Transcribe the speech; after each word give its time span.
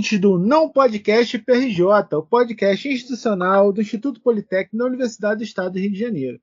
Ouvintes 0.00 0.18
do 0.18 0.38
Não 0.38 0.70
Podcast 0.70 1.38
PRJ, 1.40 2.16
o 2.16 2.22
podcast 2.22 2.88
institucional 2.88 3.70
do 3.70 3.82
Instituto 3.82 4.18
Politécnico 4.22 4.78
da 4.78 4.86
Universidade 4.86 5.38
do 5.38 5.44
Estado 5.44 5.72
do 5.72 5.78
Rio 5.78 5.92
de 5.92 5.98
Janeiro, 5.98 6.40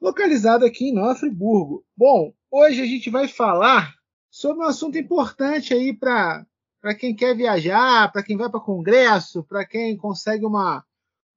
localizado 0.00 0.64
aqui 0.64 0.88
em 0.88 0.94
Nova 0.94 1.14
Friburgo. 1.14 1.84
Bom, 1.94 2.32
hoje 2.50 2.80
a 2.80 2.86
gente 2.86 3.10
vai 3.10 3.28
falar 3.28 3.94
sobre 4.30 4.64
um 4.64 4.66
assunto 4.66 4.96
importante 4.96 5.74
aí 5.74 5.92
para 5.92 6.46
quem 6.98 7.14
quer 7.14 7.36
viajar, 7.36 8.10
para 8.10 8.22
quem 8.22 8.38
vai 8.38 8.48
para 8.48 8.58
congresso, 8.58 9.44
para 9.44 9.66
quem 9.66 9.98
consegue 9.98 10.46
uma, 10.46 10.82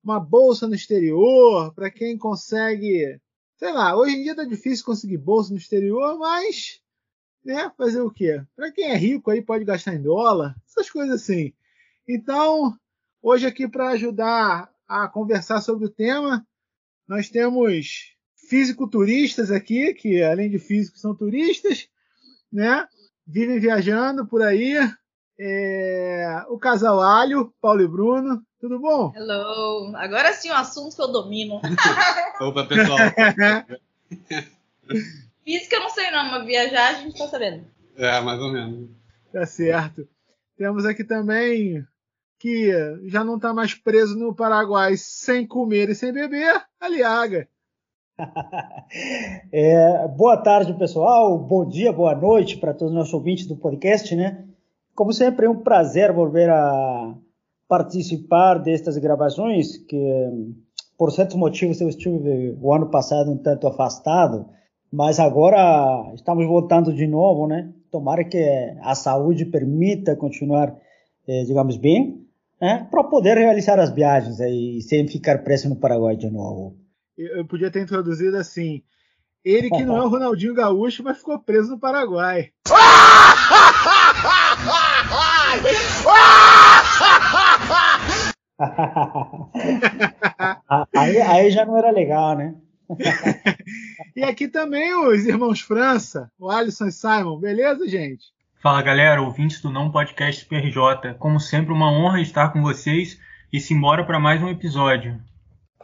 uma 0.02 0.22
bolsa 0.22 0.70
no 0.70 0.76
exterior, 0.76 1.74
para 1.74 1.92
quem 1.92 2.18
consegue, 2.18 3.20
sei 3.58 3.74
lá, 3.74 3.94
hoje 3.94 4.16
em 4.16 4.24
dia 4.24 4.36
tá 4.36 4.46
difícil 4.46 4.86
conseguir 4.86 5.18
bolsa 5.18 5.52
no 5.52 5.58
exterior, 5.58 6.18
mas 6.18 6.80
né? 7.48 7.72
Fazer 7.78 8.02
o 8.02 8.12
quê? 8.12 8.44
Para 8.56 8.72
quem 8.72 8.92
é 8.92 8.98
rico 8.98 9.32
aí 9.32 9.42
pode 9.42 9.64
gastar 9.64 9.96
em 9.96 10.02
dólar, 10.02 10.54
essas 10.68 10.92
coisas 10.92 11.22
assim. 11.22 11.54
Então, 12.06 12.78
hoje 13.22 13.48
aqui 13.48 13.68
para 13.68 13.92
ajudar 13.92 14.70
a 14.86 15.08
conversar 15.08 15.62
sobre 15.62 15.86
o 15.86 15.90
tema, 15.90 16.46
nós 17.08 17.30
temos 17.30 18.14
fisiculturistas 18.50 19.50
aqui, 19.50 19.94
que 19.94 20.22
além 20.22 20.50
de 20.50 20.60
físicos 20.60 21.00
são 21.00 21.16
turistas, 21.16 21.88
né? 22.52 22.86
Vivem 23.26 23.60
viajando 23.60 24.28
por 24.28 24.42
aí. 24.42 24.76
É... 25.40 26.44
o 26.50 26.58
casal 26.58 27.00
Alho, 27.00 27.54
Paulo 27.62 27.82
e 27.82 27.88
Bruno. 27.88 28.44
Tudo 28.60 28.80
bom? 28.80 29.14
Hello! 29.16 29.96
Agora 29.96 30.34
sim 30.34 30.50
o 30.50 30.54
um 30.54 30.58
assunto 30.58 30.96
que 30.96 31.02
eu 31.02 31.12
domino. 31.12 31.62
Opa, 32.42 32.66
pessoal! 32.66 32.98
Física 35.48 35.78
eu 35.78 35.80
não 35.80 35.90
sei 35.90 36.12
não, 36.12 36.30
mas 36.30 36.46
viajar 36.46 36.90
a 36.90 36.94
gente 36.96 37.18
tá 37.18 37.26
sabendo. 37.26 37.64
É, 37.96 38.20
mais 38.20 38.38
ou 38.42 38.52
menos. 38.52 38.90
Tá 39.32 39.46
certo. 39.46 40.06
Temos 40.58 40.86
aqui 40.86 41.06
também 41.06 41.86
que 42.38 42.70
já 43.06 43.24
não 43.24 43.38
está 43.38 43.54
mais 43.54 43.74
preso 43.74 44.20
no 44.20 44.36
Paraguai 44.36 44.98
sem 44.98 45.48
comer 45.48 45.88
e 45.88 45.96
sem 45.96 46.12
beber, 46.12 46.62
Aliaga. 46.82 47.48
é, 49.50 50.06
boa 50.10 50.36
tarde, 50.36 50.74
pessoal. 50.74 51.40
Bom 51.40 51.66
dia, 51.66 51.94
boa 51.94 52.14
noite 52.14 52.58
para 52.58 52.74
todos 52.74 52.92
os 52.92 52.98
nossos 52.98 53.14
ouvintes 53.14 53.48
do 53.48 53.56
podcast, 53.56 54.14
né? 54.18 54.46
Como 54.94 55.14
sempre, 55.14 55.46
é 55.46 55.50
um 55.50 55.64
prazer 55.64 56.12
voltar 56.12 56.50
a 56.50 57.16
participar 57.70 58.56
destas 58.56 58.98
gravações, 58.98 59.78
que 59.78 60.58
por 60.98 61.10
certos 61.10 61.38
motivos 61.38 61.80
eu 61.80 61.88
estive 61.88 62.58
o 62.62 62.74
ano 62.74 62.90
passado 62.90 63.32
um 63.32 63.38
tanto 63.38 63.66
afastado, 63.66 64.50
mas 64.92 65.20
agora 65.20 66.12
estamos 66.14 66.46
voltando 66.46 66.94
de 66.94 67.08
novo, 67.08 67.48
né? 67.48 67.72
Tomara 67.92 68.24
que 68.24 68.38
a 68.82 68.96
saúde 68.96 69.46
permita 69.46 70.16
continuar, 70.16 70.76
eh, 71.28 71.44
digamos, 71.46 71.78
bem, 71.78 72.26
né? 72.60 72.88
Para 72.90 73.04
poder 73.04 73.38
realizar 73.38 73.80
as 73.80 73.92
viagens 73.92 74.40
aí, 74.40 74.82
sem 74.82 75.08
ficar 75.08 75.44
preso 75.44 75.70
no 75.70 75.76
Paraguai 75.76 76.16
de 76.16 76.30
novo. 76.30 76.76
Eu, 77.18 77.46
podia 77.46 77.72
ter 77.72 77.82
introduzido 77.82 78.38
assim: 78.38 78.84
ele 79.44 79.70
que 79.70 79.84
não 79.84 79.98
é 79.98 80.04
o 80.04 80.10
Ronaldinho 80.10 80.54
Gaúcho, 80.54 81.04
mas 81.04 81.18
ficou 81.18 81.40
preso 81.40 81.72
no 81.72 81.80
Paraguai. 81.80 82.52
aí, 90.96 91.22
aí 91.22 91.52
já 91.52 91.66
não 91.66 91.78
era 91.78 91.92
legal, 91.92 92.36
né? 92.36 92.56
e 94.16 94.24
aqui 94.24 94.48
também 94.48 94.94
os 94.96 95.26
irmãos 95.26 95.60
França, 95.60 96.32
o 96.40 96.50
Alisson 96.50 96.88
e 96.88 96.92
Simon, 96.92 97.40
beleza, 97.40 97.88
gente? 97.88 98.26
Fala 98.62 98.82
galera, 98.82 99.22
ouvintes 99.22 99.62
do 99.62 99.70
Não 99.70 99.92
Podcast 99.92 100.46
PRJ. 100.46 101.16
Como 101.20 101.40
sempre, 101.40 101.72
uma 101.72 101.92
honra 101.92 102.22
estar 102.22 102.52
com 102.52 102.62
vocês 102.62 103.20
e 103.52 103.60
simbora 103.60 104.06
para 104.06 104.20
mais 104.20 104.42
um 104.42 104.50
episódio. 104.50 105.22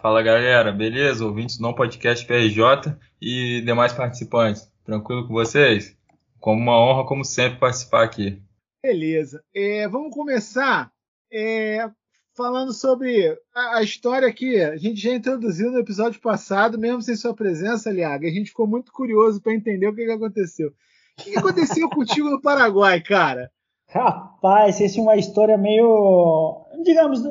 Fala 0.01 0.21
galera, 0.21 0.71
beleza? 0.71 1.25
Ouvintes 1.25 1.57
do 1.57 1.63
Não 1.63 1.73
Podcast 1.73 2.25
PRJ 2.25 2.97
e 3.21 3.61
demais 3.61 3.93
participantes. 3.93 4.69
Tranquilo 4.83 5.27
com 5.27 5.33
vocês? 5.33 5.95
Como 6.39 6.59
uma 6.59 6.77
honra, 6.77 7.05
como 7.05 7.23
sempre, 7.23 7.59
participar 7.59 8.03
aqui. 8.03 8.41
Beleza. 8.81 9.41
É, 9.55 9.87
vamos 9.87 10.13
começar 10.13 10.91
é, 11.31 11.89
falando 12.35 12.73
sobre 12.73 13.37
a, 13.53 13.77
a, 13.77 13.83
história 13.83 14.31
que 14.33 14.59
a 14.61 14.75
gente 14.75 14.99
já 14.99 15.13
introduziu 15.13 15.71
no 15.71 15.79
episódio 15.79 16.19
passado, 16.19 16.77
mesmo 16.77 17.01
sem 17.01 17.15
sua 17.15 17.33
presença, 17.33 17.91
Liaga. 17.91 18.27
A 18.27 18.31
gente 18.31 18.49
ficou 18.49 18.67
muito 18.67 18.91
curioso 18.91 19.41
para 19.41 19.53
entender 19.53 19.87
o 19.87 19.95
que, 19.95 20.05
que 20.05 20.11
aconteceu. 20.11 20.69
O 20.69 21.23
que 21.23 21.37
aconteceu 21.37 21.89
contigo 21.91 22.29
no 22.29 22.41
Paraguai, 22.41 23.01
cara? 23.01 23.51
Rapaz, 23.87 24.81
essa 24.81 24.99
é 24.99 25.01
uma 25.01 25.15
história 25.15 25.57
meio, 25.57 26.65
digamos, 26.83 27.21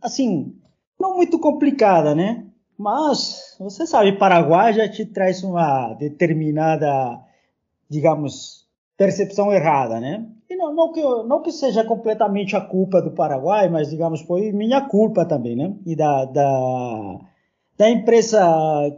assim, 0.00 0.58
não 0.98 1.16
muito 1.16 1.38
complicada, 1.38 2.14
né? 2.14 2.46
Mas 2.78 3.56
você 3.58 3.86
sabe, 3.86 4.18
Paraguai 4.18 4.72
já 4.72 4.88
te 4.88 5.04
traz 5.04 5.42
uma 5.42 5.92
determinada, 5.94 7.20
digamos, 7.90 8.67
percepção 8.98 9.52
errada, 9.52 10.00
né? 10.00 10.26
E 10.50 10.56
não, 10.56 10.74
não, 10.74 10.92
que, 10.92 11.00
não 11.00 11.40
que 11.40 11.52
seja 11.52 11.84
completamente 11.84 12.56
a 12.56 12.60
culpa 12.60 13.00
do 13.00 13.12
Paraguai, 13.12 13.68
mas, 13.68 13.90
digamos, 13.90 14.20
foi 14.22 14.50
minha 14.50 14.80
culpa 14.80 15.24
também, 15.24 15.54
né? 15.54 15.74
E 15.86 15.94
da, 15.94 16.24
da, 16.24 17.20
da 17.78 17.88
empresa 17.88 18.42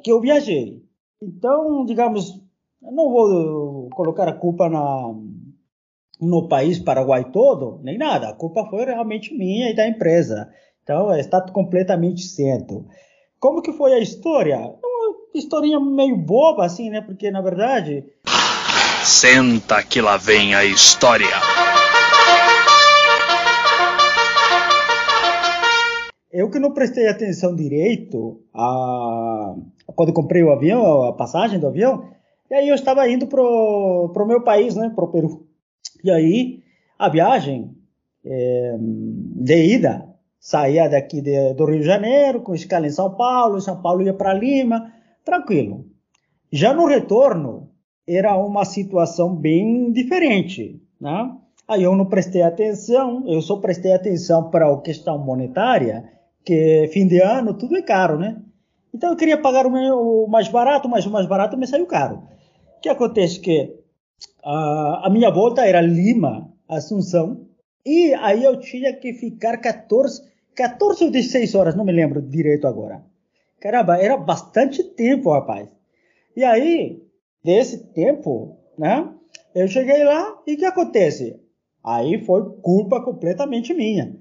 que 0.03 0.11
eu 0.11 0.21
viajei. 0.21 0.83
Então, 1.23 1.85
digamos, 1.85 2.41
não 2.81 3.11
vou 3.11 3.91
colocar 3.91 4.27
a 4.27 4.33
culpa 4.33 4.71
na, 4.71 5.15
no 6.19 6.49
país 6.49 6.79
Paraguai 6.79 7.31
todo, 7.31 7.79
nem 7.83 7.99
nada. 7.99 8.31
A 8.31 8.35
culpa 8.35 8.65
foi 8.71 8.87
realmente 8.87 9.37
minha 9.37 9.71
e 9.71 9.77
da 9.77 9.87
empresa. 9.87 10.49
Então, 10.83 11.15
está 11.15 11.43
completamente 11.43 12.23
certo. 12.23 12.87
Como 13.39 13.61
que 13.61 13.73
foi 13.73 13.93
a 13.93 13.99
história? 13.99 14.57
Uma 14.59 15.17
historinha 15.35 15.79
meio 15.79 16.17
boba, 16.17 16.65
assim, 16.65 16.89
né? 16.89 17.03
Porque, 17.03 17.31
na 17.31 17.43
verdade, 17.43 18.07
Senta 19.05 19.83
que 19.83 20.01
lá 20.01 20.17
vem 20.17 20.55
a 20.55 20.65
história. 20.65 21.27
Eu 26.31 26.51
que 26.51 26.59
não 26.59 26.73
prestei 26.73 27.09
atenção 27.09 27.57
direito 27.57 28.43
a... 28.55 29.55
quando 29.97 30.13
comprei 30.13 30.43
o 30.43 30.53
avião, 30.53 31.05
a 31.05 31.13
passagem 31.13 31.59
do 31.59 31.67
avião, 31.67 32.09
e 32.51 32.55
aí 32.55 32.69
eu 32.69 32.75
estava 32.75 33.09
indo 33.09 33.27
pro, 33.27 34.13
meu 34.27 34.43
país, 34.43 34.77
né, 34.77 34.93
pro 34.95 35.11
Peru. 35.11 35.47
E 36.05 36.11
aí 36.11 36.63
a 36.99 37.09
viagem 37.09 37.75
é, 38.25 38.77
de 38.79 39.75
ida 39.75 40.09
saía 40.39 40.89
daqui 40.89 41.21
de, 41.21 41.55
do 41.55 41.65
Rio 41.65 41.81
de 41.81 41.87
Janeiro, 41.87 42.43
com 42.43 42.55
escala 42.55 42.87
em 42.87 42.91
São 42.91 43.15
Paulo, 43.15 43.61
São 43.61 43.81
Paulo 43.81 44.03
ia 44.03 44.15
para 44.15 44.35
Lima, 44.35 44.93
tranquilo. 45.25 45.87
Já 46.53 46.75
no 46.75 46.87
retorno, 46.87 47.70
era 48.17 48.37
uma 48.37 48.65
situação 48.65 49.35
bem 49.35 49.93
diferente, 49.93 50.81
né? 51.01 51.37
Aí 51.69 51.85
eu 51.85 51.95
não 51.95 52.07
prestei 52.07 52.43
atenção, 52.43 53.25
eu 53.29 53.41
só 53.41 53.57
prestei 53.57 53.93
atenção 53.93 54.51
para 54.51 54.69
a 54.69 54.81
questão 54.81 55.17
monetária, 55.19 56.11
que 56.45 56.91
fim 56.93 57.07
de 57.07 57.21
ano 57.23 57.55
tudo 57.55 57.77
é 57.77 57.83
caro, 57.83 58.19
né? 58.19 58.43
Então 58.93 59.11
eu 59.11 59.17
queria 59.17 59.39
pagar 59.39 59.67
o 59.67 60.27
mais 60.27 60.49
barato, 60.49 60.89
mas 60.89 61.07
o 61.07 61.11
mais 61.11 61.27
barato 61.27 61.57
me 61.57 61.67
saiu 61.67 61.87
caro. 61.87 62.25
O 62.77 62.81
que 62.81 62.89
acontece 62.89 63.39
que 63.39 63.73
a, 64.43 65.07
a 65.07 65.11
minha 65.11 65.31
volta 65.31 65.65
era 65.65 65.81
Lima, 65.81 66.53
Assunção, 66.69 67.47
e 67.87 68.13
aí 68.15 68.43
eu 68.43 68.59
tinha 68.59 68.93
que 68.93 69.13
ficar 69.13 69.57
14, 69.59 70.23
14 70.57 71.05
ou 71.05 71.11
16 71.11 71.55
horas, 71.55 71.77
não 71.77 71.85
me 71.85 71.93
lembro 71.93 72.21
direito 72.21 72.67
agora. 72.67 73.05
Caramba, 73.61 73.97
era 73.97 74.17
bastante 74.17 74.83
tempo, 74.83 75.31
rapaz. 75.31 75.69
E 76.35 76.43
aí 76.43 77.03
desse 77.43 77.79
tempo, 77.93 78.57
né? 78.79 79.13
Eu 79.55 79.67
cheguei 79.69 80.05
lá 80.05 80.41
e 80.47 80.55
o 80.55 80.57
que 80.57 80.65
acontece? 80.65 81.41
Aí 81.83 82.25
foi 82.25 82.43
culpa 82.63 83.03
completamente 83.03 83.75
minha. 83.75 84.17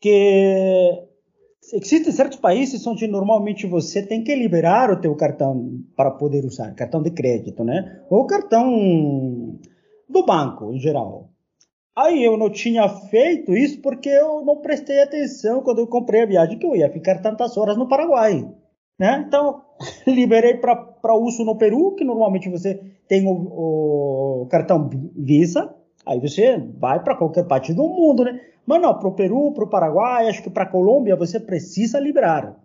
Que 0.00 1.06
Existem 1.72 2.12
certos 2.12 2.38
países 2.38 2.86
onde 2.86 3.08
normalmente 3.08 3.66
você 3.66 4.00
tem 4.00 4.22
que 4.22 4.32
liberar 4.36 4.88
o 4.90 5.00
teu 5.00 5.16
cartão 5.16 5.80
para 5.96 6.12
poder 6.12 6.44
usar, 6.44 6.72
cartão 6.74 7.02
de 7.02 7.10
crédito, 7.10 7.64
né? 7.64 8.02
Ou 8.08 8.24
cartão 8.24 9.58
do 10.08 10.24
banco, 10.24 10.72
em 10.72 10.78
geral. 10.78 11.30
Aí 11.94 12.22
eu 12.22 12.36
não 12.36 12.50
tinha 12.50 12.88
feito 12.88 13.52
isso 13.52 13.80
porque 13.80 14.08
eu 14.08 14.44
não 14.44 14.58
prestei 14.58 15.02
atenção 15.02 15.60
quando 15.60 15.80
eu 15.80 15.88
comprei 15.88 16.22
a 16.22 16.26
viagem 16.26 16.56
que 16.56 16.66
eu 16.66 16.76
ia 16.76 16.92
ficar 16.92 17.20
tantas 17.20 17.56
horas 17.56 17.76
no 17.76 17.88
Paraguai. 17.88 18.48
Né? 18.98 19.24
Então, 19.26 19.62
liberei 20.06 20.56
para 20.56 21.14
uso 21.14 21.44
no 21.44 21.56
Peru, 21.56 21.94
que 21.94 22.04
normalmente 22.04 22.48
você 22.48 22.80
tem 23.08 23.26
o, 23.26 24.42
o 24.42 24.46
cartão 24.50 24.88
Visa, 25.14 25.74
aí 26.04 26.20
você 26.20 26.58
vai 26.78 27.02
para 27.02 27.16
qualquer 27.16 27.46
parte 27.46 27.72
do 27.72 27.88
mundo, 27.88 28.24
né? 28.24 28.40
Mas 28.66 28.82
não, 28.82 28.98
para 28.98 29.08
o 29.08 29.14
Peru, 29.14 29.52
para 29.52 29.64
o 29.64 29.70
Paraguai, 29.70 30.28
acho 30.28 30.42
que 30.42 30.50
para 30.50 30.64
a 30.64 30.68
Colômbia 30.68 31.14
você 31.14 31.38
precisa 31.38 32.00
liberar. 32.00 32.56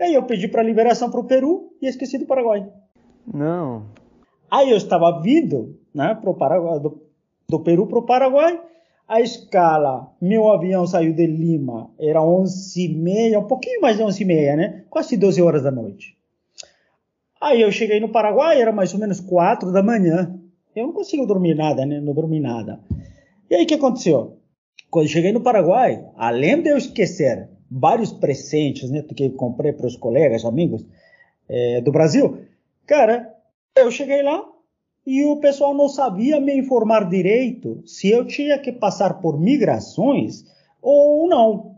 Aí 0.00 0.14
eu 0.14 0.22
pedi 0.22 0.48
para 0.48 0.62
liberação 0.62 1.10
para 1.10 1.20
o 1.20 1.24
Peru 1.24 1.72
e 1.80 1.86
esqueci 1.86 2.18
do 2.18 2.26
Paraguai. 2.26 2.68
Não. 3.26 3.86
Aí 4.50 4.70
eu 4.70 4.76
estava 4.76 5.20
vindo 5.20 5.78
né, 5.94 6.14
pro 6.20 6.34
Paraguai, 6.34 6.78
do, 6.78 7.02
do 7.48 7.60
Peru 7.60 7.86
para 7.86 7.98
o 7.98 8.06
Paraguai. 8.06 8.60
A 9.06 9.20
escala, 9.20 10.10
meu 10.20 10.50
avião 10.50 10.86
saiu 10.86 11.12
de 11.12 11.26
Lima, 11.26 11.90
era 11.98 12.20
11h30, 12.20 13.38
um 13.38 13.46
pouquinho 13.46 13.80
mais 13.80 13.96
de 13.96 14.02
11h30, 14.02 14.56
né? 14.56 14.84
Quase 14.88 15.16
12 15.16 15.42
horas 15.42 15.62
da 15.62 15.70
noite. 15.70 16.16
Aí 17.40 17.60
eu 17.60 17.72
cheguei 17.72 17.98
no 17.98 18.08
Paraguai, 18.08 18.60
era 18.60 18.72
mais 18.72 18.94
ou 18.94 19.00
menos 19.00 19.20
4 19.20 19.72
da 19.72 19.82
manhã. 19.82 20.38
Eu 20.74 20.86
não 20.86 20.92
consigo 20.92 21.26
dormir 21.26 21.54
nada, 21.54 21.84
né? 21.84 22.00
Não 22.00 22.14
dormi 22.14 22.40
nada. 22.40 22.80
E 23.50 23.54
aí 23.54 23.64
o 23.64 23.66
que 23.66 23.74
aconteceu? 23.74 24.38
Quando 24.90 25.08
cheguei 25.08 25.32
no 25.32 25.40
Paraguai, 25.40 26.04
além 26.16 26.62
de 26.62 26.70
eu 26.70 26.78
esquecer 26.78 27.48
vários 27.70 28.12
presentes, 28.12 28.90
né? 28.90 29.02
Que 29.02 29.24
eu 29.24 29.32
comprei 29.32 29.72
para 29.72 29.86
os 29.86 29.96
colegas, 29.96 30.44
amigos 30.44 30.86
é, 31.48 31.80
do 31.80 31.90
Brasil, 31.90 32.38
cara, 32.86 33.34
eu 33.74 33.90
cheguei 33.90 34.22
lá, 34.22 34.42
e 35.06 35.24
o 35.24 35.36
pessoal 35.36 35.74
não 35.74 35.88
sabia 35.88 36.40
me 36.40 36.56
informar 36.56 37.08
direito 37.08 37.82
se 37.86 38.08
eu 38.08 38.24
tinha 38.24 38.58
que 38.58 38.72
passar 38.72 39.20
por 39.20 39.38
migrações 39.38 40.44
ou 40.80 41.28
não. 41.28 41.76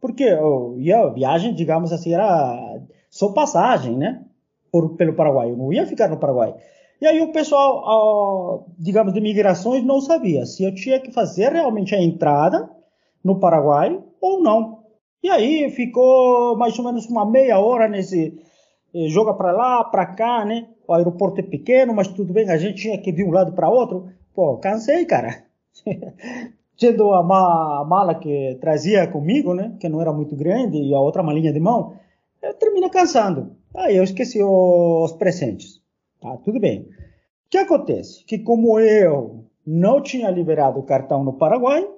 Porque 0.00 0.24
a 0.24 1.08
viagem, 1.10 1.54
digamos 1.54 1.92
assim, 1.92 2.14
era 2.14 2.80
só 3.10 3.32
passagem, 3.32 3.96
né? 3.96 4.24
Por, 4.70 4.96
pelo 4.96 5.14
Paraguai. 5.14 5.50
Eu 5.50 5.56
não 5.56 5.72
ia 5.72 5.86
ficar 5.86 6.08
no 6.08 6.18
Paraguai. 6.18 6.54
E 7.00 7.06
aí 7.06 7.20
o 7.20 7.32
pessoal, 7.32 8.66
digamos, 8.78 9.12
de 9.12 9.20
migrações 9.20 9.84
não 9.84 10.00
sabia 10.00 10.46
se 10.46 10.64
eu 10.64 10.74
tinha 10.74 11.00
que 11.00 11.12
fazer 11.12 11.52
realmente 11.52 11.94
a 11.94 12.02
entrada 12.02 12.70
no 13.22 13.38
Paraguai 13.38 14.02
ou 14.20 14.40
não. 14.40 14.84
E 15.22 15.28
aí 15.28 15.70
ficou 15.70 16.56
mais 16.56 16.78
ou 16.78 16.84
menos 16.84 17.06
uma 17.06 17.28
meia 17.28 17.58
hora 17.58 17.88
nesse 17.88 18.40
eh, 18.94 19.08
joga 19.08 19.34
para 19.34 19.52
lá, 19.52 19.84
para 19.84 20.06
cá, 20.06 20.44
né? 20.44 20.68
O 20.92 20.94
aeroporto 20.94 21.40
é 21.40 21.42
pequeno, 21.42 21.94
mas 21.94 22.08
tudo 22.08 22.32
bem, 22.32 22.48
a 22.50 22.56
gente 22.58 22.82
tinha 22.82 22.98
que 22.98 23.10
ir 23.10 23.14
de 23.14 23.24
um 23.24 23.30
lado 23.30 23.52
para 23.52 23.70
outro. 23.70 24.08
Pô, 24.34 24.58
cansei, 24.58 25.04
cara. 25.06 25.44
Tendo 26.78 27.12
a, 27.12 27.22
ma 27.22 27.80
a, 27.80 27.84
mala 27.84 28.14
que 28.14 28.58
trazia 28.60 29.06
comigo, 29.06 29.54
né, 29.54 29.74
que 29.80 29.88
não 29.88 30.00
era 30.00 30.12
muito 30.12 30.36
grande, 30.36 30.78
e 30.78 30.94
a 30.94 31.00
outra 31.00 31.22
malinha 31.22 31.52
de 31.52 31.60
mão, 31.60 31.94
eu 32.42 32.54
termina 32.54 32.90
cansando. 32.90 33.56
Aí 33.74 33.96
eu 33.96 34.04
esqueci 34.04 34.42
os 34.42 35.12
presentes. 35.12 35.80
Tá, 36.20 36.36
tudo 36.38 36.60
bem. 36.60 36.82
O 36.82 37.50
que 37.50 37.58
acontece? 37.58 38.24
Que 38.24 38.38
como 38.38 38.78
eu 38.78 39.46
não 39.66 40.02
tinha 40.02 40.30
liberado 40.30 40.78
o 40.78 40.82
cartão 40.82 41.24
no 41.24 41.34
Paraguai, 41.34 41.88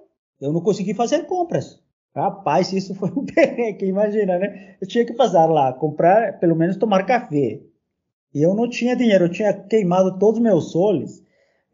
eu 0.41 0.53
não 0.53 0.61
consegui 0.61 0.95
fazer 0.95 1.27
compras. 1.27 1.83
Rapaz, 2.15 2.73
isso 2.73 2.95
foi 2.95 3.11
um 3.11 3.25
perrengue, 3.27 3.87
imagina, 3.87 4.39
né? 4.39 4.77
Eu 4.81 4.87
tinha 4.87 5.05
que 5.05 5.15
passar 5.15 5.47
lá, 5.47 5.73
comprar, 5.73 6.39
pelo 6.39 6.55
menos 6.55 6.77
tomar 6.77 7.05
café. 7.05 7.61
E 8.35 8.43
eu 8.43 8.55
não 8.55 8.69
tinha 8.69 8.97
dinheiro, 8.97 9.27
eu 9.27 9.31
tinha 9.31 9.53
queimado 9.53 10.19
todos 10.19 10.39
os 10.39 10.43
meus 10.43 10.73
soles 10.73 11.23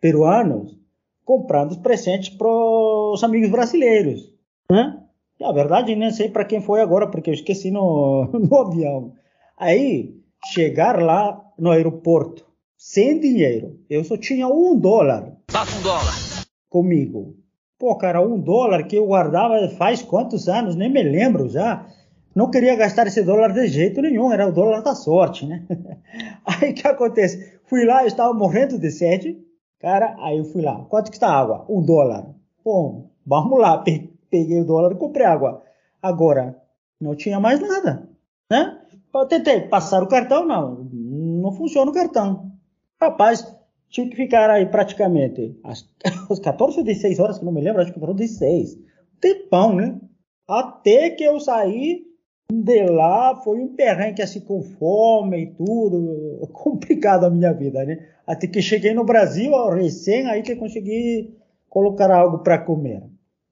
peruanos 0.01 0.79
comprando 1.25 1.71
os 1.71 1.77
presentes 1.79 2.29
para 2.29 2.49
os 2.49 3.23
amigos 3.25 3.51
brasileiros. 3.51 4.35
Né? 4.71 4.99
E 5.39 5.45
a 5.45 5.53
verdade, 5.53 5.97
nem 5.97 6.11
sei 6.11 6.29
para 6.29 6.45
quem 6.45 6.61
foi 6.61 6.81
agora, 6.81 7.07
porque 7.07 7.31
eu 7.31 7.35
esqueci 7.35 7.71
no, 7.71 8.29
no 8.35 8.57
avião. 8.59 9.15
Aí, 9.57 10.15
chegar 10.53 11.01
lá 11.01 11.41
no 11.59 11.71
aeroporto, 11.71 12.47
sem 12.77 13.19
dinheiro, 13.21 13.79
eu 13.89 14.03
só 14.05 14.17
tinha 14.17 14.49
um 14.49 14.77
dólar. 14.77 15.37
Passa 15.53 15.79
um 15.79 15.83
dólar. 15.83 16.15
Comigo. 16.69 17.37
Pô, 17.79 17.95
cara, 17.97 18.21
um 18.21 18.39
dólar 18.39 18.83
que 18.85 18.97
eu 18.97 19.07
guardava 19.07 19.69
faz 19.71 20.03
quantos 20.03 20.49
anos? 20.49 20.77
Nem 20.77 20.91
me 20.91 21.03
lembro 21.03 21.49
já 21.49 21.87
não 22.35 22.51
queria 22.51 22.77
gastar 22.77 23.07
esse 23.07 23.23
dólar 23.23 23.53
de 23.53 23.67
jeito 23.67 24.01
nenhum, 24.01 24.33
era 24.33 24.47
o 24.47 24.53
dólar 24.53 24.83
da 24.83 24.95
sorte, 24.95 25.47
né? 25.47 25.65
Aí 26.45 26.71
o 26.71 26.75
que 26.75 26.87
acontece? 26.87 27.59
Fui 27.65 27.85
lá, 27.85 28.03
eu 28.03 28.07
estava 28.07 28.33
morrendo 28.33 28.79
de 28.79 28.91
sede, 28.91 29.39
cara, 29.79 30.17
aí 30.21 30.39
eu 30.39 30.45
fui 30.45 30.63
lá. 30.63 30.85
Quanto 30.89 31.11
que 31.11 31.17
está 31.17 31.29
a 31.29 31.39
água? 31.39 31.65
Um 31.69 31.83
dólar. 31.83 32.35
Bom, 32.65 33.11
vamos 33.25 33.59
lá, 33.59 33.79
peguei 33.79 34.61
o 34.61 34.67
dólar 34.67 34.93
e 34.93 34.97
comprei 34.97 35.25
água. 35.25 35.63
Agora, 36.03 36.57
não 37.01 37.15
tinha 37.15 37.39
mais 37.39 37.61
nada, 37.61 38.09
né? 38.51 38.79
Eu 39.15 39.27
tentei 39.27 39.63
passar 39.63 40.03
o 40.03 40.09
cartão, 40.09 40.47
não, 40.47 40.85
não 40.85 41.53
funciona 41.53 41.91
o 41.91 41.95
cartão. 41.95 42.53
Rapaz, 43.01 43.47
tive 43.89 44.11
que 44.11 44.17
ficar 44.17 44.51
aí 44.51 44.67
praticamente 44.67 45.59
às, 45.65 45.89
às 46.31 46.39
14 46.39 46.79
ou 46.79 46.85
16 46.85 47.19
horas, 47.19 47.39
que 47.39 47.45
não 47.45 47.53
me 47.53 47.61
lembro, 47.61 47.83
acho 47.83 47.93
que 47.93 48.01
foram 48.01 48.15
16. 48.15 48.79
Tempão, 49.21 49.75
né? 49.75 49.99
Até 50.49 51.11
que 51.11 51.25
eu 51.25 51.39
saí 51.39 52.10
de 52.51 52.87
lá 52.87 53.37
foi 53.37 53.59
um 53.61 53.75
perrengue 53.75 54.23
assim 54.23 54.41
com 54.41 54.63
fome 54.63 55.43
e 55.43 55.47
tudo, 55.47 56.49
complicado 56.53 57.25
a 57.25 57.31
minha 57.31 57.53
vida, 57.53 57.85
né? 57.85 58.07
Até 58.27 58.47
que 58.47 58.61
cheguei 58.61 58.93
no 58.93 59.05
Brasil, 59.05 59.53
recém 59.71 60.27
aí 60.27 60.43
que 60.43 60.57
consegui 60.57 61.35
colocar 61.69 62.11
algo 62.11 62.39
para 62.39 62.59
comer. 62.59 63.03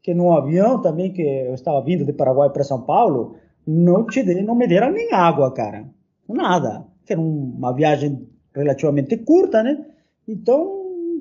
Que 0.03 0.15
no 0.15 0.33
avião 0.33 0.81
também 0.81 1.13
que 1.13 1.23
eu 1.23 1.55
estava 1.55 1.83
vindo 1.83 2.05
de 2.05 2.13
Paraguai 2.13 2.51
para 2.51 2.65
São 2.65 2.83
Paulo, 2.83 3.37
não 3.67 4.07
te 4.07 4.23
não 4.43 4.55
me 4.55 4.67
deram 4.67 4.93
nem 4.93 5.13
água, 5.13 5.53
cara. 5.53 5.85
Nada. 6.29 6.87
Que 7.05 7.13
era 7.13 7.21
uma 7.21 7.73
viagem 7.73 8.29
relativamente 8.55 9.17
curta, 9.19 9.63
né? 9.63 9.85
Então 10.27 10.79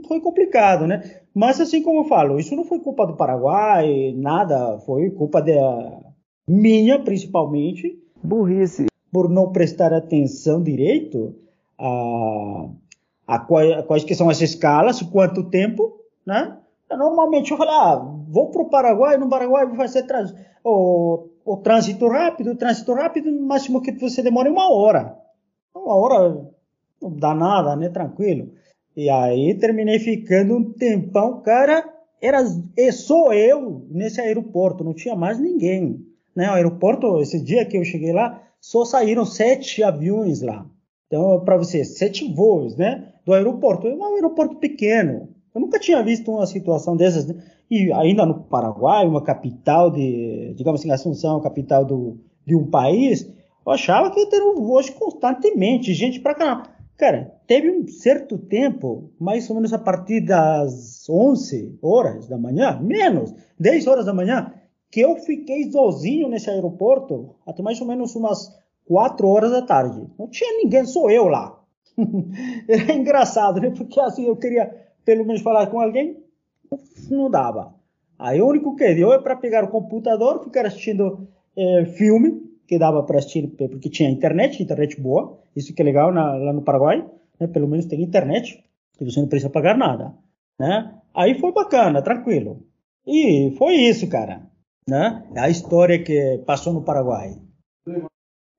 foi 0.07 0.19
complicado, 0.19 0.87
né? 0.87 1.21
Mas 1.33 1.59
assim 1.59 1.81
como 1.81 2.01
eu 2.01 2.05
falo, 2.05 2.39
isso 2.39 2.55
não 2.55 2.63
foi 2.63 2.79
culpa 2.79 3.05
do 3.05 3.15
Paraguai, 3.15 4.13
nada, 4.15 4.79
foi 4.79 5.09
culpa 5.11 5.41
da 5.41 6.06
minha 6.47 6.99
principalmente, 7.03 8.01
burrice, 8.23 8.87
por 9.11 9.29
não 9.29 9.51
prestar 9.51 9.93
atenção 9.93 10.63
direito 10.63 11.35
a, 11.77 12.69
a, 13.27 13.39
quais, 13.39 13.71
a 13.73 13.83
quais 13.83 14.03
que 14.03 14.15
são 14.15 14.29
as 14.29 14.41
escalas, 14.41 15.01
quanto 15.01 15.49
tempo, 15.49 15.99
né? 16.25 16.57
Normalmente 16.89 17.51
eu 17.51 17.57
falo, 17.57 17.71
ah, 17.71 17.95
vou 18.29 18.49
para 18.49 18.61
o 18.61 18.69
Paraguai, 18.69 19.17
no 19.17 19.27
Paraguai 19.27 19.65
vou 19.65 19.75
fazer 19.75 20.03
trans, 20.03 20.33
o, 20.63 21.27
o 21.43 21.57
trânsito 21.57 22.07
rápido, 22.07 22.51
o 22.51 22.55
trânsito 22.55 22.93
rápido, 22.93 23.29
no 23.29 23.41
máximo 23.41 23.81
que 23.81 23.91
você 23.91 24.21
demora 24.21 24.49
uma 24.49 24.71
hora. 24.71 25.17
Uma 25.75 25.95
hora 25.95 26.47
não 27.01 27.11
dá 27.11 27.33
nada, 27.33 27.75
né? 27.75 27.89
Tranquilo. 27.89 28.51
E 28.95 29.09
aí 29.09 29.53
terminei 29.59 29.99
ficando 29.99 30.55
um 30.55 30.73
tempão, 30.73 31.41
cara, 31.41 31.87
era 32.21 32.43
só 32.91 33.33
eu 33.33 33.85
nesse 33.91 34.19
aeroporto, 34.21 34.83
não 34.83 34.93
tinha 34.93 35.15
mais 35.15 35.37
ninguém 35.37 36.07
né? 36.37 36.51
O 36.51 36.53
aeroporto, 36.53 37.19
esse 37.19 37.43
dia 37.43 37.65
que 37.65 37.75
eu 37.75 37.83
cheguei 37.83 38.13
lá, 38.13 38.39
só 38.61 38.85
saíram 38.85 39.25
sete 39.25 39.81
aviões 39.81 40.43
lá. 40.43 40.67
Então, 41.07 41.39
para 41.43 41.57
você, 41.57 41.83
sete 41.83 42.31
voos, 42.31 42.75
né? 42.77 43.11
Do 43.25 43.33
aeroporto. 43.33 43.87
É 43.87 43.95
um 43.95 44.15
aeroporto 44.15 44.57
pequeno. 44.57 45.29
Eu 45.55 45.61
nunca 45.61 45.79
tinha 45.79 46.03
visto 46.03 46.31
uma 46.31 46.45
situação 46.45 46.95
dessas. 46.95 47.25
Né? 47.25 47.41
E 47.71 47.91
ainda 47.91 48.23
no 48.23 48.43
Paraguai, 48.43 49.07
uma 49.07 49.23
capital 49.23 49.89
de, 49.89 50.53
digamos 50.55 50.79
assim, 50.79 50.91
Assunção, 50.91 51.41
capital 51.41 51.83
do, 51.83 52.19
de 52.45 52.55
um 52.55 52.67
país, 52.67 53.27
eu 53.65 53.71
achava 53.71 54.11
que 54.11 54.19
ia 54.19 54.29
ter 54.29 54.41
um 54.43 54.61
voos 54.61 54.91
constantemente, 54.91 55.91
gente 55.91 56.19
para 56.19 56.35
caramba. 56.35 56.69
Cara, 56.97 57.31
teve 57.47 57.69
um 57.69 57.87
certo 57.87 58.37
tempo, 58.37 59.11
mais 59.19 59.49
ou 59.49 59.55
menos 59.55 59.73
a 59.73 59.79
partir 59.79 60.21
das 60.21 61.07
11 61.09 61.77
horas 61.81 62.27
da 62.27 62.37
manhã, 62.37 62.79
menos, 62.81 63.33
10 63.59 63.87
horas 63.87 64.05
da 64.05 64.13
manhã, 64.13 64.51
que 64.91 65.01
eu 65.01 65.15
fiquei 65.17 65.69
sozinho 65.71 66.29
nesse 66.29 66.49
aeroporto 66.49 67.35
até 67.45 67.61
mais 67.61 67.79
ou 67.81 67.87
menos 67.87 68.15
umas 68.15 68.55
4 68.85 69.27
horas 69.27 69.51
da 69.51 69.61
tarde. 69.61 70.07
Não 70.17 70.29
tinha 70.29 70.57
ninguém, 70.57 70.85
sou 70.85 71.11
eu 71.11 71.27
lá. 71.27 71.59
Era 72.67 72.93
engraçado, 72.93 73.59
né? 73.59 73.69
Porque 73.71 73.99
assim 73.99 74.25
eu 74.25 74.35
queria 74.35 74.87
pelo 75.03 75.25
menos 75.25 75.41
falar 75.41 75.67
com 75.67 75.79
alguém, 75.79 76.17
não 77.09 77.29
dava. 77.29 77.73
Aí 78.19 78.41
o 78.41 78.47
único 78.47 78.75
que 78.75 78.93
deu 78.93 79.13
é 79.13 79.19
para 79.19 79.35
pegar 79.35 79.63
o 79.63 79.69
computador, 79.69 80.43
ficar 80.43 80.65
assistindo 80.65 81.27
é, 81.55 81.85
filme, 81.85 82.41
que 82.67 82.77
dava 82.77 83.03
para 83.03 83.19
assistir 83.19 83.47
porque 83.47 83.89
tinha 83.89 84.09
internet, 84.09 84.61
internet 84.61 84.99
boa, 84.99 85.39
isso 85.55 85.73
que 85.73 85.81
é 85.81 85.85
legal 85.85 86.11
na, 86.11 86.35
lá 86.35 86.51
no 86.51 86.61
Paraguai, 86.61 87.05
né? 87.39 87.47
Pelo 87.47 87.67
menos 87.67 87.85
tem 87.85 88.01
internet, 88.01 88.63
e 88.99 89.05
você 89.05 89.21
não 89.21 89.29
precisa 89.29 89.49
pagar 89.49 89.77
nada, 89.77 90.13
né? 90.59 90.93
Aí 91.13 91.39
foi 91.39 91.53
bacana, 91.53 92.01
tranquilo. 92.01 92.65
E 93.05 93.53
foi 93.57 93.75
isso, 93.75 94.09
cara 94.09 94.46
né? 94.87 95.27
A 95.35 95.49
história 95.49 96.01
que 96.01 96.41
passou 96.45 96.73
no 96.73 96.83
Paraguai. 96.83 97.35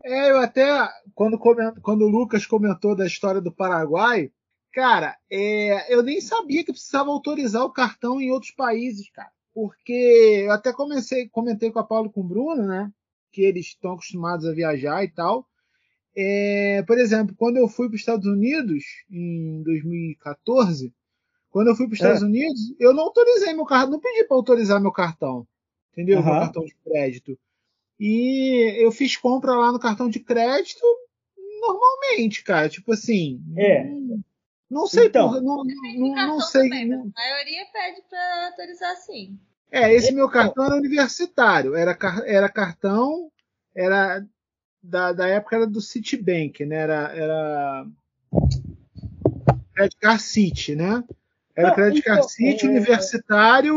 É, 0.04 0.30
eu 0.30 0.38
até, 0.38 0.88
quando, 1.14 1.38
quando 1.38 2.02
o 2.02 2.08
Lucas 2.08 2.47
comentou 2.47 2.94
da 2.94 3.06
história 3.06 3.40
do 3.40 3.52
Paraguai, 3.52 4.30
cara, 4.73 5.16
é, 5.30 5.92
eu 5.92 6.02
nem 6.02 6.20
sabia 6.20 6.64
que 6.64 6.73
precisava 6.73 7.11
autorizar 7.11 7.64
o 7.64 7.73
cartão 7.73 8.20
em 8.20 8.30
outros 8.30 8.52
países, 8.52 9.11
cara. 9.11 9.30
Porque 9.54 10.44
eu 10.44 10.52
até 10.52 10.73
comecei, 10.73 11.28
comentei 11.28 11.70
com 11.73 11.78
a 11.78 11.85
Paulo 11.85 12.08
e 12.08 12.12
com 12.12 12.20
o 12.20 12.28
Bruno, 12.28 12.64
né? 12.64 12.92
Que 13.32 13.42
eles 13.42 13.66
estão 13.66 13.92
acostumados 13.92 14.47
a 14.47 14.52
viajar 14.52 15.02
e 15.02 15.08
tal. 15.08 15.47
É, 16.16 16.82
por 16.87 16.99
exemplo, 16.99 17.35
quando 17.37 17.56
eu 17.56 17.68
fui 17.68 17.88
para 17.88 17.94
os 17.94 18.00
Estados 18.00 18.26
Unidos 18.26 18.85
em 19.11 19.62
2014, 19.62 20.92
quando 21.50 21.68
eu 21.68 21.76
fui 21.76 21.87
para 21.87 21.94
os 21.94 22.00
É. 22.00 22.04
Estados 22.04 22.23
Unidos, 22.23 22.61
eu 22.78 22.92
não 22.92 23.04
autorizei 23.04 23.52
meu 23.54 23.64
cartão, 23.64 23.92
não 23.92 24.00
pedi 24.00 24.25
para 24.25 24.37
autorizar 24.37 24.80
meu 24.80 24.92
cartão, 24.92 25.47
entendeu? 25.92 26.23
Meu 26.23 26.33
Aham. 26.33 26.40
cartão 26.40 26.64
de 26.64 26.75
crédito. 26.85 27.38
E 27.99 28.75
eu 28.78 28.92
fiz 28.92 29.16
compra 29.16 29.52
lá 29.57 29.73
no 29.73 29.78
cartão 29.78 30.09
de 30.09 30.21
crédito 30.21 30.80
normalmente, 31.61 32.42
cara. 32.45 32.68
Tipo 32.68 32.92
assim. 32.92 33.42
É. 33.57 33.85
Não, 33.85 34.25
não 34.71 34.87
sei 34.87 35.07
Então. 35.07 35.33
por, 35.33 35.42
não, 35.42 35.64
não, 35.64 36.14
cartão 36.14 36.37
não 36.37 36.40
sei. 36.40 36.62
também, 36.62 36.87
não- 36.87 37.12
a 37.16 37.21
maioria 37.21 37.66
pede 37.73 38.02
pra 38.09 38.47
autorizar 38.50 38.97
sim. 38.97 39.38
É, 39.71 39.92
esse 39.92 40.12
meu 40.12 40.28
cartão 40.30 40.64
era 40.64 40.76
universitário. 40.76 41.75
Era, 41.75 41.95
car- 41.95 42.23
era 42.25 42.49
cartão, 42.49 43.30
era 43.75 44.25
da, 44.83 45.12
da 45.12 45.26
época 45.28 45.57
era 45.57 45.66
do 45.66 45.80
Citibank, 45.80 46.64
né? 46.64 46.76
Era, 46.76 47.12
era 47.14 47.87
Credit 49.75 49.97
Card 50.00 50.23
City, 50.23 50.75
né? 50.75 51.04
Era 51.60 51.74
Card 51.74 51.98
então, 51.98 52.22
City 52.22 52.66
é- 52.66 52.68
universitário 52.68 53.74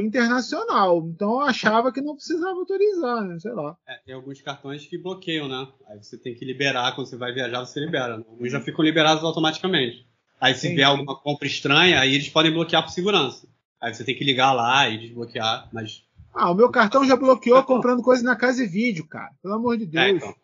internacional. 0.00 1.06
Então 1.08 1.32
eu 1.32 1.40
achava 1.40 1.92
que 1.92 2.00
não 2.00 2.14
precisava 2.14 2.58
autorizar, 2.58 3.22
né? 3.24 3.38
Sei 3.38 3.52
lá. 3.52 3.76
É, 3.86 3.98
tem 4.04 4.14
alguns 4.14 4.40
cartões 4.40 4.86
que 4.86 4.96
bloqueiam, 4.98 5.48
né? 5.48 5.66
Aí 5.88 6.02
você 6.02 6.16
tem 6.16 6.34
que 6.34 6.44
liberar, 6.44 6.94
quando 6.94 7.06
você 7.08 7.16
vai 7.16 7.32
viajar, 7.32 7.60
você 7.64 7.80
libera. 7.80 8.18
né? 8.18 8.24
Alguns 8.28 8.50
já 8.50 8.60
ficam 8.60 8.84
liberados 8.84 9.22
automaticamente. 9.24 10.06
Aí 10.40 10.54
se 10.54 10.66
Entendi. 10.66 10.76
vier 10.76 10.88
alguma 10.88 11.16
compra 11.18 11.46
estranha, 11.46 12.00
aí 12.00 12.14
eles 12.14 12.28
podem 12.28 12.52
bloquear 12.52 12.82
por 12.82 12.90
segurança. 12.90 13.46
Aí 13.80 13.92
você 13.94 14.04
tem 14.04 14.14
que 14.14 14.24
ligar 14.24 14.52
lá 14.52 14.88
e 14.88 14.98
desbloquear, 14.98 15.68
mas. 15.72 16.02
Ah, 16.34 16.50
o 16.50 16.54
meu 16.54 16.70
cartão 16.70 17.04
já 17.06 17.16
bloqueou 17.16 17.62
comprando 17.62 18.02
coisa 18.02 18.22
na 18.22 18.36
casa 18.36 18.62
e 18.62 18.66
vídeo, 18.66 19.06
cara. 19.06 19.30
Pelo 19.42 19.54
amor 19.54 19.76
de 19.78 19.84
É, 19.84 19.86
Deus. 19.86 20.16
então. 20.22 20.34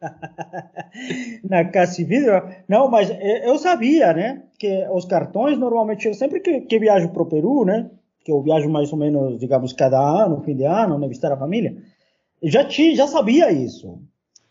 na 1.48 1.64
Casa 1.64 1.92
Civil, 1.92 2.32
não, 2.68 2.90
mas 2.90 3.10
eu 3.44 3.58
sabia, 3.58 4.12
né, 4.12 4.42
que 4.58 4.86
os 4.92 5.04
cartões 5.04 5.58
normalmente, 5.58 6.06
eu 6.06 6.14
sempre 6.14 6.40
que, 6.40 6.62
que 6.62 6.78
viajo 6.78 7.08
para 7.10 7.22
o 7.22 7.26
Peru, 7.26 7.64
né, 7.64 7.90
que 8.24 8.32
eu 8.32 8.40
viajo 8.42 8.68
mais 8.68 8.92
ou 8.92 8.98
menos, 8.98 9.38
digamos, 9.38 9.72
cada 9.72 9.98
ano, 9.98 10.42
fim 10.42 10.56
de 10.56 10.64
ano, 10.64 10.98
né, 10.98 11.08
visitar 11.08 11.32
a 11.32 11.36
família, 11.36 11.76
já 12.42 12.64
tinha, 12.64 12.94
já 12.94 13.06
sabia 13.06 13.50
isso. 13.50 13.98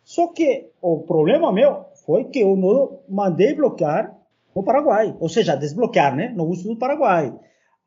Só 0.04 0.28
que 0.28 0.70
o 0.82 1.00
problema 1.00 1.52
meu 1.52 1.86
foi 2.06 2.26
que 2.26 2.40
eu 2.40 2.56
não 2.56 3.00
mandei 3.08 3.54
bloquear 3.54 4.16
no 4.56 4.64
Paraguai, 4.64 5.16
ou 5.20 5.30
seja, 5.30 5.56
desbloquear, 5.56 6.16
né, 6.16 6.34
no 6.36 6.46
uso 6.46 6.68
do 6.68 6.76
Paraguai. 6.76 7.34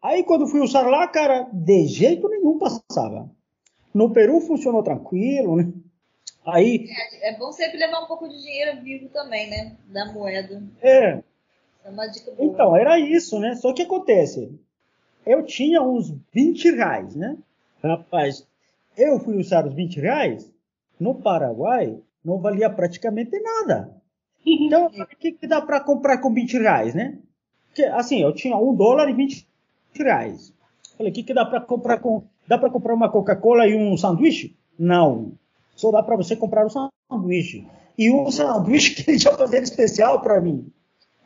Aí 0.03 0.23
quando 0.23 0.47
fui 0.47 0.61
usar 0.61 0.87
lá, 0.89 1.07
cara, 1.09 1.49
de 1.53 1.87
jeito 1.87 2.29
nenhum 2.29 2.59
passava. 2.59 3.31
No 3.93 4.11
Peru 4.11 4.41
funcionou 4.41 4.83
tranquilo, 4.83 5.57
né? 5.57 5.73
Aí, 6.47 6.89
É, 6.89 7.31
é 7.31 7.37
bom 7.37 7.51
sempre 7.53 7.77
levar 7.79 8.01
um 8.03 8.07
pouco 8.07 8.29
de 8.29 8.41
dinheiro 8.41 8.81
vivo 8.83 9.09
também, 9.09 9.51
né? 9.51 9.77
Da 9.89 10.13
moeda. 10.13 10.63
é, 10.81 11.23
É 11.85 11.91
uma 11.91 12.07
dica 12.07 12.31
boa. 12.31 12.49
Então, 12.49 12.77
era 12.77 12.99
isso, 12.99 13.39
né? 13.41 13.55
Só 13.57 13.73
que 13.73 13.83
acontece, 13.83 14.51
eu 15.27 15.45
tinha 15.45 15.83
uns 15.83 16.15
20 16.33 16.71
reais, 16.71 17.15
né? 17.17 17.37
Rapaz, 17.83 18.47
eu 18.97 19.19
fui 19.19 19.37
usar 19.37 19.67
os 19.67 19.75
20 19.75 20.01
reais, 20.01 20.51
no 20.99 21.15
Paraguai 21.15 21.99
não 22.25 22.39
valia 22.39 22.69
praticamente 22.71 23.39
nada. 23.41 23.95
Então, 24.45 24.87
o 24.99 25.07
que, 25.17 25.33
que 25.33 25.47
dá 25.47 25.61
para 25.61 25.81
comprar 25.81 26.19
com 26.19 26.33
20 26.33 26.59
reais, 26.59 26.95
né? 26.95 27.19
Que, 27.75 27.85
assim, 27.85 28.23
eu 28.23 28.33
tinha 28.33 28.57
um 28.57 28.75
dólar 28.75 29.09
e 29.09 29.13
20 29.13 29.47
reais. 29.95 30.53
Falei, 30.97 31.13
o 31.13 31.15
que, 31.15 31.23
que 31.23 31.35
dá 31.35 31.45
para 31.45 31.61
comprar 31.61 31.99
com... 31.99 32.23
Dá 32.49 32.57
para 32.57 32.71
comprar 32.71 32.95
uma 32.95 33.11
Coca-Cola 33.11 33.67
e 33.67 33.75
um 33.77 33.97
sanduíche? 33.97 34.57
Não. 34.79 35.33
Só 35.77 35.93
dá 35.93 36.03
para 36.03 36.17
você 36.17 36.35
comprar 36.35 36.67
um 36.67 36.91
sanduíche. 37.09 37.69
E 37.97 38.11
um 38.11 38.29
sanduíche 38.33 38.95
que 39.05 39.09
eles 39.11 39.23
já 39.23 39.37
fazer 39.37 39.63
especial 39.63 40.21
para 40.21 40.41
mim. 40.41 40.73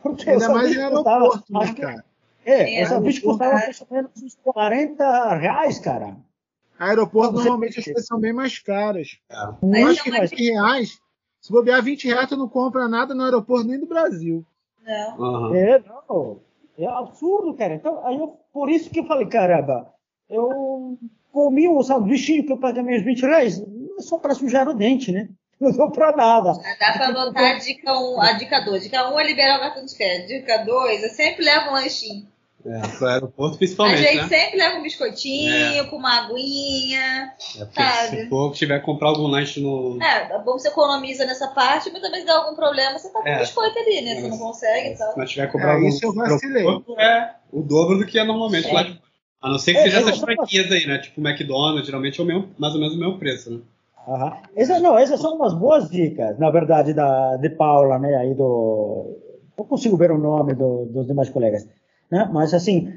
Porque 0.02 0.28
Ainda 0.28 0.50
o 0.50 0.52
mais 0.54 0.70
em 0.70 0.74
sanduíche 0.74 0.90
custava- 0.96 1.16
aeroporto, 1.24 1.52
né, 1.52 1.74
cara? 1.74 2.04
É, 2.44 2.80
É, 2.80 2.84
o 2.84 2.88
sanduíche 2.88 3.18
aeroporto, 3.20 3.38
custava 3.38 3.50
é. 3.50 3.64
mais 3.64 3.80
ou 3.80 3.86
menos 3.90 4.10
uns 4.22 4.34
40 4.42 5.34
reais, 5.36 5.78
cara. 5.78 6.16
Aeroporto, 6.78 7.34
normalmente 7.34 7.78
as 7.78 7.84
coisas 7.84 8.06
são 8.06 8.18
bem 8.18 8.32
mais 8.32 8.58
caras. 8.58 9.18
Muito 9.62 9.76
Eu 9.78 9.88
acho 9.88 10.02
que 10.02 10.10
mais. 10.10 10.30
20 10.30 10.50
reais, 10.52 10.98
se 11.40 11.52
bobear 11.52 11.82
20 11.82 12.06
reais, 12.08 12.28
tu 12.28 12.36
não 12.36 12.48
compra 12.48 12.88
nada 12.88 13.14
no 13.14 13.22
aeroporto 13.24 13.66
nem 13.68 13.78
do 13.78 13.86
Brasil. 13.86 14.44
Não. 14.84 15.24
Aham. 15.24 15.54
É, 15.56 15.78
não. 16.08 16.40
É 16.78 16.86
absurdo, 16.86 17.52
cara. 17.54 17.74
Então, 17.74 18.04
aí 18.06 18.18
eu, 18.18 18.28
por 18.52 18.70
isso 18.70 18.88
que 18.88 19.00
eu 19.00 19.04
falei, 19.04 19.26
caramba, 19.26 19.92
eu 20.30 20.96
comi 21.30 21.68
um 21.68 21.82
sanduíche 21.82 22.42
que 22.42 22.52
eu 22.52 22.56
paguei 22.56 22.82
meus 22.82 23.02
20 23.04 23.20
reais, 23.20 23.62
só 24.02 24.18
para 24.18 24.34
sujar 24.34 24.68
o 24.68 24.74
dente, 24.74 25.10
né? 25.12 25.28
Não 25.60 25.70
deu 25.72 25.90
pra 25.90 26.16
nada. 26.16 26.52
Dá 26.78 26.92
pra 26.94 27.06
anotar 27.08 27.56
a 27.56 27.58
dica 27.58 27.92
1, 27.92 28.20
a 28.20 28.32
dica 28.32 28.60
2. 28.60 28.82
Dica 28.82 29.08
1 29.12 29.20
é 29.20 29.26
liberar 29.26 29.58
o 29.58 29.60
cartão 29.60 29.84
de 29.84 29.94
crédito. 29.94 30.28
Dica 30.28 30.58
2 30.64 31.04
é 31.04 31.08
sempre 31.10 31.44
leva 31.44 31.68
um 31.70 31.74
lanchinho. 31.74 32.26
É, 32.64 32.78
pro 32.98 33.06
aeroporto 33.06 33.54
A 33.54 33.58
principalmente, 33.58 34.02
gente 34.02 34.16
né? 34.16 34.28
sempre 34.28 34.58
leva 34.58 34.76
um 34.76 34.82
biscoitinho, 34.82 35.88
com 35.88 35.96
uma 35.96 36.18
aguinha. 36.26 37.32
É 37.58 37.66
sabe? 37.74 38.16
se 38.24 38.28
for 38.28 38.52
tiver 38.54 38.78
que 38.80 38.84
comprar 38.84 39.08
algum 39.08 39.26
lanche 39.26 39.60
no. 39.60 39.98
É, 40.02 40.32
é 40.34 40.38
bom 40.40 40.52
você 40.52 40.68
economiza 40.68 41.24
nessa 41.24 41.48
parte, 41.48 41.90
mas 41.90 42.02
também 42.02 42.20
se 42.20 42.26
der 42.26 42.32
algum 42.32 42.54
problema, 42.54 42.98
você 42.98 43.08
tá 43.10 43.20
com 43.22 43.28
É. 43.28 43.38
biscoito 43.38 43.78
ali, 43.78 44.02
né? 44.02 44.20
Você 44.20 44.28
não 44.28 44.38
consegue 44.38 44.88
e 44.90 44.96
tal. 44.98 45.12
Se 45.12 45.18
nós 45.18 45.30
tiver 45.30 45.46
que 45.46 45.52
comprar 45.52 45.70
É, 45.70 45.74
algum 45.74 45.88
isso 45.88 46.04
eu 46.04 46.12
vacilei. 46.14 46.66
é 46.98 47.30
o 47.50 47.62
dobro 47.62 47.96
do 47.98 48.06
que 48.06 48.18
é 48.18 48.24
normalmente 48.24 48.68
É. 48.68 48.72
lá 48.72 48.82
de. 48.82 49.00
A 49.42 49.48
não 49.48 49.58
ser 49.58 49.72
que 49.72 49.78
É, 49.78 49.82
seja 49.84 49.96
é, 49.98 50.00
essas 50.02 50.18
franquias 50.18 50.70
aí, 50.70 50.86
né? 50.86 50.98
Tipo 50.98 51.18
o 51.20 51.26
McDonald's, 51.26 51.86
geralmente 51.86 52.20
é 52.20 52.22
o 52.22 52.26
mesmo, 52.26 52.50
mais 52.58 52.74
ou 52.74 52.80
menos 52.80 52.94
o 52.94 52.98
mesmo 52.98 53.18
preço, 53.18 53.50
né? 53.50 53.60
Aham. 54.08 54.36
Essas, 54.56 54.80
não, 54.82 54.98
essas 54.98 55.20
são 55.20 55.36
umas 55.36 55.54
boas 55.54 55.88
dicas, 55.90 56.38
na 56.38 56.50
verdade, 56.50 56.92
da, 56.92 57.36
de 57.36 57.50
Paula, 57.50 57.98
né? 57.98 58.14
Aí 58.16 58.34
do. 58.34 59.16
Não 59.56 59.64
consigo 59.64 59.96
ver 59.96 60.10
o 60.10 60.18
nome 60.18 60.54
do- 60.54 60.86
dos 60.86 61.06
demais 61.06 61.28
colegas, 61.28 61.68
né? 62.10 62.28
Mas 62.32 62.54
assim, 62.54 62.92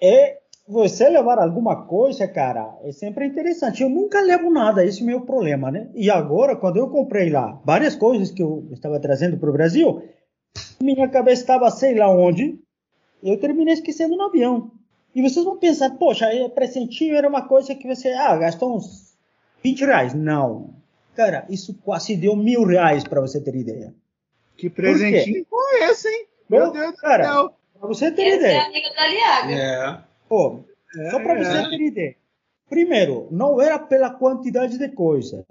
é 0.00 0.38
você 0.66 1.08
levar 1.08 1.38
alguma 1.38 1.84
coisa, 1.86 2.26
cara, 2.26 2.74
é 2.82 2.92
sempre 2.92 3.26
interessante. 3.26 3.82
Eu 3.82 3.90
nunca 3.90 4.20
levo 4.22 4.50
nada, 4.50 4.84
esse 4.84 5.00
é 5.00 5.02
o 5.04 5.06
meu 5.06 5.20
problema, 5.22 5.70
né? 5.70 5.90
E 5.94 6.10
agora, 6.10 6.56
quando 6.56 6.78
eu 6.78 6.88
comprei 6.88 7.30
lá 7.30 7.60
várias 7.64 7.94
coisas 7.94 8.30
que 8.30 8.42
eu 8.42 8.66
estava 8.72 8.98
trazendo 9.00 9.36
para 9.36 9.50
o 9.50 9.52
Brasil, 9.52 10.02
minha 10.80 11.08
cabeça 11.08 11.42
estava 11.42 11.70
sei 11.70 11.94
lá 11.96 12.08
onde, 12.08 12.58
eu 13.22 13.38
terminei 13.38 13.74
esquecendo 13.74 14.16
no 14.16 14.24
avião. 14.24 14.70
E 15.14 15.20
vocês 15.20 15.44
vão 15.44 15.58
pensar, 15.58 15.90
poxa, 15.98 16.26
é 16.32 16.48
presentinho 16.48 17.16
era 17.16 17.28
uma 17.28 17.46
coisa 17.46 17.74
que 17.74 17.86
você, 17.86 18.10
ah, 18.12 18.36
gastou 18.36 18.76
uns 18.76 19.01
20 19.62 19.84
reais. 19.84 20.14
Não. 20.14 20.74
Cara, 21.14 21.46
isso 21.50 21.74
quase 21.84 22.16
deu 22.16 22.34
mil 22.34 22.64
reais 22.64 23.04
para 23.04 23.20
você 23.20 23.40
ter 23.40 23.54
ideia. 23.54 23.94
Que 24.56 24.70
presentinho 24.70 25.44
foi 25.48 25.82
esse, 25.90 26.08
hein? 26.08 26.26
Meu 26.48 26.66
Pô, 26.66 26.70
Deus 26.72 26.92
do 26.92 26.96
cara, 26.98 27.24
céu. 27.24 27.54
Para 27.78 27.88
você 27.88 28.10
ter 28.12 28.22
Esse 28.22 28.34
é 28.36 28.38
ideia. 28.38 28.62
amigo 28.64 28.94
da 28.94 29.06
Liaga. 29.08 29.52
É. 29.52 29.98
Pô, 30.28 30.60
só 31.10 31.18
para 31.20 31.38
É. 31.38 31.44
você 31.44 31.70
ter 31.70 31.80
ideia. 31.82 32.16
Primeiro, 32.68 33.28
não 33.30 33.60
era 33.60 33.78
pela 33.78 34.10
quantidade 34.10 34.78
de 34.78 34.88
coisas, 34.88 35.44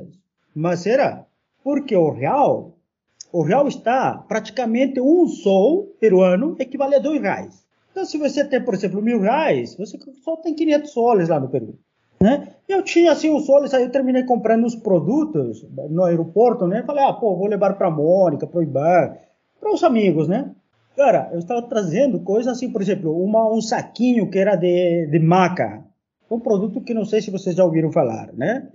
mas 0.55 0.85
era 0.87 1.25
porque 1.63 1.95
o 1.95 2.09
real, 2.09 2.75
o 3.31 3.43
real 3.43 3.67
está 3.67 4.17
praticamente 4.27 4.99
um 4.99 5.27
sol 5.27 5.87
peruano 5.99 6.55
equivale 6.59 6.95
a 6.95 6.99
dois 6.99 7.21
reais. 7.21 7.63
Então, 7.91 8.05
se 8.05 8.17
você 8.17 8.43
tem, 8.45 8.63
por 8.63 8.73
exemplo, 8.73 9.01
mil 9.01 9.19
reais, 9.19 9.75
você 9.75 9.99
só 10.23 10.37
tem 10.37 10.55
500 10.55 10.89
soles 10.91 11.29
lá 11.29 11.39
no 11.39 11.49
Peru. 11.49 11.77
Né? 12.21 12.49
Eu 12.69 12.83
tinha 12.83 13.11
assim 13.11 13.35
os 13.35 13.45
soles, 13.47 13.73
aí 13.73 13.83
eu 13.83 13.89
terminei 13.89 14.23
comprando 14.23 14.65
os 14.65 14.75
produtos 14.75 15.65
no 15.89 16.03
aeroporto, 16.03 16.67
né? 16.67 16.83
Falei, 16.85 17.03
ah, 17.03 17.13
pô, 17.13 17.35
vou 17.35 17.47
levar 17.47 17.73
para 17.73 17.89
Mônica, 17.89 18.45
para 18.45 18.59
o 18.59 18.63
Ibar, 18.63 19.17
para 19.59 19.73
os 19.73 19.83
amigos, 19.83 20.27
né? 20.27 20.51
Cara, 20.95 21.29
eu 21.33 21.39
estava 21.39 21.61
trazendo 21.63 22.19
coisas 22.19 22.53
assim, 22.53 22.69
por 22.69 22.81
exemplo, 22.81 23.11
uma, 23.23 23.51
um 23.51 23.61
saquinho 23.61 24.29
que 24.29 24.37
era 24.37 24.55
de, 24.55 25.07
de 25.07 25.19
maca. 25.19 25.83
Um 26.29 26.39
produto 26.39 26.79
que 26.79 26.93
não 26.93 27.05
sei 27.05 27.21
se 27.21 27.31
vocês 27.31 27.55
já 27.55 27.63
ouviram 27.65 27.91
falar, 27.91 28.31
né? 28.33 28.69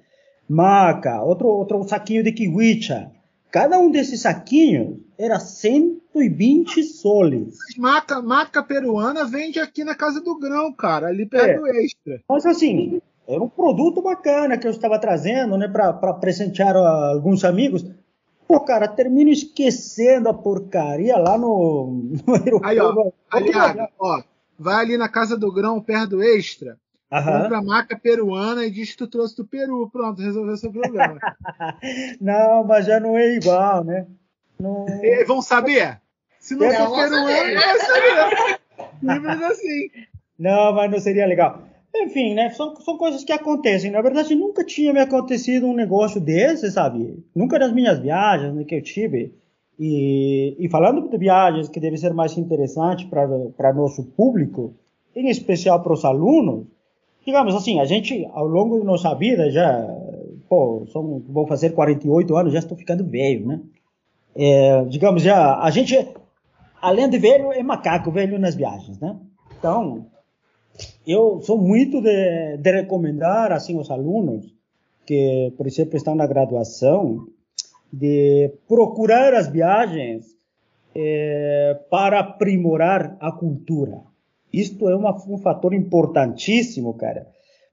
Maca, 0.48 1.22
outro, 1.22 1.48
outro 1.48 1.82
saquinho 1.88 2.22
de 2.22 2.32
kiwicha. 2.32 3.10
Cada 3.50 3.78
um 3.78 3.90
desses 3.90 4.20
saquinhos 4.22 4.98
era 5.18 5.38
120 5.38 6.82
soles. 6.82 7.56
Maca, 7.78 8.20
maca 8.20 8.62
peruana 8.62 9.24
vende 9.24 9.58
aqui 9.58 9.84
na 9.84 9.94
Casa 9.94 10.20
do 10.20 10.38
Grão, 10.38 10.72
cara, 10.72 11.08
ali 11.08 11.24
perto 11.24 11.48
É. 11.48 11.58
do 11.58 11.66
Extra. 11.66 12.20
Mas 12.28 12.44
assim, 12.44 13.00
era 13.28 13.42
um 13.42 13.48
produto 13.48 14.00
bacana 14.00 14.56
que 14.56 14.66
eu 14.66 14.70
estava 14.70 14.98
trazendo, 14.98 15.56
né, 15.56 15.68
para 15.68 16.14
presentear 16.14 16.76
a 16.76 17.10
alguns 17.10 17.44
amigos. 17.44 17.84
Pô, 18.46 18.60
cara, 18.60 18.86
termino 18.86 19.30
esquecendo 19.30 20.28
a 20.28 20.34
porcaria 20.34 21.16
lá 21.16 21.36
no, 21.36 22.12
no 22.26 22.34
aeroporto. 22.34 23.14
Aí, 23.32 23.50
ó, 23.54 23.88
ó, 23.98 24.22
vai 24.58 24.84
ali 24.84 24.96
na 24.96 25.08
Casa 25.08 25.36
do 25.36 25.52
Grão, 25.52 25.80
perto 25.80 26.10
do 26.10 26.22
Extra. 26.22 26.76
Aham. 27.10 27.42
compra 27.42 27.58
a 27.58 27.62
maca 27.62 27.96
peruana 27.98 28.64
e 28.64 28.70
diz 28.70 28.90
que 28.90 28.98
tu 28.98 29.06
trouxe 29.06 29.36
do 29.36 29.46
Peru. 29.46 29.88
Pronto, 29.90 30.20
resolveu 30.20 30.56
seu 30.56 30.72
problema. 30.72 31.18
Não, 32.20 32.64
mas 32.64 32.84
já 32.84 32.98
não 32.98 33.16
é 33.16 33.34
igual, 33.36 33.84
né? 33.84 34.06
Não... 34.58 34.86
e 34.88 35.24
vão 35.24 35.40
saber? 35.40 36.00
Se 36.40 36.56
não 36.56 36.66
Eu 36.66 36.86
for 36.86 36.96
peruano, 36.96 37.28
saber. 37.28 37.54
não 37.54 37.60
vai 37.60 37.78
saber. 37.78 38.60
Simples 39.00 39.42
assim. 39.42 39.90
Não, 40.38 40.72
mas 40.72 40.90
não 40.90 40.98
seria 40.98 41.26
legal. 41.26 41.62
Enfim, 41.94 42.34
né? 42.34 42.50
São, 42.50 42.76
são 42.76 42.96
coisas 42.96 43.24
que 43.24 43.32
acontecem. 43.32 43.90
Na 43.90 44.02
verdade, 44.02 44.34
nunca 44.34 44.64
tinha 44.64 44.92
me 44.92 45.00
acontecido 45.00 45.66
um 45.66 45.74
negócio 45.74 46.20
desse, 46.20 46.70
sabe? 46.70 47.22
Nunca 47.34 47.58
nas 47.58 47.72
minhas 47.72 47.98
viagens 47.98 48.54
né, 48.54 48.64
que 48.64 48.74
eu 48.74 48.82
tive. 48.82 49.34
E, 49.78 50.56
e 50.58 50.68
falando 50.68 51.08
de 51.08 51.18
viagens 51.18 51.68
que 51.68 51.80
deve 51.80 51.96
ser 51.96 52.12
mais 52.12 52.36
interessante 52.36 53.06
para 53.06 53.72
nosso 53.74 54.04
público, 54.04 54.74
em 55.14 55.28
especial 55.28 55.82
para 55.82 55.92
os 55.92 56.04
alunos, 56.04 56.66
digamos 57.24 57.54
assim, 57.54 57.80
a 57.80 57.84
gente, 57.84 58.26
ao 58.32 58.46
longo 58.46 58.78
da 58.78 58.84
nossa 58.84 59.14
vida, 59.14 59.50
já, 59.50 59.86
pô, 60.48 60.86
são, 60.92 61.22
vou 61.28 61.46
fazer 61.46 61.70
48 61.70 62.36
anos, 62.36 62.52
já 62.52 62.58
estou 62.58 62.76
ficando 62.76 63.04
velho, 63.04 63.46
né? 63.46 63.60
É, 64.34 64.84
digamos, 64.84 65.22
já, 65.22 65.58
a 65.58 65.70
gente, 65.70 66.06
além 66.80 67.08
de 67.08 67.18
velho, 67.18 67.52
é 67.52 67.62
macaco 67.62 68.10
velho 68.10 68.38
nas 68.38 68.54
viagens, 68.54 68.98
né? 69.00 69.16
Então, 69.58 70.06
eu 71.06 71.40
sou 71.42 71.58
muito 71.58 72.00
de, 72.00 72.56
de 72.58 72.70
recomendar 72.72 73.52
assim 73.52 73.76
aos 73.76 73.90
alunos 73.90 74.54
que, 75.06 75.52
por 75.56 75.66
exemplo, 75.66 75.96
estão 75.96 76.14
na 76.14 76.26
graduação, 76.26 77.26
de 77.92 78.52
procurar 78.66 79.32
as 79.34 79.48
viagens 79.48 80.26
eh, 80.94 81.78
para 81.88 82.20
aprimorar 82.20 83.16
a 83.20 83.30
cultura. 83.30 84.00
Isto 84.52 84.88
é 84.88 84.96
uma, 84.96 85.14
um 85.28 85.38
fator 85.38 85.72
importantíssimo, 85.72 86.94
cara. 86.94 87.28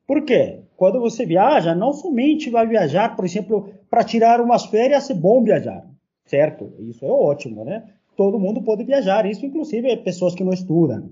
Por 0.06 0.24
quê? 0.24 0.60
Quando 0.76 1.00
você 1.00 1.26
viaja, 1.26 1.74
não 1.74 1.94
somente 1.94 2.50
vai 2.50 2.68
viajar, 2.68 3.16
por 3.16 3.26
exemplo, 3.26 3.70
para 3.90 4.04
tirar 4.04 4.42
umas 4.42 4.66
férias, 4.66 5.10
é 5.10 5.14
bom 5.14 5.44
viajar, 5.44 5.86
certo? 6.26 6.72
Isso 6.80 7.06
é 7.06 7.10
ótimo, 7.10 7.64
né? 7.64 7.84
Todo 8.16 8.40
mundo 8.40 8.62
pode 8.62 8.84
viajar, 8.84 9.26
isso 9.26 9.46
inclusive 9.46 9.98
pessoas 9.98 10.36
que 10.36 10.44
não 10.44 10.54
estudam. 10.54 11.10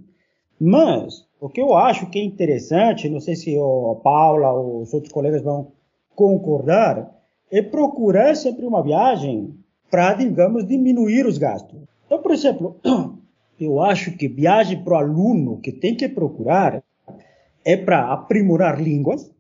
Mas 0.63 1.25
o 1.39 1.49
que 1.49 1.59
eu 1.59 1.75
acho 1.75 2.07
que 2.11 2.19
é 2.19 2.23
interessante, 2.23 3.09
não 3.09 3.19
sei 3.19 3.35
se 3.35 3.57
a 3.57 3.95
Paula 3.95 4.51
ou 4.51 4.83
os 4.83 4.93
outros 4.93 5.11
colegas 5.11 5.41
vão 5.41 5.71
concordar, 6.15 7.11
é 7.51 7.63
procurar 7.63 8.35
sempre 8.35 8.67
uma 8.67 8.83
viagem 8.83 9.55
para, 9.89 10.13
digamos, 10.13 10.67
diminuir 10.67 11.25
os 11.25 11.39
gastos. 11.39 11.79
Então, 12.05 12.21
por 12.21 12.31
exemplo, 12.31 12.79
eu 13.59 13.81
acho 13.81 14.15
que 14.15 14.27
viagem 14.27 14.83
para 14.83 14.93
o 14.93 14.97
aluno 14.97 15.57
que 15.57 15.71
tem 15.71 15.95
que 15.95 16.07
procurar 16.07 16.83
é 17.65 17.75
para 17.75 18.13
aprimorar 18.13 18.79
línguas. 18.79 19.31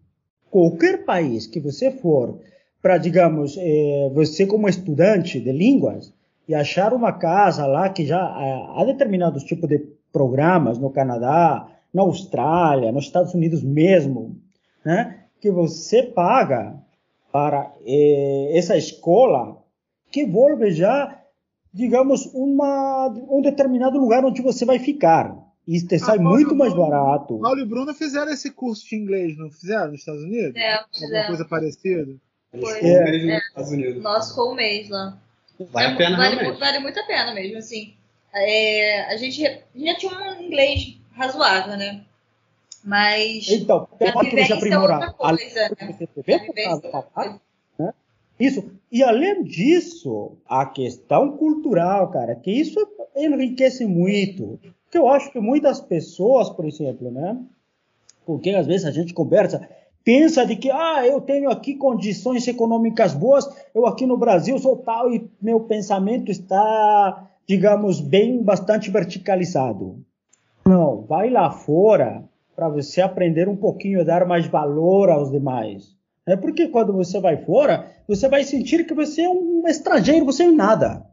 Qualquer 0.49 1.05
país 1.05 1.45
que 1.45 1.59
você 1.59 1.91
for 1.91 2.39
para, 2.81 2.97
digamos, 2.97 3.55
eh, 3.59 4.09
você 4.11 4.47
como 4.47 4.67
estudante 4.67 5.39
de 5.39 5.51
línguas 5.51 6.11
e 6.47 6.55
achar 6.55 6.95
uma 6.95 7.13
casa 7.13 7.67
lá 7.67 7.89
que 7.89 8.07
já 8.07 8.17
eh, 8.17 8.65
há 8.75 8.83
determinados 8.85 9.43
tipos 9.43 9.69
de 9.69 10.00
programas 10.11 10.77
no 10.77 10.89
Canadá, 10.89 11.67
na 11.93 12.01
Austrália, 12.01 12.91
nos 12.91 13.05
Estados 13.05 13.33
Unidos 13.33 13.63
mesmo, 13.63 14.35
né, 14.83 15.19
que 15.39 15.51
você 15.51 16.03
paga 16.03 16.75
para 17.31 17.71
eh, 17.85 18.51
essa 18.53 18.75
escola 18.77 19.57
que 20.11 20.21
envolve 20.21 20.71
já, 20.71 21.17
digamos, 21.73 22.25
uma, 22.33 23.07
um 23.29 23.41
determinado 23.41 23.97
lugar 23.97 24.23
onde 24.25 24.41
você 24.41 24.65
vai 24.65 24.79
ficar. 24.79 25.35
E 25.67 25.79
te 25.81 25.97
sai 25.99 26.17
Paulo, 26.17 26.31
muito 26.31 26.55
mais 26.55 26.73
Paulo, 26.73 26.89
barato. 26.89 27.39
Paulo 27.39 27.59
e 27.59 27.65
Bruno 27.65 27.93
fizeram 27.93 28.31
esse 28.31 28.51
curso 28.51 28.85
de 28.89 28.95
inglês, 28.95 29.37
não 29.37 29.49
fizeram 29.49 29.91
nos 29.91 29.99
Estados 29.99 30.23
Unidos? 30.23 30.55
É, 30.55 30.73
Alguma 31.03 31.27
coisa 31.27 31.45
parecida? 31.45 32.11
Foi. 32.51 32.79
É. 32.81 33.03
mês 33.03 33.25
nos 33.25 33.43
Estados 33.47 33.71
Unidos. 33.71 34.03
Nosso 34.03 34.29
ficou 34.31 34.51
um 34.51 34.55
mês 34.55 34.89
lá. 34.89 35.17
Vale 35.71 35.87
a 35.87 35.91
É, 35.91 35.95
pena 35.95 36.17
vale, 36.17 36.35
realmente. 36.35 36.59
vale 36.59 36.79
muito 36.79 36.99
a 36.99 37.03
pena 37.03 37.33
mesmo, 37.33 37.57
assim. 37.59 37.93
É, 38.33 39.13
a 39.13 39.17
gente 39.17 39.41
já 39.75 39.95
tinha 39.95 40.11
um 40.17 40.41
inglês 40.43 40.97
razoável, 41.13 41.77
né? 41.77 42.01
Mas 42.83 43.49
Então, 43.49 43.87
a 43.99 44.11
pode 44.11 44.29
você 44.29 44.35
vivência 44.35 44.53
é 44.53 44.59
coisa, 44.59 44.75
Além 45.19 45.53
né? 45.53 45.65
é 45.65 45.75
coisa. 45.75 47.41
né? 47.77 47.93
Isso. 48.39 48.71
E 48.91 49.03
além 49.03 49.43
disso, 49.43 50.31
a 50.47 50.65
questão 50.65 51.37
cultural, 51.37 52.09
cara, 52.09 52.35
que 52.35 52.51
isso 52.51 52.79
enriquece 53.15 53.85
muito. 53.85 54.59
Que 54.89 54.97
eu 54.97 55.07
acho 55.07 55.31
que 55.31 55.39
muitas 55.39 55.79
pessoas, 55.79 56.49
por 56.49 56.65
exemplo, 56.65 57.11
né? 57.11 57.37
Porque 58.25 58.49
às 58.51 58.65
vezes 58.65 58.85
a 58.85 58.91
gente 58.91 59.13
conversa, 59.13 59.67
pensa 60.03 60.45
de 60.45 60.55
que, 60.55 60.69
ah, 60.71 61.05
eu 61.05 61.21
tenho 61.21 61.49
aqui 61.49 61.75
condições 61.75 62.47
econômicas 62.47 63.13
boas, 63.13 63.47
eu 63.73 63.85
aqui 63.85 64.05
no 64.05 64.17
Brasil 64.17 64.57
sou 64.57 64.77
tal 64.77 65.13
e 65.13 65.29
meu 65.41 65.59
pensamento 65.61 66.31
está, 66.31 67.29
digamos, 67.51 67.99
bem 67.99 68.41
bastante 68.41 68.89
verticalizado. 68.89 70.01
Não, 70.65 71.01
vai 71.01 71.29
lá 71.29 71.51
fora 71.51 72.23
para 72.55 72.69
você 72.69 73.01
aprender 73.01 73.49
um 73.49 73.57
pouquinho 73.57 73.99
a 73.99 74.05
dar 74.05 74.25
mais 74.25 74.47
valor 74.47 75.09
aos 75.09 75.29
demais. 75.29 75.93
É 76.25 76.37
porque 76.37 76.69
quando 76.69 76.93
você 76.93 77.19
vai 77.19 77.43
fora, 77.43 77.91
você 78.07 78.29
vai 78.29 78.45
sentir 78.45 78.85
que 78.85 78.93
você 78.93 79.23
é 79.23 79.29
um 79.29 79.67
estrangeiro, 79.67 80.23
você 80.23 80.43
é 80.43 80.51
nada. 80.51 81.05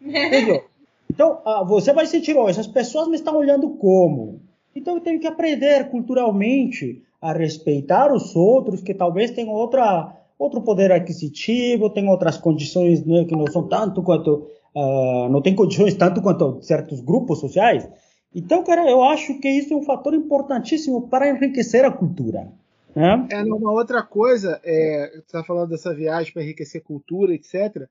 Entendeu? 0.00 0.64
Então, 1.14 1.42
ah, 1.44 1.62
você 1.62 1.92
vai 1.92 2.06
sentir, 2.06 2.34
oh, 2.34 2.48
essas 2.48 2.66
pessoas 2.66 3.06
me 3.06 3.16
estão 3.16 3.36
olhando 3.36 3.68
como? 3.76 4.40
Então, 4.74 4.94
eu 4.94 5.00
tenho 5.02 5.20
que 5.20 5.26
aprender 5.26 5.90
culturalmente 5.90 7.02
a 7.20 7.34
respeitar 7.34 8.10
os 8.10 8.34
outros 8.34 8.80
que 8.80 8.94
talvez 8.94 9.30
tenham 9.30 9.52
outra, 9.52 10.10
outro 10.42 10.60
poder 10.62 10.90
aquisitivo, 10.90 11.90
tenham 11.90 12.10
outras 12.10 12.36
condições 12.36 13.04
né, 13.04 13.24
que 13.24 13.36
não 13.36 13.46
são 13.46 13.68
tanto 13.68 14.02
quanto, 14.02 14.48
ah, 14.74 15.28
não 15.30 15.40
tem 15.40 15.54
condições 15.54 15.94
tanto 15.94 16.20
quanto 16.20 16.60
certos 16.62 17.00
grupos 17.00 17.38
sociais. 17.38 17.88
Então, 18.34 18.64
cara, 18.64 18.90
eu 18.90 19.02
acho 19.04 19.38
que 19.38 19.48
isso 19.48 19.72
é 19.72 19.76
um 19.76 19.82
fator 19.82 20.14
importantíssimo 20.14 21.08
para 21.08 21.28
enriquecer 21.28 21.84
a 21.84 21.90
cultura. 21.90 22.50
Né? 22.94 23.26
É, 23.30 23.42
uma 23.42 23.72
outra 23.72 24.02
coisa, 24.02 24.60
é, 24.64 25.18
está 25.18 25.44
falando 25.44 25.70
dessa 25.70 25.94
viagem 25.94 26.32
para 26.32 26.42
enriquecer 26.42 26.82
cultura, 26.82 27.34
etc. 27.34 27.88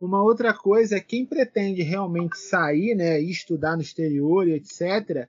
Uma 0.00 0.22
outra 0.22 0.52
coisa 0.52 0.96
é 0.96 1.00
quem 1.00 1.24
pretende 1.24 1.82
realmente 1.82 2.36
sair, 2.38 2.94
né, 2.94 3.20
estudar 3.20 3.76
no 3.76 3.82
exterior, 3.82 4.48
etc. 4.48 5.28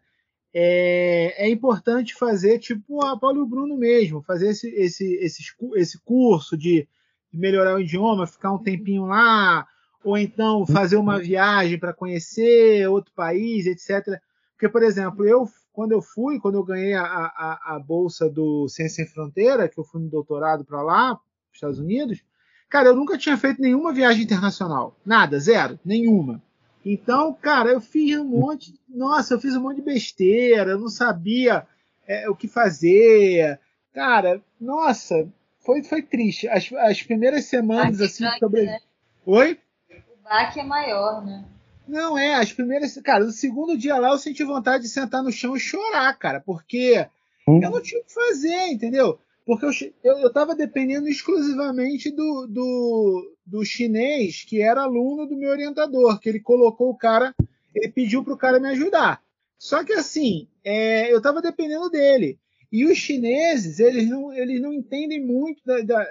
É, 0.53 1.47
é 1.47 1.49
importante 1.49 2.13
fazer 2.13 2.59
tipo 2.59 3.03
a 3.03 3.17
Paulo 3.17 3.39
e 3.39 3.41
o 3.41 3.47
Bruno 3.47 3.75
mesmo, 3.75 4.21
fazer 4.21 4.49
esse, 4.49 4.67
esse, 4.69 5.15
esse, 5.15 5.43
esse 5.75 5.99
curso 6.01 6.55
de, 6.55 6.87
de 7.31 7.39
melhorar 7.39 7.75
o 7.75 7.81
idioma, 7.81 8.27
ficar 8.27 8.51
um 8.51 8.61
tempinho 8.61 9.05
lá, 9.05 9.67
ou 10.03 10.17
então 10.17 10.65
fazer 10.67 10.97
uma 10.97 11.19
viagem 11.19 11.79
para 11.79 11.93
conhecer 11.93 12.87
outro 12.87 13.11
país, 13.15 13.65
etc. 13.65 14.19
Porque, 14.51 14.69
por 14.69 14.83
exemplo, 14.83 15.25
eu 15.25 15.47
quando 15.73 15.91
eu 15.91 16.01
fui, 16.01 16.39
quando 16.39 16.55
eu 16.55 16.63
ganhei 16.63 16.93
a, 16.93 17.03
a, 17.03 17.75
a 17.75 17.79
bolsa 17.79 18.29
do 18.29 18.69
Ciência 18.69 19.03
Sem 19.03 19.11
Fronteira, 19.11 19.67
que 19.67 19.79
eu 19.79 19.83
fui 19.83 19.99
no 19.99 20.07
doutorado 20.07 20.63
para 20.63 20.83
lá, 20.83 21.09
nos 21.09 21.19
Estados 21.55 21.79
Unidos, 21.79 22.23
cara, 22.69 22.89
eu 22.89 22.95
nunca 22.95 23.17
tinha 23.17 23.35
feito 23.35 23.59
nenhuma 23.59 23.91
viagem 23.91 24.23
internacional. 24.23 24.95
Nada, 25.03 25.39
zero, 25.39 25.79
nenhuma. 25.83 26.41
Então, 26.85 27.33
cara, 27.33 27.69
eu 27.69 27.81
fiz 27.81 28.17
um 28.17 28.25
monte. 28.25 28.73
Nossa, 28.89 29.33
eu 29.33 29.39
fiz 29.39 29.55
um 29.55 29.61
monte 29.61 29.77
de 29.77 29.83
besteira, 29.83 30.71
eu 30.71 30.79
não 30.79 30.89
sabia 30.89 31.65
é, 32.07 32.29
o 32.29 32.35
que 32.35 32.47
fazer. 32.47 33.59
Cara, 33.93 34.41
nossa, 34.59 35.27
foi, 35.59 35.83
foi 35.83 36.01
triste. 36.01 36.47
As, 36.47 36.71
as 36.73 37.01
primeiras 37.01 37.45
semanas, 37.45 38.01
assim, 38.01 38.25
sobre. 38.39 38.63
né? 38.63 38.79
Oi? 39.25 39.59
O 39.89 40.23
baque 40.23 40.59
é 40.59 40.63
maior, 40.63 41.25
né? 41.25 41.45
Não, 41.87 42.17
é, 42.17 42.35
as 42.35 42.51
primeiras. 42.51 42.95
Cara, 43.01 43.25
no 43.25 43.31
segundo 43.31 43.77
dia 43.77 43.97
lá 43.97 44.09
eu 44.09 44.17
senti 44.17 44.43
vontade 44.43 44.83
de 44.83 44.89
sentar 44.89 45.23
no 45.23 45.31
chão 45.31 45.55
e 45.55 45.59
chorar, 45.59 46.17
cara, 46.17 46.39
porque 46.39 47.05
Hum. 47.47 47.61
eu 47.61 47.69
não 47.69 47.81
tinha 47.81 48.01
o 48.01 48.05
que 48.05 48.13
fazer, 48.13 48.67
entendeu? 48.67 49.19
Porque 49.45 49.65
eu, 49.65 49.71
eu, 50.03 50.17
eu 50.19 50.31
tava 50.31 50.55
dependendo 50.55 51.07
exclusivamente 51.07 52.09
do, 52.09 52.47
do, 52.47 53.32
do 53.45 53.63
chinês, 53.65 54.43
que 54.43 54.61
era 54.61 54.81
aluno 54.83 55.25
do 55.27 55.35
meu 55.35 55.49
orientador, 55.51 56.19
que 56.19 56.29
ele 56.29 56.39
colocou 56.39 56.89
o 56.89 56.97
cara, 56.97 57.35
ele 57.75 57.89
pediu 57.91 58.23
pro 58.23 58.37
cara 58.37 58.59
me 58.59 58.69
ajudar. 58.69 59.21
Só 59.57 59.83
que 59.83 59.93
assim, 59.93 60.47
é, 60.63 61.13
eu 61.13 61.21
tava 61.21 61.41
dependendo 61.41 61.89
dele. 61.89 62.39
E 62.71 62.85
os 62.85 62.97
chineses, 62.97 63.79
eles 63.79 64.09
não, 64.09 64.33
eles 64.33 64.61
não 64.61 64.73
entendem 64.73 65.23
muito 65.23 65.61
da, 65.65 65.81
da- 65.81 66.07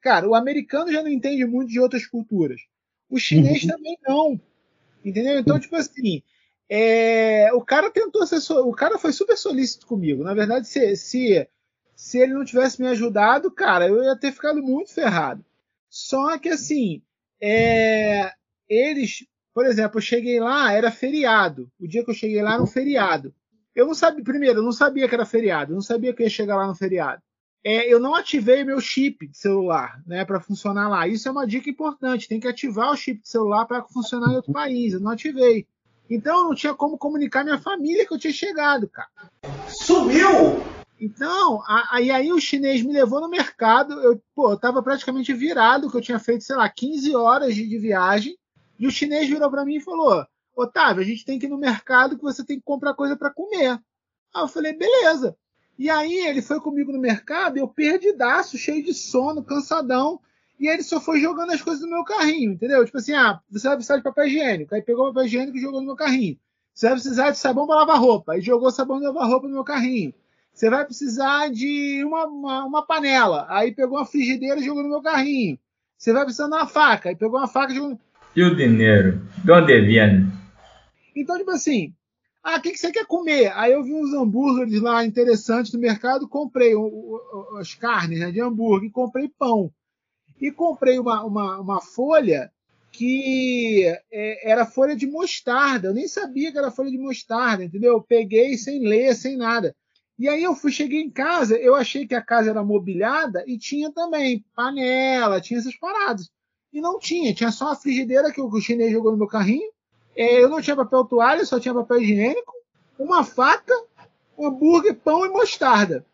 Cara, 0.00 0.28
o 0.28 0.34
americano 0.34 0.92
já 0.92 1.02
não 1.02 1.10
entende 1.10 1.44
muito 1.44 1.68
de 1.70 1.80
outras 1.80 2.06
culturas. 2.06 2.60
O 3.10 3.18
chinês 3.18 3.62
Uhum. 3.64 3.68
também 3.70 3.98
não. 4.06 4.40
Entendeu? 5.04 5.38
Então, 5.38 5.58
tipo 5.58 5.74
assim, 5.76 6.22
é, 6.68 7.52
o 7.52 7.60
cara 7.60 7.90
tentou 7.90 8.26
ser. 8.26 8.40
O 8.52 8.72
cara 8.72 8.98
foi 8.98 9.12
super 9.12 9.36
solícito 9.36 9.86
comigo. 9.86 10.22
Na 10.24 10.34
verdade, 10.34 10.66
se, 10.68 10.96
se, 10.96 11.48
se 11.94 12.18
ele 12.18 12.34
não 12.34 12.44
tivesse 12.44 12.80
me 12.80 12.88
ajudado, 12.88 13.50
cara, 13.50 13.86
eu 13.88 14.02
ia 14.02 14.16
ter 14.16 14.32
ficado 14.32 14.62
muito 14.62 14.92
ferrado. 14.92 15.44
Só 15.96 16.38
que 16.38 16.50
assim, 16.50 17.02
é, 17.40 18.30
eles, 18.68 19.26
por 19.54 19.64
exemplo, 19.64 19.96
eu 19.96 20.02
cheguei 20.02 20.38
lá, 20.38 20.70
era 20.70 20.90
feriado. 20.90 21.70
O 21.80 21.88
dia 21.88 22.04
que 22.04 22.10
eu 22.10 22.14
cheguei 22.14 22.42
lá 22.42 22.52
era 22.52 22.62
um 22.62 22.66
feriado. 22.66 23.34
Eu 23.74 23.86
não 23.86 23.94
sabia, 23.94 24.22
primeiro, 24.22 24.58
eu 24.58 24.62
não 24.62 24.72
sabia 24.72 25.08
que 25.08 25.14
era 25.14 25.24
feriado, 25.24 25.72
eu 25.72 25.76
não 25.76 25.80
sabia 25.80 26.12
que 26.12 26.22
ia 26.22 26.28
chegar 26.28 26.56
lá 26.56 26.66
no 26.66 26.74
feriado. 26.74 27.22
É, 27.64 27.90
eu 27.90 27.98
não 27.98 28.14
ativei 28.14 28.62
meu 28.62 28.78
chip 28.78 29.26
de 29.26 29.38
celular, 29.38 30.02
né, 30.06 30.22
para 30.26 30.38
funcionar 30.38 30.86
lá. 30.86 31.08
Isso 31.08 31.28
é 31.28 31.32
uma 31.32 31.46
dica 31.46 31.70
importante. 31.70 32.28
Tem 32.28 32.38
que 32.38 32.46
ativar 32.46 32.92
o 32.92 32.96
chip 32.96 33.22
de 33.22 33.28
celular 33.28 33.64
para 33.64 33.82
funcionar 33.82 34.32
em 34.32 34.36
outro 34.36 34.52
país. 34.52 34.92
Eu 34.92 35.00
não 35.00 35.12
ativei. 35.12 35.66
Então 36.10 36.40
eu 36.40 36.44
não 36.44 36.54
tinha 36.54 36.74
como 36.74 36.98
comunicar 36.98 37.42
minha 37.42 37.58
família 37.58 38.06
que 38.06 38.12
eu 38.12 38.18
tinha 38.18 38.34
chegado, 38.34 38.86
cara. 38.86 39.08
Sumiu! 39.66 40.62
Então, 40.98 41.62
aí, 41.90 42.10
aí 42.10 42.32
o 42.32 42.40
chinês 42.40 42.82
me 42.82 42.92
levou 42.92 43.20
no 43.20 43.28
mercado. 43.28 43.92
Eu, 44.00 44.20
pô, 44.34 44.52
eu 44.52 44.58
tava 44.58 44.82
praticamente 44.82 45.32
virado, 45.32 45.90
que 45.90 45.96
eu 45.96 46.00
tinha 46.00 46.18
feito, 46.18 46.44
sei 46.44 46.56
lá, 46.56 46.68
15 46.68 47.14
horas 47.14 47.54
de, 47.54 47.68
de 47.68 47.78
viagem. 47.78 48.36
E 48.78 48.86
o 48.86 48.90
chinês 48.90 49.28
virou 49.28 49.50
para 49.50 49.64
mim 49.64 49.76
e 49.76 49.80
falou: 49.80 50.26
Otávio, 50.54 51.02
a 51.02 51.06
gente 51.06 51.24
tem 51.24 51.38
que 51.38 51.46
ir 51.46 51.50
no 51.50 51.58
mercado 51.58 52.16
que 52.16 52.22
você 52.22 52.44
tem 52.44 52.58
que 52.58 52.64
comprar 52.64 52.94
coisa 52.94 53.16
para 53.16 53.30
comer. 53.30 53.78
Aí 54.34 54.42
eu 54.42 54.48
falei: 54.48 54.72
beleza. 54.72 55.36
E 55.78 55.90
aí 55.90 56.26
ele 56.26 56.40
foi 56.40 56.58
comigo 56.58 56.90
no 56.90 56.98
mercado, 56.98 57.58
eu 57.58 57.68
perdidaço, 57.68 58.56
cheio 58.56 58.82
de 58.82 58.94
sono, 58.94 59.44
cansadão. 59.44 60.18
E 60.58 60.68
ele 60.68 60.82
só 60.82 60.98
foi 60.98 61.20
jogando 61.20 61.52
as 61.52 61.60
coisas 61.60 61.82
no 61.82 61.90
meu 61.90 62.04
carrinho, 62.04 62.52
entendeu? 62.52 62.82
Tipo 62.86 62.96
assim, 62.96 63.12
ah, 63.12 63.38
você 63.50 63.68
vai 63.68 63.76
precisar 63.76 63.98
de 63.98 64.02
papel 64.02 64.26
higiênico. 64.26 64.74
Aí 64.74 64.80
pegou 64.80 65.04
o 65.04 65.08
papel 65.08 65.26
higiênico 65.26 65.58
e 65.58 65.60
jogou 65.60 65.80
no 65.80 65.86
meu 65.86 65.96
carrinho. 65.96 66.38
Você 66.72 66.86
vai 66.86 66.94
precisar 66.94 67.30
de 67.30 67.38
sabão 67.38 67.66
para 67.66 67.76
lavar 67.76 68.00
roupa. 68.00 68.32
Aí 68.32 68.40
jogou 68.40 68.70
sabão 68.70 68.98
para 68.98 69.08
lavar 69.08 69.28
roupa 69.28 69.46
no 69.46 69.54
meu 69.54 69.64
carrinho. 69.64 70.14
Você 70.56 70.70
vai 70.70 70.86
precisar 70.86 71.50
de 71.50 72.02
uma, 72.02 72.24
uma, 72.24 72.64
uma, 72.64 72.86
panela. 72.86 73.44
Aí 73.50 73.74
pegou 73.74 73.98
uma 73.98 74.06
frigideira 74.06 74.58
e 74.58 74.64
jogou 74.64 74.82
no 74.82 74.88
meu 74.88 75.02
carrinho. 75.02 75.58
Você 75.98 76.14
vai 76.14 76.24
precisar 76.24 76.48
de 76.48 76.54
uma 76.54 76.66
faca. 76.66 77.10
Aí 77.10 77.14
pegou 77.14 77.38
uma 77.38 77.46
faca 77.46 77.74
e 77.74 77.76
jogou. 77.76 78.00
E 78.34 78.42
o 78.42 78.56
dinheiro? 78.56 79.20
De 79.44 79.52
onde 79.52 79.66
vem? 79.66 80.26
Então, 81.14 81.36
tipo 81.36 81.50
assim, 81.50 81.92
ah, 82.42 82.56
o 82.56 82.62
que, 82.62 82.70
que 82.70 82.78
você 82.78 82.90
quer 82.90 83.04
comer? 83.04 83.52
Aí 83.54 83.72
eu 83.72 83.84
vi 83.84 83.92
uns 83.92 84.14
hambúrgueres 84.14 84.80
lá 84.80 85.04
interessantes 85.04 85.74
no 85.74 85.78
mercado, 85.78 86.26
comprei 86.26 86.74
o, 86.74 86.80
o, 86.80 87.58
as 87.58 87.74
carnes 87.74 88.20
né, 88.20 88.32
de 88.32 88.40
hambúrguer, 88.40 88.90
comprei 88.90 89.28
pão. 89.28 89.70
E 90.40 90.50
comprei 90.50 90.98
uma, 90.98 91.22
uma, 91.22 91.60
uma 91.60 91.80
folha 91.82 92.50
que 92.90 93.84
é, 94.10 94.50
era 94.50 94.64
folha 94.64 94.96
de 94.96 95.06
mostarda. 95.06 95.88
Eu 95.88 95.94
nem 95.94 96.08
sabia 96.08 96.50
que 96.50 96.56
era 96.56 96.70
folha 96.70 96.90
de 96.90 96.98
mostarda, 96.98 97.62
entendeu? 97.62 97.92
Eu 97.92 98.02
peguei 98.02 98.56
sem 98.56 98.88
ler, 98.88 99.14
sem 99.14 99.36
nada. 99.36 99.76
E 100.18 100.28
aí 100.28 100.42
eu 100.42 100.54
fui, 100.54 100.72
cheguei 100.72 101.02
em 101.02 101.10
casa, 101.10 101.56
eu 101.56 101.74
achei 101.74 102.06
que 102.06 102.14
a 102.14 102.22
casa 102.22 102.50
era 102.50 102.64
mobiliada 102.64 103.44
e 103.46 103.58
tinha 103.58 103.92
também 103.92 104.44
panela, 104.54 105.40
tinha 105.40 105.60
essas 105.60 105.76
paradas. 105.76 106.30
E 106.72 106.80
não 106.80 106.98
tinha, 106.98 107.34
tinha 107.34 107.50
só 107.50 107.72
a 107.72 107.76
frigideira 107.76 108.32
que 108.32 108.40
o 108.40 108.60
chinês 108.60 108.92
jogou 108.92 109.12
no 109.12 109.18
meu 109.18 109.26
carrinho. 109.26 109.70
É, 110.16 110.42
eu 110.42 110.48
não 110.48 110.62
tinha 110.62 110.74
papel 110.74 111.04
toalha, 111.04 111.44
só 111.44 111.60
tinha 111.60 111.74
papel 111.74 112.00
higiênico, 112.00 112.52
uma 112.98 113.24
faca, 113.24 113.74
um 114.38 114.46
hambúrguer, 114.46 114.96
pão 114.96 115.26
e 115.26 115.28
mostarda. 115.28 116.04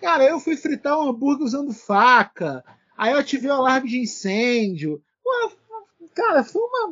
Cara, 0.00 0.24
eu 0.24 0.38
fui 0.38 0.56
fritar 0.56 0.98
um 0.98 1.08
hambúrguer 1.08 1.46
usando 1.46 1.72
faca. 1.72 2.62
Aí 2.96 3.12
eu 3.12 3.18
ativei 3.18 3.50
o 3.50 3.54
alarme 3.54 3.88
de 3.88 3.98
incêndio. 3.98 5.02
Cara, 6.14 6.44
foi 6.44 6.62
uma 6.62 6.88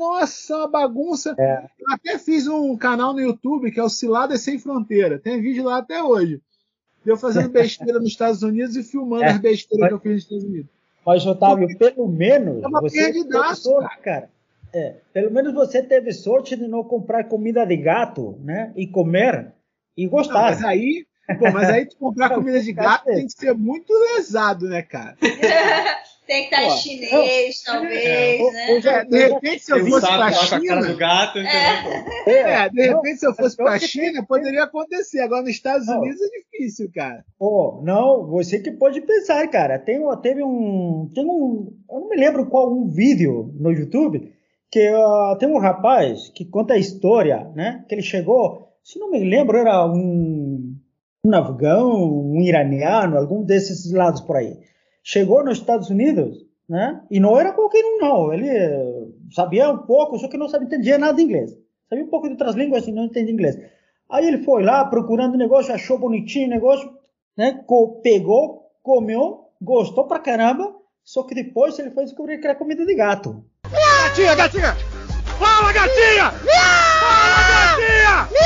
nossa, 0.00 0.56
uma 0.56 0.68
bagunça. 0.68 1.34
É. 1.38 1.66
Eu 1.78 1.92
até 1.92 2.18
fiz 2.18 2.46
um 2.46 2.74
canal 2.74 3.12
no 3.12 3.20
YouTube 3.20 3.70
que 3.70 3.78
é 3.78 3.82
o 3.82 3.90
Ciladas 3.90 4.40
Sem 4.40 4.58
Fronteira. 4.58 5.18
Tem 5.18 5.42
vídeo 5.42 5.64
lá 5.64 5.76
até 5.76 6.02
hoje. 6.02 6.40
Eu 7.04 7.18
fazendo 7.18 7.50
besteira 7.52 7.98
nos 7.98 8.08
Estados 8.08 8.42
Unidos 8.42 8.76
e 8.76 8.82
filmando 8.82 9.24
é. 9.24 9.28
as 9.28 9.38
besteiras 9.38 9.88
que 9.88 9.94
eu 9.94 10.00
fiz 10.00 10.12
nos 10.12 10.22
Estados 10.22 10.44
Unidos. 10.44 10.70
Mas, 11.06 11.26
Otávio, 11.26 11.78
pelo 11.78 12.08
menos. 12.08 12.62
É 12.62 12.66
uma 12.66 12.80
você 12.80 12.96
perdidaço, 12.96 13.74
cara. 13.74 13.96
cara. 14.02 14.30
É, 14.72 14.96
pelo 15.12 15.30
menos 15.30 15.52
você 15.52 15.82
teve 15.82 16.12
sorte 16.12 16.56
de 16.56 16.66
não 16.66 16.82
comprar 16.84 17.24
comida 17.24 17.66
de 17.66 17.76
gato, 17.76 18.38
né? 18.40 18.72
E 18.76 18.86
comer 18.86 19.52
e 19.96 20.06
gostar. 20.06 20.34
Não, 20.34 20.40
mas 20.42 20.64
aí, 20.64 21.06
pô, 21.38 21.50
mas 21.50 21.68
aí 21.68 21.86
tu 21.86 21.96
comprar 21.96 22.30
comida 22.30 22.60
de 22.60 22.72
gato 22.72 23.04
tem 23.04 23.26
que 23.26 23.32
ser 23.32 23.52
muito 23.52 23.92
lesado, 23.92 24.68
né, 24.68 24.82
cara? 24.82 25.16
Tem 26.30 26.48
que 26.48 26.54
estar 26.54 26.64
em 26.64 26.70
chinês, 26.76 27.62
não, 27.66 27.74
talvez, 27.74 28.04
é, 28.04 28.52
né? 28.52 28.80
É, 28.84 29.04
de 29.04 29.18
repente, 29.18 29.64
se 29.64 29.72
eu 29.72 29.84
fosse 29.84 30.06
para 30.06 30.26
a 30.26 30.32
China. 30.32 30.94
Gato, 30.94 31.38
é. 31.40 32.30
é, 32.30 32.68
de 32.68 32.82
repente, 32.86 33.18
se 33.18 33.26
eu 33.26 33.34
fosse 33.34 33.56
para 33.56 33.72
a 33.72 33.78
China, 33.80 34.24
poderia 34.24 34.62
acontecer. 34.62 35.22
Agora, 35.22 35.42
nos 35.42 35.50
Estados 35.50 35.88
Unidos 35.88 36.20
é 36.20 36.28
difícil, 36.38 36.88
cara. 36.94 37.24
Oh, 37.36 37.80
não, 37.82 38.28
você 38.28 38.60
que 38.60 38.70
pode 38.70 39.00
pensar, 39.00 39.44
cara. 39.48 39.76
Tem, 39.76 40.00
teve 40.22 40.44
um. 40.44 41.10
Tem 41.12 41.24
um. 41.24 41.76
Eu 41.90 41.98
não 41.98 42.08
me 42.08 42.16
lembro 42.16 42.46
qual 42.46 42.72
um 42.72 42.88
vídeo 42.88 43.52
no 43.58 43.72
YouTube 43.72 44.32
que 44.70 44.88
uh, 44.88 45.36
tem 45.36 45.48
um 45.48 45.58
rapaz 45.58 46.28
que 46.28 46.44
conta 46.44 46.74
a 46.74 46.78
história, 46.78 47.50
né? 47.56 47.84
Que 47.88 47.96
ele 47.96 48.02
chegou, 48.02 48.68
se 48.84 49.00
não 49.00 49.10
me 49.10 49.18
lembro, 49.18 49.58
era 49.58 49.84
um, 49.84 50.76
um 51.24 51.34
afegão, 51.34 52.30
um 52.30 52.40
iraniano, 52.40 53.18
algum 53.18 53.42
desses 53.42 53.92
lados 53.92 54.20
por 54.20 54.36
aí 54.36 54.70
chegou 55.02 55.44
nos 55.44 55.58
Estados 55.58 55.90
Unidos, 55.90 56.46
né? 56.68 57.02
E 57.10 57.18
não 57.18 57.38
era 57.38 57.52
qualquer 57.52 57.84
um, 57.84 57.98
não. 57.98 58.32
Ele 58.32 58.48
sabia 59.32 59.70
um 59.70 59.78
pouco, 59.78 60.18
só 60.18 60.28
que 60.28 60.36
não 60.36 60.48
sabia, 60.48 60.66
entendia 60.66 60.98
nada 60.98 61.14
de 61.14 61.22
inglês. 61.22 61.56
Sabia 61.88 62.04
um 62.04 62.08
pouco 62.08 62.26
de 62.26 62.32
outras 62.32 62.54
línguas 62.54 62.86
e 62.86 62.92
não 62.92 63.04
entendia 63.04 63.32
inglês. 63.32 63.58
Aí 64.08 64.26
ele 64.26 64.44
foi 64.44 64.62
lá 64.62 64.84
procurando 64.84 65.36
negócio, 65.36 65.74
achou 65.74 65.98
bonitinho 65.98 66.46
o 66.46 66.50
negócio, 66.50 66.92
né? 67.36 67.64
Pegou, 68.02 68.70
comeu, 68.82 69.50
gostou 69.60 70.06
pra 70.06 70.18
caramba, 70.18 70.74
só 71.04 71.22
que 71.22 71.34
depois 71.34 71.78
ele 71.78 71.90
foi 71.90 72.04
descobrir 72.04 72.38
que 72.38 72.46
era 72.46 72.56
comida 72.56 72.84
de 72.84 72.94
gato. 72.94 73.44
Gatinha, 73.70 74.34
gatinha! 74.34 74.74
Fala, 75.38 75.72
gatinha! 75.72 76.30
Fala, 77.00 77.40
gatinha! 77.50 78.40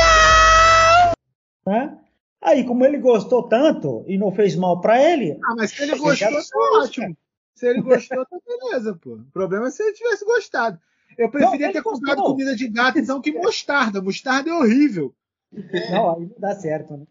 Né? 1.66 1.98
Aí, 2.44 2.62
como 2.62 2.85
ele 2.85 2.98
gostou 2.98 3.42
tanto 3.48 4.04
e 4.07 4.18
não 4.18 4.30
fez 4.30 4.54
mal 4.54 4.78
para 4.78 5.02
ele. 5.02 5.38
Ah, 5.42 5.54
mas 5.57 5.70
se 5.70 5.83
ele 5.83 5.96
gostou, 5.96 6.30
tá 6.30 6.78
ótimo. 6.78 7.16
Se 7.54 7.66
ele 7.66 7.80
gostou, 7.80 8.26
tá 8.26 8.37
beleza, 8.46 8.94
pô. 9.02 9.14
O 9.14 9.30
problema 9.33 9.68
é 9.68 9.70
se 9.70 9.83
ele 9.83 9.94
tivesse 9.94 10.26
gostado. 10.26 10.78
Eu 11.16 11.30
preferia 11.30 11.68
não, 11.68 11.72
ter 11.72 11.83
comprado 11.83 12.16
gostou. 12.16 12.33
comida 12.33 12.54
de 12.54 12.68
gato 12.68 12.98
então 12.98 13.22
que 13.22 13.33
mostarda. 13.33 14.02
Mostarda 14.02 14.50
é 14.50 14.52
horrível. 14.52 15.14
Não, 15.90 16.16
aí 16.16 16.26
não 16.26 16.37
dá 16.38 16.54
certo, 16.54 16.96
né? 16.98 17.07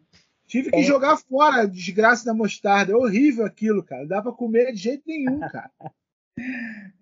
Tive 0.46 0.69
que 0.69 0.80
é. 0.80 0.84
jogar 0.84 1.17
fora 1.17 1.62
a 1.62 1.65
desgraça 1.65 2.26
da 2.26 2.34
mostarda. 2.34 2.91
É 2.91 2.96
horrível 2.96 3.43
aquilo, 3.43 3.82
cara. 3.84 4.02
Não 4.02 4.10
dá 4.10 4.22
pra 4.22 4.32
comer 4.32 4.72
de 4.72 4.80
jeito 4.80 5.04
nenhum, 5.08 5.39
cara. 5.39 5.72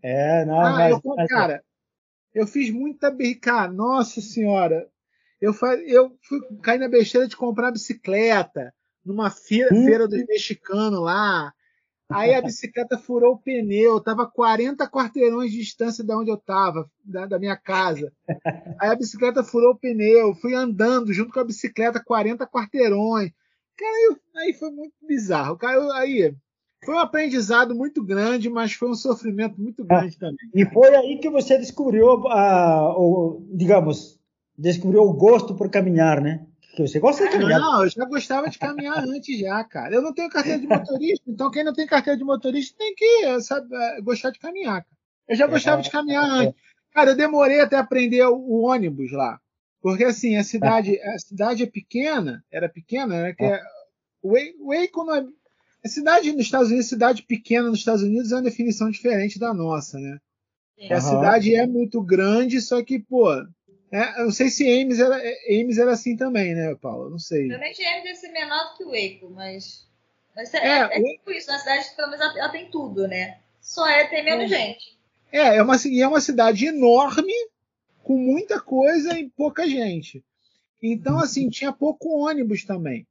É, 0.04 0.44
não, 0.44 0.60
ah, 0.60 0.72
mas, 0.72 0.92
eu, 0.92 1.28
cara, 1.30 1.64
eu 2.34 2.46
fiz 2.46 2.70
muita 2.70 3.16
cara, 3.40 3.72
Nossa 3.72 4.20
senhora. 4.20 4.90
Eu, 5.42 5.54
eu 5.88 6.16
fui 6.22 6.40
cair 6.62 6.78
na 6.78 6.88
besteira 6.88 7.28
de 7.28 7.36
comprar 7.36 7.72
bicicleta 7.72 8.72
numa 9.04 9.32
feira, 9.32 9.74
hum. 9.74 9.84
feira 9.84 10.08
dos 10.08 10.24
mexicanos 10.28 11.02
lá. 11.02 11.52
Aí 12.12 12.36
a 12.36 12.42
bicicleta 12.44 12.98
furou 12.98 13.34
o 13.34 13.40
pneu, 13.40 14.00
tava 14.00 14.30
40 14.30 14.88
quarteirões 14.88 15.52
de 15.52 15.58
distância 15.58 16.04
de 16.04 16.14
onde 16.14 16.30
eu 16.30 16.38
tava, 16.38 16.90
da, 17.04 17.26
da, 17.26 17.40
minha 17.40 17.58
casa. 17.58 18.14
Aí 18.80 18.90
a 18.90 18.96
bicicleta 18.96 19.44
furou 19.44 19.72
o 19.72 19.78
pneu, 19.78 20.36
fui 20.36 20.54
andando 20.54 21.12
junto 21.12 21.34
com 21.34 21.40
a 21.40 21.46
bicicleta 21.46 22.04
40 22.04 22.46
quarteirões. 22.46 23.32
Cara, 23.76 23.92
aí, 23.92 24.16
aí 24.36 24.54
foi 24.54 24.70
muito 24.70 24.94
bizarro. 25.08 25.58
Cara, 25.58 25.82
aí 25.96 26.36
foi 26.86 26.96
um 26.96 27.00
aprendizado 27.00 27.74
muito 27.74 28.04
grande, 28.04 28.50
mas 28.50 28.74
foi 28.74 28.90
um 28.90 28.96
sofrimento 28.96 29.60
muito 29.60 29.84
grande 29.84 30.18
também. 30.20 30.38
E 30.54 30.66
foi 30.66 30.96
aí 30.96 31.18
que 31.20 31.30
você 31.30 31.58
descobriu, 31.58 32.28
a, 32.28 32.96
o, 32.96 33.44
digamos, 33.54 34.21
descobriu 34.62 35.02
o 35.02 35.14
gosto 35.14 35.56
por 35.56 35.70
caminhar, 35.70 36.22
né? 36.22 36.46
Que 36.76 36.88
você 36.88 37.00
gosta 37.00 37.26
de 37.26 37.32
caminhar. 37.32 37.60
Não, 37.60 37.84
eu 37.84 37.90
já 37.90 38.06
gostava 38.06 38.50
de 38.50 38.58
caminhar 38.58 38.98
antes 39.04 39.38
já, 39.38 39.64
cara. 39.64 39.94
Eu 39.94 40.02
não 40.02 40.14
tenho 40.14 40.30
carteira 40.30 40.60
de 40.60 40.68
motorista, 40.68 41.24
então 41.28 41.52
quem 41.52 41.64
não 41.64 41.74
tem 41.74 41.86
carteira 41.86 42.18
de 42.18 42.24
motorista 42.24 42.78
tem 42.78 42.96
que 42.96 43.42
sabe, 43.42 43.76
é, 43.76 44.02
gostar 44.02 44.30
de 44.30 44.40
caminhar. 44.40 44.84
Cara. 44.84 44.98
Eu 45.28 45.36
já 45.36 45.48
gostava 45.48 45.82
é, 45.82 45.84
de 45.84 45.90
caminhar 45.90 46.26
é, 46.26 46.48
antes. 46.48 46.62
Cara, 46.94 47.12
eu 47.12 47.18
demorei 47.18 47.60
até 47.60 47.76
aprender 47.76 48.24
o, 48.26 48.36
o, 48.36 48.62
ônibus 48.62 49.12
lá. 49.12 49.40
Porque 49.82 50.04
assim, 50.04 50.38
a 50.38 50.44
cidade, 50.44 51.00
a 51.02 51.20
cidade 51.20 51.64
é 51.64 51.68
pequena, 51.68 52.44
era 52.52 52.70
pequena, 52.70 53.24
né? 53.24 53.34
Que 53.34 53.44
é, 53.44 53.62
o, 54.22 54.34
Waco 54.68 55.04
não 55.04 55.16
é, 55.16 55.26
a 55.84 55.90
cidade 55.90 56.32
nos 56.32 56.44
Estados 56.44 56.70
Unidos, 56.70 56.88
cidade 56.88 57.24
pequena 57.24 57.68
nos 57.68 57.80
Estados 57.80 58.04
Unidos 58.04 58.32
é 58.32 58.36
uma 58.36 58.44
definição 58.44 58.90
diferente 58.90 59.40
da 59.40 59.54
nossa, 59.54 59.98
né? 60.00 60.20
Uhum. 60.78 60.96
A 60.96 61.02
cidade 61.02 61.56
é 61.56 61.66
muito 61.68 62.02
grande, 62.02 62.62
só 62.62 62.84
que, 62.84 63.00
pô, 63.00 63.28
é, 63.92 64.22
eu 64.22 64.26
não 64.26 64.32
sei 64.32 64.50
se 64.50 64.64
Ames 64.64 65.00
era, 65.00 65.18
Ames 65.50 65.78
era 65.78 65.92
assim 65.92 66.16
também, 66.16 66.56
né, 66.56 66.76
Paulo? 66.76 67.10
Não 67.10 67.20
sei. 67.20 67.48
Realmente 67.48 67.84
Ames 67.86 68.04
deve 68.04 68.16
ser 68.16 68.30
menor 68.30 68.72
do 68.72 68.78
que 68.78 68.84
o 68.84 68.92
Waco, 68.92 69.34
mas. 69.34 69.88
mas 70.36 70.54
é, 70.54 70.58
é, 70.58 70.80
é, 70.80 70.98
é 70.98 71.16
tipo 71.18 71.32
isso, 71.32 71.48
na 71.48 71.60
cidade 71.60 71.90
pelo 71.96 72.10
menos 72.10 72.36
ela 72.36 72.50
tem 72.50 72.70
tudo, 72.70 73.08
né? 73.08 73.40
Só 73.60 73.88
é 73.88 74.08
tem 74.08 74.24
menos 74.24 74.52
é. 74.52 74.56
gente. 74.56 74.98
É, 75.32 75.58
é 75.58 75.64
uma, 75.64 75.76
é 75.76 76.08
uma 76.08 76.22
cidade 76.22 76.66
enorme, 76.66 77.34
com 78.04 78.18
muita 78.18 78.60
coisa 78.60 79.18
e 79.20 79.30
pouca 79.30 79.68
gente. 79.68 80.24
Então, 80.82 81.20
assim, 81.20 81.50
tinha 81.50 81.72
pouco 81.72 82.26
ônibus 82.26 82.64
também. 82.64 83.06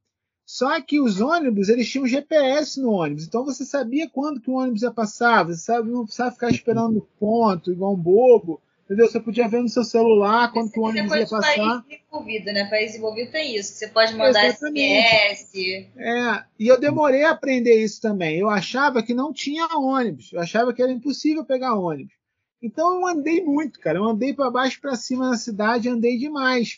Só 0.45 0.81
que 0.81 0.99
os 0.99 1.21
ônibus, 1.21 1.69
eles 1.69 1.89
tinham 1.89 2.05
GPS 2.05 2.81
no 2.81 2.91
ônibus. 2.91 3.25
Então 3.25 3.45
você 3.45 3.63
sabia 3.63 4.09
quando 4.09 4.41
que 4.41 4.49
o 4.49 4.55
ônibus 4.55 4.81
ia 4.81 4.91
passar. 4.91 5.45
Você 5.45 5.61
sabe, 5.61 5.89
não 5.89 6.03
precisava 6.03 6.31
ficar 6.31 6.49
esperando 6.49 7.07
ponto, 7.17 7.71
igual 7.71 7.93
um 7.93 7.97
bobo. 7.97 8.61
Entendeu? 8.91 9.07
Você 9.09 9.21
podia 9.21 9.47
ver 9.47 9.61
no 9.61 9.69
seu 9.69 9.85
celular 9.85 10.51
quando 10.51 10.69
o 10.75 10.81
ônibus 10.81 11.15
ia 11.15 11.25
passar. 11.25 11.55
País 11.55 11.83
desenvolvido, 11.87 12.45
né? 12.51 12.69
País 12.69 12.87
desenvolvido 12.87 13.31
tem 13.31 13.55
isso. 13.55 13.73
Você 13.73 13.87
pode 13.87 14.13
mandar 14.15 14.45
Exatamente. 14.45 15.05
SMS. 15.33 15.87
É, 15.95 16.43
e 16.59 16.67
eu 16.67 16.77
demorei 16.77 17.23
a 17.23 17.31
aprender 17.31 17.81
isso 17.81 18.01
também. 18.01 18.37
Eu 18.37 18.49
achava 18.49 19.01
que 19.01 19.13
não 19.13 19.31
tinha 19.31 19.65
ônibus. 19.77 20.33
Eu 20.33 20.41
achava 20.41 20.73
que 20.73 20.83
era 20.83 20.91
impossível 20.91 21.45
pegar 21.45 21.75
ônibus. 21.75 22.13
Então 22.61 22.99
eu 22.99 23.07
andei 23.07 23.41
muito, 23.41 23.79
cara. 23.79 23.97
Eu 23.97 24.03
andei 24.03 24.33
para 24.33 24.51
baixo 24.51 24.81
para 24.81 24.97
cima 24.97 25.29
na 25.29 25.37
cidade, 25.37 25.87
andei 25.87 26.17
demais. 26.17 26.77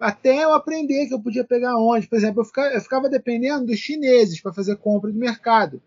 Até 0.00 0.42
eu 0.42 0.52
aprender 0.54 1.06
que 1.06 1.14
eu 1.14 1.22
podia 1.22 1.44
pegar 1.44 1.76
ônibus. 1.76 2.08
Por 2.08 2.16
exemplo, 2.16 2.40
eu 2.40 2.44
ficava, 2.44 2.74
eu 2.74 2.80
ficava 2.80 3.08
dependendo 3.08 3.66
dos 3.66 3.78
chineses 3.78 4.40
para 4.40 4.52
fazer 4.52 4.74
compra 4.78 5.12
do 5.12 5.16
mercado. 5.16 5.80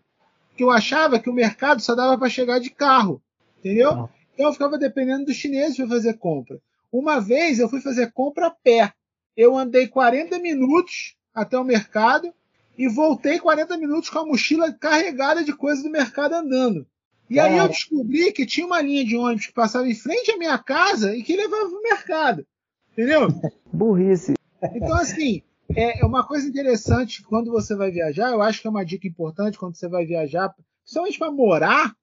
Porque 0.48 0.64
eu 0.64 0.70
achava 0.70 1.20
que 1.20 1.28
o 1.28 1.34
mercado 1.34 1.82
só 1.82 1.94
dava 1.94 2.16
para 2.16 2.30
chegar 2.30 2.58
de 2.60 2.70
carro. 2.70 3.20
Entendeu? 3.58 4.08
Então 4.36 4.48
eu 4.48 4.52
ficava 4.52 4.76
dependendo 4.76 5.24
dos 5.24 5.36
chineses 5.36 5.78
para 5.78 5.88
fazer 5.88 6.18
compra. 6.18 6.60
Uma 6.92 7.20
vez 7.20 7.58
eu 7.58 7.70
fui 7.70 7.80
fazer 7.80 8.12
compra 8.12 8.48
a 8.48 8.50
pé. 8.50 8.92
Eu 9.34 9.56
andei 9.56 9.88
40 9.88 10.38
minutos 10.38 11.16
até 11.34 11.58
o 11.58 11.64
mercado 11.64 12.32
e 12.76 12.86
voltei 12.86 13.40
40 13.40 13.78
minutos 13.78 14.10
com 14.10 14.18
a 14.18 14.26
mochila 14.26 14.70
carregada 14.72 15.42
de 15.42 15.56
coisas 15.56 15.82
do 15.82 15.90
mercado 15.90 16.34
andando. 16.34 16.86
E 17.30 17.40
aí 17.40 17.56
eu 17.56 17.66
descobri 17.66 18.30
que 18.30 18.44
tinha 18.44 18.66
uma 18.66 18.80
linha 18.82 19.04
de 19.04 19.16
ônibus 19.16 19.46
que 19.46 19.54
passava 19.54 19.88
em 19.88 19.94
frente 19.94 20.30
à 20.30 20.36
minha 20.36 20.58
casa 20.58 21.16
e 21.16 21.22
que 21.22 21.34
levava 21.34 21.70
para 21.70 21.78
o 21.78 21.82
mercado. 21.82 22.46
Entendeu? 22.92 23.28
Burrice. 23.72 24.34
Então, 24.74 24.94
assim, 24.94 25.42
é 25.74 26.04
uma 26.04 26.26
coisa 26.26 26.46
interessante 26.46 27.22
quando 27.22 27.50
você 27.50 27.74
vai 27.74 27.90
viajar, 27.90 28.30
eu 28.30 28.42
acho 28.42 28.60
que 28.60 28.66
é 28.66 28.70
uma 28.70 28.84
dica 28.84 29.08
importante 29.08 29.58
quando 29.58 29.76
você 29.76 29.88
vai 29.88 30.04
viajar, 30.04 30.54
principalmente 30.84 31.18
para 31.18 31.32
morar, 31.32 31.96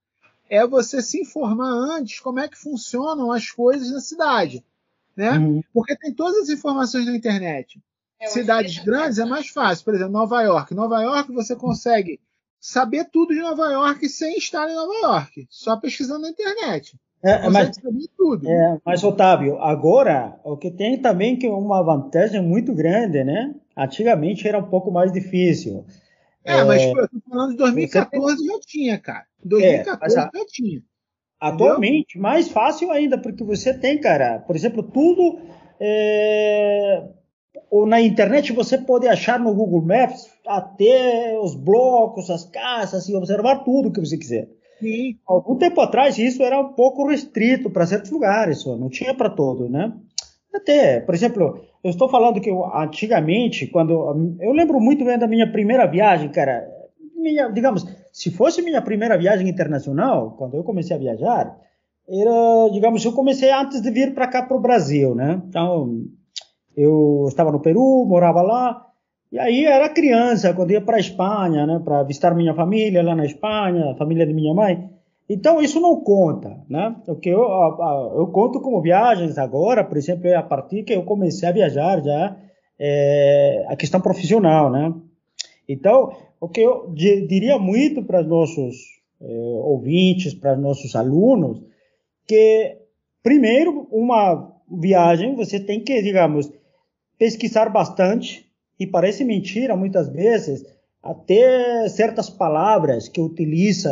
é 0.49 0.65
você 0.65 1.01
se 1.01 1.21
informar 1.21 1.69
antes 1.69 2.19
como 2.19 2.39
é 2.39 2.47
que 2.47 2.58
funcionam 2.58 3.32
as 3.32 3.49
coisas 3.49 3.91
na 3.91 3.99
cidade. 3.99 4.63
Né? 5.15 5.38
Uhum. 5.38 5.62
Porque 5.73 5.95
tem 5.95 6.13
todas 6.13 6.43
as 6.43 6.49
informações 6.49 7.06
na 7.06 7.15
internet. 7.15 7.82
É 8.19 8.27
Cidades 8.27 8.79
grandes 8.79 9.19
é 9.19 9.25
mais 9.25 9.49
fácil. 9.49 9.84
Por 9.84 9.93
exemplo, 9.93 10.13
Nova 10.13 10.41
York. 10.41 10.73
Nova 10.73 11.01
York 11.01 11.32
você 11.32 11.56
consegue 11.56 12.19
saber 12.60 13.06
tudo 13.12 13.34
de 13.34 13.41
Nova 13.41 13.65
York 13.71 14.08
sem 14.08 14.38
estar 14.38 14.69
em 14.69 14.75
Nova 14.75 14.93
York, 15.01 15.45
só 15.49 15.75
pesquisando 15.75 16.21
na 16.21 16.29
internet. 16.29 16.97
É, 17.21 17.49
mas, 17.49 17.75
saber 17.75 18.08
tudo. 18.17 18.49
É, 18.49 18.77
mas, 18.86 19.03
Otávio, 19.03 19.58
agora, 19.60 20.39
o 20.43 20.58
que 20.58 20.71
tem 20.71 20.97
também 20.97 21.38
que 21.38 21.45
é 21.45 21.51
uma 21.51 21.82
vantagem 21.82 22.41
muito 22.41 22.73
grande, 22.73 23.23
né? 23.23 23.53
Antigamente 23.77 24.47
era 24.47 24.60
um 24.60 24.69
pouco 24.69 24.91
mais 24.91 25.12
difícil. 25.12 25.86
É, 26.45 26.58
é 26.58 26.63
mas 26.63 26.86
pô, 26.86 26.99
eu 26.99 27.10
tô 27.10 27.19
falando 27.29 27.51
de 27.51 27.58
2014 27.58 28.38
tem... 28.38 28.47
já 28.47 28.60
tinha, 28.62 28.99
cara. 28.99 29.25
2014 29.43 30.15
é, 30.15 30.21
já 30.21 30.32
tinha. 30.47 30.82
Atualmente, 31.39 32.12
entendeu? 32.12 32.21
mais 32.21 32.47
fácil 32.49 32.91
ainda, 32.91 33.17
porque 33.17 33.43
você 33.43 33.73
tem, 33.73 33.99
cara, 33.99 34.39
por 34.39 34.56
exemplo, 34.56 34.84
tudo. 34.84 35.39
É, 35.79 37.03
ou 37.69 37.86
na 37.86 37.99
internet 37.99 38.53
você 38.53 38.77
pode 38.77 39.08
achar 39.08 39.39
no 39.39 39.53
Google 39.53 39.82
Maps 39.82 40.29
até 40.45 41.38
os 41.39 41.56
blocos, 41.56 42.29
as 42.29 42.45
casas 42.45 43.10
e 43.10 43.15
observar 43.15 43.63
tudo 43.63 43.91
que 43.91 43.99
você 43.99 44.17
quiser. 44.17 44.47
Sim. 44.79 45.17
Algum 45.25 45.58
tempo 45.58 45.82
atrás 45.82 46.17
isso 46.17 46.43
era 46.43 46.60
um 46.60 46.73
pouco 46.73 47.08
restrito 47.08 47.69
para 47.69 47.86
certos 47.86 48.12
lugares, 48.12 48.60
só, 48.60 48.77
não 48.77 48.89
tinha 48.89 49.13
para 49.13 49.29
todos, 49.29 49.69
né? 49.69 49.93
Até, 50.53 50.99
por 50.99 51.15
exemplo, 51.15 51.65
eu 51.84 51.89
estou 51.89 52.08
falando 52.08 52.39
que 52.39 52.50
eu, 52.50 52.65
antigamente, 52.74 53.67
quando 53.67 53.91
eu 54.39 54.52
lembro 54.54 54.80
muito 54.80 55.04
bem 55.04 55.17
da 55.19 55.28
minha 55.28 55.52
primeira 55.52 55.86
viagem, 55.86 56.30
cara, 56.30 56.65
minha, 57.15 57.50
digamos, 57.50 57.86
se 58.12 58.32
fosse 58.32 58.62
minha 58.62 58.82
primeira 58.82 59.17
viagem 59.17 59.50
internacional, 59.50 60.36
quando 60.38 60.56
eu 60.56 60.63
comecei 60.63 60.96
a 60.96 61.00
viajar, 61.00 61.58
era, 62.08 62.69
digamos, 62.72 63.04
eu 63.04 63.12
comecei 63.12 63.52
antes 63.52 63.82
de 63.82 63.91
vir 63.91 64.13
para 64.13 64.28
cá 64.28 64.43
para 64.43 64.56
o 64.56 64.62
Brasil, 64.62 65.13
né? 65.13 65.41
Então, 65.48 66.06
eu 66.76 67.26
estava 67.28 67.52
no 67.52 67.60
Peru, 67.60 68.06
morava 68.06 68.41
lá, 68.41 68.86
e 69.32 69.39
aí 69.39 69.65
era 69.65 69.89
criança, 69.89 70.54
quando 70.54 70.72
ia 70.72 70.82
para 70.82 70.98
a 70.98 71.00
Espanha, 71.00 71.65
né, 71.65 71.82
para 71.84 72.04
visitar 72.04 72.36
minha 72.36 72.54
família 72.54 73.02
lá 73.02 73.15
na 73.15 73.26
Espanha, 73.26 73.91
a 73.91 73.96
família 73.96 74.28
de 74.28 74.34
minha 74.34 74.54
mãe. 74.54 74.89
Então 75.34 75.60
isso 75.60 75.80
não 75.80 76.00
conta, 76.00 76.63
né? 76.69 76.96
O 77.08 77.15
que 77.15 77.30
eu, 77.30 77.41
eu 78.15 78.28
conto 78.28 78.62
como 78.62 78.84
viagens 78.84 79.39
agora, 79.39 79.84
por 79.84 79.98
exemplo, 79.98 80.28
é 80.28 80.36
a 80.36 80.43
partir 80.43 80.84
que 80.84 80.93
eu 80.93 81.02
comecei 81.04 81.50
a 81.50 81.52
viajar 81.52 82.04
já 82.04 82.38
é, 82.80 83.65
a 83.67 83.76
questão 83.76 84.00
profissional, 84.00 84.72
né? 84.72 84.93
Então 85.67 86.15
o 86.39 86.48
que 86.48 86.62
eu 86.62 86.93
diria 86.93 87.58
muito 87.58 88.04
para 88.04 88.22
os 88.22 88.28
nossos 88.28 88.76
é, 89.19 89.26
ouvintes, 89.26 90.36
para 90.36 90.54
os 90.54 90.62
nossos 90.62 90.96
alunos, 90.96 91.63
que 92.28 92.78
primeiro 93.24 93.88
uma 93.91 94.54
viagem 94.69 95.36
você 95.36 95.60
tem 95.60 95.84
que, 95.84 96.00
digamos, 96.04 96.52
pesquisar 97.17 97.69
bastante 97.69 98.48
e 98.80 98.86
parece 98.86 99.26
mentira 99.26 99.76
muitas 99.76 100.10
vezes 100.10 100.63
até 101.02 101.89
certas 101.89 102.30
palavras 102.30 103.10
que 103.10 103.19
utiliza 103.19 103.91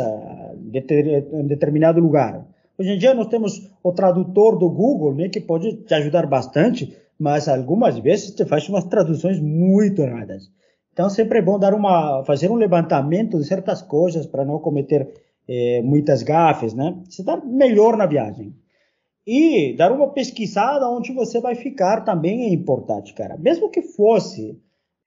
em 0.74 1.46
determinado 1.46 2.00
lugar. 2.00 2.46
Hoje 2.78 2.90
em 2.90 2.98
dia 2.98 3.14
nós 3.14 3.28
temos 3.28 3.70
o 3.82 3.92
tradutor 3.92 4.58
do 4.58 4.68
Google, 4.68 5.14
né, 5.14 5.28
que 5.28 5.40
pode 5.40 5.74
te 5.84 5.94
ajudar 5.94 6.26
bastante, 6.26 6.96
mas 7.18 7.48
algumas 7.48 7.98
vezes 7.98 8.34
te 8.34 8.44
faz 8.44 8.68
umas 8.68 8.84
traduções 8.84 9.38
muito 9.40 10.02
erradas. 10.02 10.50
Então 10.92 11.08
sempre 11.08 11.38
é 11.38 11.42
bom 11.42 11.58
dar 11.58 11.74
uma, 11.74 12.24
fazer 12.24 12.50
um 12.50 12.56
levantamento 12.56 13.38
de 13.38 13.44
certas 13.44 13.82
coisas 13.82 14.26
para 14.26 14.44
não 14.44 14.58
cometer 14.58 15.08
eh, 15.48 15.80
muitas 15.82 16.22
gafes, 16.22 16.74
né? 16.74 16.96
Se 17.08 17.22
dar 17.22 17.44
melhor 17.44 17.96
na 17.96 18.06
viagem. 18.06 18.54
E 19.26 19.74
dar 19.76 19.92
uma 19.92 20.08
pesquisada 20.08 20.88
onde 20.88 21.12
você 21.12 21.40
vai 21.40 21.54
ficar 21.54 22.02
também 22.02 22.44
é 22.44 22.52
importante, 22.52 23.14
cara. 23.14 23.36
Mesmo 23.38 23.70
que 23.70 23.82
fosse 23.82 24.58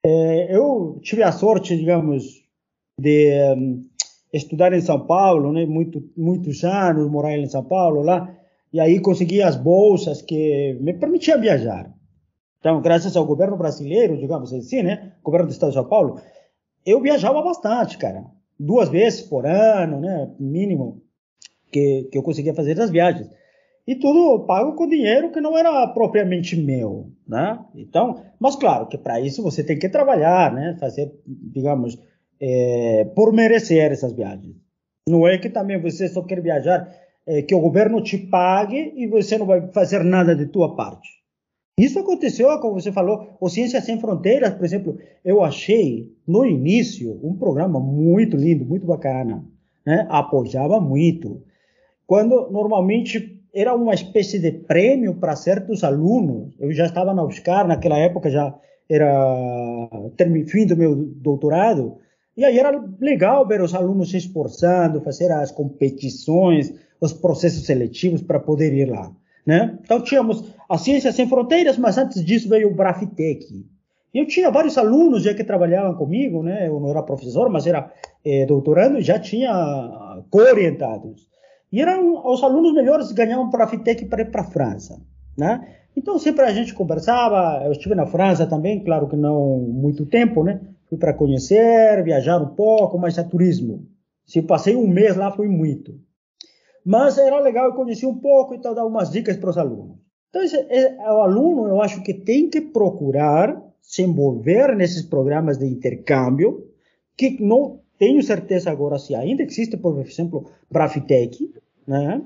é, 0.08 0.56
eu 0.56 1.00
tive 1.02 1.24
a 1.24 1.32
sorte, 1.32 1.76
digamos, 1.76 2.40
de 2.96 3.28
estudar 4.32 4.72
em 4.72 4.80
São 4.80 5.06
Paulo, 5.06 5.52
né, 5.52 5.64
muito, 5.66 6.02
muitos 6.16 6.64
anos, 6.64 7.10
morar 7.10 7.36
em 7.36 7.48
São 7.48 7.64
Paulo 7.64 8.02
lá, 8.02 8.34
e 8.72 8.80
aí 8.80 9.00
consegui 9.00 9.42
as 9.42 9.56
bolsas 9.56 10.20
que 10.22 10.76
me 10.80 10.92
permitiam 10.92 11.40
viajar. 11.40 11.90
Então, 12.58 12.80
graças 12.80 13.16
ao 13.16 13.26
governo 13.26 13.56
brasileiro, 13.56 14.18
digamos 14.18 14.52
assim, 14.52 14.82
né, 14.82 15.12
governo 15.22 15.46
do 15.46 15.52
Estado 15.52 15.70
de 15.70 15.76
São 15.76 15.88
Paulo, 15.88 16.20
eu 16.84 17.00
viajava 17.00 17.40
bastante, 17.42 17.96
cara, 17.98 18.24
duas 18.58 18.88
vezes 18.88 19.22
por 19.22 19.46
ano, 19.46 20.00
né, 20.00 20.30
mínimo, 20.38 21.02
que, 21.70 22.08
que 22.10 22.18
eu 22.18 22.22
conseguia 22.22 22.54
fazer 22.54 22.80
as 22.80 22.90
viagens 22.90 23.30
e 23.86 23.94
tudo 23.94 24.44
pago 24.46 24.74
com 24.74 24.88
dinheiro 24.88 25.30
que 25.30 25.40
não 25.40 25.56
era 25.56 25.86
propriamente 25.88 26.56
meu, 26.56 27.12
né? 27.26 27.58
Então, 27.74 28.20
mas 28.38 28.56
claro 28.56 28.88
que 28.88 28.98
para 28.98 29.20
isso 29.20 29.42
você 29.42 29.62
tem 29.62 29.78
que 29.78 29.88
trabalhar, 29.88 30.52
né? 30.52 30.76
Fazer, 30.80 31.12
digamos, 31.24 31.96
é, 32.40 33.04
por 33.14 33.32
merecer 33.32 33.92
essas 33.92 34.12
viagens. 34.12 34.56
Não 35.08 35.26
é 35.26 35.38
que 35.38 35.48
também 35.48 35.80
você 35.80 36.08
só 36.08 36.22
quer 36.22 36.40
viajar, 36.40 36.92
é, 37.26 37.42
que 37.42 37.54
o 37.54 37.60
governo 37.60 38.02
te 38.02 38.18
pague 38.18 38.92
e 38.96 39.06
você 39.06 39.38
não 39.38 39.46
vai 39.46 39.66
fazer 39.72 40.02
nada 40.04 40.34
de 40.34 40.46
tua 40.46 40.74
parte. 40.74 41.08
Isso 41.78 41.98
aconteceu, 41.98 42.58
como 42.58 42.80
você 42.80 42.90
falou, 42.90 43.36
o 43.38 43.48
Ciências 43.48 43.84
Sem 43.84 44.00
Fronteiras, 44.00 44.54
por 44.54 44.64
exemplo, 44.64 44.98
eu 45.24 45.44
achei 45.44 46.10
no 46.26 46.44
início 46.44 47.20
um 47.22 47.36
programa 47.36 47.78
muito 47.78 48.36
lindo, 48.36 48.64
muito 48.64 48.86
bacana, 48.86 49.44
né? 49.84 50.06
Apoiava 50.08 50.80
muito. 50.80 51.42
Quando 52.06 52.50
normalmente 52.50 53.36
era 53.56 53.74
uma 53.74 53.94
espécie 53.94 54.38
de 54.38 54.52
prêmio 54.52 55.14
para 55.14 55.34
certos 55.34 55.82
alunos. 55.82 56.54
Eu 56.60 56.70
já 56.72 56.84
estava 56.84 57.14
na 57.14 57.24
UFSCar, 57.24 57.66
naquela 57.66 57.96
época 57.96 58.30
já 58.30 58.54
era 58.88 59.88
fim 60.46 60.66
do 60.66 60.76
meu 60.76 60.94
doutorado, 60.94 61.96
e 62.36 62.44
aí 62.44 62.58
era 62.58 62.84
legal 63.00 63.46
ver 63.46 63.62
os 63.62 63.74
alunos 63.74 64.10
se 64.10 64.18
esforçando, 64.18 65.00
fazer 65.00 65.32
as 65.32 65.50
competições, 65.50 66.72
os 67.00 67.12
processos 67.12 67.64
seletivos 67.64 68.22
para 68.22 68.38
poder 68.38 68.74
ir 68.74 68.90
lá. 68.90 69.10
Né? 69.44 69.78
Então 69.82 70.02
tínhamos 70.02 70.44
a 70.68 70.76
Ciência 70.76 71.12
Sem 71.12 71.28
Fronteiras, 71.28 71.78
mas 71.78 71.96
antes 71.96 72.24
disso 72.24 72.48
veio 72.48 72.68
o 72.68 72.74
Brafitec. 72.74 73.64
Eu 74.12 74.26
tinha 74.26 74.50
vários 74.50 74.76
alunos 74.76 75.22
já 75.22 75.34
que 75.34 75.44
trabalhavam 75.44 75.94
comigo, 75.94 76.42
né? 76.42 76.68
eu 76.68 76.80
não 76.80 76.90
era 76.90 77.02
professor, 77.02 77.48
mas 77.48 77.66
era 77.66 77.92
é, 78.24 78.44
doutorando, 78.44 79.00
já 79.00 79.18
tinha 79.18 79.52
co-orientados. 80.30 81.28
E 81.72 81.80
eram 81.80 82.26
os 82.26 82.42
alunos 82.42 82.74
melhores 82.74 83.12
ganhavam 83.12 83.50
para 83.50 83.64
a 83.64 83.68
FITEC 83.68 84.06
para 84.06 84.22
ir 84.22 84.30
para 84.30 84.42
a 84.42 84.50
França, 84.50 85.00
né? 85.36 85.66
Então 85.96 86.18
sempre 86.18 86.44
a 86.44 86.52
gente 86.52 86.72
conversava, 86.72 87.64
eu 87.64 87.72
estive 87.72 87.94
na 87.94 88.06
França 88.06 88.46
também, 88.46 88.84
claro 88.84 89.08
que 89.08 89.16
não 89.16 89.58
muito 89.58 90.06
tempo, 90.06 90.44
né? 90.44 90.60
Fui 90.88 90.98
para 90.98 91.14
conhecer, 91.14 92.02
viajar 92.02 92.40
um 92.40 92.54
pouco, 92.54 92.98
mas 92.98 93.18
a 93.18 93.24
turismo. 93.24 93.86
Se 94.24 94.42
passei 94.42 94.76
um 94.76 94.86
mês 94.86 95.16
lá 95.16 95.30
foi 95.30 95.48
muito. 95.48 95.98
Mas 96.84 97.18
era 97.18 97.40
legal, 97.40 97.66
eu 97.66 97.74
conheci 97.74 98.06
um 98.06 98.16
pouco, 98.16 98.54
então 98.54 98.74
dar 98.74 98.86
umas 98.86 99.10
dicas 99.10 99.36
para 99.36 99.50
os 99.50 99.58
alunos. 99.58 99.96
Então 100.30 100.42
esse, 100.42 100.56
é, 100.56 100.96
o 101.10 101.22
aluno, 101.22 101.66
eu 101.68 101.80
acho 101.82 102.02
que 102.02 102.14
tem 102.14 102.48
que 102.48 102.60
procurar 102.60 103.60
se 103.80 104.02
envolver 104.02 104.74
nesses 104.76 105.02
programas 105.02 105.58
de 105.58 105.66
intercâmbio, 105.66 106.68
que 107.16 107.42
não 107.42 107.80
tenho 107.98 108.22
certeza 108.22 108.70
agora 108.70 108.98
se 108.98 109.14
ainda 109.14 109.42
existe, 109.42 109.76
por 109.76 109.98
exemplo, 109.98 110.50
Brafitec, 110.70 111.52
né? 111.86 112.22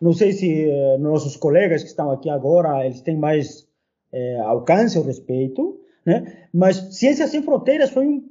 Não 0.00 0.12
sei 0.12 0.32
se 0.32 0.68
eh, 0.68 0.98
nossos 0.98 1.36
colegas 1.36 1.82
que 1.82 1.88
estão 1.88 2.10
aqui 2.10 2.28
agora 2.28 2.84
eles 2.84 3.00
têm 3.00 3.16
mais 3.16 3.66
eh, 4.12 4.38
alcance 4.40 4.98
ao 4.98 5.04
respeito, 5.04 5.80
né? 6.06 6.48
Mas 6.54 6.96
Ciências 6.96 7.30
Sem 7.30 7.42
Fronteiras 7.42 7.90
foi 7.90 8.06
um 8.06 8.22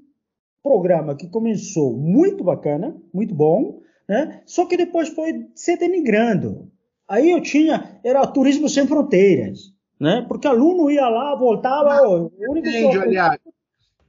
programa 0.63 1.15
que 1.15 1.27
começou 1.27 1.95
muito 1.95 2.43
bacana, 2.43 2.95
muito 3.13 3.35
bom, 3.35 3.81
né? 4.07 4.41
Só 4.45 4.65
que 4.65 4.77
depois 4.77 5.09
foi 5.09 5.47
se 5.53 5.77
denigrando. 5.77 6.71
Aí 7.07 7.29
eu 7.29 7.41
tinha 7.41 7.99
era 8.03 8.25
turismo 8.25 8.67
sem 8.67 8.87
fronteiras, 8.87 9.73
né? 9.99 10.25
Porque 10.27 10.47
aluno 10.47 10.89
ia 10.89 11.07
lá, 11.07 11.35
voltava, 11.35 12.01
Não, 12.01 12.25
o 12.25 12.51
único 12.51 12.65
depende, 12.65 12.97
olha, 12.97 13.39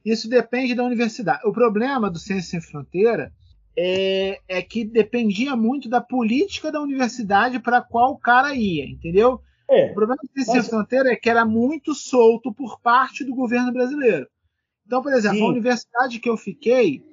isso 0.03 0.29
depende 0.29 0.73
da 0.73 0.83
universidade. 0.83 1.41
O 1.45 1.51
problema 1.51 2.09
do 2.09 2.17
Ciências 2.17 2.47
Sem 2.49 2.61
Fronteira 2.61 3.31
é, 3.77 4.39
é 4.47 4.61
que 4.61 4.83
dependia 4.83 5.55
muito 5.55 5.87
da 5.87 6.01
política 6.01 6.71
da 6.71 6.81
universidade 6.81 7.59
para 7.59 7.81
qual 7.81 8.13
o 8.13 8.17
cara 8.17 8.55
ia, 8.55 8.85
entendeu? 8.85 9.39
É, 9.69 9.91
o 9.91 9.93
problema 9.93 10.15
do 10.21 10.29
Ciências 10.33 10.55
mas... 10.55 10.65
Sem 10.65 10.69
Fronteira 10.71 11.11
é 11.11 11.15
que 11.15 11.29
era 11.29 11.45
muito 11.45 11.93
solto 11.93 12.53
por 12.53 12.79
parte 12.79 13.23
do 13.23 13.35
governo 13.35 13.71
brasileiro. 13.71 14.27
Então, 14.85 15.01
por 15.03 15.11
exemplo, 15.11 15.37
Sim. 15.37 15.43
a 15.43 15.49
universidade 15.49 16.19
que 16.19 16.29
eu 16.29 16.37
fiquei, 16.37 17.03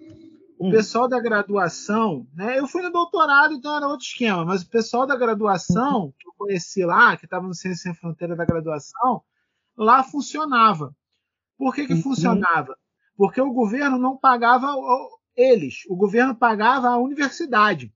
o 0.58 0.68
hum. 0.68 0.70
pessoal 0.70 1.08
da 1.08 1.20
graduação, 1.20 2.26
né? 2.32 2.58
Eu 2.58 2.68
fui 2.68 2.82
no 2.82 2.92
doutorado, 2.92 3.54
então 3.54 3.76
era 3.76 3.88
outro 3.88 4.06
esquema, 4.06 4.44
mas 4.44 4.62
o 4.62 4.68
pessoal 4.68 5.06
da 5.06 5.16
graduação, 5.16 6.04
uhum. 6.04 6.12
que 6.18 6.28
eu 6.28 6.32
conheci 6.38 6.84
lá, 6.84 7.16
que 7.16 7.24
estava 7.24 7.46
no 7.46 7.54
Ciências 7.54 7.82
Sem 7.82 7.94
Fronteira 7.94 8.36
da 8.36 8.44
graduação, 8.44 9.22
lá 9.76 10.04
funcionava. 10.04 10.94
Por 11.58 11.74
que, 11.74 11.86
que 11.86 11.94
uhum. 11.94 12.02
funcionava? 12.02 12.76
Porque 13.16 13.40
o 13.40 13.52
governo 13.52 13.98
não 13.98 14.16
pagava 14.16 14.68
eles, 15.36 15.82
o 15.88 15.96
governo 15.96 16.34
pagava 16.34 16.88
a 16.88 16.98
universidade. 16.98 17.92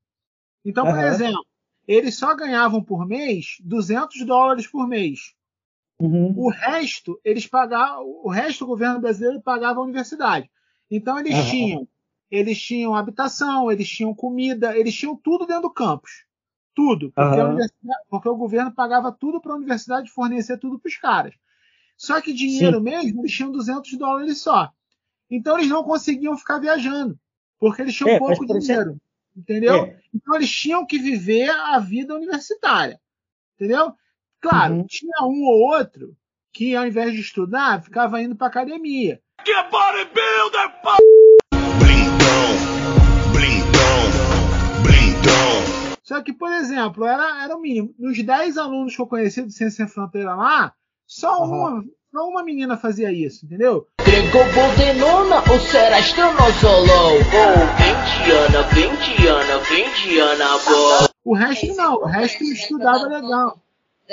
Então, 0.64 0.84
por 0.84 0.94
uhum. 0.94 1.02
exemplo, 1.02 1.46
eles 1.88 2.16
só 2.16 2.36
ganhavam 2.36 2.84
por 2.84 3.06
mês 3.06 3.56
200 3.60 4.26
dólares 4.26 4.66
por 4.66 4.86
mês. 4.86 5.34
Uhum. 5.98 6.34
O 6.36 6.50
resto, 6.50 7.18
eles 7.24 7.46
pagavam, 7.46 8.04
o 8.22 8.28
resto 8.28 8.60
do 8.60 8.68
governo 8.68 9.00
brasileiro 9.00 9.40
pagava 9.40 9.80
a 9.80 9.82
universidade. 9.82 10.50
Então 10.90 11.18
eles 11.18 11.34
uhum. 11.34 11.50
tinham, 11.50 11.88
eles 12.30 12.60
tinham 12.60 12.94
habitação, 12.94 13.72
eles 13.72 13.88
tinham 13.88 14.14
comida, 14.14 14.76
eles 14.76 14.94
tinham 14.94 15.16
tudo 15.16 15.46
dentro 15.46 15.62
do 15.62 15.70
campus. 15.70 16.26
Tudo, 16.74 17.10
porque, 17.10 17.90
porque 18.08 18.28
o 18.28 18.36
governo 18.36 18.70
pagava 18.70 19.10
tudo 19.10 19.40
para 19.40 19.52
a 19.52 19.56
universidade 19.56 20.10
fornecer 20.10 20.58
tudo 20.58 20.78
para 20.78 20.88
os 20.88 20.96
caras. 20.96 21.34
Só 21.96 22.20
que 22.20 22.32
dinheiro 22.32 22.76
Sim. 22.76 22.84
mesmo, 22.84 23.22
eles 23.22 23.32
tinham 23.32 23.50
200 23.50 23.98
dólares 23.98 24.38
só. 24.38 24.70
Então 25.28 25.58
eles 25.58 25.68
não 25.68 25.82
conseguiam 25.82 26.36
ficar 26.36 26.58
viajando. 26.58 27.18
Porque 27.58 27.82
eles 27.82 27.94
tinham 27.94 28.10
é, 28.10 28.18
pouco 28.18 28.46
dinheiro. 28.46 29.00
Entendeu? 29.38 29.84
É. 29.84 30.00
Então 30.12 30.34
eles 30.34 30.50
tinham 30.50 30.84
que 30.84 30.98
viver 30.98 31.48
a 31.48 31.78
vida 31.78 32.12
universitária. 32.12 33.00
Entendeu? 33.54 33.92
Claro, 34.40 34.74
uhum. 34.74 34.86
tinha 34.86 35.22
um 35.22 35.44
ou 35.44 35.60
outro 35.60 36.16
que 36.52 36.74
ao 36.74 36.86
invés 36.86 37.12
de 37.12 37.20
estudar, 37.20 37.82
ficava 37.82 38.20
indo 38.20 38.34
pra 38.34 38.48
academia. 38.48 39.22
Que 39.44 39.54
bodybuilder, 39.64 40.72
Blindão, 41.78 42.50
blindão, 43.32 44.82
blindão. 44.82 45.96
Só 46.02 46.20
que, 46.20 46.32
por 46.32 46.50
exemplo, 46.52 47.04
era, 47.04 47.44
era 47.44 47.56
o 47.56 47.60
mínimo. 47.60 47.94
Nos 47.96 48.20
10 48.20 48.58
alunos 48.58 48.96
que 48.96 49.00
eu 49.00 49.06
conheci 49.06 49.42
do 49.42 49.52
Ciência 49.52 49.86
Sem 49.86 49.94
Fronteira 49.94 50.34
lá, 50.34 50.74
só 51.06 51.44
uhum. 51.44 51.50
uma 51.50 51.84
só 52.12 52.26
uma 52.26 52.42
menina 52.42 52.76
fazia 52.76 53.12
isso, 53.12 53.44
entendeu? 53.44 53.86
Gringo 54.02 54.38
Boldenona, 54.54 55.40
o 55.52 55.60
Serastano 55.60 56.38
solo. 56.60 57.18
Indiana, 57.78 58.66
Indiana, 58.72 59.60
Indiana, 59.70 60.58
boa. 60.64 61.10
O 61.24 61.34
resto 61.34 61.74
não, 61.74 61.96
o 61.96 62.06
resto 62.06 62.42
estudava 62.44 63.06
legal. 63.06 63.58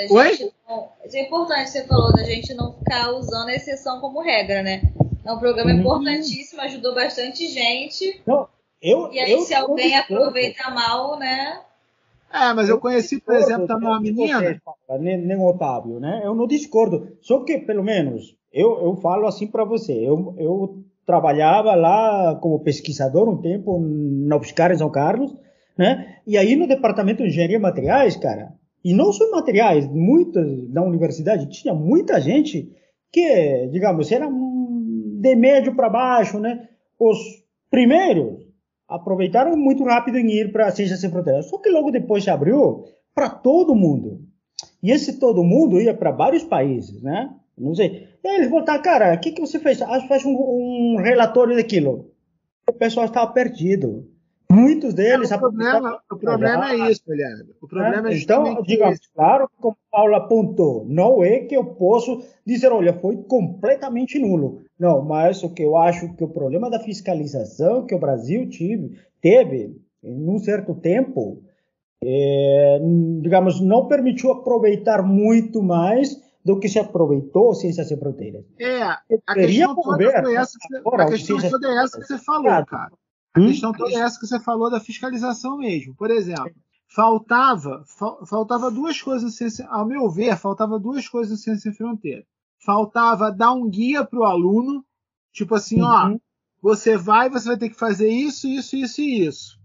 Oi? 0.10 0.51
Não, 0.67 0.89
isso 1.05 1.15
é 1.15 1.21
importante, 1.21 1.69
você 1.69 1.88
falou, 1.88 2.12
da 2.12 2.23
gente 2.23 2.53
não 2.53 2.73
ficar 2.73 3.12
usando 3.12 3.47
a 3.47 3.53
exceção 3.53 4.01
como 4.01 4.21
regra, 4.21 4.62
né? 4.62 4.81
É 5.23 5.31
um 5.31 5.39
programa 5.39 5.71
uhum. 5.71 5.79
importantíssimo, 5.79 6.62
ajudou 6.62 6.93
bastante 6.93 7.47
gente. 7.47 8.21
Não, 8.27 8.49
eu, 8.81 9.12
e 9.13 9.19
aí, 9.19 9.31
eu, 9.31 9.41
se 9.41 9.53
alguém 9.53 9.97
aproveita 9.97 10.69
mal, 10.69 11.17
né? 11.17 11.62
É, 12.36 12.54
mas 12.54 12.67
eu 12.67 12.78
conheci, 12.78 13.21
por 13.21 13.34
exemplo, 13.34 13.65
também 13.65 13.88
uma 13.88 14.02
menina. 14.02 14.62
Nem, 15.00 15.17
nem 15.26 15.38
o 15.38 15.48
Otávio, 15.48 16.02
né? 16.02 16.21
Eu 16.21 16.36
não 16.36 16.45
discordo. 16.45 17.15
Só 17.21 17.39
que, 17.45 17.60
pelo 17.60 17.82
menos, 17.82 18.36
eu, 18.52 18.82
eu 18.84 18.95
falo 18.98 19.26
assim 19.26 19.48
para 19.48 19.63
você. 19.63 19.93
Eu, 19.93 20.36
eu 20.38 20.84
trabalhava 21.06 21.74
lá 21.76 22.36
como 22.41 22.60
pesquisador 22.60 23.30
um 23.30 23.41
tempo 23.41 23.80
na 23.80 24.36
UFSCar 24.36 24.74
em 24.74 24.78
São 24.78 24.91
Carlos, 24.91 25.34
né? 25.78 26.17
E 26.28 26.38
aí 26.38 26.58
no 26.58 26.67
departamento 26.67 27.24
de 27.24 27.30
engenharia 27.30 27.60
materiais, 27.60 28.17
cara, 28.17 28.54
e 28.84 28.93
não 28.93 29.13
só 29.13 29.32
materiais, 29.32 29.88
muitas 29.88 30.45
na 30.69 30.84
universidade 30.84 31.50
tinha 31.50 31.74
muita 31.74 32.19
gente 32.19 32.69
que, 33.13 33.69
digamos, 33.71 34.12
era 34.12 34.28
de 34.28 35.36
médio 35.36 35.74
para 35.74 35.89
baixo, 35.89 36.38
né? 36.38 36.67
Os 37.00 37.17
primeiros 37.71 38.44
aproveitaram 38.88 39.56
muito 39.58 39.84
rápido 39.84 40.17
em 40.17 40.30
ir 40.32 40.52
para 40.52 40.71
Ciência 40.71 40.98
Sem 40.98 41.10
Fronteiras. 41.10 41.50
Só 41.50 41.58
que 41.58 41.69
logo 41.69 41.91
depois 41.91 42.24
se 42.24 42.30
abriu 42.30 42.86
para 43.13 43.30
todo 43.30 43.76
mundo. 43.76 44.21
E 44.82 44.91
esse 44.91 45.19
todo 45.19 45.43
mundo 45.43 45.82
ia 45.82 45.93
para 45.93 46.12
vários 46.12 46.43
países, 46.43 47.02
né? 47.02 47.34
Não 47.58 47.74
sei. 47.74 48.08
E 48.24 48.28
aí 48.28 48.36
eles 48.38 48.50
voltaram, 48.50 48.82
cara, 48.82 49.13
o 49.13 49.19
que, 49.19 49.32
que 49.32 49.41
você 49.41 49.60
fez? 49.60 49.82
Ah, 49.82 50.02
faz 50.08 50.26
um, 50.26 50.32
um 50.32 50.98
relatório 50.98 51.56
daquilo. 51.56 52.12
O 52.67 52.74
pessoal 52.74 53.06
estava 53.06 53.32
perdido. 53.32 54.08
Muitos 54.51 54.93
deles. 54.93 55.31
É, 55.31 55.36
o 55.36 55.39
problema, 55.39 55.99
o 56.12 56.17
problema 56.17 56.71
é 56.71 56.91
isso, 56.91 57.01
Eliane. 57.08 57.55
O 57.62 57.67
problema 57.67 58.10
é, 58.10 58.13
é 58.13 58.17
Então, 58.17 58.62
digamos, 58.62 58.99
isso. 58.99 59.10
claro, 59.13 59.49
como 59.60 59.77
Paula 59.91 60.17
apontou, 60.17 60.86
não 60.88 61.23
é 61.23 61.39
que 61.39 61.55
eu 61.55 61.65
posso 61.65 62.23
dizer, 62.45 62.71
olha, 62.71 62.93
foi 62.93 63.17
completamente 63.23 64.19
nulo. 64.19 64.62
Não, 64.79 65.01
mas 65.01 65.43
o 65.43 65.49
que 65.49 65.63
eu 65.63 65.75
acho 65.75 66.13
que 66.15 66.23
o 66.23 66.29
problema 66.29 66.69
da 66.69 66.79
fiscalização 66.79 67.86
que 67.86 67.95
o 67.95 67.99
Brasil 67.99 68.47
tive, 68.49 68.99
teve, 69.21 69.75
em 70.03 70.29
um 70.29 70.38
certo 70.38 70.75
tempo, 70.75 71.43
é, 72.03 72.79
digamos, 73.21 73.60
não 73.62 73.88
permitiu 73.88 74.31
aproveitar 74.31 75.01
muito 75.01 75.63
mais 75.63 76.23
do 76.43 76.60
que 76.60 76.69
se 76.69 76.77
aproveitou 76.77 77.55
Ciência 77.55 77.84
Sem 77.84 77.97
Fronteiras. 77.97 78.45
É, 78.60 78.84
a 78.84 79.34
questão 79.34 79.75
toda 79.75 80.21
foi 80.21 80.36
essa, 80.36 80.58
a 80.86 81.05
questão 81.08 81.49
toda 81.49 81.67
é 81.67 81.84
essa 81.84 81.99
que 81.99 82.05
você 82.05 82.17
falou, 82.19 82.65
cara. 82.65 82.91
A 83.36 83.39
hum? 83.39 83.48
questão 83.48 83.74
toda 83.74 83.91
é 83.91 84.00
essa 84.00 84.19
que 84.19 84.26
você 84.26 84.39
falou 84.39 84.69
da 84.69 84.80
fiscalização 84.80 85.58
mesmo. 85.58 85.93
Por 85.95 86.10
exemplo, 86.10 86.56
faltava, 86.88 87.84
faltava 88.26 88.71
duas 88.71 89.02
coisas, 89.02 89.38
ao 89.67 89.86
meu 89.86 90.10
ver, 90.10 90.38
faltava 90.38 90.80
duas 90.80 91.10
coisas 91.10 91.38
em 91.38 91.41
Ciência 91.41 91.71
Sem 91.71 91.74
Fronteira. 91.74 92.26
Faltava 92.65 93.32
dar 93.32 93.52
um 93.52 93.69
guia 93.69 94.06
para 94.06 94.19
o 94.19 94.24
aluno, 94.24 94.84
tipo 95.34 95.54
assim, 95.54 95.82
uhum. 95.82 95.88
ó, 95.88 96.17
você 96.62 96.98
vai, 96.98 97.30
você 97.30 97.50
vai 97.50 97.58
ter 97.58 97.69
que 97.69 97.78
fazer 97.78 98.10
isso, 98.10 98.48
isso, 98.48 98.76
isso 98.76 99.02
e 99.02 99.26
isso. 99.26 99.60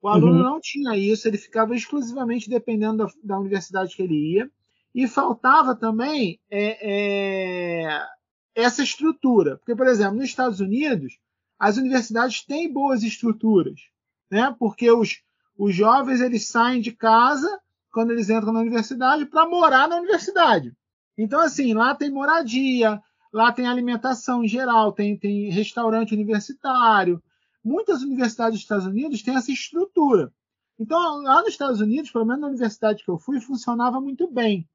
O 0.00 0.08
aluno 0.08 0.38
uhum. 0.38 0.42
não 0.42 0.60
tinha 0.60 0.96
isso, 0.96 1.28
ele 1.28 1.38
ficava 1.38 1.76
exclusivamente 1.76 2.48
dependendo 2.48 3.04
da, 3.04 3.12
da 3.22 3.38
universidade 3.38 3.94
que 3.94 4.02
ele 4.02 4.36
ia. 4.36 4.50
E 4.94 5.06
faltava 5.06 5.76
também 5.76 6.40
é, 6.50 7.86
é, 7.86 8.06
essa 8.54 8.82
estrutura. 8.82 9.58
Porque, 9.58 9.76
por 9.76 9.86
exemplo, 9.86 10.16
nos 10.16 10.24
Estados 10.24 10.60
Unidos, 10.60 11.18
as 11.62 11.76
universidades 11.76 12.44
têm 12.44 12.72
boas 12.72 13.04
estruturas, 13.04 13.82
né? 14.28 14.52
Porque 14.58 14.90
os, 14.90 15.22
os 15.56 15.72
jovens 15.72 16.20
eles 16.20 16.48
saem 16.48 16.80
de 16.80 16.90
casa 16.90 17.48
quando 17.92 18.10
eles 18.10 18.28
entram 18.28 18.52
na 18.52 18.58
universidade 18.58 19.26
para 19.26 19.48
morar 19.48 19.86
na 19.86 19.98
universidade. 19.98 20.76
Então, 21.16 21.38
assim, 21.38 21.72
lá 21.72 21.94
tem 21.94 22.10
moradia, 22.10 23.00
lá 23.32 23.52
tem 23.52 23.68
alimentação 23.68 24.42
em 24.42 24.48
geral, 24.48 24.90
tem, 24.90 25.16
tem 25.16 25.50
restaurante 25.50 26.12
universitário. 26.12 27.22
Muitas 27.64 28.02
universidades 28.02 28.54
dos 28.54 28.62
Estados 28.62 28.86
Unidos 28.86 29.22
têm 29.22 29.36
essa 29.36 29.52
estrutura. 29.52 30.32
Então, 30.80 31.22
lá 31.22 31.42
nos 31.42 31.50
Estados 31.50 31.80
Unidos, 31.80 32.10
pelo 32.10 32.24
menos 32.24 32.40
na 32.40 32.48
universidade 32.48 33.04
que 33.04 33.08
eu 33.08 33.18
fui, 33.18 33.40
funcionava 33.40 34.00
muito 34.00 34.28
bem. 34.28 34.68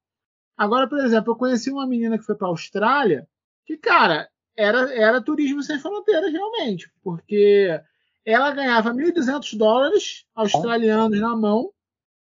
Agora, 0.56 0.88
por 0.88 1.00
exemplo, 1.00 1.34
eu 1.34 1.36
conheci 1.36 1.69
uma 1.69 1.86
menina 1.86 2.17
que 2.17 2.23
foi 2.23 2.36
para 2.36 2.47
a 2.47 2.52
Austrália, 2.52 3.28
que, 3.65 3.76
cara, 3.76 4.30
era, 4.57 4.93
era 4.93 5.21
turismo 5.21 5.61
sem 5.61 5.79
fronteiras, 5.79 6.31
realmente, 6.31 6.91
porque 7.03 7.79
ela 8.25 8.51
ganhava 8.51 8.93
1.200 8.93 9.55
dólares 9.55 10.25
australianos 10.35 11.19
na 11.19 11.35
mão, 11.35 11.71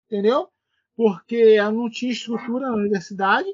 entendeu? 0.05 0.47
Porque 0.95 1.55
ela 1.57 1.71
não 1.71 1.89
tinha 1.89 2.11
estrutura 2.11 2.69
na 2.69 2.75
universidade, 2.75 3.49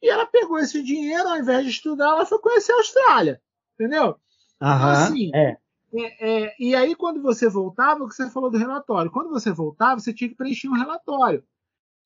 e 0.00 0.08
ela 0.08 0.26
pegou 0.26 0.58
esse 0.58 0.82
dinheiro, 0.82 1.28
ao 1.28 1.38
invés 1.38 1.64
de 1.64 1.70
estudar, 1.70 2.10
ela 2.10 2.26
foi 2.26 2.38
conhecer 2.38 2.72
a 2.72 2.76
Austrália, 2.76 3.42
entendeu? 3.74 4.16
Aham, 4.60 4.92
assim, 4.92 5.30
é. 5.34 5.56
É, 5.94 6.44
é, 6.44 6.56
e 6.60 6.74
aí, 6.74 6.94
quando 6.94 7.22
você 7.22 7.48
voltava, 7.48 8.04
o 8.04 8.08
que 8.08 8.14
você 8.14 8.28
falou 8.30 8.50
do 8.50 8.58
relatório, 8.58 9.10
quando 9.10 9.30
você 9.30 9.50
voltava, 9.50 9.98
você 9.98 10.12
tinha 10.12 10.28
que 10.28 10.36
preencher 10.36 10.68
um 10.68 10.76
relatório. 10.76 11.42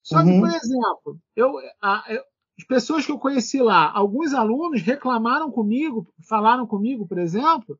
Só 0.02 0.18
uhum. 0.18 0.24
que, 0.24 0.40
por 0.40 0.48
exemplo, 0.48 1.20
eu, 1.34 1.52
a, 1.80 2.04
eu, 2.08 2.22
as 2.58 2.64
pessoas 2.64 3.06
que 3.06 3.12
eu 3.12 3.18
conheci 3.18 3.60
lá, 3.60 3.90
alguns 3.92 4.34
alunos 4.34 4.82
reclamaram 4.82 5.50
comigo, 5.50 6.06
falaram 6.28 6.66
comigo, 6.66 7.06
por 7.06 7.18
exemplo, 7.18 7.78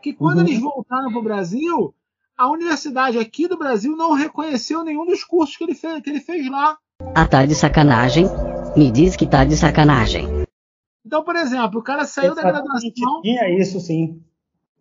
que 0.00 0.12
quando 0.12 0.38
uhum. 0.38 0.46
eles 0.46 0.60
voltaram 0.60 1.10
para 1.10 1.18
o 1.18 1.22
Brasil, 1.22 1.94
a 2.36 2.50
universidade 2.50 3.18
aqui 3.18 3.48
do 3.48 3.58
Brasil 3.58 3.96
não 3.96 4.12
reconheceu 4.12 4.84
nenhum 4.84 5.04
dos 5.06 5.24
cursos 5.24 5.56
que 5.56 5.64
ele 5.64 5.74
fez, 5.74 6.02
que 6.02 6.10
ele 6.10 6.20
fez 6.20 6.48
lá. 6.50 6.76
Ah, 7.14 7.26
tá 7.26 7.44
de 7.44 7.54
sacanagem? 7.54 8.26
Me 8.76 8.90
diz 8.90 9.16
que 9.16 9.26
tá 9.26 9.44
de 9.44 9.56
sacanagem. 9.56 10.26
Então, 11.04 11.22
por 11.22 11.36
exemplo, 11.36 11.80
o 11.80 11.82
cara 11.82 12.04
saiu 12.06 12.34
da 12.34 12.42
Exatamente, 12.42 12.92
graduação. 12.92 13.22
Tinha 13.22 13.60
isso 13.60 13.78
sim. 13.80 14.22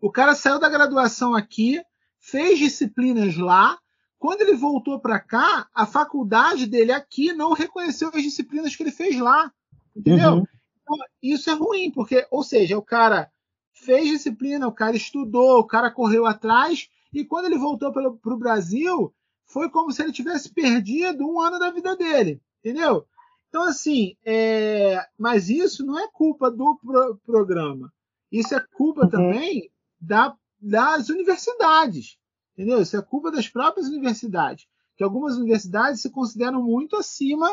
O 0.02 0.12
cara 0.12 0.36
saiu 0.36 0.60
da 0.60 0.70
graduação 0.70 1.36
aqui, 1.36 1.82
fez 2.20 2.60
disciplinas 2.60 3.38
lá. 3.38 3.78
Quando 4.24 4.40
ele 4.40 4.56
voltou 4.56 5.02
para 5.02 5.20
cá, 5.20 5.68
a 5.76 5.86
faculdade 5.86 6.66
dele 6.66 6.94
aqui 6.94 7.34
não 7.34 7.52
reconheceu 7.52 8.08
as 8.14 8.24
disciplinas 8.24 8.74
que 8.74 8.82
ele 8.82 8.92
fez 8.92 9.20
lá. 9.20 9.52
Entendeu? 9.94 10.36
Uhum. 10.36 10.44
Então, 10.82 10.98
isso 11.22 11.50
é 11.50 11.54
ruim, 11.54 11.92
porque, 11.92 12.26
ou 12.32 12.42
seja, 12.42 12.78
o 12.78 12.82
cara 12.82 13.30
fez 13.74 14.08
disciplina, 14.08 14.66
o 14.66 14.72
cara 14.72 14.96
estudou, 14.96 15.60
o 15.60 15.68
cara 15.68 15.92
correu 15.92 16.26
atrás, 16.26 16.88
e 17.14 17.26
quando 17.26 17.48
ele 17.48 17.58
voltou 17.58 17.92
para 17.92 18.08
o 18.08 18.38
Brasil, 18.38 19.14
foi 19.46 19.70
como 19.70 19.92
se 19.92 20.02
ele 20.02 20.14
tivesse 20.14 20.54
perdido 20.54 21.28
um 21.30 21.42
ano 21.42 21.60
da 21.60 21.70
vida 21.70 21.94
dele. 21.98 22.42
Entendeu? 22.64 23.06
Então, 23.50 23.64
assim, 23.64 24.16
é, 24.26 25.06
mas 25.20 25.50
isso 25.50 25.86
não 25.86 26.00
é 26.00 26.08
culpa 26.08 26.50
do 26.50 26.78
pro- 26.82 27.18
programa. 27.26 27.92
Isso 28.32 28.56
é 28.56 28.66
culpa 28.74 29.02
Uhum. 29.04 29.10
também 29.10 29.70
da- 30.00 30.34
das 30.62 31.10
universidades. 31.10 32.18
Entendeu? 32.58 32.82
Isso 32.82 32.96
é 32.98 33.02
culpa 33.02 33.32
das 33.32 33.48
próprias 33.48 33.88
universidades. 33.88 34.66
Que 34.96 35.04
algumas 35.04 35.36
universidades 35.38 36.02
se 36.02 36.10
consideram 36.12 36.62
muito 36.64 36.96
acima 36.96 37.50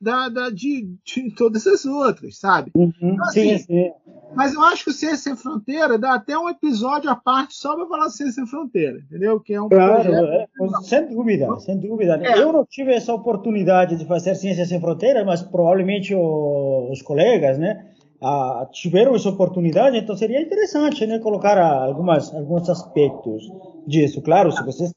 da, 0.00 0.28
da- 0.28 0.50
de, 0.50 0.88
de 1.04 1.30
todas 1.34 1.66
as 1.66 1.84
outras, 1.86 2.38
sabe? 2.38 2.70
Uhum. 2.74 2.92
Então, 3.00 3.24
Sim, 3.30 3.54
assim, 3.54 3.64
sim. 3.64 3.90
Mas 4.34 4.52
eu 4.54 4.62
acho 4.62 4.84
que 4.84 4.90
o 4.90 4.92
Ciência 4.92 5.16
Sem 5.18 5.36
Fronteira 5.36 5.98
dá 5.98 6.14
até 6.14 6.36
um 6.38 6.48
episódio 6.50 7.08
à 7.10 7.16
parte 7.16 7.54
só 7.54 7.74
para 7.74 7.86
falar 7.86 8.10
Ciência 8.10 8.34
Sem 8.34 8.46
Fronteira, 8.46 8.98
entendeu? 8.98 9.40
Que 9.40 9.54
é 9.54 9.60
um 9.62 9.68
Claro, 9.68 10.02
projeto. 10.02 10.24
é, 10.26 10.46
sem 10.82 11.08
dúvida, 11.08 11.58
sem 11.60 11.78
dúvida. 11.80 12.20
É. 12.22 12.38
Eu 12.42 12.52
não 12.52 12.64
tive 12.66 12.92
essa 12.92 13.14
oportunidade 13.14 13.96
de 13.96 14.04
fazer 14.06 14.34
Ciências 14.34 14.68
Sem 14.68 14.80
Fronteiras, 14.80 15.24
mas 15.24 15.42
provavelmente 15.42 16.14
o- 16.14 16.90
os 16.92 17.00
colegas, 17.02 17.58
né, 17.58 17.90
ah, 18.22 18.66
tiveram 18.72 19.14
essa 19.14 19.28
oportunidade, 19.28 19.96
então 19.96 20.16
seria 20.16 20.40
interessante, 20.40 21.06
né, 21.06 21.18
colocar 21.18 21.58
algumas, 21.58 22.32
alguns 22.34 22.68
aspectos 22.68 23.50
disso. 23.86 24.22
Claro, 24.22 24.52
se 24.52 24.64
vocês 24.64 24.92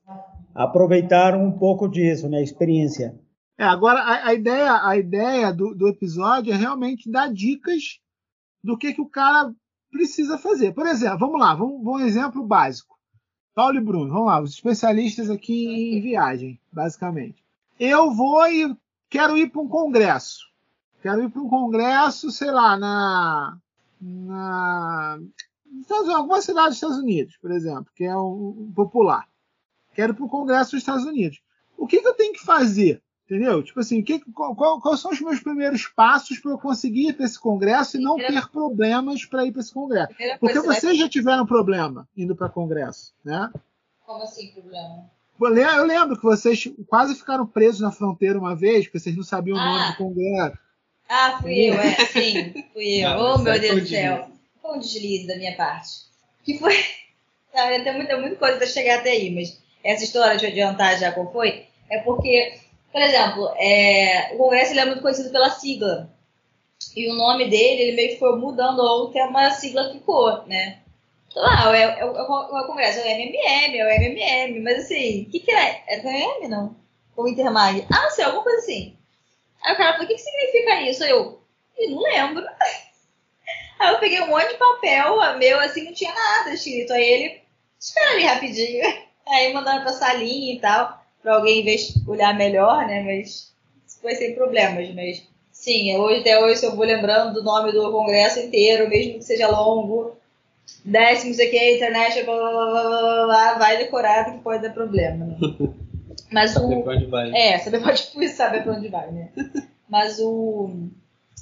aproveitaram 0.54 1.46
um 1.46 1.52
pouco 1.52 1.88
disso, 1.88 2.30
né, 2.30 2.42
experiência. 2.42 3.18
É, 3.58 3.64
agora 3.64 4.00
a, 4.00 4.28
a 4.28 4.34
ideia, 4.34 4.88
a 4.88 4.98
ideia 4.98 5.54
do, 5.54 5.76
do 5.76 5.88
episódio 5.88 6.54
é 6.54 6.56
realmente 6.56 7.12
dar 7.12 7.32
dicas 7.32 8.00
do 8.64 8.78
que, 8.78 8.94
que 8.94 9.02
o 9.02 9.10
cara 9.10 9.54
precisa 9.92 10.38
fazer. 10.38 10.74
Por 10.74 10.88
exemplo, 10.88 11.20
vamos 11.20 11.40
lá, 11.40 11.54
vamos 11.56 11.86
um 11.86 12.00
exemplo 12.00 12.44
básico. 12.44 12.98
Paulo 13.54 13.78
e 13.78 13.82
Bruno, 13.82 14.14
vamos 14.14 14.28
lá, 14.28 14.42
os 14.42 14.54
especialistas 14.54 15.30
aqui 15.30 15.94
em 15.96 16.02
viagem, 16.02 16.60
basicamente. 16.72 17.44
Eu 17.80 18.12
vou 18.14 18.48
e 18.48 18.76
quero 19.10 19.38
ir 19.38 19.50
para 19.50 19.62
um 19.62 19.68
congresso. 19.68 20.49
Quero 21.02 21.24
ir 21.24 21.30
para 21.30 21.42
um 21.42 21.50
congresso, 21.50 22.30
sei 22.32 22.52
lá, 22.52 22.76
na. 22.78 23.58
na 24.02 25.20
Estados 25.82 26.10
alguma 26.10 26.42
cidade 26.42 26.68
dos 26.70 26.76
Estados 26.78 26.98
Unidos, 26.98 27.38
por 27.42 27.52
exemplo, 27.52 27.88
que 27.96 28.04
é 28.04 28.16
um, 28.18 28.72
popular. 28.76 29.28
Quero 29.94 30.14
ir 30.14 30.16
para 30.16 30.26
o 30.26 30.30
congresso 30.30 30.72
dos 30.72 30.80
Estados 30.82 31.06
Unidos. 31.06 31.40
O 31.78 31.86
que, 31.88 32.02
que 32.02 32.08
eu 32.08 32.16
tenho 32.16 32.34
que 32.34 32.44
fazer? 32.44 33.02
Entendeu? 33.26 33.62
Tipo 33.62 33.80
assim, 33.80 34.02
que, 34.02 34.20
qual, 34.32 34.82
quais 34.82 35.00
são 35.00 35.12
os 35.12 35.22
meus 35.22 35.40
primeiros 35.40 35.86
passos 35.88 36.40
para 36.40 36.52
eu 36.52 36.58
conseguir 36.58 37.10
ir 37.10 37.14
para 37.14 37.26
esse 37.26 37.40
congresso 37.40 37.98
e 37.98 38.02
não 38.02 38.16
ter 38.16 38.50
problemas 38.50 39.24
para 39.26 39.46
ir 39.46 39.52
para 39.52 39.62
esse 39.62 39.72
congresso? 39.74 40.12
Porque 40.40 40.60
você 40.60 40.80
vocês 40.80 40.98
já 40.98 41.08
tiveram 41.08 41.46
problema 41.46 42.08
indo 42.18 42.36
para 42.36 42.50
congresso, 42.50 43.14
né? 43.24 43.52
Como 44.06 44.24
assim, 44.24 44.52
problema? 44.52 45.06
Eu 45.40 45.48
le- 45.50 45.62
eu 45.62 45.86
lembro 45.86 46.18
que 46.18 46.24
vocês 46.24 46.68
quase 46.88 47.14
ficaram 47.14 47.46
presos 47.46 47.82
na 47.82 47.92
fronteira 47.92 48.40
uma 48.40 48.56
vez, 48.56 48.86
porque 48.86 49.00
vocês 49.00 49.16
não 49.16 49.24
sabiam 49.24 49.56
o 49.56 49.62
nome 49.62 49.80
Ah. 49.80 49.92
do 49.92 49.98
congresso. 49.98 50.58
Ah, 51.10 51.40
fui 51.42 51.70
eu, 51.70 51.74
é, 51.74 51.96
sim, 52.08 52.64
fui 52.74 53.04
eu. 53.04 53.10
Não, 53.10 53.36
oh, 53.36 53.38
meu 53.40 53.54
aí 53.54 53.60
Deus 53.60 53.82
do 53.82 53.88
céu. 53.88 54.30
Foi 54.62 54.78
um 54.78 54.80
deslize 54.80 55.28
da 55.28 55.36
minha 55.38 55.56
parte. 55.56 55.90
Que 56.44 56.58
foi. 56.58 56.74
Não, 57.54 57.84
tem 57.84 57.94
muita, 57.98 58.18
muita 58.18 58.36
coisa 58.36 58.58
para 58.58 58.68
chegar 58.68 59.00
até 59.00 59.10
aí, 59.12 59.32
mas 59.34 59.60
essa 59.84 60.04
história, 60.04 60.40
eu 60.42 60.50
adiantar 60.50 60.98
já 61.00 61.12
qual 61.12 61.32
foi, 61.32 61.66
é 61.90 62.00
porque, 62.02 62.60
por 62.92 63.02
exemplo, 63.02 63.52
é, 63.58 64.32
o 64.36 64.38
Congresso 64.38 64.72
ele 64.74 64.82
é 64.82 64.86
muito 64.86 65.02
conhecido 65.02 65.32
pela 65.32 65.50
sigla. 65.50 66.10
E 66.96 67.10
o 67.12 67.16
nome 67.16 67.50
dele, 67.50 67.82
ele 67.84 67.96
meio 67.96 68.10
que 68.10 68.20
foi 68.20 68.38
mudando 68.38 69.12
tempo, 69.12 69.34
mas 69.34 69.54
a 69.54 69.60
sigla 69.60 69.92
ficou, 69.92 70.46
né? 70.48 70.80
Então, 71.30 71.44
ah, 71.46 71.76
é, 71.76 71.82
é, 71.82 72.00
é, 72.00 72.06
o- 72.06 72.18
é 72.18 72.62
o 72.62 72.68
Congresso, 72.68 73.00
é 73.00 73.04
o 73.04 73.08
MMM, 73.08 73.78
é 73.80 73.86
o 73.86 73.90
MMM, 73.90 74.60
mas 74.62 74.86
assim, 74.86 75.24
o 75.24 75.30
que, 75.32 75.40
que 75.42 75.52
é? 75.52 75.84
É 75.88 75.98
MMM, 76.00 76.48
não? 76.50 76.76
Ou 77.18 77.28
Intermag? 77.28 77.86
Ah, 77.92 78.04
não 78.04 78.12
sei, 78.12 78.26
alguma 78.26 78.44
coisa 78.44 78.60
assim. 78.60 78.96
Aí 79.64 79.74
o 79.74 79.78
cara 79.78 79.92
falou, 79.94 80.06
o 80.06 80.08
que, 80.08 80.16
que 80.16 80.22
significa 80.22 80.82
isso? 80.82 81.04
Aí 81.04 81.10
eu, 81.12 81.42
"Ih, 81.78 81.90
não 81.90 82.02
lembro. 82.02 82.46
Aí 83.80 83.94
eu 83.94 84.00
peguei 84.00 84.22
um 84.22 84.28
monte 84.28 84.50
de 84.50 84.58
papel, 84.58 85.38
meu, 85.38 85.60
assim, 85.60 85.86
não 85.86 85.94
tinha 85.94 86.14
nada 86.14 86.52
escrito. 86.54 86.92
Aí 86.94 87.04
ele, 87.04 87.42
espera 87.80 88.12
ali 88.12 88.24
rapidinho. 88.24 88.84
Aí 89.28 89.54
mandando 89.54 89.82
pra 89.84 89.94
salinha 89.94 90.56
e 90.56 90.60
tal, 90.60 91.04
pra 91.22 91.36
alguém 91.36 91.64
olhar 92.08 92.34
melhor, 92.36 92.86
né? 92.88 93.04
Mas 93.04 93.54
foi 94.02 94.16
sem 94.16 94.34
problemas, 94.34 94.94
mas 94.96 95.24
sim, 95.52 95.96
hoje, 95.98 96.22
até 96.22 96.40
hoje 96.44 96.64
eu 96.66 96.76
vou 96.76 96.86
lembrando 96.86 97.34
do 97.34 97.44
nome 97.44 97.72
do 97.72 97.92
congresso 97.92 98.40
inteiro, 98.40 98.90
mesmo 98.90 99.20
que 99.20 99.24
seja 99.26 99.48
longo. 99.48 100.18
Décimo, 100.86 101.30
não 101.30 101.36
sei 101.36 101.48
o 101.48 101.52
que, 101.52 101.76
internet, 101.76 102.24
blá, 102.24 102.36
blá, 102.36 102.50
blá, 102.52 102.84
blá, 102.90 103.26
blá, 103.26 103.54
vai 103.58 103.78
decorar 103.78 104.26
porque 104.26 104.40
pode 104.40 104.64
dar 104.64 104.74
problema, 104.74 105.26
né? 105.26 105.38
Mas 106.32 106.52
Saber 106.52 106.76
o, 106.78 106.84
pra 106.84 106.94
onde 106.94 107.06
vai. 107.06 107.32
é, 107.36 107.58
saber 107.60 107.82
pode 107.82 108.04
tipo, 108.04 108.28
saber 108.30 108.64
pra 108.64 108.74
onde 108.74 108.88
vai, 108.88 109.12
né? 109.12 109.30
Mas 109.88 110.20
o, 110.20 110.70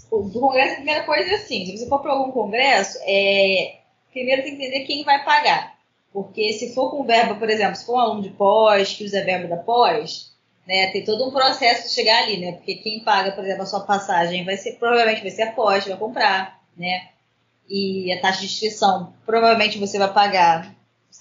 o 0.09 0.19
do 0.21 0.39
congresso, 0.39 0.73
a 0.73 0.75
primeira 0.77 1.03
coisa 1.03 1.29
é 1.29 1.35
assim, 1.35 1.65
se 1.65 1.77
você 1.77 1.87
for 1.87 2.01
para 2.01 2.13
algum 2.13 2.31
congresso, 2.31 2.97
é, 3.03 3.79
primeiro 4.11 4.43
tem 4.43 4.55
que 4.55 4.63
entender 4.63 4.85
quem 4.85 5.03
vai 5.03 5.23
pagar. 5.25 5.75
Porque 6.13 6.53
se 6.53 6.73
for 6.73 6.89
com 6.89 7.03
verba, 7.03 7.35
por 7.35 7.49
exemplo, 7.49 7.75
se 7.75 7.85
for 7.85 7.95
um 7.95 7.99
aluno 7.99 8.21
de 8.21 8.29
pós, 8.29 8.93
que 8.93 9.03
usa 9.03 9.23
verba 9.23 9.47
da 9.47 9.57
pós, 9.57 10.31
né, 10.65 10.87
tem 10.87 11.03
todo 11.03 11.27
um 11.27 11.31
processo 11.31 11.87
de 11.87 11.93
chegar 11.93 12.23
ali, 12.23 12.37
né? 12.37 12.53
Porque 12.53 12.75
quem 12.75 13.01
paga, 13.01 13.31
por 13.33 13.43
exemplo, 13.43 13.63
a 13.63 13.67
sua 13.67 13.81
passagem 13.81 14.43
vai 14.43 14.57
ser, 14.57 14.73
provavelmente 14.79 15.21
vai 15.21 15.31
ser 15.31 15.43
a 15.43 15.51
pós, 15.51 15.85
vai 15.85 15.97
comprar, 15.97 16.61
né? 16.75 17.09
E 17.69 18.11
a 18.13 18.21
taxa 18.21 18.39
de 18.39 18.45
inscrição, 18.47 19.13
provavelmente 19.25 19.77
você 19.77 19.99
vai 19.99 20.11
pagar. 20.11 20.73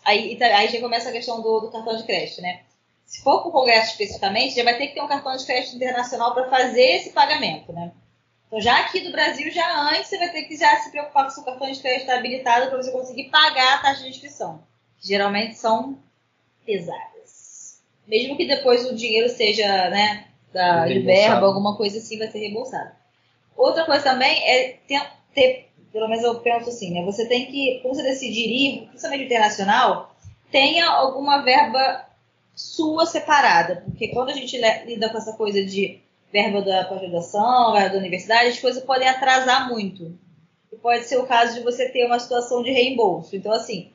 Aí, 0.04 0.38
aí 0.40 0.68
já 0.68 0.80
começa 0.80 1.08
a 1.08 1.12
questão 1.12 1.42
do, 1.42 1.60
do 1.60 1.70
cartão 1.70 1.96
de 1.96 2.04
crédito, 2.04 2.40
né? 2.40 2.60
Se 3.06 3.22
for 3.22 3.40
para 3.40 3.48
o 3.48 3.52
Congresso 3.52 3.92
especificamente, 3.92 4.56
já 4.56 4.64
vai 4.64 4.76
ter 4.76 4.88
que 4.88 4.94
ter 4.94 5.00
um 5.00 5.06
cartão 5.06 5.34
de 5.36 5.46
crédito 5.46 5.76
internacional 5.76 6.34
para 6.34 6.50
fazer 6.50 6.96
esse 6.96 7.10
pagamento, 7.10 7.72
né? 7.72 7.92
Então, 8.46 8.60
já 8.60 8.80
aqui 8.80 9.00
do 9.00 9.12
Brasil, 9.12 9.50
já 9.50 9.80
antes, 9.90 10.08
você 10.08 10.18
vai 10.18 10.30
ter 10.30 10.42
que 10.42 10.56
já 10.56 10.76
se 10.76 10.90
preocupar 10.90 11.24
com 11.24 11.30
o 11.30 11.34
seu 11.34 11.44
cartão 11.44 11.70
de 11.70 11.80
crédito 11.80 12.10
habilitado 12.10 12.68
para 12.68 12.76
você 12.76 12.90
conseguir 12.90 13.24
pagar 13.30 13.74
a 13.74 13.78
taxa 13.78 14.02
de 14.02 14.10
inscrição, 14.10 14.62
que 14.98 15.08
geralmente 15.08 15.56
são 15.56 15.98
pesadas. 16.64 17.80
Mesmo 18.06 18.36
que 18.36 18.46
depois 18.46 18.84
o 18.86 18.94
dinheiro 18.94 19.28
seja, 19.28 19.66
né, 19.90 20.26
da, 20.52 20.86
de 20.86 21.00
verba, 21.00 21.46
alguma 21.46 21.76
coisa 21.76 21.98
assim, 21.98 22.18
vai 22.18 22.28
ser 22.28 22.38
reembolsado. 22.38 22.90
Outra 23.56 23.84
coisa 23.84 24.02
também 24.02 24.48
é 24.48 24.78
ter, 24.86 25.02
ter, 25.34 25.70
pelo 25.92 26.08
menos 26.08 26.24
eu 26.24 26.40
penso 26.40 26.68
assim, 26.68 26.92
né? 26.92 27.04
Você 27.04 27.26
tem 27.26 27.46
que, 27.46 27.80
quando 27.82 27.94
você 27.94 28.02
decidir 28.02 28.48
ir, 28.48 28.86
principalmente 28.88 29.24
internacional, 29.24 30.14
tenha 30.50 30.86
alguma 30.86 31.42
verba 31.42 32.05
sua 32.56 33.04
separada, 33.04 33.82
porque 33.84 34.08
quando 34.08 34.30
a 34.30 34.32
gente 34.32 34.56
lida 34.86 35.10
com 35.10 35.18
essa 35.18 35.34
coisa 35.34 35.62
de 35.62 36.00
verba 36.32 36.62
da 36.62 36.86
pós-graduação, 36.86 37.74
verba 37.74 37.90
da 37.90 37.98
universidade, 37.98 38.48
as 38.48 38.58
coisas 38.58 38.82
podem 38.82 39.06
atrasar 39.06 39.68
muito. 39.68 40.18
E 40.72 40.76
pode 40.76 41.04
ser 41.04 41.18
o 41.18 41.26
caso 41.26 41.54
de 41.54 41.60
você 41.60 41.90
ter 41.90 42.06
uma 42.06 42.18
situação 42.18 42.62
de 42.62 42.72
reembolso. 42.72 43.36
Então, 43.36 43.52
assim, 43.52 43.92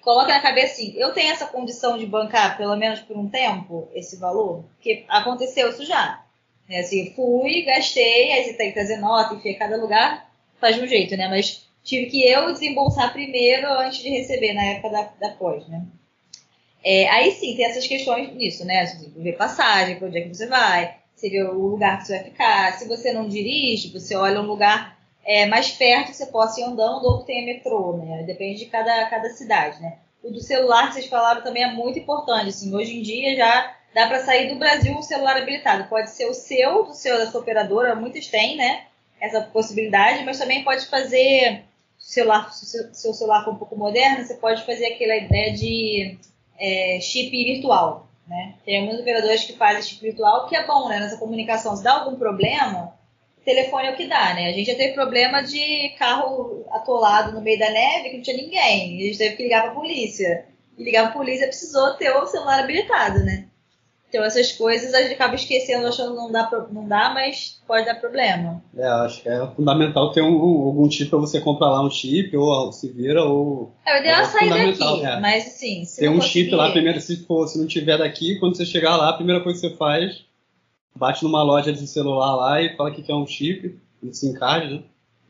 coloca 0.00 0.26
na 0.26 0.40
cabeça 0.40 0.74
assim, 0.74 0.92
eu 0.96 1.12
tenho 1.12 1.32
essa 1.32 1.46
condição 1.46 1.96
de 1.96 2.04
bancar, 2.04 2.56
pelo 2.56 2.76
menos 2.76 2.98
por 2.98 3.16
um 3.16 3.28
tempo, 3.28 3.88
esse 3.94 4.16
valor? 4.16 4.64
Porque 4.74 5.04
aconteceu 5.08 5.70
isso 5.70 5.86
já. 5.86 6.24
Né? 6.68 6.80
Assim, 6.80 7.12
fui, 7.14 7.62
gastei, 7.62 8.32
aí 8.32 8.44
você 8.44 8.54
tem 8.54 8.68
que 8.68 8.74
trazer 8.74 8.96
nota, 8.96 9.34
enfim, 9.34 9.54
cada 9.54 9.76
lugar 9.76 10.28
faz 10.60 10.74
de 10.74 10.82
um 10.82 10.86
jeito, 10.86 11.16
né? 11.16 11.28
Mas 11.28 11.64
tive 11.84 12.06
que 12.06 12.28
eu 12.28 12.52
desembolsar 12.52 13.12
primeiro 13.12 13.68
antes 13.72 14.00
de 14.00 14.10
receber, 14.10 14.52
na 14.52 14.64
época 14.64 14.90
da, 14.90 15.02
da 15.20 15.34
pós, 15.34 15.66
né? 15.68 15.86
É, 16.84 17.08
aí 17.08 17.32
sim, 17.32 17.54
tem 17.56 17.64
essas 17.66 17.86
questões 17.86 18.34
nisso, 18.34 18.64
né? 18.64 18.86
Tem 18.86 19.10
que 19.10 19.20
ver 19.20 19.36
passagem, 19.36 19.96
para 19.96 20.08
onde 20.08 20.18
é 20.18 20.22
que 20.22 20.28
você 20.28 20.46
vai, 20.46 20.96
vê 21.28 21.42
o 21.42 21.66
lugar 21.66 21.98
que 21.98 22.06
você 22.06 22.14
vai 22.14 22.24
ficar. 22.24 22.72
Se 22.78 22.88
você 22.88 23.12
não 23.12 23.28
dirige, 23.28 23.92
você 23.92 24.16
olha 24.16 24.40
um 24.40 24.46
lugar 24.46 24.98
é, 25.24 25.46
mais 25.46 25.70
perto 25.70 26.10
que 26.10 26.16
você 26.16 26.26
possa 26.26 26.60
ir 26.60 26.64
andando 26.64 27.04
ou 27.04 27.20
que 27.20 27.26
tenha 27.26 27.44
metrô, 27.44 27.96
né? 27.96 28.22
Depende 28.22 28.60
de 28.60 28.66
cada, 28.66 29.06
cada 29.06 29.28
cidade, 29.30 29.80
né? 29.82 29.98
O 30.22 30.30
do 30.30 30.40
celular 30.40 30.88
que 30.88 30.94
vocês 30.94 31.06
falaram 31.06 31.42
também 31.42 31.62
é 31.62 31.72
muito 31.72 31.98
importante. 31.98 32.48
Assim, 32.48 32.74
hoje 32.74 32.98
em 32.98 33.02
dia 33.02 33.36
já 33.36 33.74
dá 33.94 34.06
para 34.06 34.24
sair 34.24 34.48
do 34.48 34.58
Brasil 34.58 34.94
um 34.94 35.02
celular 35.02 35.36
habilitado. 35.36 35.88
Pode 35.88 36.10
ser 36.10 36.26
o 36.26 36.34
seu, 36.34 36.84
do 36.84 36.94
seu, 36.94 37.18
da 37.18 37.30
sua 37.30 37.40
operadora, 37.40 37.94
muitas 37.94 38.26
têm, 38.26 38.56
né? 38.56 38.84
Essa 39.20 39.42
possibilidade, 39.42 40.24
mas 40.24 40.38
também 40.38 40.64
pode 40.64 40.86
fazer 40.86 41.64
celular, 41.98 42.50
se 42.52 42.80
o 42.80 42.94
seu 42.94 43.12
celular 43.12 43.44
for 43.44 43.52
um 43.52 43.56
pouco 43.56 43.76
moderno, 43.76 44.24
você 44.24 44.34
pode 44.34 44.64
fazer 44.64 44.86
aquela 44.86 45.16
ideia 45.16 45.52
de 45.52 46.18
é, 46.60 47.00
chip 47.00 47.30
virtual. 47.30 48.08
Né? 48.26 48.54
Tem 48.64 48.82
muitos 48.82 49.00
operadores 49.00 49.44
que 49.44 49.54
fazem 49.54 49.82
chip 49.82 50.02
virtual, 50.02 50.46
que 50.46 50.54
é 50.54 50.66
bom 50.66 50.88
né? 50.88 51.00
nessa 51.00 51.16
comunicação. 51.16 51.74
Se 51.74 51.82
dá 51.82 51.94
algum 51.94 52.16
problema, 52.16 52.94
telefone 53.44 53.88
é 53.88 53.90
o 53.90 53.96
que 53.96 54.06
dá. 54.06 54.34
Né? 54.34 54.48
A 54.48 54.52
gente 54.52 54.70
já 54.70 54.76
teve 54.76 54.94
problema 54.94 55.42
de 55.42 55.90
carro 55.98 56.64
atolado 56.70 57.32
no 57.32 57.40
meio 57.40 57.58
da 57.58 57.70
neve 57.70 58.10
que 58.10 58.16
não 58.16 58.22
tinha 58.22 58.36
ninguém. 58.36 58.98
A 58.98 59.06
gente 59.06 59.18
teve 59.18 59.36
que 59.36 59.42
ligar 59.42 59.62
para 59.62 59.72
a 59.72 59.74
polícia. 59.74 60.46
E 60.78 60.84
ligar 60.84 61.02
para 61.02 61.10
a 61.10 61.14
polícia 61.14 61.46
precisou 61.48 61.94
ter 61.94 62.10
o 62.10 62.26
celular 62.26 62.60
habilitado. 62.60 63.20
Né? 63.20 63.46
Então 64.10 64.24
essas 64.24 64.50
coisas 64.50 64.92
a 64.92 65.02
gente 65.02 65.14
acaba 65.14 65.36
esquecendo, 65.36 65.86
achando 65.86 66.10
que 66.10 66.16
não 66.16 66.32
dá, 66.32 66.68
não 66.72 66.88
dá, 66.88 67.10
mas 67.14 67.62
pode 67.64 67.86
dar 67.86 67.94
problema. 67.94 68.60
É, 68.76 68.84
acho 68.84 69.22
que 69.22 69.28
é 69.28 69.46
fundamental 69.54 70.10
ter 70.10 70.20
um, 70.20 70.34
um, 70.34 70.66
algum 70.66 70.90
chip 70.90 71.08
para 71.08 71.20
você 71.20 71.40
comprar 71.40 71.68
lá 71.68 71.80
um 71.80 71.90
chip, 71.90 72.36
ou 72.36 72.72
se 72.72 72.90
vira, 72.90 73.22
ou. 73.22 73.72
É, 73.86 73.96
o 73.96 74.00
ideal 74.00 74.22
é 74.22 74.24
sair 74.24 74.76
daqui, 74.76 75.04
é. 75.06 75.20
mas 75.20 75.46
assim. 75.46 75.84
Se 75.84 76.00
Tem 76.00 76.08
um 76.08 76.16
conseguir... 76.16 76.46
chip 76.46 76.54
lá, 76.56 76.72
primeiro, 76.72 77.00
se, 77.00 77.24
for, 77.24 77.46
se 77.46 77.56
não 77.56 77.68
tiver 77.68 77.98
daqui, 77.98 78.36
quando 78.40 78.56
você 78.56 78.66
chegar 78.66 78.96
lá, 78.96 79.10
a 79.10 79.12
primeira 79.12 79.40
coisa 79.44 79.60
que 79.60 79.68
você 79.68 79.76
faz, 79.76 80.24
bate 80.94 81.22
numa 81.22 81.44
loja 81.44 81.72
de 81.72 81.86
celular 81.86 82.34
lá 82.34 82.60
e 82.60 82.76
fala 82.76 82.90
que 82.90 83.02
quer 83.02 83.14
um 83.14 83.26
chip, 83.26 83.78
um 84.02 84.12
SIM 84.12 84.32
card, 84.32 84.74
né? 84.74 84.82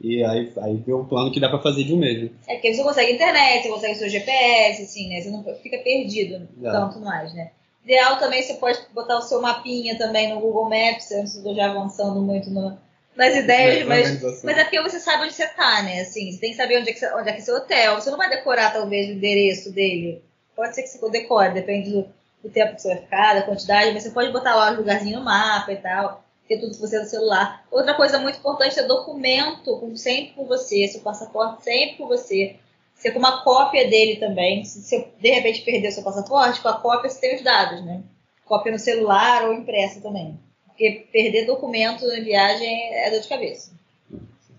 E 0.03 0.25
aí, 0.25 0.51
aí 0.63 0.77
vê 0.77 0.95
o 0.95 1.05
plano 1.05 1.31
que 1.31 1.39
dá 1.39 1.51
para 1.51 1.59
fazer 1.59 1.85
de 1.85 1.93
um. 1.93 1.99
Né? 1.99 2.31
É 2.49 2.55
porque 2.55 2.73
você 2.73 2.83
consegue 2.83 3.13
internet, 3.13 3.65
você 3.65 3.69
consegue 3.69 3.95
seu 3.97 4.09
GPS, 4.09 4.83
assim, 4.83 5.11
né? 5.11 5.21
Você 5.21 5.31
não 5.31 5.45
fica 5.57 5.77
perdido 5.81 6.49
É. 6.63 6.71
tanto 6.71 6.99
mais, 7.01 7.35
né? 7.35 7.51
Ideal 7.85 8.19
também 8.19 8.43
você 8.43 8.55
pode 8.55 8.79
botar 8.93 9.17
o 9.19 9.23
seu 9.23 9.41
mapinha 9.41 9.97
também 9.99 10.33
no 10.33 10.41
Google 10.41 10.65
Maps, 10.69 11.11
eu 11.11 11.19
não 11.19 11.25
estou 11.25 11.55
já 11.55 11.71
avançando 11.71 12.21
muito 12.21 12.51
no- 12.51 12.79
nas 13.17 13.35
ideias, 13.35 13.87
mas, 13.87 14.07
organização. 14.11 14.41
mas 14.45 14.59
é 14.59 14.65
porque 14.65 14.81
você 14.83 15.01
sabe 15.01 15.25
onde 15.25 15.35
você 15.35 15.47
tá, 15.49 15.83
né? 15.83 16.01
Assim, 16.03 16.31
você 16.31 16.39
tem 16.39 16.51
que 16.51 16.57
saber 16.57 16.79
onde 16.81 16.91
é, 16.91 16.93
que, 16.93 17.07
onde 17.07 17.29
é 17.29 17.33
que 17.33 17.39
é 17.41 17.45
seu 17.45 17.57
hotel. 17.57 17.95
Você 18.01 18.11
não 18.11 18.19
vai 18.19 18.29
decorar 18.31 18.73
talvez 18.73 19.09
o 19.09 19.13
endereço 19.13 19.73
dele. 19.73 20.23
Pode 20.55 20.75
ser 20.75 20.83
que 20.83 20.89
você 20.89 21.11
decore, 21.11 21.53
depende 21.55 21.91
do, 21.91 22.07
do 22.43 22.51
tempo 22.51 22.75
que 22.77 22.83
você 22.83 22.89
vai 22.89 22.99
ficar, 22.99 23.35
da 23.35 23.43
quantidade, 23.43 23.93
mas 23.93 24.03
você 24.03 24.11
pode 24.11 24.31
botar 24.31 24.55
lá 24.55 24.73
os 24.73 24.79
lugarzinhos 24.79 25.19
no 25.19 25.25
mapa 25.25 25.73
e 25.73 25.77
tal, 25.77 26.23
ter 26.47 26.59
tudo 26.59 26.75
que 26.75 26.81
você 26.81 26.99
no 26.99 27.07
celular. 27.07 27.65
Outra 27.71 27.95
coisa 27.95 28.19
muito 28.19 28.39
importante 28.39 28.79
é 28.79 28.83
documento 28.85 29.79
com- 29.79 29.97
sempre 29.97 30.35
com 30.35 30.45
você, 30.45 30.87
seu 30.89 31.01
passaporte 31.01 31.65
sempre 31.65 31.97
com 31.97 32.07
você. 32.07 32.57
Você 33.01 33.11
com 33.11 33.19
uma 33.19 33.43
cópia 33.43 33.89
dele 33.89 34.17
também. 34.17 34.63
Se 34.63 34.83
você 34.83 35.09
de 35.19 35.31
repente 35.31 35.63
perder 35.63 35.89
o 35.89 35.93
seu 35.93 36.03
passaporte, 36.05 36.61
com 36.61 36.69
a 36.69 36.79
cópia 36.79 37.09
você 37.09 37.19
tem 37.21 37.37
os 37.37 37.43
dados, 37.43 37.83
né? 37.83 38.03
Cópia 38.45 38.73
no 38.73 38.79
celular 38.79 39.45
ou 39.45 39.55
impressa 39.55 40.01
também. 40.03 40.39
Porque 40.67 41.07
perder 41.11 41.47
documento 41.47 42.07
na 42.07 42.21
viagem 42.23 42.93
é 42.95 43.11
dor 43.11 43.21
de 43.21 43.29
cabeça. 43.29 43.73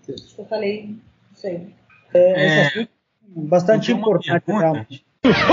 Acho 0.08 0.34
que 0.34 0.40
eu 0.40 0.44
falei 0.46 0.90
isso 1.32 1.46
aí. 1.46 1.68
É, 2.12 2.46
esse 2.46 2.60
assunto 2.78 2.90
é 3.36 3.40
bastante 3.48 3.92
importante, 3.92 4.44
pergunta. 4.44 4.58
realmente. 4.60 5.04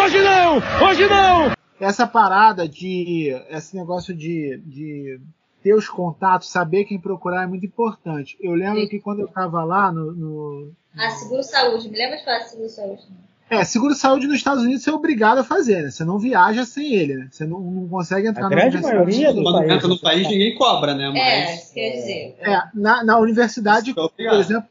Hoje 0.03 0.21
não! 0.21 0.57
Hoje 0.89 1.07
não! 1.07 1.51
Essa 1.79 2.07
parada 2.07 2.67
de. 2.67 3.29
Esse 3.51 3.75
negócio 3.75 4.15
de, 4.15 4.57
de 4.65 5.21
ter 5.61 5.75
os 5.75 5.87
contatos, 5.87 6.49
saber 6.49 6.85
quem 6.85 6.99
procurar 6.99 7.43
é 7.43 7.47
muito 7.47 7.65
importante. 7.67 8.35
Eu 8.41 8.53
lembro 8.53 8.81
Sim. 8.81 8.87
que 8.87 8.99
quando 8.99 9.19
eu 9.19 9.27
estava 9.27 9.63
lá 9.63 9.91
no, 9.91 10.11
no- 10.11 10.71
Ah, 10.97 11.11
seguro 11.11 11.43
saúde. 11.43 11.89
Me 11.89 11.97
lembra 11.97 12.17
de 12.17 12.25
falar 12.25 12.39
de 12.39 12.49
seguro 12.49 12.69
saúde? 12.69 13.03
É, 13.51 13.63
seguro-saúde 13.63 14.27
nos 14.27 14.35
Estados 14.35 14.63
Unidos 14.63 14.83
você 14.83 14.91
é 14.91 14.93
obrigado 14.93 15.39
a 15.39 15.43
fazer, 15.43 15.81
né? 15.81 15.89
Você 15.89 16.03
não 16.05 16.19
viaja 16.19 16.65
sem 16.65 16.93
ele, 16.93 17.15
né? 17.15 17.29
Você 17.31 17.47
não, 17.47 17.59
não 17.59 17.87
consegue 17.89 18.27
entrar 18.27 18.45
A 18.45 18.49
na 18.49 18.55
grande 18.55 18.77
universidade. 18.77 18.95
maioria 19.07 19.33
dos 19.33 19.41
Quando 19.43 19.55
países. 19.57 19.75
entra 19.75 19.87
no 19.87 19.99
país, 19.99 20.27
ninguém 20.27 20.55
cobra, 20.55 20.93
né? 20.93 21.05
É, 21.05 21.11
Mas. 21.47 21.63
isso 21.63 21.73
quer 21.73 21.89
dizer. 21.93 22.35
É, 22.41 22.61
na, 22.75 23.03
na 23.03 23.17
universidade, 23.17 23.89
é 23.89 23.93
por 23.95 24.11
exemplo, 24.39 24.69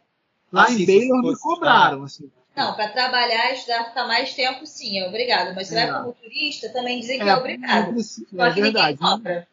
lá 0.53 0.67
Ah, 0.69 0.71
em 0.73 0.77
sim, 0.77 0.87
Baylor 0.87 1.23
se 1.25 1.29
me 1.31 1.39
cobraram, 1.41 2.05
assim. 2.05 2.31
Não, 2.57 2.75
para 2.77 2.89
trabalhar 2.91 3.51
e 3.51 3.55
estudar, 3.55 3.85
ficar 3.87 4.07
mais 4.07 4.33
tempo, 4.35 4.65
sim, 4.65 5.01
é 5.01 5.09
obrigado. 5.09 5.57
Mas 5.57 5.67
você 5.67 5.77
É. 5.77 5.87
vai 5.91 6.01
como 6.03 6.13
turista, 6.15 6.69
também 6.73 7.01
dizem 7.01 7.19
que 7.19 7.25
É, 7.25 7.29
é, 7.31 7.35
obrigado. 7.37 7.93
precisa- 7.95 8.27
Só 8.31 8.45
é 8.47 8.53
que 8.53 8.61
ninguém 8.61 8.73
verdade. 8.75 8.99
cobra. 8.99 9.49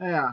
É. 0.00 0.32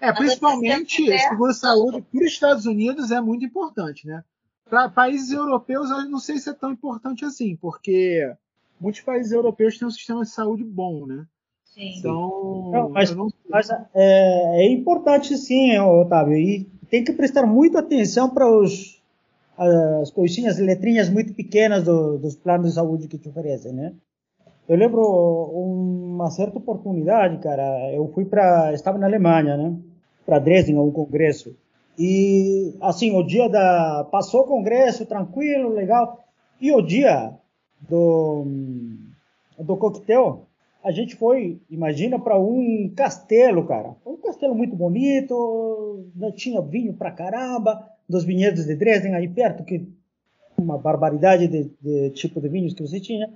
É, 0.00 0.06
Mas 0.06 0.16
principalmente 0.18 1.12
é- 1.12 1.18
seguro-saúde 1.18 2.00
para 2.00 2.20
os 2.24 2.32
Estados 2.32 2.64
Unidos 2.64 3.10
é 3.10 3.20
muito 3.20 3.44
importante, 3.44 4.06
né? 4.06 4.24
Para 4.68 4.88
países 4.88 5.30
europeus, 5.32 5.90
eu 5.90 6.08
não 6.10 6.18
sei 6.18 6.38
se 6.38 6.50
é 6.50 6.52
tão 6.52 6.72
importante 6.72 7.24
assim, 7.24 7.56
porque 7.56 8.30
muitos 8.80 9.00
países 9.00 9.32
europeus 9.32 9.78
têm 9.78 9.88
um 9.88 9.90
sistema 9.90 10.22
de 10.22 10.30
saúde 10.30 10.64
bom, 10.64 11.06
né? 11.06 11.24
Sim. 11.64 11.94
Então, 11.98 12.70
Não, 12.72 12.88
mas- 12.90 13.14
não- 13.14 13.28
Mas 13.48 13.70
é, 13.70 13.86
é 14.62 14.68
importante 14.70 15.36
sim, 15.38 15.78
Otávio, 15.78 16.36
e 16.36 16.64
tem 16.90 17.02
que 17.02 17.12
prestar 17.12 17.46
muita 17.46 17.78
atenção 17.80 18.28
para 18.30 18.48
os 18.50 18.96
as 19.60 20.12
coisinhas, 20.12 20.56
letrinhas 20.58 21.08
muito 21.08 21.34
pequenas 21.34 21.82
do- 21.82 22.16
dos 22.16 22.36
planos 22.36 22.68
de 22.68 22.74
saúde 22.76 23.08
que 23.08 23.18
te 23.18 23.28
oferecem, 23.28 23.72
né? 23.72 23.92
Eu 24.68 24.76
lembro 24.76 25.00
uma 25.02 26.30
certa 26.30 26.58
oportunidade, 26.58 27.38
cara, 27.38 27.92
eu 27.92 28.06
fui 28.14 28.24
para, 28.24 28.72
estava 28.72 28.98
na 28.98 29.06
Alemanha, 29.06 29.56
né? 29.56 29.76
Para 30.24 30.38
Dresden, 30.38 30.76
a 30.76 30.80
um 30.80 30.92
congresso. 30.92 31.56
E 31.98 32.76
assim, 32.80 33.16
o 33.16 33.22
dia 33.22 33.48
da 33.48 34.06
passou 34.10 34.42
o 34.42 34.46
congresso 34.46 35.04
tranquilo, 35.04 35.70
legal. 35.70 36.24
E 36.60 36.70
o 36.72 36.80
dia 36.80 37.34
do 37.80 38.46
do 39.58 39.76
coquetel, 39.76 40.46
a 40.84 40.92
gente 40.92 41.16
foi, 41.16 41.60
imagina, 41.68 42.18
para 42.18 42.38
um 42.38 42.92
castelo, 42.94 43.66
cara. 43.66 43.96
Um 44.06 44.16
castelo 44.16 44.54
muito 44.54 44.76
bonito, 44.76 46.06
né, 46.14 46.30
tinha 46.30 46.60
vinho 46.60 46.94
pra 46.94 47.10
caramba, 47.10 47.84
dos 48.08 48.24
vinhedos 48.24 48.64
de 48.64 48.76
Dresden 48.76 49.14
aí 49.14 49.28
perto, 49.28 49.64
que 49.64 49.86
uma 50.56 50.78
barbaridade 50.78 51.46
de, 51.48 51.70
de 51.80 52.10
tipo 52.10 52.40
de 52.40 52.48
vinhos 52.48 52.74
que 52.74 52.82
você 52.82 53.00
tinha. 53.00 53.28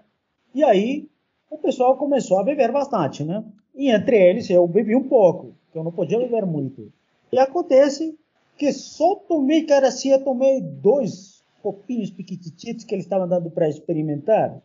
E 0.55 0.63
aí 0.63 1.09
o 1.51 1.59
pessoal 1.59 1.97
começou 1.97 2.39
a 2.39 2.45
beber 2.45 2.71
bastante, 2.73 3.25
né? 3.25 3.45
E 3.75 3.91
entre 3.91 4.17
eles 4.17 4.49
eu 4.49 4.67
bebi 4.67 4.95
um 4.95 5.09
pouco, 5.09 5.55
que 5.73 5.79
eu 5.79 5.85
não 5.85 5.93
podia 5.93 6.19
beber 6.19 6.47
muito. 6.47 6.93
E 7.33 7.39
acontece 7.39 8.17
que 8.63 8.73
só 8.73 9.17
tomei, 9.17 9.65
cara, 9.65 9.89
assim, 9.89 10.17
tomei 10.21 10.61
dois 10.61 11.43
copinhos 11.61 12.11
piquitititos 12.11 12.85
que 12.85 12.95
eles 12.95 13.05
estavam 13.05 13.27
dando 13.27 13.51
para 13.51 13.69
experimentar, 13.69 14.63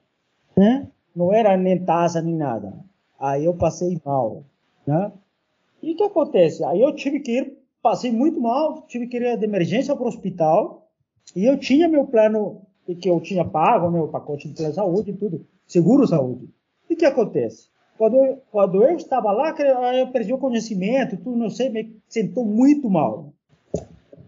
né? 0.55 0.87
Não 1.15 1.33
era 1.33 1.57
nem 1.57 1.83
taça 1.83 2.21
nem 2.21 2.35
nada. 2.35 2.77
Aí 3.19 3.43
eu 3.43 3.55
passei 3.55 3.99
mal, 4.05 4.43
né? 4.85 5.11
E 5.81 5.93
o 5.93 5.97
que 5.97 6.03
acontece? 6.03 6.63
Aí 6.63 6.79
eu 6.79 6.93
tive 6.93 7.21
que 7.21 7.39
ir, 7.39 7.57
passei 7.81 8.11
muito 8.11 8.39
mal, 8.39 8.83
tive 8.83 9.07
que 9.07 9.17
ir 9.17 9.35
de 9.35 9.43
emergência 9.43 9.95
para 9.95 10.05
o 10.05 10.07
hospital. 10.07 10.87
E 11.35 11.43
eu 11.43 11.57
tinha 11.57 11.87
meu 11.87 12.05
plano, 12.05 12.61
que 13.01 13.09
eu 13.09 13.19
tinha 13.19 13.43
pago, 13.43 13.89
meu 13.89 14.09
pacote 14.09 14.47
de 14.47 14.53
plano 14.53 14.69
de 14.69 14.75
saúde 14.75 15.09
e 15.09 15.15
tudo, 15.15 15.43
seguro 15.65 16.05
saúde. 16.05 16.47
E 16.87 16.93
o 16.93 16.97
que 16.97 17.05
acontece? 17.05 17.69
Quando 17.97 18.15
eu, 18.17 18.43
quando 18.51 18.83
eu 18.83 18.95
estava 18.95 19.31
lá, 19.31 19.55
eu 19.95 20.11
perdi 20.11 20.31
o 20.33 20.37
conhecimento, 20.37 21.17
tudo, 21.17 21.35
não 21.35 21.49
sei, 21.49 21.69
me 21.69 21.99
sentou 22.07 22.45
muito 22.45 22.87
mal. 22.91 23.33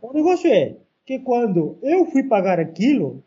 O 0.01 0.13
negócio 0.13 0.51
é 0.51 0.75
que 1.05 1.19
quando 1.19 1.77
eu 1.81 2.05
fui 2.05 2.23
pagar 2.23 2.59
aquilo, 2.59 3.23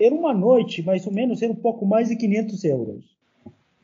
era 0.00 0.14
uma 0.14 0.32
noite, 0.32 0.82
mais 0.82 1.06
ou 1.06 1.12
menos, 1.12 1.42
era 1.42 1.52
um 1.52 1.56
pouco 1.56 1.84
mais 1.86 2.08
de 2.08 2.16
500 2.16 2.64
euros. 2.64 3.04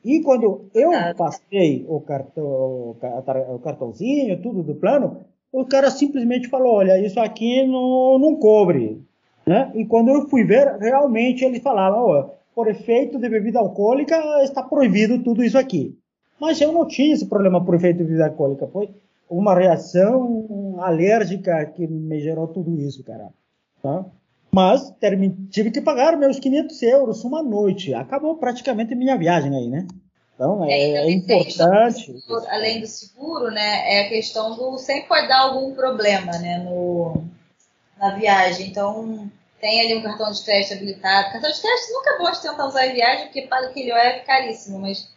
E 0.04 0.20
quando 0.22 0.66
eu 0.72 0.92
passei 1.16 1.84
o, 1.88 2.00
cartão, 2.00 2.44
o 2.44 2.96
ca- 3.00 3.46
o 3.54 3.58
cartãozinho, 3.58 4.40
tudo 4.40 4.62
do 4.62 4.74
plano, 4.74 5.18
o 5.52 5.64
cara 5.64 5.90
simplesmente 5.90 6.48
falou, 6.48 6.74
olha, 6.74 6.98
isso 7.04 7.18
aqui 7.20 7.64
não, 7.66 8.18
não 8.18 8.36
cobre. 8.36 9.00
Né? 9.44 9.70
E 9.74 9.84
quando 9.84 10.08
eu 10.10 10.28
fui 10.28 10.44
ver, 10.44 10.76
realmente 10.78 11.44
eles 11.44 11.62
falavam, 11.62 12.04
ó, 12.06 12.30
por 12.54 12.68
efeito 12.68 13.18
de 13.18 13.28
bebida 13.28 13.58
alcoólica, 13.58 14.16
está 14.42 14.62
proibido 14.62 15.22
tudo 15.22 15.42
isso 15.44 15.58
aqui. 15.58 15.96
Mas 16.40 16.60
eu 16.60 16.72
não 16.72 16.86
tinha 16.86 17.12
esse 17.14 17.26
problema 17.26 17.62
por 17.64 17.74
efeito 17.74 17.98
de 17.98 18.04
bebida 18.04 18.26
alcoólica, 18.26 18.66
foi 18.68 18.88
uma 19.28 19.54
reação 19.54 20.76
alérgica 20.80 21.64
que 21.66 21.86
me 21.86 22.20
gerou 22.20 22.48
tudo 22.48 22.78
isso, 22.78 23.02
cara. 23.04 23.30
Tá? 23.82 24.04
Mas 24.50 24.92
tive 25.50 25.70
que 25.70 25.80
pagar 25.80 26.16
meus 26.16 26.38
500 26.38 26.82
euros 26.82 27.24
uma 27.24 27.42
noite. 27.42 27.92
Acabou 27.92 28.36
praticamente 28.36 28.94
minha 28.94 29.16
viagem 29.16 29.54
aí, 29.54 29.68
né? 29.68 29.86
Então 30.34 30.64
é, 30.64 30.70
É, 30.70 31.08
e 31.08 31.16
é 31.16 31.20
questão 31.20 31.38
do 31.38 31.74
importante. 31.74 32.20
seguro, 32.20 32.46
além 32.48 32.80
do 32.80 32.86
seguro, 32.86 33.50
né, 33.50 33.94
é 33.94 34.06
a 34.06 34.08
questão 34.08 34.54
do 34.54 34.78
sempre 34.78 35.08
pode 35.08 35.28
dar 35.28 35.40
algum 35.40 35.74
problema, 35.74 36.32
né, 36.38 36.58
no, 36.58 37.24
na 37.98 38.14
viagem. 38.14 38.68
Então, 38.68 39.30
tem 39.60 39.80
ali 39.80 39.96
um 39.96 40.02
cartão 40.02 40.30
de 40.30 40.44
crédito 40.44 40.74
habilitado. 40.74 41.32
Cartão 41.32 41.50
de 41.50 41.60
crédito 41.60 41.92
nunca 41.92 42.10
é 42.10 42.18
bom 42.18 42.30
de 42.30 42.42
tentar 42.42 42.66
usar 42.66 42.86
em 42.86 42.94
viagem, 42.94 43.24
porque 43.24 43.42
paga 43.42 43.68
aquele 43.68 43.90
é 43.90 44.20
caríssimo, 44.20 44.78
mas 44.78 45.08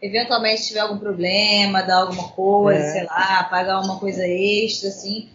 eventualmente 0.00 0.60
se 0.60 0.68
tiver 0.68 0.80
algum 0.80 0.98
problema, 0.98 1.82
dar 1.82 2.02
alguma 2.02 2.28
coisa, 2.30 2.80
É. 2.80 2.92
sei 2.92 3.04
lá, 3.04 3.44
pagar 3.44 3.80
uma 3.80 3.98
coisa 3.98 4.26
extra, 4.26 4.88
assim, 4.88 5.28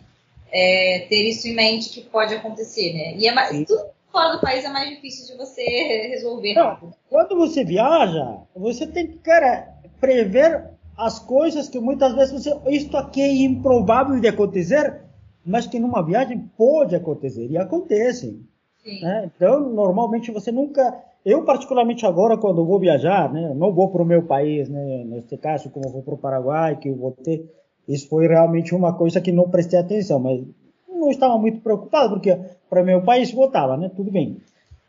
é, 0.52 1.06
ter 1.10 1.30
isso 1.30 1.48
em 1.48 1.56
mente 1.56 1.90
que 1.90 2.02
pode 2.02 2.34
acontecer, 2.34 2.94
né? 2.94 3.16
E 3.18 3.28
é 3.28 3.32
mais, 3.34 3.50
Sim. 3.50 3.66
tudo 3.66 3.86
fora 4.12 4.34
do 4.34 4.42
país 4.42 4.66
é 4.66 4.70
mais 4.70 4.90
difícil 4.90 5.26
de 5.26 5.38
você 5.38 5.64
resolver 6.10 6.54
Não. 6.54 6.94
Quando 7.10 7.36
você 7.38 7.64
viaja, 7.64 8.38
você 8.56 8.86
tem 8.86 9.08
que, 9.08 9.18
cara, 9.20 9.70
prever 10.00 10.66
as 10.98 11.18
coisas 11.20 11.70
que 11.70 11.80
muitas 11.80 12.14
vezes 12.14 12.32
você, 12.44 12.56
isto 12.70 12.98
aqui 12.98 13.22
é 13.22 13.32
improvável 13.32 14.20
de 14.20 14.28
acontecer, 14.28 15.02
mas 15.46 15.66
que 15.66 15.80
numa 15.80 16.06
viagem 16.06 16.52
pode 16.58 16.96
acontecer 16.96 17.48
e 17.50 17.58
acontecem. 17.58 18.46
Né? 18.86 19.30
Então, 19.36 19.60
normalmente 19.70 20.32
você 20.32 20.52
nunca 20.52 20.94
Eu, 21.24 21.44
particularmente 21.44 22.06
agora, 22.06 22.36
quando 22.36 22.66
vou 22.66 22.80
viajar, 22.80 23.32
né, 23.32 23.54
não 23.56 23.72
vou 23.72 23.90
para 23.90 24.02
o 24.02 24.06
meu 24.06 24.24
país, 24.24 24.68
né, 24.68 25.04
neste 25.06 25.38
caso, 25.38 25.70
como 25.70 25.90
vou 25.90 26.02
para 26.02 26.16
o 26.16 26.18
Paraguai, 26.18 26.76
que 26.78 26.90
eu 26.90 26.96
vou 26.96 27.12
ter, 27.12 27.48
isso 27.88 28.10
foi 28.10 28.28
realmente 28.28 28.74
uma 28.74 28.94
coisa 28.94 29.22
que 29.22 29.32
não 29.32 29.50
prestei 29.50 29.78
atenção, 29.78 30.20
mas 30.20 30.42
não 30.90 31.12
estava 31.12 31.38
muito 31.38 31.62
preocupado, 31.62 32.16
porque 32.16 32.38
para 32.70 32.84
meu 32.84 33.04
país 33.04 33.32
votava, 33.32 33.78
né, 33.78 33.92
tudo 33.96 34.12
bem. 34.12 34.38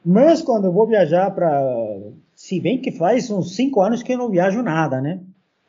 Mas 0.05 0.41
quando 0.41 0.65
eu 0.65 0.73
vou 0.73 0.87
viajar 0.87 1.31
para, 1.35 1.99
se 2.35 2.59
bem 2.59 2.81
que 2.81 2.91
faz 2.91 3.31
uns 3.31 3.55
cinco 3.55 3.83
anos 3.83 4.03
que 4.03 4.15
eu 4.15 4.19
não 4.19 4.31
viajo 4.31 4.63
nada, 4.63 5.03
né, 5.03 5.21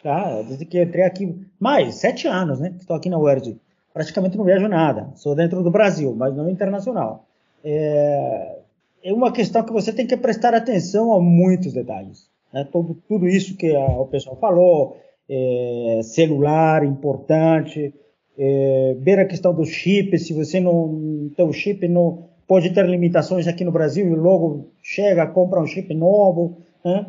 tá? 0.01 0.41
desde 0.43 0.65
que 0.65 0.81
entrei 0.81 1.03
aqui, 1.03 1.45
mais 1.59 1.95
sete 1.95 2.25
anos, 2.25 2.61
né, 2.61 2.69
que 2.69 2.77
estou 2.77 2.95
aqui 2.95 3.09
na 3.09 3.19
UERJ, 3.19 3.57
praticamente 3.93 4.37
não 4.37 4.45
viajo 4.45 4.67
nada, 4.69 5.11
sou 5.15 5.35
dentro 5.35 5.61
do 5.61 5.69
Brasil, 5.69 6.15
mas 6.15 6.33
não 6.33 6.49
internacional. 6.49 7.25
É, 7.63 8.59
é 9.03 9.13
uma 9.13 9.31
questão 9.31 9.63
que 9.63 9.73
você 9.73 9.91
tem 9.91 10.07
que 10.07 10.15
prestar 10.15 10.53
atenção 10.53 11.13
a 11.13 11.19
muitos 11.19 11.73
detalhes. 11.73 12.29
Né? 12.53 12.67
Todo, 12.71 12.95
tudo 13.07 13.27
isso 13.27 13.57
que 13.57 13.75
a, 13.75 13.85
o 13.85 14.07
pessoal 14.07 14.37
falou, 14.37 14.97
é, 15.29 15.99
celular 16.03 16.85
importante, 16.85 17.93
é, 18.37 18.95
ver 18.99 19.19
a 19.19 19.25
questão 19.25 19.53
do 19.53 19.65
chip, 19.65 20.17
se 20.17 20.33
você 20.33 20.59
não 20.59 21.29
tem 21.35 21.45
o 21.45 21.53
chip, 21.53 21.87
não 21.87 22.29
pode 22.47 22.73
ter 22.73 22.85
limitações 22.85 23.47
aqui 23.47 23.63
no 23.63 23.71
Brasil 23.71 24.07
e 24.07 24.15
logo 24.15 24.71
chega, 24.81 25.27
compra 25.27 25.59
um 25.59 25.67
chip 25.67 25.93
novo. 25.93 26.57
Né? 26.83 27.05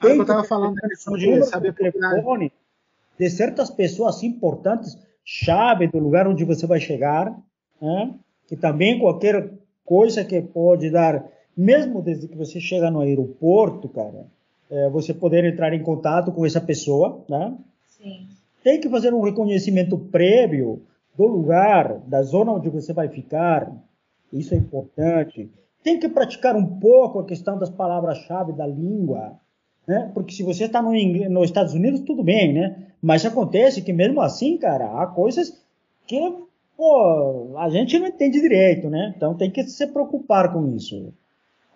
Tem 0.00 0.16
eu 0.16 0.22
estava 0.22 0.44
falando 0.44 0.76
de 1.16 1.44
saber 1.44 1.74
telefone 1.74 2.52
de 3.18 3.30
certas 3.30 3.70
pessoas 3.70 4.22
importantes, 4.22 4.98
chave 5.24 5.86
do 5.86 5.98
lugar 5.98 6.26
onde 6.26 6.44
você 6.44 6.66
vai 6.66 6.80
chegar, 6.80 7.34
né? 7.80 8.14
e 8.50 8.56
também 8.56 8.98
qualquer 8.98 9.50
coisa 9.90 10.24
que 10.24 10.40
pode 10.40 10.88
dar, 10.88 11.26
mesmo 11.56 12.00
desde 12.00 12.28
que 12.28 12.36
você 12.36 12.60
chega 12.60 12.92
no 12.92 13.00
aeroporto, 13.00 13.88
cara, 13.88 14.24
é, 14.70 14.88
você 14.88 15.12
poder 15.12 15.44
entrar 15.44 15.74
em 15.74 15.82
contato 15.82 16.30
com 16.30 16.46
essa 16.46 16.60
pessoa, 16.60 17.24
né? 17.28 17.56
Sim. 17.88 18.28
Tem 18.62 18.80
que 18.80 18.88
fazer 18.88 19.12
um 19.12 19.20
reconhecimento 19.20 19.98
prévio 19.98 20.80
do 21.18 21.26
lugar, 21.26 21.98
da 22.06 22.22
zona 22.22 22.52
onde 22.52 22.68
você 22.68 22.92
vai 22.92 23.08
ficar, 23.08 23.68
isso 24.32 24.54
é 24.54 24.58
importante. 24.58 25.50
Tem 25.82 25.98
que 25.98 26.08
praticar 26.08 26.54
um 26.54 26.78
pouco 26.78 27.18
a 27.18 27.24
questão 27.24 27.58
das 27.58 27.68
palavras-chave 27.68 28.52
da 28.52 28.68
língua, 28.68 29.40
né? 29.88 30.08
Porque 30.14 30.32
se 30.32 30.44
você 30.44 30.66
está 30.66 30.80
no 30.80 30.92
nos 31.28 31.46
Estados 31.46 31.74
Unidos, 31.74 32.02
tudo 32.02 32.22
bem, 32.22 32.52
né? 32.52 32.86
Mas 33.02 33.26
acontece 33.26 33.82
que 33.82 33.92
mesmo 33.92 34.20
assim, 34.20 34.56
cara, 34.56 35.02
há 35.02 35.06
coisas 35.08 35.60
que 36.06 36.32
pô, 36.80 37.58
a 37.58 37.68
gente 37.68 37.98
não 37.98 38.06
entende 38.06 38.40
direito, 38.40 38.88
né? 38.88 39.12
Então 39.14 39.34
tem 39.34 39.50
que 39.50 39.62
se 39.64 39.86
preocupar 39.86 40.50
com 40.50 40.74
isso. 40.74 41.12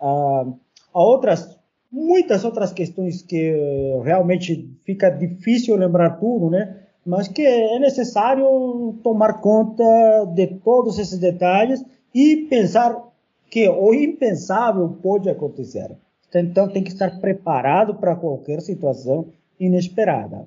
Ah, 0.01 0.47
há 0.95 0.99
outras, 0.99 1.59
muitas 1.93 2.43
outras 2.43 2.73
questões 2.73 3.21
que 3.21 3.53
realmente 4.03 4.67
fica 4.83 5.11
difícil 5.11 5.77
lembrar 5.77 6.19
tudo, 6.19 6.49
né? 6.49 6.81
Mas 7.05 7.29
que 7.29 7.43
é 7.43 7.79
necessário 7.79 8.99
tomar 9.03 9.43
conta 9.43 9.85
de 10.35 10.47
todos 10.47 10.99
esses 10.99 11.19
detalhes 11.19 11.85
e 12.15 12.47
pensar 12.49 12.97
que 13.51 13.69
o 13.69 13.93
impensável 13.93 14.89
pode 15.03 15.29
acontecer. 15.29 15.95
Então 16.35 16.67
tem 16.67 16.83
que 16.83 16.91
estar 16.91 17.21
preparado 17.21 17.95
para 17.97 18.17
qualquer 18.17 18.63
situação 18.63 19.27
inesperada. 19.61 20.47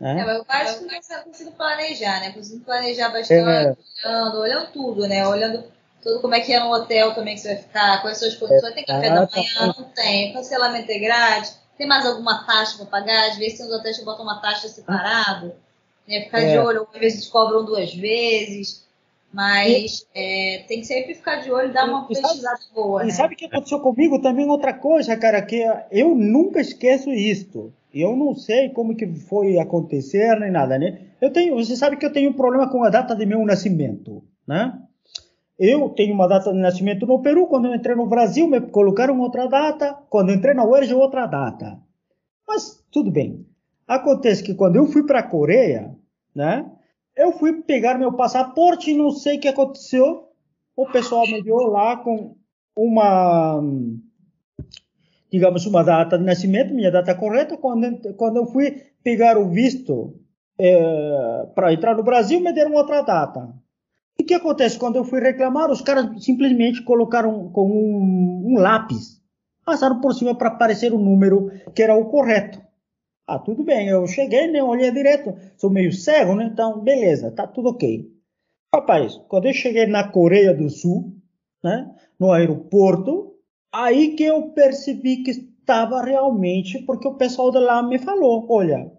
Né? 0.00 0.20
É, 0.20 0.24
mas 0.24 0.36
eu 0.36 0.44
acho 0.48 0.78
que 0.78 1.02
você 1.02 1.18
conseguindo 1.22 1.56
planejar, 1.56 2.20
né? 2.20 2.32
Conseguindo 2.32 2.64
planejar 2.64 3.08
bastante, 3.08 3.48
é. 3.48 3.76
olhando, 4.04 4.38
olhando 4.40 4.72
tudo, 4.72 5.08
né? 5.08 5.26
Olhando 5.26 5.64
tudo 6.02 6.20
como 6.20 6.34
é 6.34 6.40
que 6.40 6.52
é 6.52 6.60
no 6.60 6.70
hotel 6.70 7.14
também 7.14 7.34
que 7.34 7.40
você 7.40 7.54
vai 7.54 7.62
ficar, 7.62 8.02
quais 8.02 8.18
são 8.18 8.28
as 8.28 8.34
condições, 8.36 8.74
tem 8.74 8.84
café 8.84 9.08
da 9.08 9.28
manhã, 9.28 9.74
não 9.76 9.84
tem, 9.94 10.32
cancelamento 10.32 10.92
é 10.92 10.98
grátis, 10.98 11.58
tem 11.76 11.86
mais 11.86 12.06
alguma 12.06 12.46
taxa 12.46 12.76
para 12.76 12.86
pagar, 12.86 13.30
às 13.30 13.36
vezes 13.36 13.58
tem 13.58 13.66
uns 13.66 13.72
hotéis 13.72 13.98
que 13.98 14.04
botam 14.04 14.24
uma 14.24 14.40
taxa 14.40 14.68
separado, 14.68 15.52
né? 16.06 16.22
Ficar 16.22 16.42
é. 16.42 16.52
de 16.52 16.58
olho, 16.58 16.86
às 16.92 17.00
vezes 17.00 17.26
cobram 17.26 17.64
duas 17.64 17.92
vezes. 17.94 18.84
Mas 19.32 20.06
é, 20.14 20.64
tem 20.66 20.80
que 20.80 20.86
sempre 20.86 21.14
ficar 21.14 21.42
de 21.42 21.50
olho 21.50 21.68
e 21.68 21.72
dar 21.72 21.84
uma 21.84 22.06
pesquisada 22.06 22.58
boa. 22.72 23.02
E 23.02 23.06
né? 23.08 23.12
sabe 23.12 23.34
o 23.34 23.36
que 23.36 23.44
aconteceu 23.44 23.80
comigo 23.80 24.22
também? 24.22 24.48
Outra 24.48 24.72
coisa, 24.72 25.14
cara, 25.16 25.42
que 25.42 25.62
eu 25.90 26.14
nunca 26.14 26.60
esqueço 26.60 27.10
isto. 27.10 27.70
Eu 27.98 28.14
não 28.14 28.34
sei 28.34 28.68
como 28.68 28.94
que 28.94 29.06
foi 29.06 29.58
acontecer 29.58 30.38
nem 30.38 30.50
nada, 30.50 30.78
né? 30.78 31.00
Eu 31.18 31.32
tenho, 31.32 31.54
você 31.54 31.74
sabe 31.74 31.96
que 31.96 32.04
eu 32.04 32.12
tenho 32.12 32.28
um 32.28 32.34
problema 32.34 32.68
com 32.70 32.84
a 32.84 32.90
data 32.90 33.16
de 33.16 33.24
meu 33.24 33.42
nascimento, 33.46 34.22
né? 34.46 34.78
Eu 35.58 35.88
tenho 35.88 36.12
uma 36.12 36.28
data 36.28 36.52
de 36.52 36.58
nascimento 36.58 37.06
no 37.06 37.22
Peru, 37.22 37.46
quando 37.46 37.68
eu 37.68 37.74
entrei 37.74 37.96
no 37.96 38.06
Brasil 38.06 38.46
me 38.46 38.60
colocaram 38.60 39.18
outra 39.20 39.46
data, 39.46 39.96
quando 40.10 40.30
entrei 40.30 40.52
na 40.52 40.62
UERJ 40.62 40.92
outra 40.92 41.24
data. 41.24 41.80
Mas 42.46 42.84
tudo 42.92 43.10
bem. 43.10 43.46
Acontece 43.88 44.42
que 44.42 44.54
quando 44.54 44.76
eu 44.76 44.86
fui 44.88 45.06
para 45.06 45.20
a 45.20 45.26
Coreia, 45.26 45.96
né? 46.34 46.70
Eu 47.16 47.32
fui 47.32 47.62
pegar 47.62 47.96
meu 47.96 48.12
passaporte 48.12 48.90
e 48.90 48.96
não 48.96 49.10
sei 49.10 49.38
o 49.38 49.40
que 49.40 49.48
aconteceu. 49.48 50.28
O 50.76 50.84
pessoal 50.84 51.26
me 51.26 51.42
deu 51.42 51.56
lá 51.56 51.96
com 51.96 52.36
uma, 52.76 53.62
digamos, 55.36 55.66
uma 55.66 55.84
data 55.84 56.16
de 56.16 56.24
nascimento, 56.24 56.72
minha 56.72 56.90
data 56.90 57.14
correta. 57.14 57.58
Quando, 57.58 58.14
quando 58.14 58.38
eu 58.38 58.46
fui 58.46 58.82
pegar 59.04 59.36
o 59.36 59.50
visto 59.50 60.18
é, 60.58 61.46
para 61.54 61.74
entrar 61.74 61.94
no 61.94 62.02
Brasil, 62.02 62.40
me 62.40 62.54
deram 62.54 62.72
outra 62.72 63.02
data. 63.02 63.54
E 64.18 64.22
o 64.22 64.26
que 64.26 64.32
acontece? 64.32 64.78
Quando 64.78 64.96
eu 64.96 65.04
fui 65.04 65.20
reclamar, 65.20 65.70
os 65.70 65.82
caras 65.82 66.24
simplesmente 66.24 66.82
colocaram 66.82 67.50
com 67.50 67.68
um, 67.68 68.54
um 68.54 68.58
lápis, 68.58 69.20
passaram 69.62 70.00
por 70.00 70.14
cima 70.14 70.34
para 70.34 70.48
aparecer 70.48 70.90
o 70.94 70.98
número 70.98 71.50
que 71.74 71.82
era 71.82 71.94
o 71.94 72.06
correto. 72.06 72.58
Ah, 73.26 73.38
tudo 73.38 73.62
bem, 73.62 73.88
eu 73.88 74.06
cheguei, 74.06 74.46
né, 74.46 74.62
olhei 74.62 74.90
direto, 74.90 75.34
sou 75.58 75.68
meio 75.68 75.92
cego, 75.92 76.34
né, 76.34 76.48
então 76.50 76.80
beleza, 76.80 77.30
tá 77.30 77.46
tudo 77.46 77.70
ok. 77.70 78.08
Rapaz, 78.72 79.20
quando 79.28 79.46
eu 79.46 79.52
cheguei 79.52 79.86
na 79.86 80.08
Coreia 80.08 80.54
do 80.54 80.70
Sul, 80.70 81.12
né, 81.62 81.92
no 82.18 82.32
aeroporto, 82.32 83.35
aí 83.84 84.14
que 84.14 84.24
eu 84.24 84.50
percebi 84.50 85.22
que 85.22 85.30
estava 85.30 86.02
realmente, 86.02 86.78
porque 86.80 87.06
o 87.06 87.14
pessoal 87.14 87.50
de 87.50 87.58
lá 87.58 87.82
me 87.82 87.98
falou, 87.98 88.46
olha, 88.48 88.90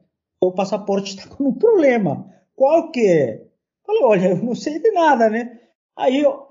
o 0.41 0.51
passaporte 0.51 1.15
está 1.15 1.28
com 1.36 1.45
um 1.45 1.53
problema, 1.53 2.32
qual 2.55 2.91
que 2.91 3.05
é? 3.05 3.47
Falei, 3.86 4.03
olha, 4.03 4.28
eu 4.30 4.38
não 4.38 4.53
sei 4.53 4.80
de 4.80 4.91
nada, 4.91 5.30
né? 5.30 5.59
Aí 5.95 6.21
eu 6.21 6.45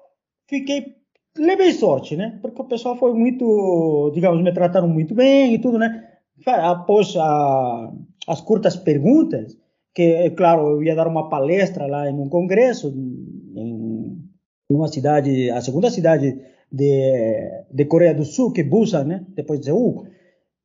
fiquei, 0.49 0.97
levei 1.37 1.73
sorte, 1.73 2.17
né? 2.17 2.39
Porque 2.43 2.61
o 2.61 2.65
pessoal 2.65 2.97
foi 2.97 3.13
muito, 3.13 4.11
digamos, 4.15 4.43
me 4.43 4.53
trataram 4.53 4.89
muito 4.89 5.15
bem 5.15 5.55
e 5.55 5.59
tudo, 5.59 5.79
né? 5.79 6.13
após 6.47 7.17
a, 7.17 7.93
as 8.29 8.41
curtas 8.43 8.77
perguntas, 8.77 9.57
que, 9.95 10.03
é 10.03 10.31
claro, 10.31 10.69
eu 10.69 10.83
ia 10.83 10.95
dar 10.95 11.09
uma 11.09 11.31
palestra 11.31 11.87
lá 11.87 12.11
em 12.11 12.15
um 12.15 12.29
congresso, 12.29 12.89
em 12.89 14.23
uma 14.69 14.89
cidade, 14.89 15.51
a 15.51 15.61
segunda 15.63 15.91
cidade 15.91 16.39
de, 16.77 17.65
de 17.73 17.85
Coreia 17.87 18.15
do 18.15 18.25
Sul, 18.25 18.53
que 18.53 18.61
é 18.61 18.65
Busan, 18.65 19.05
né? 19.05 19.25
Depois 19.35 19.61
de 19.61 19.67
Seul. 19.67 20.07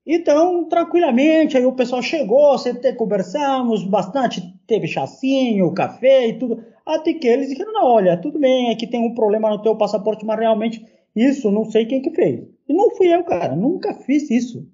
Então, 0.06 0.68
tranquilamente, 0.68 1.56
aí 1.56 1.66
o 1.66 1.76
pessoal 1.76 2.02
chegou, 2.02 2.58
sentei, 2.58 2.94
conversamos 2.94 3.84
bastante, 3.84 4.42
teve 4.66 4.88
chacinho, 4.88 5.74
café 5.74 6.28
e 6.28 6.40
tudo, 6.40 6.64
até 6.86 7.14
que 7.14 7.28
eles 7.28 7.50
disseram, 7.50 7.72
não, 7.72 7.86
olha, 7.86 8.18
tudo 8.18 8.40
bem, 8.40 8.72
aqui 8.72 8.88
tem 8.88 9.00
um 9.00 9.14
problema 9.14 9.50
no 9.50 9.62
teu 9.62 9.76
passaporte, 9.76 10.26
mas 10.26 10.40
realmente 10.40 10.84
isso 11.16 11.52
não 11.52 11.66
sei 11.66 11.86
quem 11.86 12.02
que 12.02 12.10
fez. 12.10 12.42
E 12.68 12.74
não 12.74 12.90
fui 12.92 13.14
eu, 13.14 13.24
cara, 13.24 13.56
nunca 13.56 13.94
fiz 13.94 14.30
isso, 14.32 14.68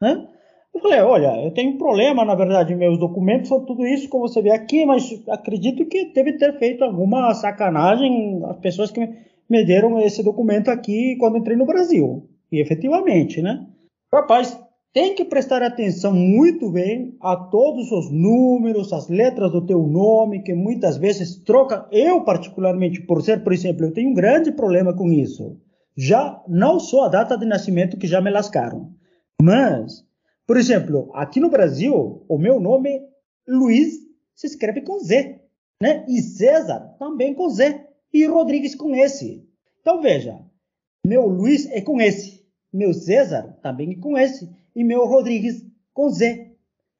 né? 0.00 0.28
Eu 0.74 0.80
falei, 0.80 1.00
olha, 1.00 1.44
eu 1.44 1.52
tenho 1.52 1.70
um 1.70 1.78
problema, 1.78 2.24
na 2.24 2.34
verdade, 2.34 2.74
meus 2.74 2.98
documentos 2.98 3.48
são 3.48 3.64
tudo 3.64 3.86
isso 3.86 4.10
que 4.10 4.18
você 4.18 4.42
vê 4.42 4.50
aqui, 4.50 4.84
mas 4.84 5.22
acredito 5.28 5.86
que 5.86 6.12
deve 6.12 6.32
ter 6.34 6.58
feito 6.58 6.82
alguma 6.84 7.32
sacanagem 7.32 8.42
as 8.44 8.58
pessoas 8.58 8.90
que 8.90 9.00
me 9.00 9.16
deram 9.48 10.00
esse 10.00 10.22
documento 10.22 10.70
aqui 10.70 11.16
quando 11.16 11.38
entrei 11.38 11.56
no 11.56 11.66
Brasil. 11.66 12.28
E 12.50 12.60
efetivamente, 12.60 13.42
né? 13.42 13.66
Rapaz, 14.12 14.58
tem 14.92 15.14
que 15.14 15.24
prestar 15.24 15.62
atenção 15.62 16.12
muito 16.12 16.70
bem 16.70 17.16
a 17.20 17.36
todos 17.36 17.90
os 17.90 18.10
números, 18.10 18.92
as 18.92 19.08
letras 19.08 19.50
do 19.50 19.66
teu 19.66 19.82
nome, 19.82 20.42
que 20.42 20.54
muitas 20.54 20.96
vezes 20.96 21.36
troca. 21.36 21.86
Eu, 21.90 22.22
particularmente, 22.22 23.02
por 23.02 23.22
ser, 23.22 23.42
por 23.42 23.52
exemplo, 23.52 23.86
eu 23.86 23.92
tenho 23.92 24.10
um 24.10 24.14
grande 24.14 24.52
problema 24.52 24.94
com 24.94 25.10
isso. 25.10 25.58
Já 25.96 26.42
não 26.48 26.78
só 26.78 27.04
a 27.04 27.08
data 27.08 27.36
de 27.36 27.46
nascimento 27.46 27.96
que 27.96 28.06
já 28.06 28.20
me 28.20 28.30
lascaram, 28.30 28.90
mas 29.40 30.04
por 30.46 30.58
exemplo, 30.58 31.10
aqui 31.14 31.40
no 31.40 31.48
Brasil, 31.48 32.22
o 32.28 32.38
meu 32.38 32.60
nome 32.60 33.00
Luiz 33.48 33.94
se 34.34 34.46
escreve 34.46 34.82
com 34.82 34.98
Z, 34.98 35.40
né? 35.80 36.04
E 36.06 36.20
César 36.20 36.94
também 36.98 37.34
com 37.34 37.48
Z 37.48 37.80
e 38.14 38.24
Rodrigues 38.26 38.76
com 38.76 38.94
S. 38.94 39.44
Então 39.80 40.00
veja, 40.00 40.38
meu 41.04 41.26
Luiz 41.26 41.66
é 41.66 41.80
com 41.80 42.00
S, 42.00 42.40
meu 42.72 42.94
César 42.94 43.58
também 43.60 43.92
é 43.92 43.96
com 43.96 44.16
S 44.16 44.48
e 44.74 44.84
meu 44.84 45.04
Rodrigues 45.04 45.66
com 45.92 46.08
Z. 46.08 46.52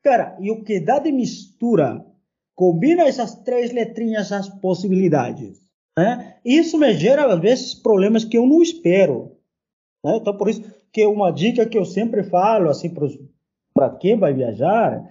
Cara, 0.02 0.36
e 0.40 0.50
o 0.50 0.62
que 0.64 0.80
dá 0.80 0.98
de 0.98 1.12
mistura 1.12 2.04
combina 2.54 3.04
essas 3.04 3.36
três 3.36 3.72
letrinhas 3.72 4.32
as 4.32 4.48
possibilidades. 4.48 5.64
Né? 5.96 6.36
Isso 6.44 6.76
me 6.76 6.92
gera 6.92 7.32
às 7.32 7.40
vezes 7.40 7.74
problemas 7.74 8.24
que 8.24 8.36
eu 8.36 8.46
não 8.46 8.60
espero. 8.60 9.36
Né? 10.04 10.16
Então, 10.16 10.36
por 10.36 10.48
isso 10.48 10.62
que 10.92 11.06
uma 11.06 11.30
dica 11.30 11.66
que 11.66 11.78
eu 11.78 11.84
sempre 11.84 12.22
falo, 12.24 12.68
assim, 12.68 12.92
para 13.72 13.90
quem 13.96 14.18
vai 14.18 14.34
viajar, 14.34 15.02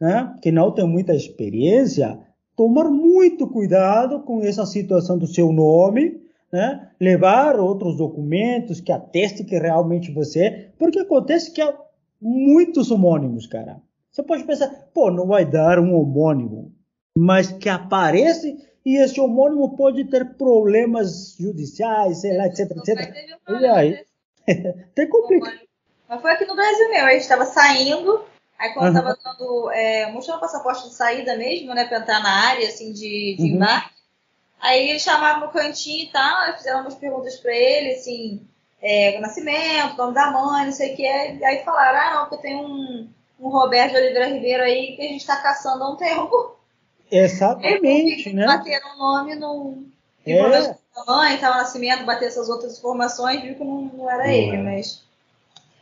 né, 0.00 0.34
que 0.40 0.50
não 0.50 0.72
tem 0.72 0.86
muita 0.86 1.14
experiência, 1.14 2.18
tomar 2.56 2.90
muito 2.90 3.46
cuidado 3.46 4.20
com 4.20 4.42
essa 4.42 4.64
situação 4.64 5.18
do 5.18 5.26
seu 5.26 5.52
nome, 5.52 6.20
né? 6.50 6.88
levar 6.98 7.60
outros 7.60 7.96
documentos 7.96 8.80
que 8.80 8.90
atestem 8.90 9.44
que 9.44 9.58
realmente 9.58 10.10
você 10.10 10.40
é, 10.40 10.68
porque 10.78 10.98
acontece 10.98 11.52
que 11.52 11.60
há 11.60 11.76
muitos 12.20 12.90
homônimos, 12.90 13.46
cara. 13.46 13.80
Você 14.10 14.22
pode 14.22 14.44
pensar, 14.44 14.68
pô, 14.94 15.10
não 15.10 15.26
vai 15.26 15.44
dar 15.44 15.78
um 15.78 15.94
homônimo, 15.94 16.72
mas 17.14 17.52
que 17.52 17.68
aparece 17.68 18.56
e 18.84 18.96
esse 18.96 19.20
homônimo 19.20 19.76
pode 19.76 20.04
ter 20.04 20.36
problemas 20.36 21.36
judiciais, 21.38 22.22
sei 22.22 22.36
lá, 22.36 22.46
etc, 22.46 22.70
etc. 22.70 23.14
E 23.60 23.66
aí? 23.66 24.04
Tem 24.94 25.08
complicado. 25.08 25.58
Mas 26.08 26.22
foi 26.22 26.30
aqui 26.30 26.46
no 26.46 26.54
Brasil 26.54 26.88
mesmo, 26.88 27.06
a 27.06 27.12
gente 27.12 27.22
estava 27.22 27.44
saindo, 27.44 28.24
aí 28.58 28.72
quando 28.72 28.88
uhum. 28.88 28.94
tava 28.94 29.18
dando, 29.22 29.70
é, 29.70 30.10
mostrando 30.10 30.38
o 30.38 30.40
passaporte 30.40 30.88
de 30.88 30.94
saída 30.94 31.36
mesmo, 31.36 31.74
né, 31.74 31.84
para 31.84 31.98
entrar 31.98 32.22
na 32.22 32.48
área, 32.48 32.68
assim, 32.68 32.92
de, 32.92 33.36
de 33.36 33.42
uhum. 33.42 33.56
embarque, 33.56 33.90
aí 34.60 34.90
eles 34.90 35.02
chamaram 35.02 35.40
no 35.40 35.52
cantinho 35.52 36.04
e 36.04 36.08
tal, 36.08 36.56
fizeram 36.56 36.80
umas 36.80 36.94
perguntas 36.94 37.36
para 37.36 37.54
ele, 37.54 37.92
assim, 37.92 38.46
é, 38.80 39.18
nascimento, 39.20 39.96
nome 39.96 40.14
da 40.14 40.30
mãe, 40.30 40.66
não 40.66 40.72
sei 40.72 40.92
o 40.92 40.96
que, 40.96 41.02
e 41.02 41.44
aí 41.44 41.64
falaram, 41.64 41.98
ah, 41.98 42.14
não, 42.14 42.28
porque 42.28 42.42
tem 42.42 42.56
um, 42.56 43.08
um 43.40 43.48
Roberto 43.48 43.92
de 43.92 43.98
Oliveira 43.98 44.28
Ribeiro 44.28 44.62
aí 44.62 44.96
que 44.96 45.02
a 45.02 45.08
gente 45.08 45.20
está 45.20 45.36
caçando 45.36 45.84
há 45.84 45.90
um 45.90 45.96
tempo. 45.96 46.56
Exatamente, 47.10 48.32
né? 48.32 48.46
Bateram 48.46 48.94
o 48.94 48.98
nome 48.98 49.34
no... 49.36 49.86
É. 50.26 50.42
mãe, 51.06 51.36
estava 51.36 51.58
nascimento, 51.58 52.04
bater 52.04 52.26
essas 52.26 52.48
outras 52.48 52.78
informações, 52.78 53.42
viu 53.42 53.54
que 53.54 53.62
não, 53.62 53.82
não 53.82 54.10
era 54.10 54.28
ele, 54.28 54.56
mas... 54.56 55.05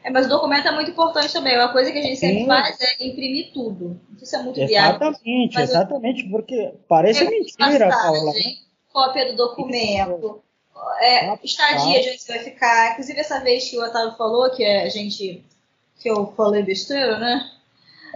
É, 0.05 0.11
mas 0.11 0.27
o 0.27 0.29
documento 0.29 0.69
é 0.69 0.71
muito 0.71 0.91
importante 0.91 1.33
também. 1.33 1.57
Uma 1.57 1.73
coisa 1.73 1.91
que 1.91 1.99
a 1.99 2.03
gente 2.03 2.19
sempre 2.19 2.41
Sim. 2.41 2.47
faz 2.47 2.79
é 2.79 3.07
imprimir 3.07 3.53
tudo. 3.55 3.99
Isso 4.21 4.37
é 4.37 4.43
muito 4.43 4.61
Exatamente, 4.61 5.57
viável. 5.57 5.75
exatamente, 5.75 6.29
porque 6.29 6.75
parece 6.87 7.25
mentira, 7.25 7.89
Paula. 7.89 8.33
Cópia 8.93 9.33
do 9.33 9.37
documento, 9.37 10.43
é, 11.01 11.39
estadia 11.43 12.03
de 12.03 12.09
onde 12.11 12.19
você 12.19 12.35
vai 12.35 12.45
ficar. 12.45 12.93
Inclusive, 12.93 13.19
essa 13.19 13.41
vez 13.41 13.69
que 13.69 13.79
o 13.79 13.83
Otávio 13.83 14.17
falou, 14.17 14.51
que 14.51 14.65
a 14.65 14.89
gente. 14.91 15.43
que 15.99 16.11
eu 16.11 16.33
falei 16.37 16.63
besteira, 16.63 17.19
né? 17.19 17.51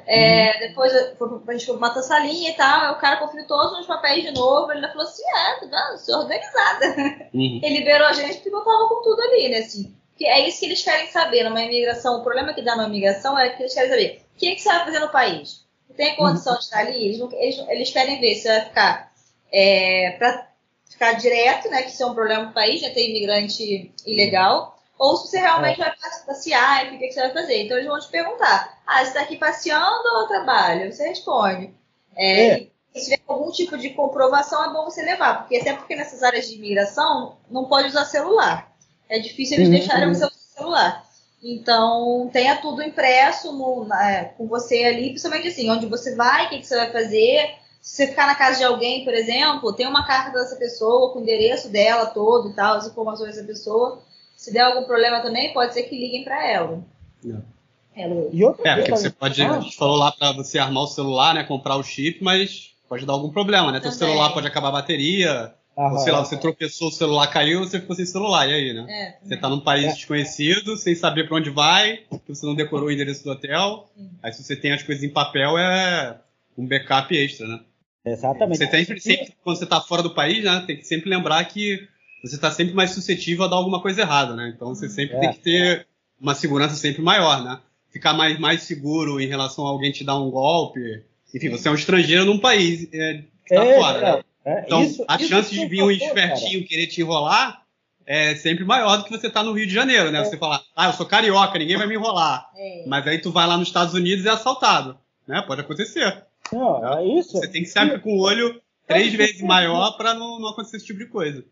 É, 0.06 0.52
uhum. 0.52 0.68
Depois 0.68 0.92
a 0.94 1.52
gente 1.52 1.66
foi 1.66 1.76
uma 1.76 2.02
salinha 2.02 2.50
e 2.50 2.54
tal, 2.54 2.92
o 2.92 2.98
cara 2.98 3.16
conferiu 3.16 3.46
todos 3.46 3.78
os 3.78 3.86
papéis 3.86 4.24
de 4.24 4.30
novo, 4.30 4.70
ele 4.70 4.78
ainda 4.78 4.88
falou 4.88 5.04
assim, 5.04 5.22
é, 5.22 5.60
tá 5.60 5.66
vendo? 5.66 5.98
Sou 5.98 6.18
organizada. 6.20 6.86
Uhum. 7.34 7.60
Ele 7.62 7.78
liberou 7.78 8.06
a 8.06 8.12
gente 8.12 8.34
porque 8.34 8.54
eu 8.54 8.60
tava 8.60 8.88
com 8.88 9.02
tudo 9.02 9.20
ali, 9.20 9.48
né? 9.48 9.58
Assim, 9.58 9.94
que 10.18 10.26
é 10.26 10.48
isso 10.48 10.58
que 10.58 10.66
eles 10.66 10.82
querem 10.82 11.06
saber 11.12 11.44
numa 11.44 11.62
imigração. 11.62 12.18
O 12.18 12.24
problema 12.24 12.52
que 12.52 12.60
dá 12.60 12.74
na 12.74 12.88
imigração 12.88 13.38
é 13.38 13.50
que 13.50 13.62
eles 13.62 13.72
querem 13.72 13.88
saber 13.88 14.22
o 14.34 14.38
que, 14.38 14.48
é 14.48 14.54
que 14.56 14.60
você 14.60 14.68
vai 14.68 14.84
fazer 14.84 14.98
no 14.98 15.12
país. 15.12 15.64
Tem 15.96 16.16
condição 16.16 16.52
uhum. 16.52 16.58
de 16.58 16.64
estar 16.64 16.78
ali? 16.80 17.04
Eles, 17.04 17.32
eles, 17.32 17.68
eles, 17.68 17.90
querem 17.90 18.20
ver 18.20 18.34
se 18.34 18.42
você 18.42 18.48
vai 18.48 18.64
ficar 18.66 19.12
é, 19.52 20.10
para 20.18 20.48
ficar 20.88 21.12
direto, 21.14 21.68
né? 21.70 21.82
Que 21.82 21.90
isso 21.90 22.02
é 22.02 22.06
um 22.06 22.14
problema 22.14 22.44
no 22.44 22.52
país, 22.52 22.82
né, 22.82 22.90
ter 22.90 23.08
imigrante 23.08 23.92
ilegal. 24.06 24.78
Ou 24.98 25.16
se 25.16 25.28
você 25.28 25.38
realmente 25.38 25.80
é. 25.80 25.84
vai 25.84 25.94
passear 26.26 26.86
e 26.86 26.96
o 26.96 26.98
que, 26.98 27.08
que 27.08 27.12
você 27.12 27.20
vai 27.20 27.32
fazer. 27.32 27.62
Então 27.62 27.76
eles 27.76 27.88
vão 27.88 27.98
te 27.98 28.08
perguntar: 28.08 28.80
ah, 28.86 28.98
você 28.98 29.08
está 29.08 29.20
aqui 29.22 29.36
passeando 29.36 30.08
ou 30.16 30.28
trabalho? 30.28 30.92
Você 30.92 31.08
responde. 31.08 31.72
É, 32.16 32.46
é. 32.46 32.66
Se 32.94 33.04
tiver 33.04 33.20
algum 33.26 33.50
tipo 33.50 33.76
de 33.78 33.90
comprovação, 33.90 34.64
é 34.64 34.72
bom 34.72 34.84
você 34.84 35.02
levar, 35.02 35.40
porque 35.40 35.56
até 35.56 35.74
porque 35.74 35.94
nessas 35.94 36.22
áreas 36.22 36.48
de 36.48 36.56
imigração 36.56 37.38
não 37.48 37.66
pode 37.66 37.88
usar 37.88 38.04
celular 38.04 38.67
é 39.08 39.18
difícil 39.18 39.56
eles 39.56 39.68
uhum. 39.68 39.74
deixarem 39.74 40.10
o 40.10 40.14
seu 40.14 40.30
celular. 40.30 41.08
Então, 41.42 42.28
tenha 42.32 42.56
tudo 42.56 42.82
impresso 42.82 43.52
no, 43.52 43.84
na, 43.84 44.24
com 44.36 44.46
você 44.48 44.84
ali, 44.84 45.10
principalmente 45.10 45.48
assim, 45.48 45.70
onde 45.70 45.86
você 45.86 46.14
vai, 46.16 46.46
o 46.46 46.48
que, 46.48 46.58
que, 46.58 46.66
você 46.66 46.76
vai 46.76 46.90
fazer. 46.90 47.54
Se 47.80 47.96
você 47.96 48.06
ficar 48.08 48.26
na 48.26 48.34
casa 48.34 48.58
de 48.58 48.64
alguém, 48.64 49.04
por 49.04 49.14
exemplo, 49.14 49.72
tem 49.72 49.86
uma 49.86 50.04
carta 50.04 50.36
dessa 50.36 50.56
pessoa 50.56 51.12
com 51.12 51.20
o 51.20 51.22
endereço 51.22 51.68
dela 51.68 52.06
todo 52.06 52.50
e 52.50 52.52
tal, 52.54 52.76
as 52.76 52.88
informações 52.88 53.36
dessa 53.36 53.46
pessoa. 53.46 54.02
Se 54.36 54.52
der 54.52 54.62
algum 54.62 54.84
problema 54.84 55.20
também, 55.20 55.52
pode 55.52 55.74
ser 55.74 55.84
que 55.84 55.96
liguem 55.96 56.24
para 56.24 56.44
ela. 56.44 56.84
É. 57.24 58.02
ela. 58.02 58.28
E 58.32 58.44
outra 58.44 58.68
é, 58.68 58.76
porque 58.76 58.90
você 58.90 59.10
pode, 59.10 59.40
a 59.40 59.60
gente 59.60 59.76
falou 59.76 59.96
lá 59.96 60.10
para 60.10 60.32
você 60.32 60.58
armar 60.58 60.82
o 60.82 60.88
celular, 60.88 61.34
né, 61.34 61.44
comprar 61.44 61.76
o 61.76 61.84
chip, 61.84 62.22
mas 62.22 62.74
pode 62.88 63.06
dar 63.06 63.12
algum 63.12 63.30
problema, 63.30 63.70
né? 63.70 63.78
Teu 63.78 63.92
celular 63.92 64.32
pode 64.32 64.46
acabar 64.46 64.68
a 64.68 64.72
bateria, 64.72 65.54
ah, 65.78 65.92
ou 65.92 65.98
sei 66.00 66.12
lá, 66.12 66.24
você 66.24 66.36
tropeçou, 66.36 66.88
o 66.88 66.92
celular 66.92 67.28
caiu, 67.28 67.60
você 67.60 67.78
ficou 67.78 67.94
sem 67.94 68.04
celular, 68.04 68.48
e 68.48 68.52
aí, 68.52 68.72
né? 68.72 68.84
É, 68.88 69.18
você 69.22 69.36
tá 69.36 69.48
num 69.48 69.60
país 69.60 69.84
é. 69.84 69.92
desconhecido, 69.92 70.76
sem 70.76 70.92
saber 70.92 71.28
para 71.28 71.36
onde 71.36 71.50
vai, 71.50 72.00
você 72.26 72.44
não 72.44 72.56
decorou 72.56 72.88
o 72.88 72.90
endereço 72.90 73.22
do 73.22 73.30
hotel. 73.30 73.88
Sim. 73.96 74.10
Aí 74.20 74.32
se 74.32 74.42
você 74.42 74.56
tem 74.56 74.72
as 74.72 74.82
coisas 74.82 75.04
em 75.04 75.08
papel, 75.08 75.56
é 75.56 76.18
um 76.56 76.66
backup 76.66 77.16
extra, 77.16 77.46
né? 77.46 77.60
Exatamente. 78.04 78.58
Você 78.58 78.66
tem 78.66 78.84
sempre, 78.84 79.32
quando 79.44 79.56
você 79.56 79.66
tá 79.66 79.80
fora 79.80 80.02
do 80.02 80.12
país, 80.12 80.42
né? 80.42 80.64
Tem 80.66 80.76
que 80.76 80.84
sempre 80.84 81.08
lembrar 81.08 81.44
que 81.44 81.86
você 82.24 82.34
está 82.34 82.50
sempre 82.50 82.74
mais 82.74 82.90
suscetível 82.90 83.44
a 83.44 83.48
dar 83.48 83.54
alguma 83.54 83.80
coisa 83.80 84.00
errada, 84.00 84.34
né? 84.34 84.52
Então 84.52 84.74
você 84.74 84.88
sempre 84.88 85.16
é. 85.16 85.20
tem 85.20 85.32
que 85.32 85.38
ter 85.38 85.86
uma 86.20 86.34
segurança 86.34 86.74
sempre 86.74 87.02
maior, 87.02 87.44
né? 87.44 87.60
Ficar 87.92 88.14
mais, 88.14 88.36
mais 88.40 88.62
seguro 88.62 89.20
em 89.20 89.28
relação 89.28 89.64
a 89.64 89.70
alguém 89.70 89.92
te 89.92 90.02
dar 90.02 90.18
um 90.18 90.28
golpe. 90.28 91.04
Enfim, 91.32 91.50
você 91.50 91.68
é 91.68 91.70
um 91.70 91.76
estrangeiro 91.76 92.24
num 92.24 92.38
país 92.40 92.88
é, 92.92 93.22
que 93.46 93.54
tá 93.54 93.64
é, 93.64 93.78
fora, 93.78 94.16
né? 94.16 94.24
É, 94.48 94.62
então, 94.64 94.82
isso, 94.82 95.04
a 95.06 95.16
isso 95.16 95.28
chance 95.28 95.50
de 95.50 95.66
vir 95.66 95.82
um 95.82 95.90
espertinho 95.90 96.66
querer 96.66 96.86
te 96.86 97.02
enrolar 97.02 97.62
é 98.06 98.34
sempre 98.36 98.64
maior 98.64 98.96
do 98.96 99.04
que 99.04 99.10
você 99.10 99.28
tá 99.28 99.42
no 99.42 99.52
Rio 99.52 99.66
de 99.66 99.74
Janeiro, 99.74 100.10
né? 100.10 100.20
É. 100.20 100.24
Você 100.24 100.38
falar, 100.38 100.62
ah, 100.74 100.86
eu 100.86 100.94
sou 100.94 101.04
carioca, 101.04 101.58
ninguém 101.58 101.76
vai 101.76 101.86
me 101.86 101.94
enrolar. 101.94 102.48
É. 102.56 102.84
Mas 102.86 103.06
aí 103.06 103.18
tu 103.18 103.30
vai 103.30 103.46
lá 103.46 103.58
nos 103.58 103.68
Estados 103.68 103.92
Unidos 103.92 104.24
e 104.24 104.28
é 104.28 104.30
assaltado. 104.30 104.98
Né? 105.26 105.42
Pode 105.46 105.60
acontecer. 105.60 106.24
Não, 106.50 106.98
é 106.98 107.06
isso. 107.06 107.32
Você 107.32 107.48
tem 107.48 107.62
que 107.62 107.68
sempre 107.68 107.98
com 107.98 108.16
o 108.16 108.20
olho 108.20 108.58
três 108.86 109.12
vezes 109.12 109.42
maior 109.42 109.98
para 109.98 110.14
não, 110.14 110.40
não 110.40 110.48
acontecer 110.48 110.78
esse 110.78 110.86
tipo 110.86 110.98
de 110.98 111.06
coisa. 111.06 111.44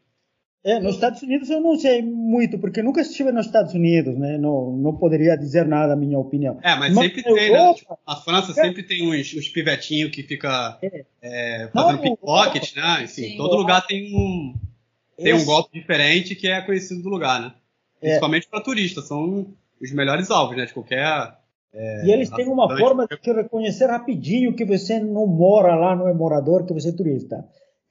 É, 0.67 0.81
nos 0.81 0.97
Estados 0.97 1.23
Unidos 1.23 1.49
eu 1.49 1.61
não 1.61 1.79
sei 1.79 2.03
muito, 2.03 2.59
porque 2.59 2.83
nunca 2.83 3.01
estive 3.01 3.31
nos 3.31 3.47
Estados 3.47 3.73
Unidos, 3.73 4.19
né? 4.19 4.37
Não, 4.37 4.73
não 4.73 4.97
poderia 4.97 5.37
dizer 5.37 5.65
nada, 5.65 5.93
a 5.93 5.97
minha 5.97 6.19
opinião. 6.19 6.59
É, 6.61 6.75
mas, 6.75 6.93
mas 6.93 7.07
sempre 7.07 7.23
tem, 7.23 7.53
né? 7.53 7.75
Tipo, 7.75 7.97
a 8.05 8.17
França 8.17 8.51
é. 8.51 8.55
sempre 8.55 8.83
tem 8.83 9.09
uns, 9.09 9.33
uns 9.33 9.49
pivetinhos 9.49 10.11
que 10.11 10.25
fica 10.25 10.77
é. 10.83 11.05
É, 11.23 11.71
fazendo 11.73 12.03
pickpocket, 12.03 12.75
né? 12.75 13.05
Enfim, 13.05 13.29
sim, 13.29 13.37
todo 13.37 13.55
lugar 13.55 13.87
tem 13.87 14.13
um, 14.13 14.55
tem 15.17 15.35
um 15.35 15.45
golpe 15.45 15.71
diferente 15.73 16.35
que 16.35 16.49
é 16.49 16.61
conhecido 16.61 17.01
do 17.01 17.11
lugar, 17.11 17.41
né? 17.41 17.55
É. 18.03 18.07
Principalmente 18.07 18.49
para 18.49 18.61
turistas, 18.61 19.07
são 19.07 19.55
os 19.81 19.93
melhores 19.93 20.33
alvos, 20.33 20.57
né? 20.57 20.67
De 20.67 20.75
qualquer. 20.75 21.33
É, 21.73 22.07
e 22.07 22.11
eles 22.11 22.29
têm 22.31 22.49
uma 22.49 22.77
forma 22.77 23.07
de 23.07 23.33
reconhecer 23.33 23.87
rapidinho 23.87 24.53
que 24.53 24.65
você 24.65 24.99
não 24.99 25.29
mora 25.29 25.77
lá, 25.77 25.95
não 25.95 26.09
é 26.09 26.13
morador, 26.13 26.67
que 26.67 26.75
você 26.75 26.89
é 26.89 26.93
turista. 26.93 27.47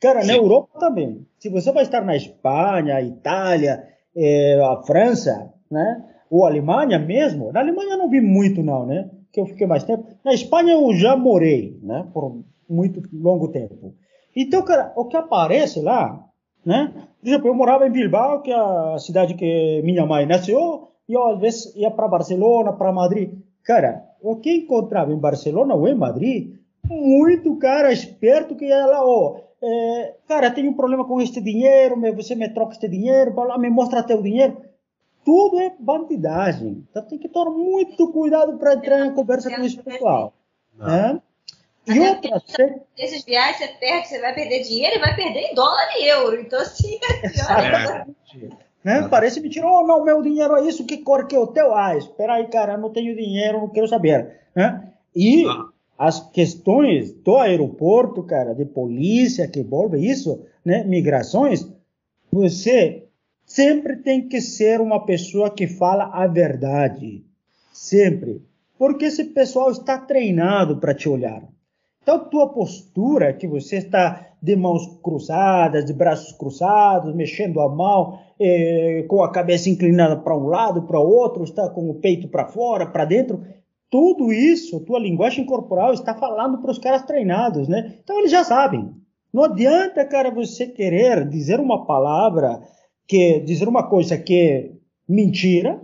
Cara, 0.06 0.22
Sim. 0.22 0.28
na 0.28 0.34
Europa 0.36 0.80
também. 0.80 1.26
Se 1.40 1.50
você 1.50 1.72
vai 1.72 1.82
estar 1.82 2.02
na 2.02 2.16
Espanha, 2.16 3.02
Itália, 3.02 3.88
é, 4.16 4.62
a 4.62 4.84
França, 4.84 5.52
né? 5.70 6.04
Ou 6.30 6.46
Alemanha 6.46 7.00
mesmo. 7.00 7.52
Na 7.52 7.62
Alemanha 7.62 7.94
eu 7.94 7.98
não 7.98 8.08
vi 8.08 8.22
muito 8.22 8.62
não, 8.62 8.86
né? 8.86 9.10
Que 9.34 9.42
eu 9.42 9.48
fiquei 9.48 9.66
mais 9.66 9.84
tempo. 9.84 10.06
Na 10.24 10.32
Espanha 10.32 10.74
eu 10.74 10.94
já 10.94 11.18
morei, 11.18 11.80
né? 11.82 12.06
Por 12.14 12.40
muito 12.70 13.02
longo 13.12 13.48
tempo. 13.48 13.96
Então, 14.36 14.62
cara, 14.62 14.94
o 14.96 15.06
que 15.06 15.18
aparece 15.18 15.82
lá, 15.82 16.24
né? 16.64 16.94
Por 17.20 17.28
exemplo, 17.28 17.48
eu 17.48 17.56
morava 17.56 17.88
em 17.88 17.92
Bilbao, 17.92 18.44
que 18.44 18.52
é 18.52 18.56
a 18.56 18.98
cidade 19.00 19.34
que 19.34 19.82
minha 19.84 20.06
mãe 20.06 20.28
nasceu, 20.28 20.90
e 21.10 21.14
eu 21.14 21.26
às 21.30 21.40
vezes 21.40 21.76
ia 21.76 21.90
para 21.90 22.08
Barcelona, 22.08 22.74
para 22.74 22.92
Madrid. 22.92 23.40
Cara, 23.64 24.04
o 24.22 24.36
que 24.36 24.56
encontrava 24.56 25.12
em 25.12 25.18
Barcelona 25.18 25.74
ou 25.74 25.88
em 25.88 25.96
Madrid, 25.96 26.58
muito 26.88 27.56
cara 27.56 27.92
esperto 27.92 28.56
que 28.56 28.66
ia 28.66 28.86
lá, 28.86 29.04
ó, 29.04 29.38
é, 29.68 30.14
cara, 30.28 30.52
tenho 30.52 30.70
um 30.70 30.76
problema 30.76 31.06
com 31.06 31.20
este 31.20 31.42
dinheiro, 31.42 32.00
você 32.14 32.36
me 32.36 32.48
troca 32.50 32.74
este 32.74 32.88
dinheiro, 32.88 33.34
me 33.58 33.70
mostra 33.72 34.04
teu 34.04 34.22
dinheiro. 34.22 34.62
Tudo 35.24 35.60
é 35.60 35.74
bandidagem. 35.80 36.86
Então 36.88 37.02
tem 37.02 37.18
que 37.18 37.28
tomar 37.28 37.50
muito 37.50 38.12
cuidado 38.12 38.60
para 38.60 38.76
entrar 38.76 39.04
em 39.04 39.16
conversa 39.16 39.50
com 39.50 39.64
esse 39.64 39.82
pessoal. 39.82 40.34
Né? 40.78 41.20
E 41.88 42.00
outra, 42.00 42.40
você... 42.46 42.80
Esses 42.96 43.24
viagens 43.24 43.58
você 43.58 43.68
perde, 43.80 44.08
você 44.08 44.22
vai 44.22 44.36
perder 44.36 44.62
dinheiro 44.62 44.98
e 44.98 45.00
vai 45.00 45.16
perder 45.16 45.40
em 45.40 45.56
dólar 45.56 45.88
e 45.98 46.08
euro. 46.10 46.40
Então, 46.40 46.60
assim, 46.60 47.00
é 47.24 47.30
pior. 47.30 48.08
Né? 48.84 49.08
Parece 49.10 49.42
mentira. 49.42 49.68
Oh, 49.68 49.86
não, 49.86 50.04
meu 50.04 50.22
dinheiro 50.22 50.56
é 50.58 50.68
isso, 50.68 50.86
que 50.86 51.00
cor 51.00 51.26
que 51.26 51.36
é 51.36 51.40
o 51.40 51.48
teu? 51.48 51.74
Ah, 51.74 51.98
espera 51.98 52.36
aí, 52.36 52.48
cara, 52.48 52.78
não 52.78 52.92
tenho 52.92 53.16
dinheiro, 53.16 53.62
não 53.62 53.70
quero 53.70 53.88
saber. 53.88 54.42
Né? 54.56 54.92
E 55.16 55.44
ah 55.48 55.75
as 55.98 56.20
questões 56.32 57.12
do 57.12 57.38
aeroporto, 57.38 58.22
cara, 58.24 58.54
de 58.54 58.66
polícia 58.66 59.48
que 59.48 59.62
envolve 59.62 59.98
isso, 59.98 60.42
né, 60.64 60.84
migrações, 60.84 61.68
você 62.32 63.08
sempre 63.46 63.98
tem 63.98 64.28
que 64.28 64.42
ser 64.42 64.82
uma 64.82 65.06
pessoa 65.06 65.50
que 65.50 65.68
fala 65.68 66.06
a 66.12 66.28
verdade, 66.28 67.24
sempre, 67.72 68.42
porque 68.78 69.06
esse 69.06 69.26
pessoal 69.26 69.72
está 69.72 69.98
treinado 69.98 70.78
para 70.78 70.94
te 70.94 71.08
olhar. 71.08 71.44
Então, 72.02 72.30
tua 72.30 72.50
postura, 72.50 73.34
que 73.34 73.48
você 73.48 73.78
está 73.78 74.28
de 74.40 74.56
mãos 74.56 75.00
cruzadas, 75.02 75.86
de 75.86 75.94
braços 75.94 76.34
cruzados, 76.34 77.16
mexendo 77.16 77.60
a 77.60 77.68
mão, 77.68 78.20
eh, 78.40 79.04
com 79.08 79.24
a 79.24 79.32
cabeça 79.32 79.72
inclinada 79.72 80.16
para 80.18 80.38
um 80.38 80.46
lado, 80.46 80.84
para 80.84 81.00
o 81.00 81.10
outro, 81.10 81.44
está 81.44 81.68
com 81.68 81.90
o 81.90 81.96
peito 81.96 82.28
para 82.28 82.46
fora, 82.46 82.86
para 82.86 83.06
dentro, 83.06 83.44
tudo 83.96 84.34
isso, 84.34 84.82
tua 84.82 85.00
linguagem 85.00 85.46
corporal 85.46 85.94
está 85.94 86.14
falando 86.14 86.58
para 86.58 86.70
os 86.70 86.78
caras 86.78 87.04
treinados, 87.04 87.70
né? 87.70 87.94
Então 88.04 88.20
eles 88.20 88.30
já 88.30 88.44
sabem. 88.44 88.94
Não 89.32 89.46
adianta, 89.46 90.04
cara, 90.04 90.30
você 90.30 90.68
querer 90.68 91.26
dizer 91.30 91.62
uma 91.62 91.86
palavra 91.86 92.62
que 93.08 93.40
dizer 93.40 93.70
uma 93.70 93.84
coisa 93.88 94.18
que 94.18 94.38
é 94.38 94.72
mentira, 95.08 95.80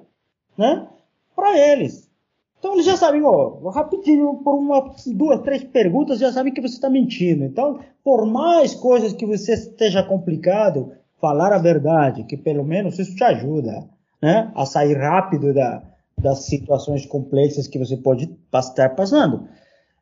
né? 0.57 0.89
Para 1.33 1.57
eles. 1.57 2.11
Então 2.59 2.73
eles 2.73 2.85
já 2.85 2.97
sabem, 2.97 3.23
ó, 3.23 3.69
rapidinho, 3.69 4.41
por 4.43 4.55
uma, 4.55 4.93
duas, 5.15 5.39
três 5.39 5.63
perguntas, 5.63 6.19
já 6.19 6.33
sabem 6.33 6.53
que 6.53 6.59
você 6.59 6.73
está 6.73 6.89
mentindo. 6.89 7.45
Então, 7.45 7.79
por 8.03 8.25
mais 8.25 8.75
coisas 8.75 9.13
que 9.13 9.25
você 9.25 9.53
esteja 9.53 10.03
complicado, 10.03 10.91
falar 11.21 11.53
a 11.53 11.57
verdade, 11.57 12.25
que 12.25 12.35
pelo 12.35 12.65
menos 12.65 12.99
isso 12.99 13.15
te 13.15 13.23
ajuda, 13.23 13.87
né? 14.21 14.51
A 14.53 14.65
sair 14.65 14.97
rápido 14.97 15.53
da, 15.53 15.81
das 16.21 16.45
situações 16.45 17.05
complexas 17.05 17.67
que 17.67 17.79
você 17.79 17.97
pode 17.97 18.37
estar 18.53 18.89
passando. 18.95 19.47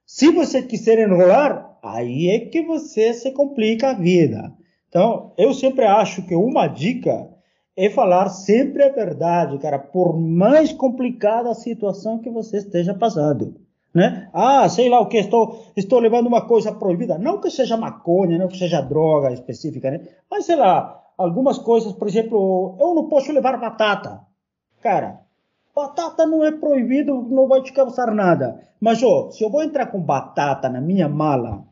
Se 0.06 0.32
você 0.32 0.62
quiser 0.62 1.00
enrolar, 1.00 1.78
aí 1.84 2.30
é 2.30 2.40
que 2.40 2.62
você 2.62 3.14
se 3.14 3.32
complica 3.32 3.92
a 3.92 3.94
vida. 3.94 4.52
Então, 4.88 5.34
eu 5.38 5.54
sempre 5.54 5.86
acho 5.86 6.24
que 6.24 6.36
uma 6.36 6.68
dica 6.68 7.30
é 7.78 7.90
falar 7.90 8.28
sempre 8.30 8.84
a 8.84 8.90
verdade, 8.90 9.58
cara, 9.60 9.80
por 9.80 10.20
mais 10.20 10.74
complicada 10.74 11.50
a 11.50 11.56
situação 11.56 12.20
que 12.20 12.30
você 12.30 12.58
esteja 12.58 12.94
passando. 12.94 13.56
Né? 13.94 14.30
Ah, 14.34 14.68
sei 14.68 14.90
lá 14.90 15.00
o 15.00 15.08
que, 15.08 15.18
estou, 15.18 15.64
estou 15.76 16.00
levando 16.00 16.28
uma 16.28 16.46
coisa 16.46 16.72
proibida. 16.72 17.18
Não 17.18 17.40
que 17.40 17.50
seja 17.50 17.78
maconha, 17.78 18.38
não 18.38 18.48
que 18.48 18.58
seja 18.58 18.82
droga 18.82 19.32
específica, 19.32 19.90
né? 19.90 20.02
Mas 20.30 20.46
sei 20.46 20.56
lá, 20.56 21.02
algumas 21.18 21.58
coisas, 21.58 21.94
por 21.94 22.08
exemplo, 22.08 22.76
eu 22.80 22.94
não 22.94 23.08
posso 23.08 23.32
levar 23.32 23.60
batata. 23.60 24.22
Cara, 24.82 25.22
batata 25.80 26.26
não 26.26 26.44
é 26.44 26.52
proibido, 26.52 27.22
não 27.30 27.48
vai 27.48 27.62
te 27.62 27.72
causar 27.72 28.14
nada. 28.14 28.62
Mas, 28.80 29.02
ó, 29.02 29.30
se 29.32 29.44
eu 29.44 29.50
vou 29.50 29.64
entrar 29.64 29.88
com 29.88 30.02
batata 30.02 30.68
na 30.68 30.82
minha 30.82 31.08
mala 31.08 31.64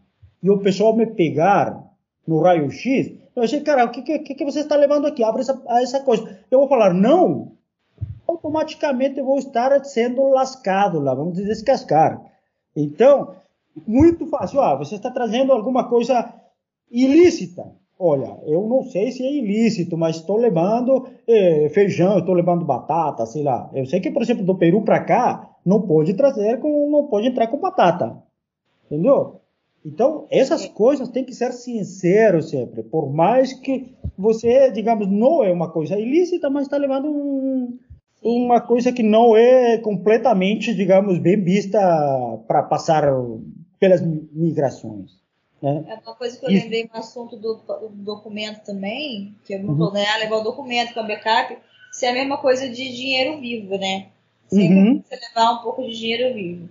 e 0.42 0.50
o 0.50 0.60
pessoal 0.60 0.96
me 0.96 1.06
pegar 1.06 1.84
no 2.26 2.42
raio-x, 2.42 3.12
eu 3.36 3.44
achei, 3.44 3.62
cara, 3.62 3.86
o 3.86 3.92
que, 3.92 4.02
que, 4.02 4.36
que 4.36 4.46
você 4.46 4.62
está 4.62 4.76
levando 4.76 5.06
aqui? 5.06 5.24
Abre 5.24 5.42
essa, 5.42 5.62
essa 5.82 6.00
coisa. 6.02 6.40
Eu 6.50 6.60
vou 6.60 6.68
falar, 6.68 6.94
não. 6.94 7.54
Automaticamente 8.28 9.20
eu 9.20 9.26
vou 9.26 9.38
estar 9.38 9.84
sendo 9.86 10.28
lascado 10.30 11.00
lá, 11.00 11.14
vamos 11.14 11.36
descascar. 11.36 12.22
Então, 12.76 13.36
muito 13.86 14.26
fácil. 14.28 14.62
Ah, 14.62 14.76
você 14.76 14.96
está 14.96 15.12
trazendo 15.12 15.52
alguma 15.52 15.88
coisa 15.88 16.34
ilícita. 16.90 17.72
Olha, 18.00 18.38
eu 18.46 18.68
não 18.68 18.84
sei 18.84 19.12
se 19.12 19.24
é 19.24 19.32
ilícito, 19.32 19.98
mas 19.98 20.18
estou 20.18 20.38
levando 20.38 21.08
eh, 21.28 21.68
feijão, 21.70 22.20
estou 22.20 22.36
levando 22.36 22.64
batata, 22.64 23.26
sei 23.26 23.42
lá. 23.42 23.72
Eu 23.74 23.88
sei 23.88 24.00
que, 24.00 24.12
por 24.12 24.22
exemplo, 24.22 24.46
do 24.46 24.56
Peru 24.56 24.84
para 24.84 25.04
cá, 25.04 25.50
não 25.66 25.82
pode 25.82 26.14
trazer 26.14 26.60
com, 26.60 26.90
não 26.92 27.08
pode 27.08 27.28
entrar 27.28 27.48
com 27.48 27.58
batata. 27.58 28.22
Entendeu? 28.86 29.42
Então, 29.84 30.26
essas 30.30 30.66
coisas 30.68 31.10
têm 31.10 31.24
que 31.24 31.34
ser 31.34 31.52
sinceros 31.54 32.50
sempre. 32.50 32.84
Por 32.84 33.12
mais 33.12 33.54
que 33.54 33.96
você, 34.18 34.70
digamos, 34.70 35.08
não 35.08 35.44
é 35.44 35.52
uma 35.52 35.70
coisa 35.70 35.98
ilícita, 35.98 36.50
mas 36.50 36.64
está 36.64 36.78
levando 36.78 37.10
um, 37.10 37.80
uma 38.22 38.62
coisa 38.62 38.92
que 38.92 39.02
não 39.02 39.36
é 39.36 39.78
completamente, 39.78 40.76
digamos, 40.76 41.18
bem 41.20 41.42
vista 41.42 41.80
para 42.48 42.64
passar 42.64 43.06
pelas 43.80 44.02
migrações. 44.02 45.27
Né? 45.62 45.86
É 45.88 45.94
uma 46.06 46.16
coisa 46.16 46.38
que 46.38 46.46
eu 46.46 46.50
lembrei 46.50 46.90
no 46.92 47.00
assunto 47.00 47.36
do, 47.36 47.56
do 47.56 47.90
documento 47.90 48.64
também, 48.64 49.36
que 49.46 49.54
eu 49.54 49.64
não 49.64 49.74
uhum. 49.74 49.92
né, 49.92 50.06
levar 50.20 50.38
o 50.38 50.44
documento 50.44 50.94
com 50.94 51.00
a 51.00 51.04
backup, 51.04 51.58
isso 51.92 52.06
é 52.06 52.10
a 52.10 52.14
mesma 52.14 52.38
coisa 52.38 52.70
de 52.70 52.96
dinheiro 52.96 53.40
vivo, 53.40 53.78
né? 53.78 54.08
Sempre 54.48 54.78
uhum. 54.78 55.04
você 55.04 55.16
levar 55.16 55.52
um 55.54 55.58
pouco 55.58 55.84
de 55.84 55.98
dinheiro 55.98 56.34
vivo. 56.34 56.70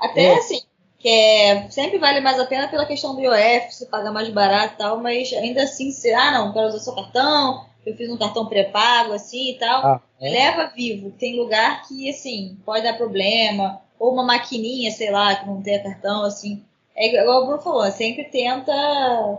Até 0.00 0.24
é. 0.24 0.38
assim, 0.38 0.60
que 0.98 1.08
é, 1.08 1.68
sempre 1.70 1.98
vale 1.98 2.20
mais 2.20 2.38
a 2.38 2.46
pena 2.46 2.68
pela 2.68 2.86
questão 2.86 3.14
do 3.14 3.20
IOF, 3.20 3.74
se 3.74 3.86
paga 3.86 4.10
mais 4.10 4.28
barato 4.30 4.74
e 4.74 4.78
tal, 4.78 4.98
mas 4.98 5.32
ainda 5.32 5.62
assim, 5.62 5.90
se, 5.90 6.12
ah, 6.12 6.30
não, 6.32 6.52
quero 6.52 6.68
usar 6.68 6.78
seu 6.78 6.94
cartão, 6.94 7.66
eu 7.84 7.96
fiz 7.96 8.08
um 8.08 8.16
cartão 8.16 8.46
pré-pago, 8.46 9.12
assim 9.12 9.50
e 9.50 9.58
tal, 9.58 9.84
ah, 9.84 10.00
é? 10.20 10.30
leva 10.30 10.72
vivo. 10.74 11.10
Tem 11.10 11.36
lugar 11.36 11.86
que, 11.86 12.08
assim, 12.08 12.56
pode 12.64 12.84
dar 12.84 12.96
problema, 12.96 13.80
ou 13.98 14.12
uma 14.12 14.24
maquininha, 14.24 14.90
sei 14.90 15.10
lá, 15.10 15.34
que 15.34 15.46
não 15.46 15.60
tem 15.62 15.82
cartão, 15.82 16.24
assim. 16.24 16.64
É 16.94 17.08
igual 17.08 17.42
o 17.42 17.46
Bruno 17.46 17.62
falou, 17.62 17.90
sempre 17.90 18.24
tenta 18.24 18.72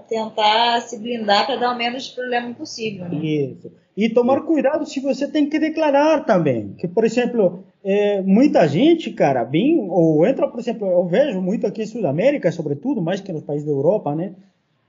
tentar 0.09 0.81
se 0.81 0.97
blindar 0.97 1.45
para 1.45 1.55
dar 1.55 1.73
o 1.73 1.77
menos 1.77 2.09
problema 2.09 2.53
possível. 2.53 3.07
Né? 3.07 3.17
Isso. 3.17 3.71
E 3.95 4.09
tomar 4.09 4.41
cuidado 4.41 4.85
se 4.87 4.99
você 4.99 5.27
tem 5.27 5.47
que 5.47 5.59
declarar 5.59 6.25
também. 6.25 6.73
Que, 6.73 6.87
por 6.87 7.05
exemplo, 7.05 7.63
é, 7.83 8.21
muita 8.21 8.67
gente, 8.67 9.11
cara, 9.11 9.43
vem, 9.43 9.87
ou 9.87 10.25
entra, 10.25 10.47
por 10.47 10.59
exemplo, 10.59 10.87
eu 10.87 11.05
vejo 11.05 11.39
muito 11.41 11.67
aqui 11.67 11.83
em 11.83 11.87
Sudamérica, 11.87 12.51
sobretudo, 12.51 13.01
mais 13.01 13.21
que 13.21 13.31
nos 13.31 13.43
países 13.43 13.65
da 13.65 13.71
Europa, 13.71 14.15
né? 14.15 14.33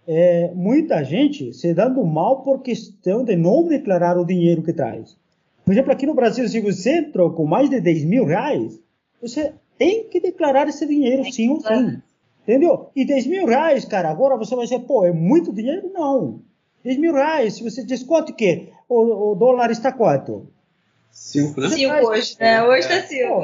É, 0.06 0.50
muita 0.54 1.02
gente 1.02 1.52
se 1.52 1.72
dando 1.74 2.04
mal 2.04 2.42
por 2.42 2.62
questão 2.62 3.24
de 3.24 3.36
não 3.36 3.66
declarar 3.66 4.18
o 4.18 4.24
dinheiro 4.24 4.62
que 4.62 4.72
traz. 4.72 5.16
Por 5.64 5.72
exemplo, 5.72 5.92
aqui 5.92 6.06
no 6.06 6.14
Brasil, 6.14 6.46
se 6.48 6.60
você 6.60 6.98
entrou 6.98 7.30
com 7.32 7.44
mais 7.44 7.68
de 7.68 7.80
10 7.80 8.04
mil 8.04 8.24
reais, 8.24 8.78
você 9.20 9.52
tem 9.78 10.04
que 10.04 10.20
declarar 10.20 10.68
esse 10.68 10.86
dinheiro 10.86 11.24
sim 11.32 11.48
ou 11.48 11.60
sim. 11.60 12.00
Entendeu? 12.44 12.90
E 12.94 13.04
10 13.04 13.26
mil 13.26 13.46
reais, 13.46 13.84
cara, 13.84 14.10
agora 14.10 14.36
você 14.36 14.54
vai 14.54 14.64
dizer, 14.64 14.80
pô, 14.80 15.04
é 15.04 15.12
muito 15.12 15.52
dinheiro? 15.52 15.90
Não. 15.92 16.40
10 16.84 16.98
mil 16.98 17.14
reais, 17.14 17.54
se 17.54 17.64
você 17.64 17.82
diz 17.82 18.02
quanto 18.02 18.34
que 18.34 18.68
o, 18.88 19.32
o 19.32 19.34
dólar 19.34 19.70
está 19.70 19.90
quanto? 19.90 20.46
Cinco, 21.10 21.60
né? 21.60 21.70
Cinco 21.70 22.06
hoje, 22.06 22.36
né? 22.38 22.62
Hoje 22.62 22.80
está 22.80 23.02
cinco. 23.02 23.42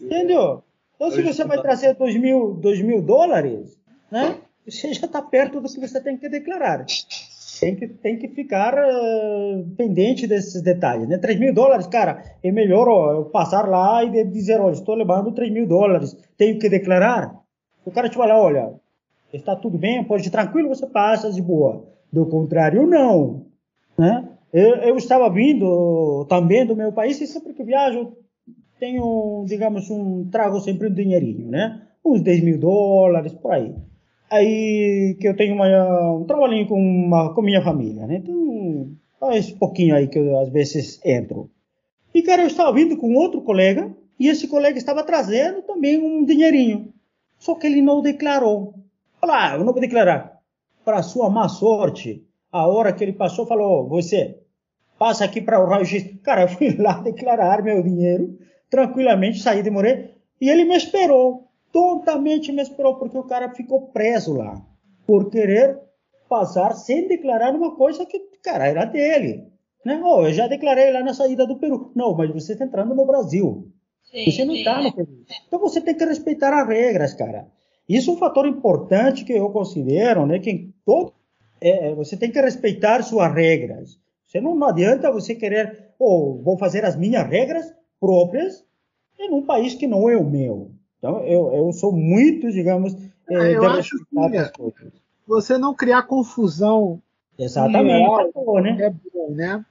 Entendeu? 0.00 0.62
Então, 0.96 1.10
se 1.10 1.22
você 1.22 1.44
vai 1.44 1.60
trazer 1.60 1.94
dois 1.94 2.16
mil, 2.16 2.54
dois 2.54 2.80
mil 2.80 3.00
dólares, 3.00 3.78
né? 4.10 4.36
Você 4.66 4.92
já 4.94 5.06
está 5.06 5.20
perto 5.20 5.60
do 5.60 5.68
que 5.68 5.80
você 5.80 6.00
tem 6.00 6.16
que 6.16 6.28
declarar. 6.28 6.86
Tem 7.60 7.76
que, 7.76 7.86
tem 7.86 8.18
que 8.18 8.28
ficar 8.28 8.74
uh, 8.74 9.64
pendente 9.76 10.26
desses 10.26 10.60
detalhes, 10.60 11.06
né? 11.08 11.18
3 11.18 11.38
mil 11.38 11.54
dólares, 11.54 11.86
cara, 11.86 12.22
é 12.42 12.50
melhor 12.50 12.88
ó, 12.88 13.12
eu 13.12 13.24
passar 13.26 13.68
lá 13.68 14.02
e 14.02 14.24
dizer, 14.24 14.60
olha, 14.60 14.72
estou 14.72 14.94
levando 14.94 15.32
3 15.32 15.52
mil 15.52 15.66
dólares, 15.66 16.16
tenho 16.36 16.58
que 16.58 16.68
declarar. 16.68 17.43
O 17.84 17.90
cara 17.90 18.08
te 18.08 18.16
fala, 18.16 18.40
olha, 18.40 18.74
está 19.32 19.54
tudo 19.54 19.78
bem, 19.78 20.02
pode 20.04 20.28
ir 20.28 20.30
tranquilo, 20.30 20.68
você 20.68 20.86
passa 20.86 21.30
de 21.30 21.42
boa. 21.42 21.84
Do 22.12 22.26
contrário, 22.26 22.86
não. 22.86 23.46
Né? 23.98 24.28
Eu, 24.52 24.76
eu, 24.76 24.96
estava 24.96 25.28
vindo 25.28 26.24
também 26.28 26.64
do 26.64 26.76
meu 26.76 26.92
país 26.92 27.20
e 27.20 27.26
sempre 27.26 27.52
que 27.52 27.64
viajo 27.64 28.12
tenho, 28.78 29.44
digamos, 29.46 29.90
um 29.90 30.28
trago 30.30 30.60
sempre 30.60 30.88
um 30.88 30.94
dinheirinho, 30.94 31.48
né? 31.48 31.82
Uns 32.04 32.22
10 32.22 32.44
mil 32.44 32.58
dólares, 32.58 33.32
por 33.32 33.52
aí. 33.52 33.74
Aí 34.30 35.16
que 35.20 35.26
eu 35.26 35.36
tenho 35.36 35.54
uma, 35.54 36.12
um 36.12 36.24
trabalhinho 36.24 36.68
com, 36.68 36.78
uma, 36.78 37.34
com 37.34 37.42
minha 37.42 37.62
família, 37.62 38.06
né? 38.06 38.16
Então, 38.16 38.92
faz 39.18 39.50
pouquinho 39.50 39.96
aí 39.96 40.06
que 40.06 40.18
eu 40.18 40.38
às 40.38 40.48
vezes 40.50 41.00
entro. 41.04 41.50
E, 42.14 42.22
cara, 42.22 42.42
eu 42.42 42.46
estava 42.46 42.72
vindo 42.72 42.96
com 42.96 43.14
outro 43.14 43.40
colega 43.42 43.92
e 44.20 44.28
esse 44.28 44.46
colega 44.46 44.78
estava 44.78 45.02
trazendo 45.02 45.62
também 45.62 45.98
um 45.98 46.24
dinheirinho. 46.24 46.93
Só 47.38 47.54
que 47.54 47.66
ele 47.66 47.82
não 47.82 48.00
declarou. 48.00 48.74
Olha, 49.22 49.34
ah, 49.34 49.54
eu 49.54 49.64
não 49.64 49.72
vou 49.72 49.80
declarar. 49.80 50.40
Para 50.84 51.02
sua 51.02 51.30
má 51.30 51.48
sorte, 51.48 52.26
a 52.52 52.66
hora 52.66 52.92
que 52.92 53.02
ele 53.02 53.12
passou, 53.12 53.46
falou: 53.46 53.88
Você, 53.88 54.38
passa 54.98 55.24
aqui 55.24 55.40
para 55.40 55.62
o 55.62 55.66
raio-x. 55.66 56.16
Cara, 56.22 56.42
eu 56.42 56.48
fui 56.48 56.74
lá 56.80 57.00
declarar 57.00 57.62
meu 57.62 57.82
dinheiro, 57.82 58.38
tranquilamente, 58.70 59.40
saí, 59.40 59.62
demorei, 59.62 60.14
e 60.40 60.48
ele 60.48 60.64
me 60.64 60.76
esperou, 60.76 61.48
tontamente 61.72 62.52
me 62.52 62.62
esperou, 62.62 62.96
porque 62.96 63.16
o 63.18 63.24
cara 63.24 63.54
ficou 63.54 63.88
preso 63.88 64.34
lá, 64.34 64.60
por 65.06 65.30
querer 65.30 65.78
passar 66.28 66.72
sem 66.74 67.06
declarar 67.06 67.54
uma 67.54 67.76
coisa 67.76 68.06
que, 68.06 68.18
cara, 68.42 68.66
era 68.66 68.84
dele. 68.84 69.46
Né? 69.84 70.00
Oh, 70.02 70.26
eu 70.26 70.32
já 70.32 70.46
declarei 70.46 70.90
lá 70.90 71.02
na 71.02 71.12
saída 71.12 71.46
do 71.46 71.58
Peru. 71.58 71.92
Não, 71.94 72.14
mas 72.14 72.30
você 72.32 72.52
está 72.52 72.64
entrando 72.64 72.94
no 72.94 73.04
Brasil. 73.04 73.70
Sim, 74.14 74.30
você 74.30 74.44
não 74.44 74.54
está 74.54 74.80
no 74.80 74.94
Peru. 74.94 75.08
Então 75.46 75.58
você 75.58 75.80
tem 75.80 75.96
que 75.96 76.04
respeitar 76.04 76.56
as 76.56 76.68
regras, 76.68 77.14
cara. 77.14 77.48
Isso 77.88 78.10
é 78.10 78.14
um 78.14 78.16
fator 78.16 78.46
importante 78.46 79.24
que 79.24 79.32
eu 79.32 79.50
considero, 79.50 80.24
né? 80.24 80.38
Que 80.38 80.72
todo, 80.86 81.12
é, 81.60 81.90
é 81.90 81.94
você 81.94 82.16
tem 82.16 82.30
que 82.30 82.40
respeitar 82.40 83.02
suas 83.02 83.34
regras. 83.34 83.98
Você 84.24 84.40
não, 84.40 84.54
não 84.54 84.68
adianta 84.68 85.10
você 85.10 85.34
querer, 85.34 85.90
ou 85.98 86.38
oh, 86.38 86.42
vou 86.42 86.56
fazer 86.56 86.84
as 86.84 86.96
minhas 86.96 87.28
regras 87.28 87.74
próprias 88.00 88.64
em 89.18 89.32
um 89.32 89.42
país 89.42 89.74
que 89.74 89.86
não 89.86 90.08
é 90.08 90.16
o 90.16 90.24
meu. 90.24 90.70
Então, 90.98 91.18
eu, 91.24 91.52
eu 91.52 91.72
sou 91.72 91.92
muito, 91.92 92.50
digamos, 92.52 92.94
é, 93.28 93.34
é 93.34 93.56
eu 93.56 93.64
acho 93.64 93.98
que 93.98 94.92
você 95.26 95.58
não 95.58 95.74
criar 95.74 96.04
confusão. 96.04 97.02
Exatamente. 97.36 97.98
Real, 97.98 98.20
é 98.20 98.32
bom, 98.32 98.60
né? 98.60 98.76
É 98.80 98.90
bom, 98.90 99.30
né? 99.30 99.64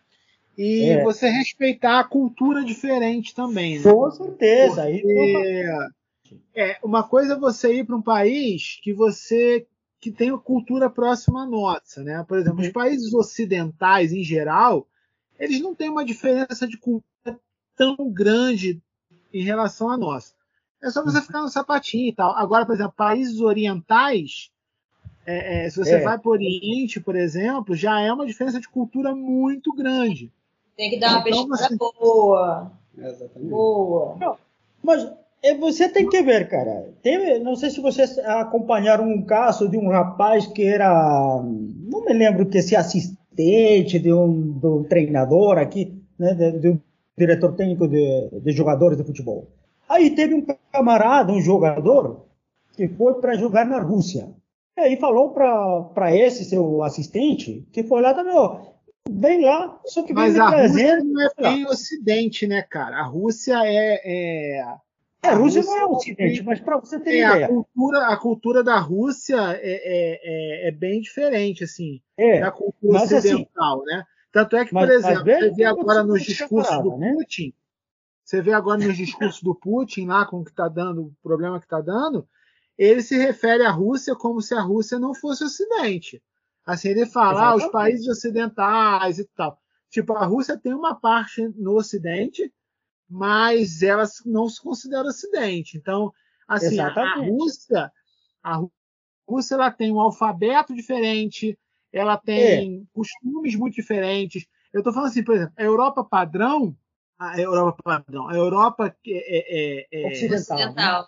E 0.57 0.89
é. 0.89 1.03
você 1.03 1.29
respeitar 1.29 1.99
a 1.99 2.03
cultura 2.03 2.63
diferente 2.63 3.33
também. 3.33 3.79
Né? 3.79 3.91
Com 3.91 4.11
certeza. 4.11 4.83
Porque. 4.83 5.63
É, 6.55 6.77
uma 6.83 7.03
coisa 7.03 7.33
é 7.33 7.39
você 7.39 7.73
ir 7.73 7.85
para 7.85 7.95
um 7.95 8.01
país 8.01 8.79
que 8.81 8.93
você 8.93 9.65
que 9.99 10.11
tem 10.11 10.31
uma 10.31 10.39
cultura 10.39 10.89
próxima 10.89 11.43
à 11.43 11.45
nossa, 11.45 12.03
né? 12.03 12.25
Por 12.27 12.37
exemplo, 12.37 12.59
os 12.59 12.69
países 12.69 13.13
ocidentais 13.13 14.11
em 14.11 14.21
geral, 14.21 14.85
eles 15.39 15.61
não 15.61 15.73
têm 15.73 15.89
uma 15.89 16.03
diferença 16.03 16.67
de 16.67 16.77
cultura 16.77 17.39
tão 17.73 17.95
grande 18.11 18.81
em 19.33 19.43
relação 19.43 19.89
à 19.89 19.97
nossa. 19.97 20.33
É 20.81 20.89
só 20.89 21.01
você 21.03 21.21
ficar 21.21 21.41
no 21.41 21.47
sapatinho 21.47 22.09
e 22.09 22.13
tal. 22.13 22.35
Agora, 22.35 22.65
por 22.65 22.75
exemplo, 22.75 22.93
países 22.97 23.39
orientais, 23.39 24.51
é, 25.25 25.65
é, 25.65 25.69
se 25.69 25.77
você 25.77 25.93
É. 25.95 26.01
vai 26.01 26.19
para 26.19 26.27
o 26.27 26.33
Oriente, 26.33 26.99
por 26.99 27.15
exemplo, 27.15 27.73
já 27.73 28.01
é 28.01 28.11
uma 28.11 28.25
diferença 28.25 28.59
de 28.59 28.67
cultura 28.67 29.15
muito 29.15 29.73
grande. 29.73 30.29
Tem 30.77 30.89
que 30.89 30.99
dar 30.99 31.11
uma 31.19 31.19
Então, 31.29 31.47
pesquisada 31.47 31.75
você- 31.77 31.77
boa. 32.01 32.71
Exatamente. 32.97 33.49
Boa. 33.49 34.37
Mas 34.83 35.11
é, 35.41 35.55
você 35.55 35.89
tem 35.89 36.07
que 36.09 36.21
ver, 36.21 36.47
cara. 36.49 36.89
Teve, 37.01 37.39
não 37.39 37.55
sei 37.55 37.69
se 37.69 37.81
vocês 37.81 38.17
acompanharam 38.19 39.05
um 39.07 39.21
caso 39.23 39.67
de 39.69 39.77
um 39.77 39.89
rapaz 39.89 40.47
que 40.47 40.63
era, 40.63 41.41
não 41.43 42.05
me 42.05 42.13
lembro 42.13 42.45
que 42.47 42.61
se 42.61 42.75
assistente 42.75 43.99
de 43.99 44.13
um, 44.13 44.51
de 44.59 44.67
um 44.67 44.83
treinador 44.83 45.57
aqui, 45.57 45.93
né, 46.17 46.33
de, 46.33 46.59
de 46.59 46.69
um 46.69 46.79
diretor 47.17 47.53
técnico 47.53 47.87
de, 47.87 48.29
de 48.41 48.51
jogadores 48.51 48.97
de 48.97 49.03
futebol. 49.03 49.47
Aí 49.87 50.09
teve 50.11 50.33
um 50.33 50.45
camarada, 50.71 51.31
um 51.31 51.41
jogador, 51.41 52.25
que 52.75 52.87
foi 52.87 53.15
para 53.15 53.35
jogar 53.35 53.65
na 53.65 53.79
Rússia. 53.79 54.29
E 54.77 54.81
aí 54.81 54.97
falou 54.97 55.29
para 55.31 56.15
esse 56.15 56.45
seu 56.45 56.81
assistente, 56.83 57.63
que 57.71 57.83
foi 57.83 58.01
lá 58.01 58.13
também, 58.13 58.35
ó, 58.35 58.57
vem 59.09 59.43
lá, 59.43 59.79
só 59.85 60.01
que 60.03 60.13
vem 60.13 60.23
Mas 60.23 60.33
me 60.33 60.39
a 60.39 60.49
Rússia 60.49 61.03
não 61.03 61.21
é 61.21 61.29
bem 61.37 61.65
Ocidente, 61.65 62.47
né, 62.47 62.61
cara? 62.61 62.97
A 62.97 63.03
Rússia 63.03 63.55
é. 63.65 64.01
é... 64.03 64.75
É, 65.25 65.29
a 65.29 65.35
Rússia 65.35 65.61
não 65.63 65.77
é 65.77 65.85
Rússia- 65.85 66.13
ocidente, 66.13 66.43
mas 66.43 66.59
para 66.59 66.77
você 66.77 66.99
ter 66.99 67.15
É, 67.19 67.23
a 67.23 67.31
ideia. 67.31 67.47
cultura, 67.47 68.07
a 68.07 68.17
cultura 68.17 68.61
da 68.63 68.77
Rússia 68.77 69.37
é, 69.53 69.61
é, 69.61 70.65
é, 70.65 70.67
é 70.67 70.71
bem 70.71 70.99
diferente, 70.99 71.63
assim, 71.63 72.01
É, 72.17 72.41
da 72.41 72.51
cultura 72.51 72.99
mas, 72.99 73.13
assim, 73.13 73.29
ocidental, 73.29 73.83
né? 73.85 74.03
Tanto 74.33 74.57
é 74.57 74.65
que, 74.65 74.73
mas- 74.73 74.85
por 74.89 74.93
exemplo, 74.93 75.23
você 75.23 75.51
vê 75.51 75.63
agora 75.63 76.03
nos 76.03 76.23
discursos 76.23 76.83
do 76.83 76.97
né? 76.97 77.13
Putin, 77.13 77.53
você 78.21 78.41
vê 78.41 78.51
agora 78.51 78.85
nos 78.85 78.97
discursos 78.97 79.41
do 79.41 79.55
Putin, 79.55 80.07
lá 80.07 80.25
com 80.25 80.41
o 80.41 80.43
que 80.43 80.51
está 80.51 80.67
dando, 80.67 81.03
o 81.03 81.15
problema 81.23 81.57
que 81.59 81.65
está 81.67 81.79
dando, 81.79 82.27
ele 82.77 83.01
se 83.01 83.15
refere 83.17 83.63
à 83.63 83.71
Rússia 83.71 84.15
como 84.15 84.41
se 84.41 84.53
a 84.53 84.61
Rússia 84.61 84.99
não 84.99 85.13
fosse 85.13 85.45
Ocidente. 85.45 86.21
Assim, 86.65 86.89
ele 86.89 87.05
fala, 87.05 87.49
ah, 87.49 87.55
os 87.55 87.63
Exatamente. 87.63 87.71
países 87.71 88.07
ocidentais 88.07 89.19
e 89.19 89.25
tal. 89.35 89.59
Tipo, 89.89 90.13
a 90.13 90.25
Rússia 90.25 90.57
tem 90.57 90.73
uma 90.73 90.95
parte 90.95 91.47
no 91.55 91.75
Ocidente, 91.75 92.51
mas 93.09 93.83
ela 93.83 94.03
não 94.25 94.47
se 94.47 94.61
considera 94.61 95.07
Ocidente. 95.07 95.77
Então, 95.77 96.11
assim, 96.47 96.79
a, 96.79 96.87
a 96.87 96.89
Exatamente. 96.91 97.29
Rússia, 97.31 97.91
a 98.41 98.55
Rú- 98.55 98.71
Rússia 99.27 99.55
ela 99.55 99.71
tem 99.71 99.91
um 99.91 99.99
alfabeto 99.99 100.73
diferente, 100.73 101.57
ela 101.91 102.17
tem 102.17 102.87
costumes 102.93 103.55
muito 103.55 103.75
diferentes. 103.75 104.47
Eu 104.73 104.79
estou 104.79 104.91
falando 104.93 105.09
assim, 105.09 105.23
por 105.23 105.35
exemplo, 105.35 105.53
a 105.57 105.63
Europa 105.63 106.03
padrão, 106.03 106.75
a 107.19 107.39
Europa 107.39 107.83
padrão, 107.83 108.27
a 108.27 108.35
Europa 108.35 108.89
que 109.03 109.13
é, 109.13 109.81
é- 109.81 109.87
é- 109.91 110.07
Ocidental. 110.07 110.57
né? 110.57 110.65
Ocidental. 110.65 111.07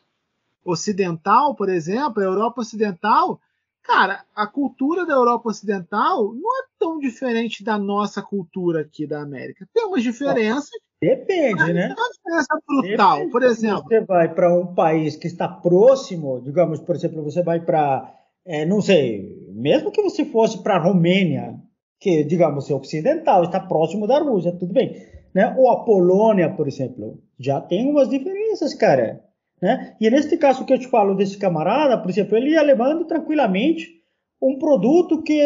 ocidental, 0.63 1.55
por 1.55 1.69
exemplo, 1.69 2.21
a 2.21 2.25
Europa 2.25 2.61
ocidental, 2.61 3.41
cara, 3.85 4.23
a 4.35 4.47
cultura 4.47 5.05
da 5.05 5.13
Europa 5.13 5.49
ocidental 5.49 6.33
não 6.33 6.57
é 6.59 6.65
tão 6.79 6.99
diferente 6.99 7.63
da 7.63 7.77
nossa 7.77 8.21
cultura 8.21 8.81
aqui 8.81 9.05
da 9.07 9.21
América. 9.21 9.67
Tem 9.73 9.85
umas 9.85 10.03
diferenças, 10.03 10.69
Depende, 11.01 11.73
né? 11.73 11.89
é 11.89 11.93
uma 11.93 12.09
diferença 12.09 12.59
brutal. 12.67 13.13
Depende. 13.15 13.31
Por 13.31 13.43
exemplo, 13.43 13.83
Você 13.83 14.01
vai 14.01 14.33
para 14.33 14.53
um 14.57 14.73
país 14.73 15.15
que 15.15 15.27
está 15.27 15.47
próximo, 15.47 16.41
digamos, 16.41 16.79
por 16.79 16.95
exemplo, 16.95 17.23
você 17.23 17.43
vai 17.43 17.59
para, 17.59 18.11
é, 18.45 18.65
não 18.65 18.81
sei, 18.81 19.45
mesmo 19.49 19.91
que 19.91 20.01
você 20.01 20.25
fosse 20.25 20.63
para 20.63 20.77
a 20.77 20.79
Romênia, 20.79 21.59
que, 21.99 22.23
digamos, 22.23 22.69
é 22.69 22.73
ocidental, 22.73 23.43
está 23.43 23.59
próximo 23.59 24.07
da 24.07 24.19
Rússia, 24.19 24.51
tudo 24.51 24.73
bem. 24.73 24.95
Né? 25.33 25.53
Ou 25.57 25.69
a 25.69 25.83
Polônia, 25.83 26.49
por 26.49 26.67
exemplo, 26.67 27.21
já 27.39 27.59
tem 27.59 27.89
umas 27.89 28.09
diferenças, 28.09 28.73
cara. 28.73 29.24
Né? 29.61 29.95
E 29.99 30.09
neste 30.09 30.37
caso 30.37 30.65
que 30.65 30.73
eu 30.73 30.79
te 30.79 30.87
falo 30.87 31.15
desse 31.15 31.37
camarada, 31.37 31.97
por 31.97 32.09
exemplo, 32.09 32.35
ele 32.37 32.51
ia 32.51 32.61
levando 32.61 33.05
tranquilamente 33.05 34.01
um 34.41 34.59
produto 34.59 35.21
que 35.23 35.41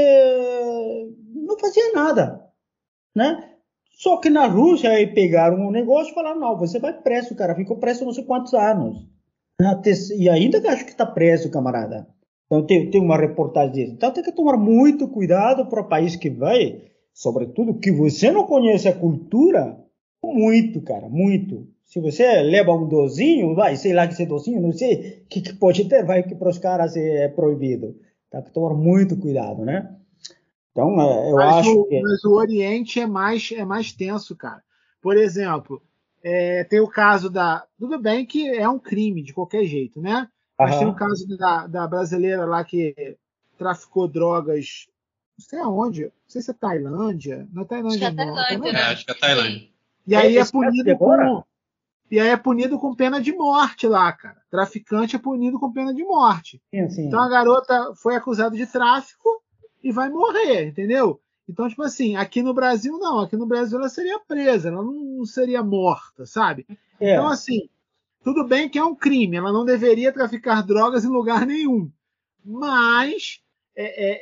não 1.33 1.57
fazia 1.59 1.93
nada, 1.93 2.43
né? 3.15 3.45
Só 3.91 4.17
que 4.17 4.29
na 4.29 4.47
Rússia 4.47 4.89
aí 4.91 5.07
pegaram 5.07 5.57
um 5.57 5.71
negócio 5.71 6.11
e 6.11 6.15
falaram, 6.15 6.39
não, 6.39 6.57
você 6.57 6.79
vai 6.79 6.93
preso, 6.93 7.35
cara, 7.35 7.55
ficou 7.55 7.77
preso 7.77 8.05
não 8.05 8.13
sei 8.13 8.23
quantos 8.23 8.53
anos. 8.53 9.05
Até- 9.61 9.91
E 10.17 10.29
ainda 10.29 10.57
acho 10.71 10.85
que 10.85 10.91
está 10.91 11.05
preso, 11.05 11.51
camarada. 11.51 12.07
Então 12.45 12.65
tem, 12.65 12.89
tem 12.89 13.01
uma 13.01 13.17
reportagem 13.17 13.73
disso. 13.73 13.93
Então 13.93 14.11
tem 14.11 14.23
que 14.23 14.31
tomar 14.31 14.57
muito 14.57 15.07
cuidado 15.07 15.65
para 15.67 15.81
o 15.81 15.87
país 15.87 16.15
que 16.15 16.29
vai, 16.29 16.81
sobretudo 17.13 17.77
que 17.77 17.91
você 17.91 18.31
não 18.31 18.45
conhece 18.47 18.87
a 18.87 18.95
cultura, 18.97 19.77
muito, 20.23 20.81
cara, 20.81 21.09
muito. 21.09 21.67
Se 21.89 21.99
você 21.99 22.43
leva 22.43 22.71
um 22.71 22.87
dozinho, 22.87 23.55
vai, 23.55 23.75
sei 23.75 23.93
lá 23.93 24.07
que 24.07 24.13
esse 24.13 24.23
dozinho, 24.23 24.61
não 24.61 24.71
sei 24.71 25.23
o 25.23 25.25
que, 25.25 25.41
que 25.41 25.53
pode 25.53 25.89
ter, 25.89 26.05
vai 26.05 26.21
que 26.21 26.35
para 26.35 26.49
os 26.49 26.59
caras 26.59 26.95
é 26.95 27.27
proibido. 27.27 27.99
Tem 28.29 28.43
que 28.43 28.51
tomar 28.51 28.75
muito 28.75 29.17
cuidado, 29.17 29.65
né? 29.65 29.97
Então, 30.71 31.01
é, 31.01 31.31
eu 31.31 31.35
mas, 31.35 31.55
acho 31.55 31.79
o, 31.79 31.85
que... 31.85 31.99
mas 31.99 32.23
o 32.23 32.33
Oriente 32.33 32.99
é 32.99 33.07
mais, 33.07 33.51
é 33.51 33.65
mais 33.65 33.91
tenso, 33.91 34.35
cara. 34.35 34.61
Por 35.01 35.17
exemplo, 35.17 35.81
é, 36.21 36.63
tem 36.63 36.79
o 36.79 36.87
caso 36.87 37.27
da. 37.27 37.65
Tudo 37.79 37.97
bem 37.97 38.23
que 38.23 38.47
é 38.47 38.69
um 38.69 38.77
crime 38.77 39.23
de 39.23 39.33
qualquer 39.33 39.63
jeito, 39.65 39.99
né? 39.99 40.27
Mas 40.59 40.71
Aham. 40.71 40.79
tem 40.79 40.87
o 40.89 40.95
caso 40.95 41.27
da, 41.37 41.65
da 41.65 41.87
brasileira 41.87 42.45
lá 42.45 42.63
que 42.63 43.17
traficou 43.57 44.07
drogas. 44.07 44.85
Não 45.39 45.45
sei 45.45 45.59
aonde, 45.59 46.03
não 46.03 46.11
sei 46.27 46.41
se 46.43 46.51
é 46.51 46.53
Tailândia. 46.53 47.47
Não 47.51 47.63
é 47.63 47.65
Tailândia, 47.65 48.07
Acho 48.09 48.15
que 48.15 48.21
é 48.21 48.25
não. 48.25 48.35
Tailândia, 48.35 48.69
É, 48.69 48.73
né? 48.73 48.81
acho 48.83 49.05
que 49.05 49.11
é 49.11 49.15
Tailândia. 49.15 49.69
E 50.05 50.15
aí 50.15 50.37
É, 50.37 50.41
é 50.41 50.45
punido 50.45 50.91
agora? 50.91 51.25
com. 51.25 51.48
E 52.11 52.19
aí 52.19 52.29
é 52.29 52.37
punido 52.37 52.79
com 52.79 52.95
pena 52.95 53.21
de 53.21 53.31
morte 53.31 53.87
lá, 53.87 54.11
cara. 54.11 54.37
Traficante 54.49 55.15
é 55.15 55.19
punido 55.19 55.59
com 55.59 55.71
pena 55.71 55.93
de 55.93 56.03
morte. 56.03 56.61
Sim, 56.71 56.89
sim. 56.89 57.07
Então 57.07 57.19
a 57.19 57.29
garota 57.29 57.93
foi 57.95 58.15
acusada 58.15 58.55
de 58.55 58.65
tráfico 58.65 59.43
e 59.83 59.91
vai 59.91 60.09
morrer, 60.09 60.67
entendeu? 60.67 61.21
Então, 61.47 61.67
tipo 61.69 61.81
assim, 61.83 62.15
aqui 62.15 62.41
no 62.43 62.53
Brasil 62.53 62.97
não. 62.97 63.19
Aqui 63.19 63.35
no 63.35 63.45
Brasil 63.45 63.79
ela 63.79 63.89
seria 63.89 64.19
presa, 64.19 64.69
ela 64.69 64.83
não 64.83 65.25
seria 65.25 65.63
morta, 65.63 66.25
sabe? 66.25 66.65
É. 66.99 67.13
Então, 67.13 67.27
assim, 67.27 67.69
tudo 68.23 68.43
bem 68.43 68.67
que 68.69 68.77
é 68.77 68.83
um 68.83 68.95
crime, 68.95 69.37
ela 69.37 69.51
não 69.51 69.65
deveria 69.65 70.11
traficar 70.11 70.61
drogas 70.61 71.03
em 71.05 71.09
lugar 71.09 71.45
nenhum. 71.45 71.91
Mas 72.43 73.39
é, 73.75 73.85
é, 73.85 74.19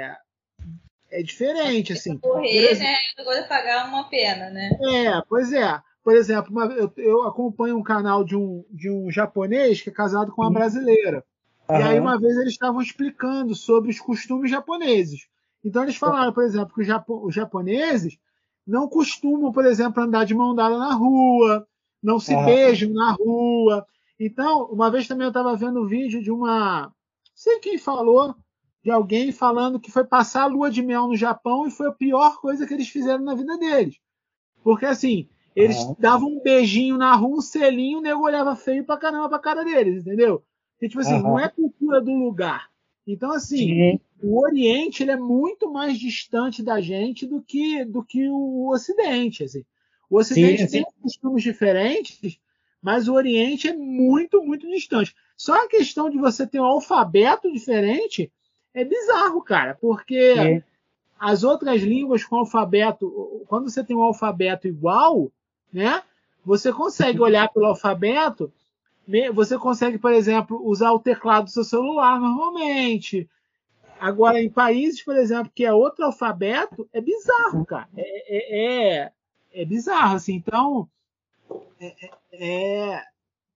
é, 0.00 1.18
é 1.20 1.22
diferente, 1.22 1.92
assim. 1.92 2.16
Por 2.18 2.36
Morrer, 2.36 2.70
exemplo- 2.70 2.84
né? 2.84 2.96
E 3.16 3.20
agora 3.20 3.42
pagar 3.44 3.88
uma 3.88 4.04
pena, 4.08 4.50
né? 4.50 4.70
é, 4.82 5.22
pois 5.28 5.52
é. 5.52 5.80
Por 6.06 6.14
exemplo, 6.14 6.52
uma- 6.52 6.66
eu, 6.66 6.92
eu 6.98 7.22
acompanho 7.24 7.76
um 7.76 7.82
canal 7.82 8.22
de 8.22 8.36
um, 8.36 8.64
de 8.70 8.88
um 8.88 9.10
japonês 9.10 9.82
que 9.82 9.90
é 9.90 9.92
casado 9.92 10.30
com 10.30 10.40
uma 10.42 10.52
brasileira. 10.52 11.24
E 11.68 11.82
aí, 11.82 11.98
uma 11.98 12.16
vez, 12.16 12.36
eles 12.36 12.52
estavam 12.52 12.80
explicando 12.80 13.56
sobre 13.56 13.90
os 13.90 13.98
costumes 13.98 14.48
japoneses. 14.48 15.26
Então, 15.64 15.82
eles 15.82 15.96
falaram, 15.96 16.32
por 16.32 16.44
exemplo, 16.44 16.72
que 16.72 16.82
os, 16.82 16.86
japo- 16.86 17.26
os 17.26 17.34
japoneses 17.34 18.16
não 18.64 18.88
costumam, 18.88 19.50
por 19.50 19.66
exemplo, 19.66 20.00
andar 20.00 20.22
de 20.24 20.32
mão 20.32 20.54
dada 20.54 20.78
na 20.78 20.94
rua, 20.94 21.66
não 22.00 22.20
se 22.20 22.36
Aham. 22.36 22.44
beijam 22.44 22.92
na 22.92 23.10
rua. 23.10 23.84
Então, 24.20 24.66
uma 24.66 24.88
vez 24.88 25.08
também 25.08 25.24
eu 25.24 25.30
estava 25.30 25.56
vendo 25.56 25.82
um 25.82 25.88
vídeo 25.88 26.22
de 26.22 26.30
uma. 26.30 26.82
Não 26.82 26.92
sei 27.34 27.58
quem 27.58 27.78
falou, 27.78 28.32
de 28.80 28.92
alguém 28.92 29.32
falando 29.32 29.80
que 29.80 29.90
foi 29.90 30.04
passar 30.04 30.44
a 30.44 30.46
lua 30.46 30.70
de 30.70 30.82
mel 30.82 31.08
no 31.08 31.16
Japão 31.16 31.66
e 31.66 31.70
foi 31.72 31.88
a 31.88 31.92
pior 31.92 32.40
coisa 32.40 32.64
que 32.64 32.74
eles 32.74 32.88
fizeram 32.88 33.24
na 33.24 33.34
vida 33.34 33.58
deles. 33.58 33.96
Porque, 34.62 34.86
assim, 34.86 35.28
eles 35.56 35.78
davam 35.98 36.28
um 36.28 36.40
beijinho 36.40 36.98
na 36.98 37.14
rua, 37.14 37.38
um 37.38 37.40
selinho, 37.40 37.98
o 37.98 38.02
nego 38.02 38.22
olhava 38.22 38.54
feio 38.54 38.84
pra 38.84 38.98
caramba 38.98 39.28
pra 39.28 39.38
cara 39.38 39.64
deles, 39.64 40.02
entendeu? 40.02 40.42
E, 40.80 40.86
tipo 40.86 41.00
assim, 41.00 41.18
não 41.18 41.40
é 41.40 41.48
cultura 41.48 41.98
do 42.00 42.12
lugar. 42.12 42.68
Então, 43.06 43.32
assim, 43.32 43.56
Sim. 43.56 44.00
o 44.22 44.38
Oriente 44.42 45.02
ele 45.02 45.12
é 45.12 45.16
muito 45.16 45.72
mais 45.72 45.98
distante 45.98 46.62
da 46.62 46.78
gente 46.80 47.24
do 47.24 47.40
que, 47.40 47.84
do 47.86 48.04
que 48.04 48.28
o 48.28 48.68
Ocidente. 48.70 49.44
Assim. 49.44 49.64
O 50.10 50.18
Ocidente 50.18 50.62
Sim, 50.62 50.68
sim. 50.68 50.82
tem 50.82 50.86
costumes 51.00 51.42
diferentes, 51.42 52.38
mas 52.82 53.08
o 53.08 53.14
Oriente 53.14 53.68
é 53.68 53.72
muito, 53.72 54.42
muito 54.44 54.68
distante. 54.68 55.14
Só 55.36 55.64
a 55.64 55.68
questão 55.68 56.10
de 56.10 56.18
você 56.18 56.46
ter 56.46 56.60
um 56.60 56.64
alfabeto 56.64 57.50
diferente 57.50 58.30
é 58.74 58.84
bizarro, 58.84 59.40
cara, 59.40 59.74
porque 59.80 60.34
Sim. 60.34 60.62
as 61.18 61.42
outras 61.44 61.80
línguas 61.80 62.24
com 62.24 62.36
alfabeto, 62.36 63.42
quando 63.46 63.70
você 63.70 63.82
tem 63.82 63.96
um 63.96 64.02
alfabeto 64.02 64.68
igual, 64.68 65.32
né, 65.76 66.02
você 66.44 66.72
consegue 66.72 67.20
olhar 67.20 67.48
pelo 67.52 67.66
alfabeto, 67.66 68.50
me- 69.06 69.30
você 69.30 69.58
consegue, 69.58 69.98
por 69.98 70.12
exemplo, 70.12 70.60
usar 70.66 70.90
o 70.92 70.98
teclado 70.98 71.44
do 71.44 71.50
seu 71.50 71.64
celular 71.64 72.18
normalmente. 72.18 73.28
Agora, 74.00 74.40
em 74.42 74.48
países, 74.50 75.02
por 75.02 75.16
exemplo, 75.16 75.52
que 75.54 75.64
é 75.64 75.72
outro 75.72 76.04
alfabeto, 76.06 76.88
é 76.92 77.00
bizarro, 77.00 77.64
cara. 77.64 77.88
É, 77.96 78.36
é, 78.36 78.96
é, 79.04 79.12
é 79.54 79.64
bizarro, 79.64 80.16
assim. 80.16 80.34
Então, 80.34 80.88
é, 81.80 82.10
é, 82.32 83.02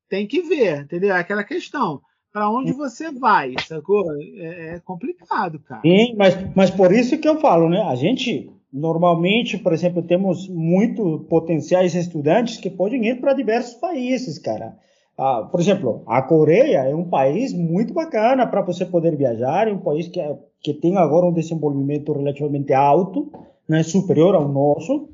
tem 0.08 0.26
que 0.26 0.42
ver, 0.42 0.82
entendeu? 0.82 1.14
É 1.14 1.20
aquela 1.20 1.44
questão. 1.44 2.00
Para 2.32 2.48
onde 2.48 2.72
você 2.72 3.10
vai, 3.10 3.54
sacou? 3.66 4.04
É, 4.36 4.76
é 4.76 4.80
complicado, 4.80 5.58
cara. 5.60 5.82
Sim, 5.82 6.14
mas, 6.16 6.34
mas 6.54 6.70
por 6.70 6.92
isso 6.92 7.18
que 7.18 7.28
eu 7.28 7.40
falo, 7.40 7.68
né? 7.68 7.82
A 7.82 7.94
gente, 7.96 8.50
normalmente, 8.72 9.58
por 9.58 9.72
exemplo, 9.72 10.02
temos 10.02 10.48
muito 10.48 11.26
potenciais 11.28 11.94
estudantes 11.94 12.58
que 12.58 12.70
podem 12.70 13.06
ir 13.06 13.20
para 13.20 13.34
diversos 13.34 13.74
países, 13.74 14.38
cara. 14.38 14.76
Ah, 15.18 15.46
por 15.50 15.60
exemplo, 15.60 16.02
a 16.06 16.22
Coreia 16.22 16.78
é 16.78 16.94
um 16.94 17.08
país 17.08 17.52
muito 17.52 17.92
bacana 17.92 18.46
para 18.46 18.62
você 18.62 18.86
poder 18.86 19.16
viajar, 19.16 19.68
é 19.68 19.72
um 19.72 19.80
país 19.80 20.08
que, 20.08 20.18
é, 20.18 20.38
que 20.62 20.72
tem 20.72 20.96
agora 20.96 21.26
um 21.26 21.32
desenvolvimento 21.32 22.12
relativamente 22.12 22.72
alto, 22.72 23.30
né, 23.68 23.82
superior 23.82 24.34
ao 24.34 24.48
nosso. 24.48 25.10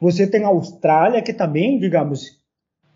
Você 0.00 0.26
tem 0.26 0.44
a 0.44 0.48
Austrália, 0.48 1.20
que 1.20 1.34
também, 1.34 1.78
digamos, 1.78 2.40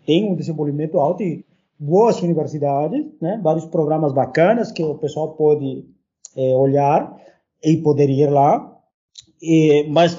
tem 0.05 0.29
um 0.29 0.35
desenvolvimento 0.35 0.99
alto 0.99 1.21
e 1.21 1.45
boas 1.79 2.21
universidades, 2.23 3.05
né, 3.21 3.39
vários 3.43 3.65
programas 3.65 4.11
bacanas 4.11 4.71
que 4.71 4.83
o 4.83 4.95
pessoal 4.95 5.33
pode 5.33 5.85
é, 6.35 6.55
olhar 6.55 7.15
e 7.63 7.77
poder 7.77 8.09
ir 8.09 8.31
lá, 8.31 8.76
e, 9.41 9.85
mas 9.89 10.17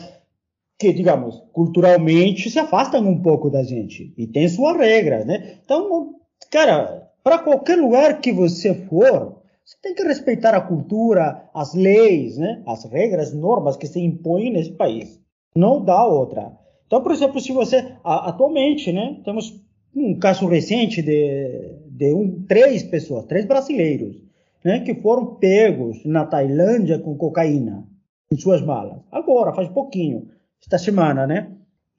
que, 0.78 0.92
digamos, 0.92 1.42
culturalmente 1.52 2.48
se 2.48 2.58
afastam 2.58 3.06
um 3.06 3.20
pouco 3.20 3.50
da 3.50 3.64
gente 3.64 4.14
e 4.16 4.26
tem 4.26 4.48
suas 4.48 4.76
regras, 4.76 5.26
né? 5.26 5.56
Então, 5.64 6.14
cara, 6.50 7.10
para 7.24 7.38
qualquer 7.38 7.76
lugar 7.76 8.20
que 8.20 8.32
você 8.32 8.72
for, 8.86 9.42
você 9.64 9.76
tem 9.82 9.94
que 9.94 10.04
respeitar 10.04 10.54
a 10.54 10.60
cultura, 10.60 11.50
as 11.52 11.74
leis, 11.74 12.38
né? 12.38 12.62
As 12.64 12.84
regras, 12.84 13.34
normas 13.34 13.76
que 13.76 13.88
se 13.88 14.00
impõem 14.00 14.52
nesse 14.52 14.70
país. 14.70 15.20
Não 15.54 15.84
dá 15.84 16.06
outra. 16.06 16.52
Então, 16.86 17.02
por 17.02 17.10
exemplo, 17.10 17.40
se 17.40 17.52
você 17.52 17.92
atualmente, 18.04 18.92
né, 18.92 19.20
temos 19.24 19.60
um 19.94 20.18
caso 20.18 20.46
recente 20.46 21.02
de, 21.02 21.74
de 21.86 22.14
um, 22.14 22.44
três 22.46 22.82
pessoas, 22.84 23.26
três 23.26 23.44
brasileiros, 23.44 24.16
né, 24.64 24.80
que 24.80 24.94
foram 24.94 25.34
pegos 25.34 26.02
na 26.04 26.24
Tailândia 26.24 26.98
com 26.98 27.16
cocaína 27.16 27.84
em 28.30 28.36
suas 28.36 28.60
malas. 28.60 29.00
Agora, 29.10 29.52
faz 29.52 29.68
pouquinho, 29.68 30.28
esta 30.60 30.78
semana, 30.78 31.26
né? 31.26 31.50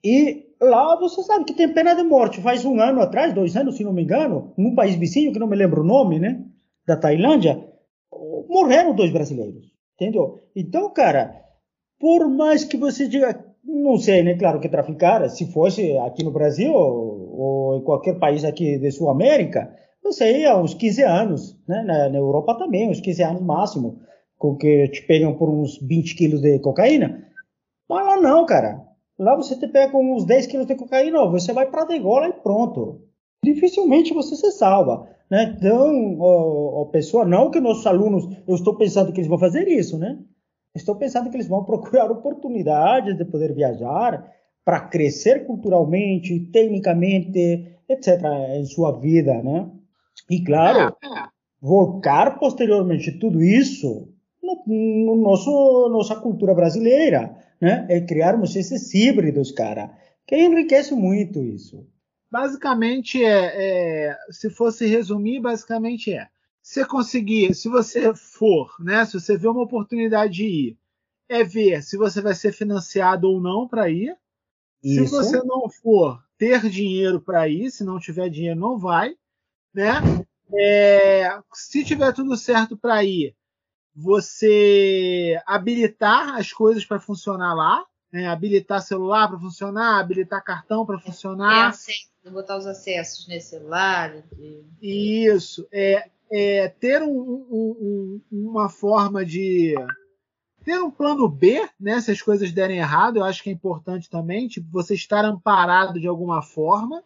E 0.02 0.46
lá 0.60 0.96
você 0.96 1.22
sabe 1.22 1.44
que 1.44 1.54
tem 1.54 1.72
pena 1.72 1.94
de 1.94 2.02
morte. 2.02 2.40
Faz 2.40 2.64
um 2.64 2.80
ano 2.80 3.00
atrás, 3.00 3.34
dois 3.34 3.56
anos, 3.56 3.76
se 3.76 3.84
não 3.84 3.92
me 3.92 4.02
engano, 4.02 4.52
num 4.56 4.74
país 4.74 4.94
vizinho, 4.94 5.32
que 5.32 5.38
não 5.38 5.48
me 5.48 5.56
lembro 5.56 5.82
o 5.82 5.86
nome, 5.86 6.18
né? 6.18 6.44
Da 6.86 6.96
Tailândia, 6.96 7.62
morreram 8.48 8.94
dois 8.94 9.10
brasileiros. 9.10 9.70
Entendeu? 9.94 10.38
Então, 10.56 10.90
cara, 10.90 11.44
por 11.98 12.26
mais 12.28 12.64
que 12.64 12.76
você 12.76 13.06
diga, 13.06 13.44
não 13.62 13.98
sei, 13.98 14.22
né? 14.22 14.34
Claro 14.34 14.60
que 14.60 14.68
traficar, 14.68 15.28
se 15.28 15.52
fosse 15.52 15.96
aqui 15.98 16.24
no 16.24 16.30
Brasil 16.30 16.72
ou, 16.72 17.76
em 17.76 17.84
qualquer 17.84 18.18
país 18.18 18.44
aqui 18.44 18.78
de 18.78 18.90
Sul 18.90 19.10
América, 19.10 19.74
não 20.02 20.12
sei, 20.12 20.46
há 20.46 20.56
uns 20.56 20.72
15 20.72 21.02
anos, 21.02 21.56
né? 21.68 21.82
Na, 21.82 22.08
na, 22.08 22.18
Europa 22.18 22.56
também, 22.56 22.88
uns 22.88 23.00
15 23.00 23.22
anos 23.22 23.42
máximo, 23.42 24.00
com 24.40 24.56
que 24.56 24.88
te 24.88 25.02
pegam 25.02 25.34
por 25.34 25.50
uns 25.50 25.78
20 25.78 26.16
quilos 26.16 26.40
de 26.40 26.58
cocaína. 26.60 27.28
Mas 27.86 28.06
lá 28.06 28.16
não, 28.16 28.46
cara. 28.46 28.82
Lá 29.18 29.36
você 29.36 29.54
te 29.54 29.68
pega 29.68 29.92
com 29.92 30.14
uns 30.14 30.24
10 30.24 30.46
quilos 30.46 30.66
de 30.66 30.74
cocaína, 30.74 31.26
você 31.26 31.52
vai 31.52 31.70
para 31.70 31.84
degola 31.84 32.26
e 32.26 32.32
pronto. 32.32 33.02
Dificilmente 33.44 34.14
você 34.14 34.34
se 34.34 34.50
salva. 34.52 35.06
Né? 35.30 35.54
Então, 35.54 36.18
a, 36.24 36.82
a 36.82 36.86
pessoa, 36.86 37.26
não 37.26 37.50
que 37.50 37.60
nossos 37.60 37.86
alunos, 37.86 38.34
eu 38.48 38.54
estou 38.54 38.74
pensando 38.76 39.12
que 39.12 39.20
eles 39.20 39.28
vão 39.28 39.38
fazer 39.38 39.68
isso, 39.68 39.98
né? 39.98 40.18
Estou 40.74 40.96
pensando 40.96 41.28
que 41.28 41.36
eles 41.36 41.48
vão 41.48 41.62
procurar 41.66 42.10
oportunidades 42.10 43.18
de 43.18 43.24
poder 43.26 43.52
viajar 43.52 44.26
para 44.64 44.80
crescer 44.80 45.44
culturalmente, 45.46 46.40
tecnicamente, 46.50 47.76
etc., 47.86 48.22
em 48.56 48.64
sua 48.64 48.98
vida, 48.98 49.42
né? 49.42 49.70
E, 50.30 50.42
claro, 50.42 50.96
é, 51.02 51.06
é. 51.06 51.24
volcar 51.60 52.38
posteriormente 52.38 53.18
tudo 53.18 53.42
isso 53.42 54.08
no, 54.42 54.62
no 54.66 55.16
nosso 55.16 55.88
nossa 55.90 56.16
cultura 56.16 56.54
brasileira, 56.54 57.36
né? 57.60 57.86
É 57.88 58.00
criarmos 58.00 58.54
esses 58.56 58.92
híbridos, 58.94 59.50
cara, 59.50 59.90
que 60.26 60.36
enriquece 60.36 60.94
muito 60.94 61.42
isso. 61.42 61.86
Basicamente 62.30 63.22
é, 63.22 64.10
é, 64.10 64.16
se 64.30 64.50
fosse 64.50 64.86
resumir, 64.86 65.40
basicamente 65.40 66.12
é, 66.12 66.28
se 66.62 66.84
conseguir, 66.84 67.54
se 67.54 67.68
você 67.68 68.14
for, 68.14 68.74
né? 68.80 69.04
Se 69.04 69.18
você 69.18 69.36
vê 69.36 69.48
uma 69.48 69.62
oportunidade 69.62 70.34
de 70.34 70.44
ir, 70.44 70.78
é 71.28 71.44
ver 71.44 71.82
se 71.82 71.96
você 71.96 72.20
vai 72.20 72.34
ser 72.34 72.52
financiado 72.52 73.28
ou 73.28 73.40
não 73.40 73.66
para 73.66 73.88
ir. 73.88 74.16
Isso. 74.82 75.04
Se 75.04 75.10
você 75.10 75.42
não 75.42 75.68
for, 75.68 76.22
ter 76.38 76.68
dinheiro 76.70 77.20
para 77.20 77.48
ir. 77.48 77.70
Se 77.70 77.84
não 77.84 77.98
tiver 77.98 78.28
dinheiro, 78.28 78.58
não 78.58 78.78
vai, 78.78 79.14
né? 79.74 80.00
É, 80.52 81.38
se 81.52 81.84
tiver 81.84 82.12
tudo 82.12 82.36
certo 82.36 82.76
para 82.76 83.04
ir, 83.04 83.36
você 84.00 85.40
habilitar 85.46 86.36
as 86.36 86.52
coisas 86.52 86.84
para 86.84 86.98
funcionar 86.98 87.54
lá, 87.54 87.84
né? 88.10 88.26
habilitar 88.26 88.80
celular 88.80 89.28
para 89.28 89.38
funcionar, 89.38 90.00
habilitar 90.00 90.42
cartão 90.42 90.86
para 90.86 90.98
funcionar. 90.98 91.74
É, 92.24 92.30
botar 92.30 92.56
os 92.56 92.66
acessos 92.66 93.28
nesse 93.28 93.50
celular. 93.50 94.22
De... 94.32 94.64
Isso. 94.80 95.68
É, 95.70 96.08
é 96.32 96.68
ter 96.68 97.02
um, 97.02 97.10
um, 97.10 98.20
um, 98.32 98.48
uma 98.48 98.68
forma 98.68 99.24
de 99.24 99.74
ter 100.64 100.80
um 100.80 100.90
plano 100.90 101.28
B, 101.28 101.68
né? 101.78 102.00
Se 102.00 102.10
as 102.10 102.22
coisas 102.22 102.52
derem 102.52 102.78
errado, 102.78 103.18
eu 103.18 103.24
acho 103.24 103.42
que 103.42 103.50
é 103.50 103.52
importante 103.52 104.08
também, 104.08 104.48
tipo, 104.48 104.66
você 104.70 104.94
estar 104.94 105.24
amparado 105.24 106.00
de 106.00 106.06
alguma 106.06 106.42
forma, 106.42 107.02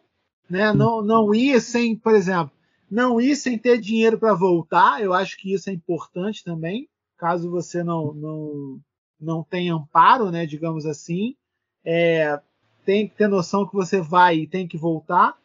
né? 0.49 0.71
Não, 0.73 1.01
não 1.01 1.33
ir 1.33 1.59
sem, 1.59 1.95
por 1.95 2.15
exemplo, 2.15 2.51
não 2.89 3.19
ir 3.19 3.35
sem 3.35 3.57
ter 3.57 3.79
dinheiro 3.79 4.17
para 4.17 4.33
voltar, 4.33 5.01
eu 5.01 5.13
acho 5.13 5.37
que 5.37 5.53
isso 5.53 5.69
é 5.69 5.73
importante 5.73 6.43
também, 6.43 6.87
caso 7.17 7.49
você 7.49 7.83
não, 7.83 8.13
não, 8.13 8.79
não 9.19 9.43
tenha 9.43 9.73
amparo, 9.73 10.31
né, 10.31 10.45
digamos 10.45 10.85
assim. 10.85 11.35
É, 11.83 12.39
tem 12.85 13.07
que 13.07 13.15
ter 13.15 13.27
noção 13.27 13.67
que 13.67 13.73
você 13.73 13.99
vai 13.99 14.37
e 14.37 14.47
tem 14.47 14.67
que 14.67 14.77
voltar. 14.77 15.35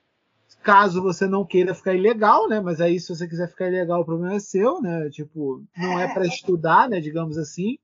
Caso 0.62 1.00
você 1.00 1.26
não 1.26 1.44
queira 1.44 1.74
ficar 1.74 1.94
ilegal, 1.94 2.46
né? 2.48 2.60
Mas 2.60 2.80
aí, 2.80 3.00
se 3.00 3.08
você 3.08 3.26
quiser 3.26 3.48
ficar 3.48 3.68
ilegal, 3.68 4.02
o 4.02 4.04
problema 4.04 4.34
é 4.34 4.38
seu, 4.38 4.80
né? 4.80 5.08
Tipo, 5.08 5.64
não 5.76 5.98
é 5.98 6.12
para 6.12 6.26
estudar, 6.26 6.88
né? 6.88 7.00
Digamos 7.00 7.38
assim. 7.38 7.78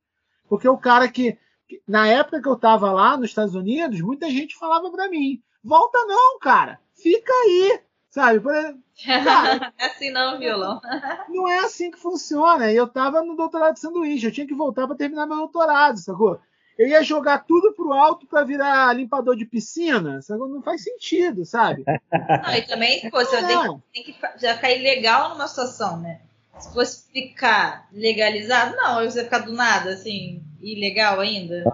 Porque 0.46 0.68
o 0.68 0.76
cara 0.76 1.08
que, 1.08 1.38
que, 1.66 1.80
na 1.88 2.06
época 2.06 2.42
que 2.42 2.48
eu 2.48 2.56
tava 2.56 2.92
lá 2.92 3.16
nos 3.16 3.30
Estados 3.30 3.54
Unidos, 3.54 4.00
muita 4.00 4.28
gente 4.28 4.58
falava 4.58 4.90
para 4.90 5.08
mim: 5.08 5.42
volta 5.64 5.98
não, 6.06 6.38
cara, 6.38 6.78
fica 6.94 7.32
aí, 7.32 7.80
Sabe? 8.16 8.40
Por 8.40 8.54
exemplo, 8.54 8.80
cara, 9.04 9.72
é 9.78 9.84
assim 9.84 10.10
não, 10.10 10.38
violão. 10.38 10.80
não 11.28 11.46
é 11.46 11.58
assim 11.58 11.90
que 11.90 11.98
funciona. 11.98 12.72
Eu 12.72 12.88
tava 12.88 13.20
no 13.20 13.36
doutorado 13.36 13.74
de 13.74 13.80
sanduíche, 13.80 14.24
eu 14.24 14.32
tinha 14.32 14.46
que 14.46 14.54
voltar 14.54 14.86
para 14.86 14.96
terminar 14.96 15.26
meu 15.26 15.36
doutorado, 15.36 15.98
sacou? 15.98 16.40
Eu 16.78 16.88
ia 16.88 17.02
jogar 17.02 17.44
tudo 17.44 17.74
pro 17.74 17.92
alto 17.92 18.26
para 18.26 18.42
virar 18.42 18.96
limpador 18.96 19.36
de 19.36 19.44
piscina, 19.44 20.22
sacou? 20.22 20.48
Não 20.48 20.62
faz 20.62 20.82
sentido, 20.82 21.44
sabe? 21.44 21.84
Não, 21.86 22.54
e 22.54 22.62
também, 22.62 23.10
pô, 23.10 23.18
você 23.18 23.36
tem, 23.36 23.82
tem, 23.92 24.02
que 24.02 24.16
já 24.38 24.56
cair 24.56 24.82
legal 24.82 25.28
numa 25.28 25.46
situação, 25.46 26.00
né? 26.00 26.22
Se 26.58 26.72
fosse 26.72 27.12
ficar 27.12 27.86
legalizado, 27.92 28.74
não, 28.76 29.04
você 29.04 29.24
ficar 29.24 29.40
do 29.40 29.52
nada, 29.52 29.90
assim, 29.90 30.42
ilegal 30.62 31.20
ainda. 31.20 31.64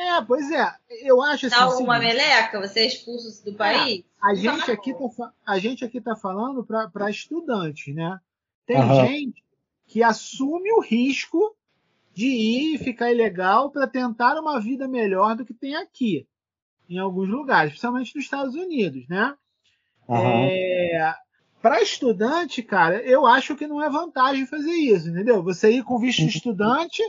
É, 0.00 0.22
pois 0.22 0.50
é. 0.50 0.74
Eu 1.02 1.20
acho 1.20 1.46
assim. 1.46 1.56
Dá 1.56 1.68
uma 1.68 1.98
seguinte, 1.98 2.16
meleca, 2.16 2.58
você 2.58 2.80
é 2.80 2.86
expulso 2.86 3.44
do 3.44 3.50
é, 3.50 3.54
país? 3.54 4.04
a, 4.18 4.34
gente 4.34 4.70
aqui 4.70 4.94
tá, 4.94 5.32
a 5.46 5.58
gente 5.58 5.84
aqui 5.84 6.00
tá 6.00 6.16
falando 6.16 6.64
para 6.64 7.10
estudantes, 7.10 7.94
né? 7.94 8.18
Tem 8.64 8.78
uhum. 8.78 9.06
gente 9.06 9.44
que 9.86 10.02
assume 10.02 10.72
o 10.72 10.80
risco 10.80 11.54
de 12.14 12.26
ir 12.28 12.74
e 12.74 12.78
ficar 12.78 13.12
ilegal 13.12 13.70
para 13.70 13.86
tentar 13.86 14.40
uma 14.40 14.58
vida 14.58 14.88
melhor 14.88 15.36
do 15.36 15.44
que 15.44 15.52
tem 15.52 15.76
aqui, 15.76 16.26
em 16.88 16.98
alguns 16.98 17.28
lugares, 17.28 17.72
principalmente 17.72 18.16
nos 18.16 18.24
Estados 18.24 18.54
Unidos, 18.54 19.06
né? 19.06 19.34
Uhum. 20.08 20.16
É, 20.16 21.14
para 21.60 21.82
estudante, 21.82 22.62
cara, 22.62 23.02
eu 23.02 23.26
acho 23.26 23.54
que 23.54 23.66
não 23.66 23.82
é 23.82 23.90
vantagem 23.90 24.46
fazer 24.46 24.72
isso, 24.72 25.10
entendeu? 25.10 25.42
Você 25.42 25.70
ir 25.70 25.84
com 25.84 25.98
visto 25.98 26.18
de 26.18 26.24
uhum. 26.24 26.28
estudante 26.30 27.02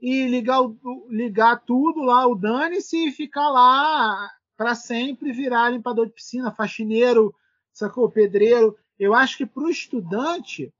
e 0.00 0.26
ligar, 0.26 0.60
ligar 1.08 1.62
tudo 1.64 2.02
lá, 2.02 2.26
o 2.26 2.34
dane-se, 2.34 3.08
e 3.08 3.12
ficar 3.12 3.48
lá 3.50 4.30
para 4.56 4.74
sempre 4.74 5.32
virar 5.32 5.70
limpador 5.70 6.06
de 6.06 6.12
piscina, 6.12 6.52
faxineiro, 6.52 7.34
sacou? 7.72 8.10
Pedreiro. 8.10 8.76
Eu 8.98 9.14
acho 9.14 9.36
que 9.38 9.46
para 9.46 9.62
o 9.62 9.70
estudante 9.70 10.72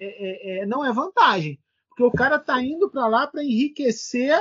é, 0.00 0.06
é, 0.06 0.58
é, 0.58 0.66
não 0.66 0.84
é 0.84 0.92
vantagem, 0.92 1.58
porque 1.88 2.02
o 2.02 2.12
cara 2.12 2.36
está 2.36 2.62
indo 2.62 2.88
para 2.88 3.06
lá 3.06 3.26
para 3.26 3.42
enriquecer 3.42 4.40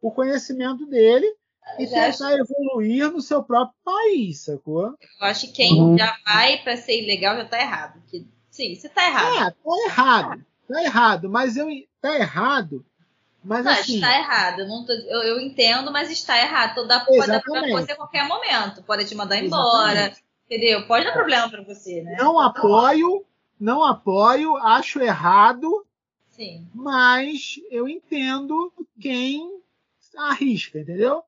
o 0.00 0.10
conhecimento 0.10 0.86
dele 0.86 1.32
e 1.78 1.86
tentar 1.86 2.32
evoluir 2.32 3.10
no 3.12 3.20
seu 3.20 3.42
próprio 3.42 3.76
país, 3.84 4.40
sacou? 4.40 4.86
Eu 5.20 5.26
acho 5.26 5.46
que 5.48 5.52
quem 5.52 5.80
uhum. 5.80 5.98
já 5.98 6.16
vai 6.24 6.58
para 6.58 6.76
ser 6.76 7.02
ilegal 7.02 7.36
já 7.36 7.44
está 7.44 7.60
errado. 7.60 8.02
Que, 8.08 8.26
sim, 8.50 8.74
você 8.74 8.86
está 8.86 9.06
errado. 9.06 9.36
É, 9.36 9.50
tá 9.50 9.84
errado. 9.86 10.46
Tá 10.68 10.82
errado, 10.82 11.30
mas 11.30 11.56
eu 11.56 11.68
tá 12.00 12.16
errado 12.16 12.84
mas 13.48 13.64
não, 13.64 13.72
assim, 13.72 13.94
está 13.94 14.18
errado. 14.18 14.60
Eu, 14.60 14.68
não 14.68 14.84
tô, 14.84 14.92
eu, 14.92 15.22
eu, 15.22 15.40
entendo, 15.40 15.90
mas 15.90 16.10
está 16.10 16.38
errado. 16.38 16.74
Toda 16.74 17.00
pode 17.00 17.30
acontecer 17.32 17.92
a 17.92 17.96
qualquer 17.96 18.28
momento. 18.28 18.82
Pode 18.82 19.06
te 19.06 19.14
mandar 19.14 19.38
embora. 19.38 20.12
Entendeu? 20.46 20.86
Pode 20.86 21.04
dar 21.04 21.12
problema 21.12 21.48
para 21.50 21.62
você, 21.62 22.02
né? 22.02 22.16
Não 22.18 22.38
apoio, 22.38 23.24
não 23.60 23.84
apoio, 23.84 24.56
acho 24.56 25.00
errado, 25.00 25.84
Sim. 26.30 26.66
mas 26.74 27.60
eu 27.70 27.88
entendo 27.88 28.72
quem 29.00 29.60
arrisca, 30.16 30.78
entendeu? 30.78 31.22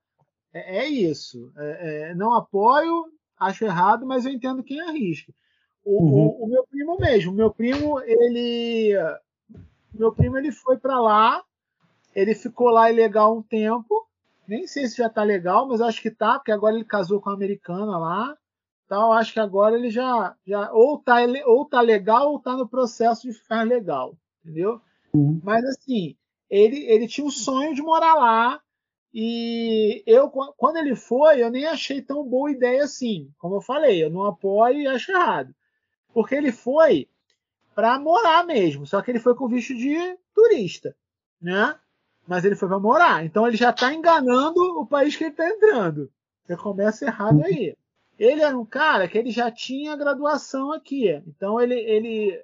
É, 0.52 0.78
é 0.78 0.88
isso. 0.88 1.52
É, 1.56 2.10
é, 2.10 2.14
não 2.14 2.32
apoio, 2.32 3.12
acho 3.38 3.64
errado, 3.64 4.06
mas 4.06 4.24
eu 4.24 4.32
entendo 4.32 4.62
quem 4.62 4.80
arrisca. 4.80 5.32
O, 5.84 6.02
Uhum. 6.02 6.26
o- 6.26 6.44
o 6.44 6.46
meu 6.46 6.64
primo 6.66 6.98
mesmo, 6.98 7.32
meu 7.32 7.50
primo, 7.50 8.00
ele. 8.00 8.92
Meu 9.92 10.12
primo 10.12 10.38
ele 10.38 10.52
foi 10.52 10.78
para 10.78 11.00
lá, 11.00 11.42
ele 12.14 12.34
ficou 12.34 12.68
lá 12.70 12.90
ilegal 12.90 13.36
um 13.36 13.42
tempo. 13.42 14.06
Nem 14.46 14.66
sei 14.66 14.86
se 14.88 14.96
já 14.96 15.08
tá 15.08 15.22
legal, 15.22 15.68
mas 15.68 15.80
acho 15.80 16.02
que 16.02 16.10
tá, 16.10 16.38
porque 16.38 16.50
agora 16.52 16.74
ele 16.74 16.84
casou 16.84 17.20
com 17.20 17.30
uma 17.30 17.36
americana 17.36 17.96
lá. 17.98 18.36
Então, 18.84 19.12
acho 19.12 19.32
que 19.32 19.38
agora 19.38 19.76
ele 19.76 19.88
já, 19.90 20.34
já 20.44 20.72
ou, 20.72 20.98
tá, 20.98 21.18
ou 21.46 21.64
tá 21.64 21.80
legal 21.80 22.32
ou 22.32 22.40
tá 22.40 22.56
no 22.56 22.68
processo 22.68 23.22
de 23.22 23.32
ficar 23.32 23.64
legal, 23.64 24.16
entendeu? 24.44 24.80
Mas 25.44 25.64
assim, 25.64 26.16
ele, 26.48 26.84
ele 26.86 27.06
tinha 27.06 27.26
o 27.26 27.30
sonho 27.30 27.74
de 27.74 27.82
morar 27.82 28.14
lá. 28.14 28.60
E 29.14 30.02
eu, 30.06 30.28
qu- 30.30 30.52
quando 30.56 30.76
ele 30.78 30.94
foi, 30.96 31.42
eu 31.42 31.50
nem 31.50 31.66
achei 31.66 32.00
tão 32.02 32.24
boa 32.24 32.50
ideia 32.50 32.84
assim. 32.84 33.30
Como 33.38 33.56
eu 33.56 33.60
falei, 33.60 34.02
eu 34.02 34.10
não 34.10 34.24
apoio 34.24 34.80
e 34.80 34.86
acho 34.88 35.12
errado. 35.12 35.54
Porque 36.12 36.34
ele 36.34 36.50
foi 36.52 37.08
para 37.74 37.98
morar 37.98 38.44
mesmo, 38.44 38.86
só 38.86 39.00
que 39.00 39.10
ele 39.10 39.20
foi 39.20 39.34
com 39.34 39.48
visto 39.48 39.74
de 39.74 39.96
turista, 40.34 40.96
né? 41.40 41.78
Mas 42.30 42.44
ele 42.44 42.54
foi 42.54 42.68
para 42.68 42.78
morar. 42.78 43.24
Então 43.24 43.44
ele 43.44 43.56
já 43.56 43.70
está 43.70 43.92
enganando 43.92 44.60
o 44.78 44.86
país 44.86 45.16
que 45.16 45.24
ele 45.24 45.30
está 45.32 45.48
entrando. 45.48 46.08
Já 46.48 46.56
começa 46.56 47.04
errado 47.04 47.42
aí. 47.44 47.74
Ele 48.16 48.40
era 48.40 48.56
um 48.56 48.64
cara 48.64 49.08
que 49.08 49.18
ele 49.18 49.32
já 49.32 49.50
tinha 49.50 49.96
graduação 49.96 50.72
aqui. 50.72 51.08
Então 51.26 51.60
ele, 51.60 51.74
ele, 51.74 52.40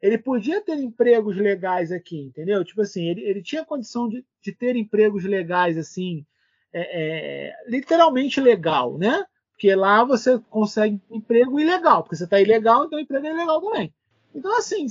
ele 0.00 0.16
podia 0.16 0.62
ter 0.62 0.78
empregos 0.78 1.36
legais 1.36 1.92
aqui, 1.92 2.18
entendeu? 2.18 2.64
Tipo 2.64 2.80
assim, 2.80 3.10
ele, 3.10 3.20
ele 3.20 3.42
tinha 3.42 3.62
condição 3.62 4.08
de, 4.08 4.24
de 4.40 4.52
ter 4.52 4.74
empregos 4.74 5.22
legais, 5.24 5.76
assim, 5.76 6.24
é, 6.72 7.50
é, 7.50 7.54
literalmente 7.68 8.40
legal, 8.40 8.96
né? 8.96 9.22
Porque 9.52 9.74
lá 9.74 10.02
você 10.02 10.38
consegue 10.48 10.98
emprego 11.10 11.60
ilegal, 11.60 12.02
porque 12.02 12.16
você 12.16 12.24
está 12.24 12.40
ilegal, 12.40 12.86
então 12.86 12.98
emprego 12.98 13.26
é 13.26 13.32
ilegal 13.32 13.60
também. 13.60 13.92
Então, 14.34 14.56
assim, 14.56 14.86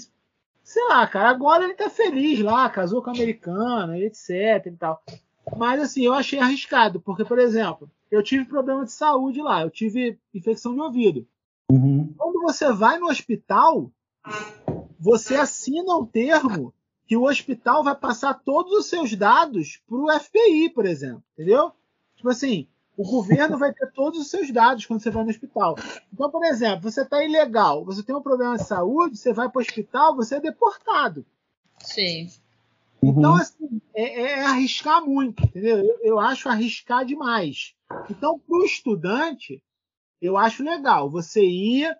sei 0.69 0.83
lá, 0.87 1.07
cara, 1.07 1.31
agora 1.31 1.63
ele 1.63 1.73
tá 1.73 1.89
feliz 1.89 2.39
lá, 2.41 2.69
casou 2.69 3.01
com 3.01 3.09
a 3.09 3.13
americana, 3.13 3.97
etc 3.97 4.67
e 4.67 4.71
tal. 4.71 5.01
Mas, 5.57 5.81
assim, 5.81 6.05
eu 6.05 6.13
achei 6.13 6.37
arriscado, 6.37 7.01
porque, 7.01 7.25
por 7.25 7.39
exemplo, 7.39 7.89
eu 8.11 8.21
tive 8.21 8.45
problema 8.45 8.85
de 8.85 8.91
saúde 8.91 9.41
lá, 9.41 9.63
eu 9.63 9.71
tive 9.71 10.19
infecção 10.31 10.75
de 10.75 10.79
ouvido. 10.79 11.27
Uhum. 11.71 12.13
Quando 12.15 12.39
você 12.43 12.71
vai 12.71 12.99
no 12.99 13.09
hospital, 13.09 13.91
você 14.99 15.37
assina 15.37 15.97
um 15.97 16.05
termo 16.05 16.71
que 17.07 17.17
o 17.17 17.27
hospital 17.27 17.83
vai 17.83 17.95
passar 17.95 18.35
todos 18.35 18.71
os 18.71 18.85
seus 18.85 19.15
dados 19.15 19.81
para 19.87 19.97
o 19.97 20.19
FBI, 20.19 20.69
por 20.69 20.85
exemplo, 20.85 21.23
entendeu? 21.33 21.71
Tipo 22.15 22.29
assim, 22.29 22.67
o 22.99 23.03
governo 23.03 23.57
vai 23.57 23.73
ter 23.73 23.89
todos 23.93 24.19
os 24.19 24.29
seus 24.29 24.51
dados 24.51 24.85
quando 24.85 25.01
você 25.01 25.09
vai 25.09 25.23
no 25.23 25.29
hospital. 25.29 25.77
Então, 26.11 26.29
por 26.29 26.43
exemplo, 26.43 26.91
você 26.91 27.03
está 27.03 27.23
ilegal, 27.23 27.85
você 27.85 28.03
tem 28.03 28.13
um 28.13 28.21
problema 28.21 28.57
de 28.57 28.65
saúde, 28.65 29.15
você 29.15 29.31
vai 29.31 29.47
para 29.47 29.59
o 29.59 29.61
hospital, 29.61 30.17
você 30.17 30.35
é 30.35 30.41
deportado. 30.41 31.25
Sim. 31.79 32.29
Então, 33.01 33.35
assim, 33.35 33.81
é, 33.93 34.23
é 34.23 34.45
arriscar 34.45 35.01
muito, 35.01 35.45
entendeu? 35.45 35.77
Eu, 35.77 35.99
eu 36.03 36.19
acho 36.19 36.49
arriscar 36.49 37.05
demais. 37.05 37.73
Então, 38.09 38.37
para 38.37 38.57
o 38.57 38.65
estudante, 38.65 39.63
eu 40.21 40.35
acho 40.35 40.61
legal. 40.61 41.09
Você 41.09 41.41
ir, 41.41 41.95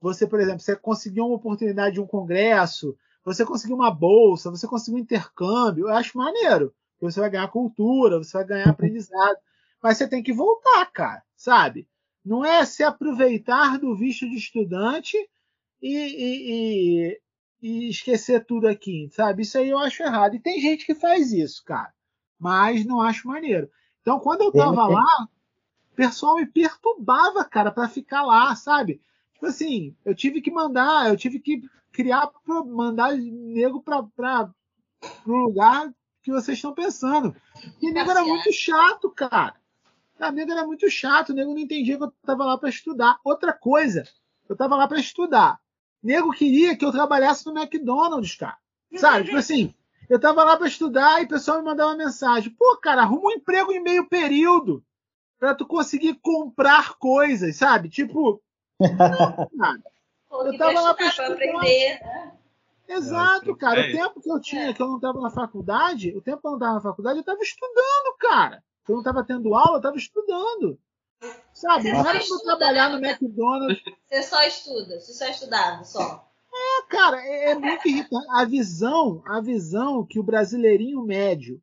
você, 0.00 0.24
por 0.24 0.40
exemplo, 0.40 0.60
você 0.60 0.76
conseguiu 0.76 1.26
uma 1.26 1.34
oportunidade 1.34 1.94
de 1.94 2.00
um 2.00 2.06
congresso, 2.06 2.96
você 3.24 3.44
conseguiu 3.44 3.74
uma 3.74 3.90
bolsa, 3.90 4.52
você 4.52 4.68
conseguiu 4.68 5.00
um 5.00 5.02
intercâmbio, 5.02 5.88
eu 5.88 5.94
acho 5.96 6.16
maneiro. 6.16 6.72
Você 7.00 7.18
vai 7.18 7.28
ganhar 7.28 7.48
cultura, 7.48 8.18
você 8.18 8.38
vai 8.38 8.46
ganhar 8.46 8.68
aprendizado. 8.68 9.36
Mas 9.84 9.98
você 9.98 10.08
tem 10.08 10.22
que 10.22 10.32
voltar, 10.32 10.86
cara, 10.86 11.22
sabe? 11.36 11.86
Não 12.24 12.42
é 12.42 12.64
se 12.64 12.82
aproveitar 12.82 13.78
do 13.78 13.94
visto 13.94 14.26
de 14.26 14.36
estudante 14.36 15.14
e, 15.82 15.94
e- 15.94 17.10
e- 17.12 17.20
e 17.60 17.90
esquecer 17.90 18.46
tudo 18.46 18.66
aqui, 18.66 19.10
sabe? 19.12 19.42
Isso 19.42 19.58
aí 19.58 19.68
eu 19.68 19.78
acho 19.78 20.02
errado. 20.02 20.34
E 20.36 20.40
tem 20.40 20.58
gente 20.58 20.86
que 20.86 20.94
faz 20.94 21.32
isso, 21.34 21.62
cara. 21.64 21.92
Mas 22.38 22.86
não 22.86 23.02
acho 23.02 23.28
maneiro. 23.28 23.70
Então, 24.00 24.18
quando 24.18 24.40
eu 24.40 24.50
tava 24.52 24.86
lá, 24.94 25.24
o 25.92 25.94
pessoal 25.94 26.36
me 26.36 26.46
perturbava, 26.46 27.44
cara, 27.44 27.70
para 27.70 27.86
ficar 27.86 28.22
lá, 28.22 28.56
sabe? 28.56 29.02
Tipo 29.34 29.46
assim, 29.46 29.94
eu 30.02 30.14
tive 30.14 30.40
que 30.40 30.50
mandar, 30.50 31.10
eu 31.10 31.16
tive 31.16 31.38
que 31.40 31.60
criar, 31.92 32.30
mandar 32.66 33.14
nego 33.18 33.82
pra, 33.82 34.02
pra, 34.16 34.50
pro 35.22 35.36
lugar 35.36 35.92
que 36.22 36.32
vocês 36.32 36.56
estão 36.56 36.72
pensando. 36.72 37.36
E 37.82 37.92
nego 37.92 38.10
era 38.10 38.24
muito 38.24 38.50
chato, 38.50 39.10
cara. 39.10 39.54
A 40.20 40.30
nego 40.30 40.52
era 40.52 40.66
muito 40.66 40.88
chato, 40.90 41.30
o 41.30 41.34
nego 41.34 41.50
não 41.52 41.58
entendia 41.58 41.96
que 41.96 42.02
eu 42.04 42.12
tava 42.24 42.44
lá 42.44 42.56
para 42.56 42.68
estudar. 42.68 43.18
Outra 43.24 43.52
coisa, 43.52 44.04
eu 44.48 44.56
tava 44.56 44.76
lá 44.76 44.86
para 44.86 44.98
estudar. 45.00 45.58
Nego 46.02 46.30
queria 46.32 46.76
que 46.76 46.84
eu 46.84 46.92
trabalhasse 46.92 47.44
no 47.46 47.58
McDonald's, 47.58 48.36
cara. 48.36 48.56
Sabe? 48.96 49.24
Tipo 49.24 49.38
assim, 49.38 49.74
eu 50.08 50.20
tava 50.20 50.44
lá 50.44 50.56
para 50.56 50.68
estudar 50.68 51.20
e 51.20 51.24
o 51.24 51.28
pessoal 51.28 51.58
me 51.58 51.64
mandava 51.64 51.90
uma 51.90 52.04
mensagem. 52.04 52.54
Pô, 52.56 52.76
cara, 52.76 53.02
arruma 53.02 53.28
um 53.28 53.32
emprego 53.32 53.72
em 53.72 53.82
meio 53.82 54.08
período 54.08 54.84
para 55.38 55.54
tu 55.54 55.66
conseguir 55.66 56.14
comprar 56.22 56.94
coisas, 56.96 57.56
sabe? 57.56 57.88
Tipo, 57.88 58.40
cara, 59.58 59.82
Pô, 60.28 60.42
Eu 60.44 60.56
tava 60.58 60.80
lá 60.80 60.94
pra 60.94 61.06
estudar, 61.06 61.34
pra 61.36 61.44
estudar. 61.44 61.58
aprender. 61.58 62.00
Exato, 62.86 63.50
É, 63.50 63.56
cara. 63.56 63.80
é 63.80 63.88
O 63.88 63.92
tempo 63.96 64.20
que 64.20 64.30
eu 64.30 64.40
tinha, 64.40 64.74
que 64.74 64.82
eu 64.82 64.86
não 64.88 64.96
estava 64.96 65.20
na 65.20 65.30
faculdade, 65.30 66.14
o 66.16 66.20
tempo 66.20 66.40
que 66.40 66.46
eu 66.46 66.50
não 66.50 66.58
estava 66.58 66.74
na 66.74 66.80
faculdade, 66.80 67.16
eu 67.18 67.20
estava 67.20 67.40
estudando, 67.40 68.16
cara. 68.20 68.62
Eu 68.88 68.94
não 68.94 69.00
estava 69.00 69.24
tendo 69.24 69.54
aula, 69.54 69.74
eu 69.74 69.76
estava 69.78 69.96
estudando. 69.96 70.78
Sabe? 71.52 71.90
Não 71.90 71.96
Você 71.96 72.00
era 72.00 72.02
pra 72.02 72.14
eu 72.14 72.20
estuda, 72.20 72.44
trabalhar 72.44 72.90
no 72.90 73.04
McDonald's. 73.04 73.82
Você 74.08 74.22
só 74.22 74.42
estuda, 74.42 75.00
você 75.00 75.12
só 75.12 75.26
estudava, 75.28 75.84
só. 75.84 76.28
É, 76.52 76.82
cara, 76.88 77.20
é, 77.20 77.50
é 77.50 77.54
muito 77.54 77.88
irritante. 77.88 78.26
A 78.30 78.44
visão, 78.44 79.22
a 79.26 79.40
visão 79.40 80.04
que 80.04 80.18
o 80.18 80.22
brasileirinho 80.22 81.02
médio 81.02 81.60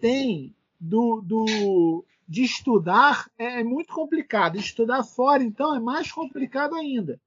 tem 0.00 0.54
do, 0.80 1.20
do 1.20 2.04
de 2.26 2.42
estudar 2.44 3.30
é, 3.38 3.60
é 3.60 3.64
muito 3.64 3.92
complicado. 3.92 4.56
Estudar 4.56 5.02
fora, 5.02 5.42
então, 5.42 5.74
é 5.74 5.80
mais 5.80 6.10
complicado 6.10 6.74
ainda. 6.74 7.20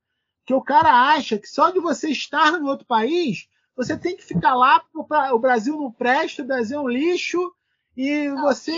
Que 0.45 0.53
o 0.53 0.61
cara 0.61 1.11
acha 1.11 1.37
que 1.37 1.47
só 1.47 1.69
de 1.69 1.79
você 1.79 2.09
estar 2.09 2.53
no 2.53 2.67
outro 2.67 2.85
país, 2.85 3.47
você 3.75 3.97
tem 3.97 4.15
que 4.15 4.23
ficar 4.23 4.55
lá, 4.55 4.81
o 5.31 5.39
Brasil 5.39 5.75
não 5.75 5.91
presta, 5.91 6.41
o 6.41 6.45
Brasil 6.45 6.79
é 6.79 6.81
um 6.81 6.87
lixo, 6.87 7.53
e 7.95 8.29
você 8.29 8.71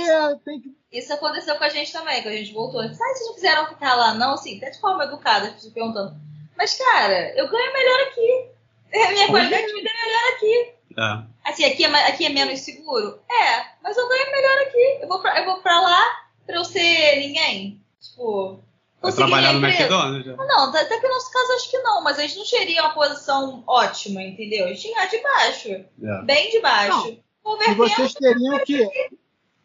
tem 0.45 0.61
que. 0.61 0.77
Isso 0.91 1.11
aconteceu 1.13 1.55
com 1.57 1.63
a 1.63 1.69
gente 1.69 1.91
também, 1.91 2.21
quando 2.21 2.33
a 2.33 2.37
gente 2.37 2.53
voltou. 2.53 2.81
Ah, 2.81 2.87
vocês 2.87 3.27
não 3.27 3.33
quiseram 3.33 3.67
ficar 3.67 3.95
lá, 3.95 4.13
não? 4.13 4.33
Assim, 4.33 4.57
até 4.57 4.69
de 4.69 4.79
forma 4.79 5.03
educada, 5.03 5.51
pessoas 5.51 5.73
perguntando. 5.73 6.15
Mas, 6.57 6.77
cara, 6.77 7.35
eu 7.35 7.49
ganho 7.49 7.73
melhor 7.73 7.99
aqui. 8.07 8.49
A 8.93 9.11
minha 9.11 9.27
qualidade 9.27 9.67
de 9.67 9.73
vida 9.73 9.89
é 9.89 10.05
melhor 10.05 10.33
aqui. 10.33 10.73
É. 10.97 11.49
Assim, 11.49 11.65
aqui 11.65 11.85
é, 11.85 12.07
aqui 12.07 12.25
é 12.25 12.29
menos 12.29 12.59
seguro? 12.61 13.19
É, 13.29 13.65
mas 13.83 13.95
eu 13.97 14.07
ganho 14.07 14.31
melhor 14.31 14.57
aqui. 14.63 14.99
Eu 15.01 15.07
vou 15.07 15.19
pra, 15.19 15.39
eu 15.39 15.45
vou 15.45 15.61
pra 15.61 15.79
lá 15.79 16.27
pra 16.45 16.55
eu 16.55 16.65
ser 16.65 17.19
ninguém. 17.19 17.81
Tipo. 17.99 18.59
Vai 19.01 19.11
trabalhar 19.13 19.53
no. 19.53 19.65
McDonald's 19.65 20.25
já. 20.25 20.35
Não, 20.35 20.75
até 20.75 20.99
que 20.99 21.07
no 21.07 21.13
nosso 21.13 21.31
caso 21.31 21.53
acho 21.53 21.69
que 21.69 21.77
não, 21.79 22.03
mas 22.03 22.17
a 22.17 22.23
gente 22.23 22.37
não 22.37 22.45
teria 22.45 22.81
uma 22.81 22.93
posição 22.93 23.63
ótima, 23.67 24.23
entendeu? 24.23 24.65
A 24.65 24.69
gente 24.69 24.81
tinha 24.81 25.05
de 25.05 25.19
baixo. 25.19 25.69
É. 25.69 26.21
Bem 26.23 26.49
de 26.49 26.59
baixo. 26.59 27.11
Não. 27.11 27.26
E 27.69 27.73
vocês 27.75 28.13
teriam 28.13 28.59
que. 28.63 28.87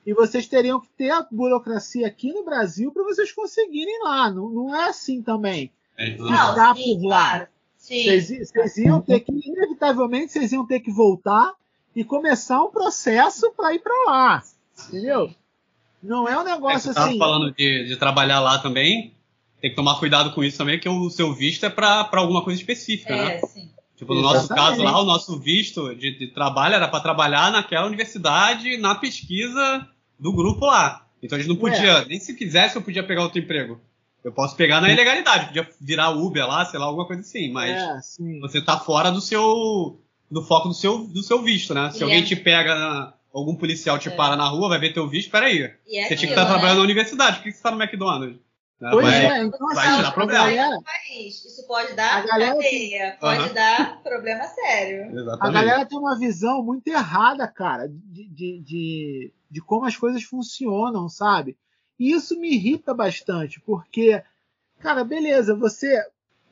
E 0.05 0.13
vocês 0.15 0.47
teriam 0.49 0.81
que 0.81 0.89
ter 0.97 1.11
a 1.11 1.27
burocracia 1.31 2.07
aqui 2.07 2.33
no 2.33 2.45
Brasil 2.45 2.91
para 2.93 3.05
vocês 3.05 3.31
conseguirem 3.33 4.03
lá. 4.03 4.31
Não, 4.31 4.49
não 4.49 4.75
é 4.75 4.89
assim 4.89 5.23
também. 5.23 5.71
É, 5.97 6.09
então, 6.09 6.27
Não, 6.27 6.75
sim, 6.75 6.99
por 7.01 7.07
lá. 7.09 7.29
claro. 7.31 7.47
Vocês, 7.77 8.31
iam 8.79 9.01
ter 9.01 9.21
que, 9.21 9.33
inevitavelmente, 9.33 10.33
vocês 10.33 10.53
iam 10.53 10.67
ter 10.67 10.81
que 10.81 10.91
voltar 10.91 11.53
e 11.95 12.03
começar 12.05 12.63
um 12.63 12.71
processo 12.71 13.53
para 13.53 13.75
ir 13.75 13.81
para 13.81 14.05
lá. 14.07 14.43
Entendeu? 14.89 15.33
Não 16.03 16.29
é 16.29 16.37
um 16.37 16.43
É, 16.43 16.53
negócio 16.53 16.81
você 16.81 16.95
tava 16.95 17.09
assim. 17.09 17.19
falando 17.19 17.53
de, 17.55 17.87
de 17.87 17.97
trabalhar 17.97 18.41
lá 18.41 18.59
também. 18.59 19.15
Tem 19.61 19.71
que 19.71 19.77
tomar 19.77 19.99
cuidado 20.01 20.33
com 20.35 20.43
isso 20.43 20.59
também, 20.59 20.81
que 20.81 20.89
o 20.89 21.11
seu 21.11 21.33
visto 21.33 21.65
é 21.65 21.71
pra 21.71 22.03
pra 22.05 22.21
alguma 22.21 22.43
coisa 22.43 22.59
específica, 22.61 23.15
né? 23.15 23.37
É, 23.37 23.47
sim. 23.47 23.71
Tipo, 24.03 24.15
no 24.15 24.23
nosso 24.23 24.47
Exatamente. 24.47 24.69
caso 24.71 24.83
lá, 24.83 25.01
o 25.01 25.05
nosso 25.05 25.39
visto 25.39 25.95
de, 25.95 26.19
de 26.19 26.27
trabalho 26.27 26.75
era 26.75 26.89
para 26.89 26.99
trabalhar 26.99 27.53
naquela 27.53 27.87
universidade, 27.87 28.77
na 28.77 28.97
pesquisa 28.97 29.89
do 30.19 30.33
grupo 30.33 30.67
lá. 30.67 31.07
Então 31.23 31.37
a 31.37 31.41
gente 31.41 31.49
não 31.49 31.55
podia, 31.57 32.05
nem 32.07 32.19
se 32.19 32.35
quisesse 32.35 32.75
eu 32.75 32.83
podia 32.83 33.05
pegar 33.05 33.23
outro 33.23 33.39
emprego. 33.39 33.81
Eu 34.25 34.33
posso 34.33 34.57
pegar 34.57 34.81
na 34.81 34.91
ilegalidade, 34.93 35.47
podia 35.47 35.69
virar 35.81 36.11
Uber 36.11 36.45
lá, 36.47 36.65
sei 36.65 36.81
lá, 36.81 36.87
alguma 36.87 37.07
coisa 37.07 37.23
assim, 37.23 37.53
mas 37.53 37.71
É, 37.81 38.41
você 38.41 38.61
tá 38.61 38.77
fora 38.77 39.09
do 39.11 39.21
seu 39.21 40.01
do 40.29 40.43
foco 40.43 40.67
do 40.69 40.75
seu 40.75 41.07
do 41.07 41.23
seu 41.23 41.41
visto, 41.41 41.73
né? 41.73 41.93
Se 41.93 42.01
E 42.01 42.03
alguém 42.03 42.23
é- 42.23 42.25
te 42.25 42.35
pega, 42.35 42.75
na- 42.75 43.13
algum 43.33 43.55
policial 43.55 44.01
te 44.01 44.09
É. 44.09 44.13
para 44.17 44.35
na 44.35 44.49
rua, 44.49 44.69
vai 44.69 44.81
ver 44.81 44.93
teu 44.93 45.07
visto, 45.09 45.31
peraí. 45.31 45.59
E 45.87 45.99
é 45.99 46.09
Você 46.09 46.09
tinha 46.09 46.09
que 46.09 46.15
aquilo, 46.15 46.31
estar 46.33 46.43
né? 46.45 46.49
trabalhando 46.51 46.79
na 46.79 46.85
universidade, 46.85 47.37
por 47.37 47.45
que 47.45 47.53
você 47.53 47.63
tá 47.63 47.71
no 47.71 47.81
McDonald's? 47.81 48.39
Pois 48.91 49.07
vai, 49.07 49.25
é, 49.27 49.45
então 49.45 49.67
vai 49.69 49.87
assim, 49.87 49.97
tirar 49.97 50.09
a 50.09 50.13
problema. 50.13 50.45
galera, 50.45 50.79
país. 50.83 51.45
Isso 51.45 51.67
pode 51.67 51.93
dar 51.95 52.19
A 52.19 52.27
galera- 52.27 52.55
cadeia, 52.55 53.17
pode 53.21 53.41
Aham. 53.45 53.55
dar 53.55 54.03
problema 54.03 54.45
sério. 54.45 55.05
a 55.17 55.21
Exatamente. 55.21 55.55
galera 55.55 55.87
tem 55.87 55.99
uma 55.99 56.19
visão 56.19 56.63
muito 56.65 56.89
errada, 56.89 57.47
cara, 57.49 57.89
de, 57.89 58.29
de, 58.29 58.61
de, 58.61 59.33
de 59.51 59.61
como 59.61 59.85
as 59.87 59.97
coisas 59.97 60.23
funcionam, 60.25 61.09
sabe? 61.09 61.57
E 61.99 62.11
isso 62.13 62.39
me 62.41 62.53
irrita 62.55 62.93
bastante, 62.93 63.61
porque, 63.61 64.23
cara, 64.81 65.05
beleza, 65.05 65.55
você. 65.55 66.03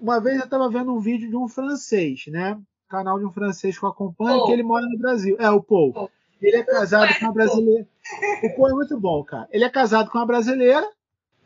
Uma 0.00 0.18
vez 0.20 0.40
eu 0.40 0.48
tava 0.48 0.70
vendo 0.70 0.94
um 0.94 1.00
vídeo 1.00 1.28
de 1.28 1.36
um 1.36 1.46
francês, 1.48 2.24
né? 2.28 2.58
Canal 2.88 3.18
de 3.18 3.24
um 3.26 3.32
francês 3.32 3.78
que 3.78 3.84
eu 3.84 3.88
acompanho, 3.88 4.38
Paul. 4.38 4.46
que 4.46 4.52
ele 4.52 4.62
mora 4.62 4.86
no 4.86 4.98
Brasil. 4.98 5.36
É, 5.38 5.50
o 5.50 5.62
Paul. 5.62 5.92
Paul. 5.92 6.10
Ele 6.40 6.56
é 6.56 6.62
casado 6.62 7.00
conhece 7.02 7.18
com 7.20 7.26
uma 7.26 7.32
brasileira. 7.34 7.86
O 8.44 8.56
Paul 8.56 8.68
é 8.70 8.72
muito 8.72 8.98
bom, 8.98 9.22
cara. 9.24 9.46
Ele 9.52 9.62
é 9.64 9.68
casado 9.68 10.10
com 10.10 10.16
uma 10.16 10.24
brasileira, 10.26 10.88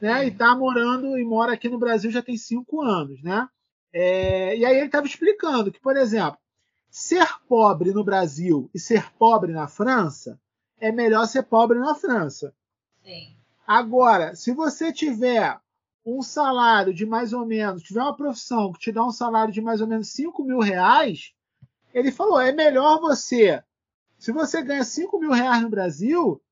né? 0.04 0.26
E 0.26 0.30
tá 0.30 0.54
morando 0.54 1.18
e 1.18 1.24
mora 1.24 1.54
aqui 1.54 1.66
no 1.66 1.78
Brasil 1.78 2.10
já 2.10 2.20
tem 2.20 2.36
cinco 2.36 2.82
anos, 2.82 3.22
né? 3.22 3.48
É, 3.90 4.54
e 4.54 4.62
aí 4.62 4.76
ele 4.76 4.86
estava 4.86 5.06
explicando 5.06 5.72
que, 5.72 5.80
por 5.80 5.96
exemplo, 5.96 6.38
ser 6.90 7.26
pobre 7.48 7.90
no 7.90 8.04
Brasil 8.04 8.68
e 8.74 8.78
ser 8.78 9.10
pobre 9.12 9.52
na 9.52 9.66
França 9.66 10.38
é 10.78 10.92
melhor 10.92 11.26
ser 11.26 11.44
pobre 11.44 11.78
na 11.78 11.94
França. 11.94 12.54
Sim. 13.02 13.34
Agora, 13.66 14.34
se 14.34 14.52
você 14.52 14.92
tiver 14.92 15.58
um 16.04 16.20
salário 16.20 16.92
de 16.92 17.06
mais 17.06 17.32
ou 17.32 17.46
menos, 17.46 17.82
tiver 17.82 18.02
uma 18.02 18.14
profissão 18.14 18.72
que 18.72 18.80
te 18.80 18.92
dá 18.92 19.02
um 19.02 19.10
salário 19.10 19.54
de 19.54 19.62
mais 19.62 19.80
ou 19.80 19.86
menos 19.86 20.08
5 20.08 20.44
mil 20.44 20.58
reais, 20.58 21.32
ele 21.94 22.12
falou, 22.12 22.38
é 22.38 22.52
melhor 22.52 23.00
você, 23.00 23.64
se 24.18 24.32
você 24.32 24.60
ganha 24.60 24.84
5 24.84 25.18
mil 25.18 25.30
reais 25.30 25.62
no 25.62 25.70
Brasil, 25.70 26.42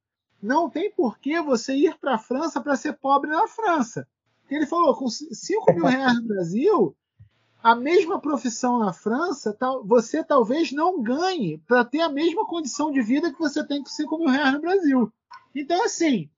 não 0.42 0.68
tem 0.68 0.90
por 0.90 1.18
que 1.18 1.40
você 1.40 1.74
ir 1.74 1.96
para 1.98 2.16
a 2.16 2.18
França 2.18 2.60
para 2.60 2.76
ser 2.76 2.94
pobre 2.94 3.30
na 3.30 3.46
França. 3.46 4.06
Ele 4.50 4.66
falou, 4.66 4.94
com 4.96 5.08
5 5.08 5.72
mil 5.72 5.86
reais 5.86 6.16
no 6.16 6.26
Brasil, 6.26 6.96
a 7.62 7.76
mesma 7.76 8.20
profissão 8.20 8.80
na 8.80 8.92
França, 8.92 9.56
você 9.84 10.24
talvez 10.24 10.72
não 10.72 11.00
ganhe 11.00 11.58
para 11.58 11.84
ter 11.84 12.00
a 12.00 12.08
mesma 12.08 12.44
condição 12.44 12.90
de 12.90 13.00
vida 13.00 13.32
que 13.32 13.38
você 13.38 13.64
tem 13.64 13.82
com 13.82 13.88
5 13.88 14.18
mil 14.18 14.28
reais 14.28 14.52
no 14.52 14.60
Brasil. 14.60 15.12
Então, 15.54 15.84
assim, 15.84 16.28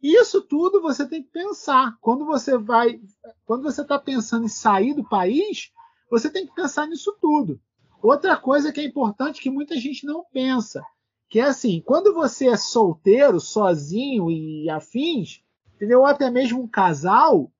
isso 0.00 0.40
tudo 0.40 0.80
você 0.80 1.06
tem 1.06 1.22
que 1.22 1.30
pensar. 1.30 1.96
Quando 2.00 2.24
você 2.24 2.56
vai, 2.56 3.00
quando 3.44 3.64
você 3.64 3.82
está 3.82 3.98
pensando 3.98 4.44
em 4.44 4.48
sair 4.48 4.94
do 4.94 5.06
país, 5.06 5.72
você 6.08 6.30
tem 6.30 6.46
que 6.46 6.54
pensar 6.54 6.86
nisso 6.86 7.16
tudo. 7.20 7.60
Outra 8.00 8.36
coisa 8.36 8.72
que 8.72 8.80
é 8.80 8.84
importante 8.84 9.40
que 9.40 9.50
muita 9.50 9.76
gente 9.76 10.06
não 10.06 10.24
pensa, 10.32 10.84
que 11.28 11.40
é 11.40 11.44
assim, 11.44 11.82
quando 11.84 12.14
você 12.14 12.48
é 12.48 12.56
solteiro, 12.56 13.38
sozinho 13.38 14.30
e 14.30 14.68
afins, 14.70 15.42
entendeu? 15.76 16.00
Ou 16.00 16.06
até 16.06 16.30
mesmo 16.30 16.62
um 16.62 16.68
casal, 16.68 17.50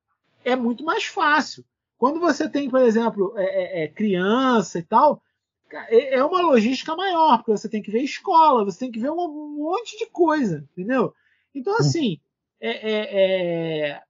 é 0.44 0.56
muito 0.56 0.84
mais 0.84 1.04
fácil. 1.04 1.64
Quando 1.98 2.20
você 2.20 2.48
tem, 2.48 2.70
por 2.70 2.80
exemplo, 2.80 3.34
é, 3.36 3.44
é, 3.44 3.84
é, 3.84 3.88
criança 3.88 4.78
e 4.78 4.82
tal, 4.82 5.22
é 5.88 6.14
é 6.14 6.24
uma 6.24 6.40
logística 6.40 6.96
maior, 6.96 7.38
porque 7.38 7.50
você 7.50 7.68
tem 7.68 7.82
que 7.82 7.90
ver 7.90 8.02
escola, 8.02 8.64
você 8.64 8.78
tem 8.78 8.90
que 8.90 9.00
ver 9.00 9.10
um 9.10 9.56
monte 9.56 9.98
de 9.98 10.06
coisa, 10.06 10.64
entendeu? 10.72 11.12
Então, 11.54 11.76
assim, 11.76 12.18
é, 12.60 12.70
é- 12.70 13.92
é- 13.92 14.02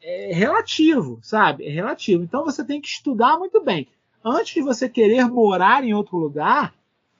é 0.00 0.32
relativo, 0.34 1.18
sabe? 1.22 1.66
É 1.66 1.70
relativo. 1.70 2.22
Então, 2.22 2.44
você 2.44 2.64
tem 2.64 2.80
que 2.80 2.88
estudar 2.88 3.38
muito 3.38 3.60
bem. 3.62 3.88
Antes 4.24 4.54
de 4.54 4.62
você 4.62 4.88
querer 4.88 5.26
morar 5.28 5.84
em 5.84 5.92
outro 5.94 6.16
lugar, 6.16 6.74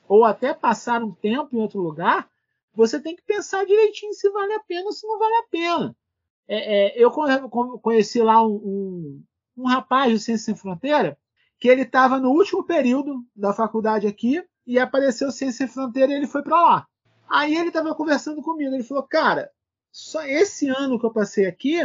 ou 0.08 0.24
até 0.24 0.52
passar 0.54 1.02
um 1.02 1.12
tempo 1.12 1.54
em 1.56 1.60
outro 1.60 1.80
lugar, 1.80 2.28
você 2.74 3.00
tem 3.00 3.14
que 3.14 3.22
pensar 3.22 3.64
direitinho 3.64 4.12
se 4.14 4.28
vale 4.30 4.52
a 4.54 4.60
pena 4.60 4.86
ou 4.86 4.92
se 4.92 5.06
não 5.06 5.18
vale 5.18 5.34
a 5.34 5.44
pena. 5.50 5.96
É, 6.46 6.98
é, 6.98 7.02
eu 7.02 7.10
con- 7.10 7.48
con- 7.48 7.78
conheci 7.78 8.20
lá 8.20 8.44
um, 8.46 8.54
um, 8.54 9.24
um 9.58 9.66
rapaz 9.66 10.12
do 10.12 10.18
Ciência 10.18 10.46
Sem 10.46 10.56
Fronteira 10.56 11.16
que 11.58 11.68
ele 11.68 11.82
estava 11.82 12.18
no 12.18 12.30
último 12.30 12.64
período 12.64 13.24
da 13.34 13.52
faculdade 13.54 14.06
aqui 14.06 14.44
e 14.66 14.78
apareceu 14.78 15.30
Ciência 15.30 15.66
Sem 15.66 15.74
Fronteira 15.74 16.12
e 16.12 16.16
ele 16.16 16.26
foi 16.26 16.42
para 16.42 16.60
lá. 16.60 16.86
Aí 17.28 17.56
ele 17.56 17.68
estava 17.68 17.94
conversando 17.94 18.42
comigo, 18.42 18.74
ele 18.74 18.82
falou, 18.82 19.04
cara, 19.04 19.50
só 19.90 20.22
esse 20.24 20.68
ano 20.68 20.98
que 20.98 21.06
eu 21.06 21.12
passei 21.12 21.46
aqui 21.46 21.78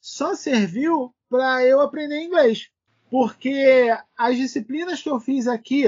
só 0.00 0.34
serviu 0.34 1.14
para 1.30 1.64
eu 1.64 1.80
aprender 1.80 2.20
inglês, 2.20 2.68
porque 3.08 3.88
as 4.18 4.36
disciplinas 4.36 5.00
que 5.00 5.08
eu 5.08 5.18
fiz 5.20 5.46
aqui 5.46 5.84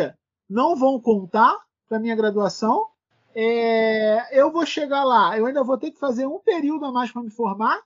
não 0.48 0.76
vão 0.76 1.00
contar 1.00 1.58
para 1.88 1.98
minha 1.98 2.14
graduação. 2.14 2.88
É, 3.34 4.38
eu 4.38 4.50
vou 4.50 4.64
chegar 4.64 5.04
lá, 5.04 5.36
eu 5.36 5.46
ainda 5.46 5.64
vou 5.64 5.76
ter 5.76 5.90
que 5.90 5.98
fazer 5.98 6.26
um 6.26 6.38
período 6.38 6.84
a 6.84 6.92
mais 6.92 7.10
para 7.10 7.22
me 7.22 7.30
formar. 7.30 7.80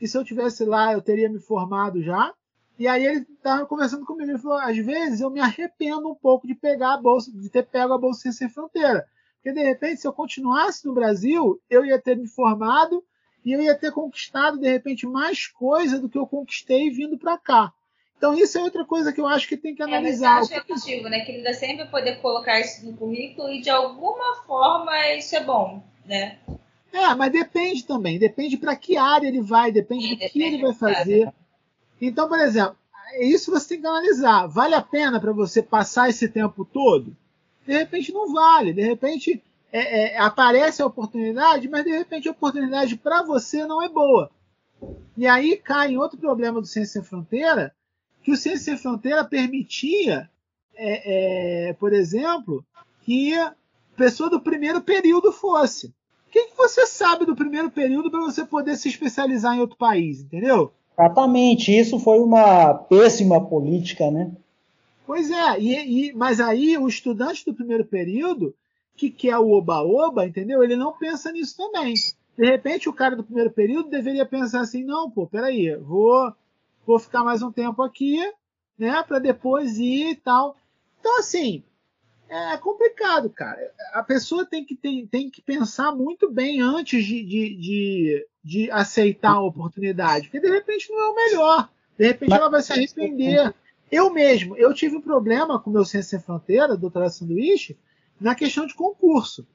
E 0.00 0.06
se 0.06 0.18
eu 0.18 0.24
tivesse 0.24 0.64
lá, 0.64 0.92
eu 0.92 1.00
teria 1.00 1.30
me 1.30 1.38
formado 1.38 2.02
já. 2.02 2.34
E 2.78 2.88
aí 2.88 3.04
ele 3.04 3.20
estava 3.20 3.64
conversando 3.66 4.04
comigo, 4.04 4.30
ele 4.30 4.38
falou: 4.38 4.58
às 4.58 4.76
vezes 4.76 5.20
eu 5.20 5.30
me 5.30 5.40
arrependo 5.40 6.10
um 6.10 6.14
pouco 6.14 6.46
de 6.46 6.54
pegar 6.54 6.94
a 6.94 6.96
bolsa, 6.96 7.30
de 7.30 7.48
ter 7.48 7.64
pego 7.64 7.92
a 7.92 7.98
bolsa 7.98 8.32
sem 8.32 8.48
fronteira, 8.48 9.06
porque 9.36 9.52
de 9.52 9.62
repente 9.62 10.00
se 10.00 10.06
eu 10.06 10.12
continuasse 10.12 10.86
no 10.86 10.94
Brasil, 10.94 11.60
eu 11.70 11.84
ia 11.84 12.00
ter 12.00 12.16
me 12.16 12.26
formado 12.26 13.04
e 13.44 13.52
eu 13.52 13.60
ia 13.60 13.74
ter 13.74 13.92
conquistado 13.92 14.58
de 14.58 14.68
repente 14.68 15.06
mais 15.06 15.46
coisa 15.46 15.98
do 15.98 16.08
que 16.08 16.18
eu 16.18 16.26
conquistei 16.26 16.90
vindo 16.90 17.18
para 17.18 17.38
cá. 17.38 17.72
Então 18.22 18.34
isso 18.34 18.56
é 18.56 18.62
outra 18.62 18.84
coisa 18.84 19.12
que 19.12 19.20
eu 19.20 19.26
acho 19.26 19.48
que 19.48 19.56
tem 19.56 19.74
que 19.74 19.82
É, 19.82 19.86
mas 19.86 19.92
eu 19.92 19.98
analisar. 19.98 20.38
acho 20.38 20.52
relativo, 20.52 21.08
né? 21.08 21.24
Que 21.24 21.32
ele 21.32 21.42
dá 21.42 21.52
sempre 21.52 21.86
poder 21.86 22.20
colocar 22.20 22.60
isso 22.60 22.86
no 22.86 22.96
currículo 22.96 23.50
e 23.50 23.60
de 23.60 23.68
alguma 23.68 24.36
forma 24.46 24.92
isso 25.16 25.34
é 25.34 25.42
bom, 25.42 25.82
né? 26.06 26.38
É, 26.92 27.12
mas 27.16 27.32
depende 27.32 27.84
também, 27.84 28.20
depende 28.20 28.56
para 28.56 28.76
que 28.76 28.96
área 28.96 29.26
ele 29.26 29.40
vai, 29.40 29.72
depende 29.72 30.10
do 30.10 30.16
que 30.16 30.26
depende 30.28 30.54
ele 30.54 30.62
vai 30.62 30.72
fazer. 30.72 31.32
Então, 32.00 32.28
por 32.28 32.38
exemplo, 32.38 32.76
isso 33.18 33.50
você 33.50 33.70
tem 33.70 33.80
que 33.80 33.86
analisar. 33.88 34.46
Vale 34.46 34.76
a 34.76 34.82
pena 34.82 35.18
para 35.18 35.32
você 35.32 35.60
passar 35.60 36.08
esse 36.08 36.28
tempo 36.28 36.64
todo? 36.64 37.16
De 37.66 37.72
repente 37.72 38.12
não 38.12 38.32
vale. 38.32 38.72
De 38.72 38.82
repente 38.82 39.42
é, 39.72 40.14
é, 40.14 40.18
aparece 40.18 40.80
a 40.80 40.86
oportunidade, 40.86 41.68
mas 41.68 41.84
de 41.84 41.90
repente 41.90 42.28
a 42.28 42.30
oportunidade 42.30 42.96
para 42.96 43.24
você 43.24 43.66
não 43.66 43.82
é 43.82 43.88
boa. 43.88 44.30
E 45.16 45.26
aí 45.26 45.56
cai 45.56 45.90
em 45.90 45.98
outro 45.98 46.16
problema 46.16 46.60
do 46.60 46.68
Ciência 46.68 47.00
Sem 47.00 47.02
Fronteira, 47.02 47.74
que 48.22 48.30
o 48.30 48.36
Ciência 48.36 48.64
Sem 48.64 48.76
Fronteira 48.76 49.24
permitia, 49.24 50.30
é, 50.74 51.68
é, 51.68 51.72
por 51.74 51.92
exemplo, 51.92 52.64
que 53.02 53.34
a 53.34 53.54
pessoa 53.96 54.30
do 54.30 54.40
primeiro 54.40 54.80
período 54.80 55.32
fosse. 55.32 55.88
O 55.88 56.30
que, 56.30 56.46
que 56.46 56.56
você 56.56 56.86
sabe 56.86 57.26
do 57.26 57.36
primeiro 57.36 57.70
período 57.70 58.10
para 58.10 58.20
você 58.20 58.44
poder 58.44 58.76
se 58.76 58.88
especializar 58.88 59.54
em 59.56 59.60
outro 59.60 59.76
país, 59.76 60.20
entendeu? 60.20 60.72
Exatamente, 60.98 61.76
isso 61.76 61.98
foi 61.98 62.18
uma 62.20 62.74
péssima 62.74 63.44
política, 63.44 64.10
né? 64.10 64.30
Pois 65.06 65.30
é, 65.30 65.58
e, 65.60 66.08
e- 66.08 66.12
mas 66.14 66.40
aí 66.40 66.78
o 66.78 66.88
estudante 66.88 67.44
do 67.44 67.52
primeiro 67.54 67.84
período, 67.84 68.54
que 68.96 69.10
quer 69.10 69.36
o 69.38 69.50
oba-oba, 69.50 70.26
entendeu? 70.26 70.62
Ele 70.62 70.76
não 70.76 70.92
pensa 70.96 71.32
nisso 71.32 71.56
também. 71.56 71.94
De 72.36 72.46
repente, 72.46 72.88
o 72.88 72.92
cara 72.92 73.16
do 73.16 73.24
primeiro 73.24 73.50
período 73.50 73.90
deveria 73.90 74.24
pensar 74.24 74.60
assim: 74.60 74.84
não, 74.84 75.10
pô, 75.10 75.26
peraí, 75.26 75.74
vou, 75.76 76.32
vou 76.86 76.98
ficar 76.98 77.22
mais 77.24 77.42
um 77.42 77.52
tempo 77.52 77.82
aqui, 77.82 78.18
né, 78.78 79.02
para 79.02 79.18
depois 79.18 79.78
ir 79.78 80.10
e 80.10 80.16
tal. 80.16 80.56
Então, 81.00 81.18
assim, 81.18 81.62
é 82.28 82.56
complicado, 82.56 83.28
cara. 83.30 83.72
A 83.92 84.02
pessoa 84.02 84.46
tem 84.46 84.64
que, 84.64 84.74
tem, 84.74 85.06
tem 85.06 85.30
que 85.30 85.42
pensar 85.42 85.92
muito 85.92 86.30
bem 86.30 86.60
antes 86.60 87.04
de, 87.04 87.22
de, 87.24 87.56
de, 87.56 88.26
de 88.42 88.70
aceitar 88.70 89.32
a 89.34 89.42
oportunidade, 89.42 90.28
porque 90.28 90.40
de 90.40 90.50
repente 90.50 90.90
não 90.90 90.98
é 91.00 91.08
o 91.10 91.14
melhor. 91.14 91.68
De 91.98 92.06
repente 92.06 92.32
ela 92.32 92.48
vai 92.48 92.62
se 92.62 92.72
arrepender. 92.72 93.54
Eu 93.90 94.10
mesmo, 94.10 94.56
eu 94.56 94.72
tive 94.72 94.96
um 94.96 95.02
problema 95.02 95.58
com 95.60 95.68
o 95.68 95.72
meu 95.72 95.84
Ciência 95.84 96.18
Sem 96.18 96.24
Fronteira, 96.26 96.76
doutorado 96.76 97.10
sanduíche, 97.10 97.76
na 98.18 98.34
questão 98.34 98.66
de 98.66 98.74
concurso. 98.74 99.46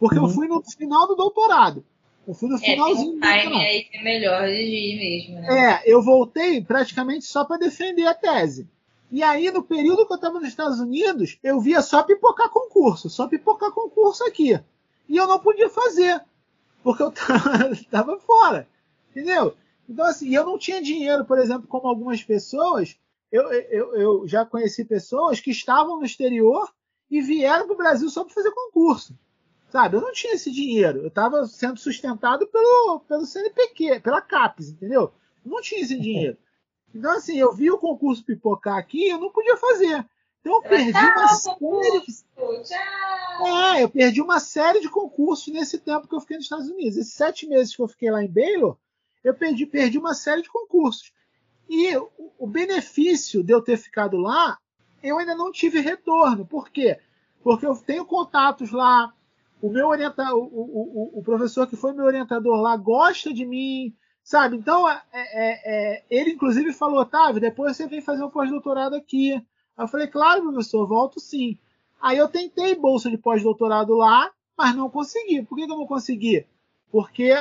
Porque 0.00 0.16
eu 0.18 0.22
Uhum. 0.22 0.30
fui 0.30 0.48
no 0.48 0.62
final 0.62 1.06
do 1.06 1.14
doutorado. 1.14 1.84
Eu 2.26 2.34
fui 2.34 2.48
no 2.48 2.56
É, 2.56 2.60
tem 2.60 2.70
finalzinho 2.70 3.10
um 3.12 3.20
do 3.20 3.20
time 3.20 3.64
aí 3.64 3.84
que 3.84 3.96
é 3.96 4.02
melhor 4.02 4.46
de 4.46 4.54
ir 4.54 4.98
mesmo, 4.98 5.40
né? 5.40 5.74
É, 5.74 5.82
eu 5.86 6.02
voltei 6.02 6.62
praticamente 6.62 7.24
só 7.24 7.44
para 7.44 7.58
defender 7.58 8.06
a 8.06 8.14
tese. 8.14 8.68
E 9.10 9.22
aí, 9.22 9.50
no 9.50 9.62
período 9.62 10.06
que 10.06 10.12
eu 10.12 10.16
estava 10.16 10.40
nos 10.40 10.48
Estados 10.48 10.80
Unidos, 10.80 11.38
eu 11.42 11.60
via 11.60 11.82
só 11.82 12.02
pipocar 12.02 12.48
concurso, 12.48 13.08
só 13.08 13.28
pipocar 13.28 13.70
concurso 13.70 14.24
aqui. 14.24 14.58
E 15.08 15.16
eu 15.16 15.28
não 15.28 15.38
podia 15.38 15.68
fazer, 15.68 16.20
porque 16.82 17.02
eu 17.02 17.12
estava 17.72 18.18
fora. 18.18 18.66
Entendeu? 19.10 19.54
Então, 19.88 20.04
assim, 20.06 20.34
eu 20.34 20.44
não 20.44 20.58
tinha 20.58 20.82
dinheiro, 20.82 21.24
por 21.24 21.38
exemplo, 21.38 21.68
como 21.68 21.86
algumas 21.86 22.22
pessoas. 22.24 22.96
Eu, 23.30 23.52
eu, 23.52 23.94
eu 23.94 24.28
já 24.28 24.44
conheci 24.44 24.84
pessoas 24.84 25.40
que 25.40 25.50
estavam 25.50 25.98
no 25.98 26.04
exterior 26.04 26.68
e 27.10 27.20
vieram 27.20 27.66
para 27.66 27.74
o 27.74 27.78
Brasil 27.78 28.08
só 28.08 28.24
para 28.24 28.34
fazer 28.34 28.50
concurso. 28.50 29.16
Sabe? 29.74 29.96
Eu 29.96 30.02
não 30.02 30.12
tinha 30.12 30.34
esse 30.34 30.52
dinheiro. 30.52 31.00
Eu 31.00 31.08
estava 31.08 31.44
sendo 31.46 31.80
sustentado 31.80 32.46
pelo, 32.46 33.00
pelo 33.08 33.26
CNPq, 33.26 33.98
pela 33.98 34.22
CAPES, 34.22 34.68
entendeu? 34.68 35.12
Eu 35.44 35.50
não 35.50 35.60
tinha 35.60 35.80
esse 35.80 35.98
dinheiro. 35.98 36.38
Então, 36.94 37.10
assim, 37.10 37.36
eu 37.36 37.52
vi 37.52 37.72
o 37.72 37.78
concurso 37.78 38.24
pipocar 38.24 38.78
aqui 38.78 39.08
e 39.08 39.10
eu 39.10 39.18
não 39.18 39.32
podia 39.32 39.56
fazer. 39.56 40.06
Então, 40.40 40.54
eu 40.54 40.62
perdi 40.62 40.96
uma 40.96 41.26
série 41.26 42.00
de 42.06 42.12
Tchau! 42.62 43.46
é, 43.48 43.82
eu 43.82 43.90
perdi 43.90 44.22
uma 44.22 44.38
série 44.38 44.78
de 44.78 44.88
concursos 44.88 45.52
nesse 45.52 45.76
tempo 45.80 46.06
que 46.06 46.14
eu 46.14 46.20
fiquei 46.20 46.36
nos 46.36 46.46
Estados 46.46 46.68
Unidos. 46.68 46.96
Esses 46.96 47.14
sete 47.14 47.44
meses 47.44 47.74
que 47.74 47.82
eu 47.82 47.88
fiquei 47.88 48.12
lá 48.12 48.22
em 48.22 48.30
Baylor, 48.30 48.78
eu 49.24 49.34
perdi, 49.34 49.66
perdi 49.66 49.98
uma 49.98 50.14
série 50.14 50.42
de 50.42 50.50
concursos. 50.50 51.12
E 51.68 51.96
o, 51.96 52.12
o 52.38 52.46
benefício 52.46 53.42
de 53.42 53.52
eu 53.52 53.60
ter 53.60 53.76
ficado 53.76 54.18
lá, 54.18 54.56
eu 55.02 55.18
ainda 55.18 55.34
não 55.34 55.50
tive 55.50 55.80
retorno. 55.80 56.46
Por 56.46 56.70
quê? 56.70 57.00
Porque 57.42 57.66
eu 57.66 57.74
tenho 57.74 58.06
contatos 58.06 58.70
lá, 58.70 59.12
o 59.64 59.70
meu 59.70 59.88
orientador, 59.88 60.36
o, 60.36 60.44
o, 60.44 61.18
o, 61.20 61.22
professor 61.22 61.66
que 61.66 61.74
foi 61.74 61.94
meu 61.94 62.04
orientador 62.04 62.60
lá 62.60 62.76
gosta 62.76 63.32
de 63.32 63.46
mim, 63.46 63.94
sabe? 64.22 64.58
Então, 64.58 64.86
é, 64.86 65.00
é, 65.10 65.22
é, 65.94 66.04
ele 66.10 66.32
inclusive 66.32 66.70
falou, 66.74 67.00
Otávio, 67.00 67.40
depois 67.40 67.74
você 67.74 67.86
vem 67.86 68.02
fazer 68.02 68.22
um 68.22 68.28
pós-doutorado 68.28 68.94
aqui. 68.94 69.42
Eu 69.78 69.88
falei, 69.88 70.06
claro, 70.06 70.42
professor, 70.42 70.86
volto 70.86 71.18
sim. 71.18 71.58
Aí 71.98 72.18
eu 72.18 72.28
tentei 72.28 72.74
bolsa 72.74 73.08
de 73.08 73.16
pós-doutorado 73.16 73.94
lá, 73.94 74.30
mas 74.54 74.76
não 74.76 74.90
consegui. 74.90 75.42
Por 75.42 75.56
que, 75.56 75.64
que 75.64 75.72
eu 75.72 75.78
não 75.78 75.86
consegui? 75.86 76.44
Porque 76.92 77.32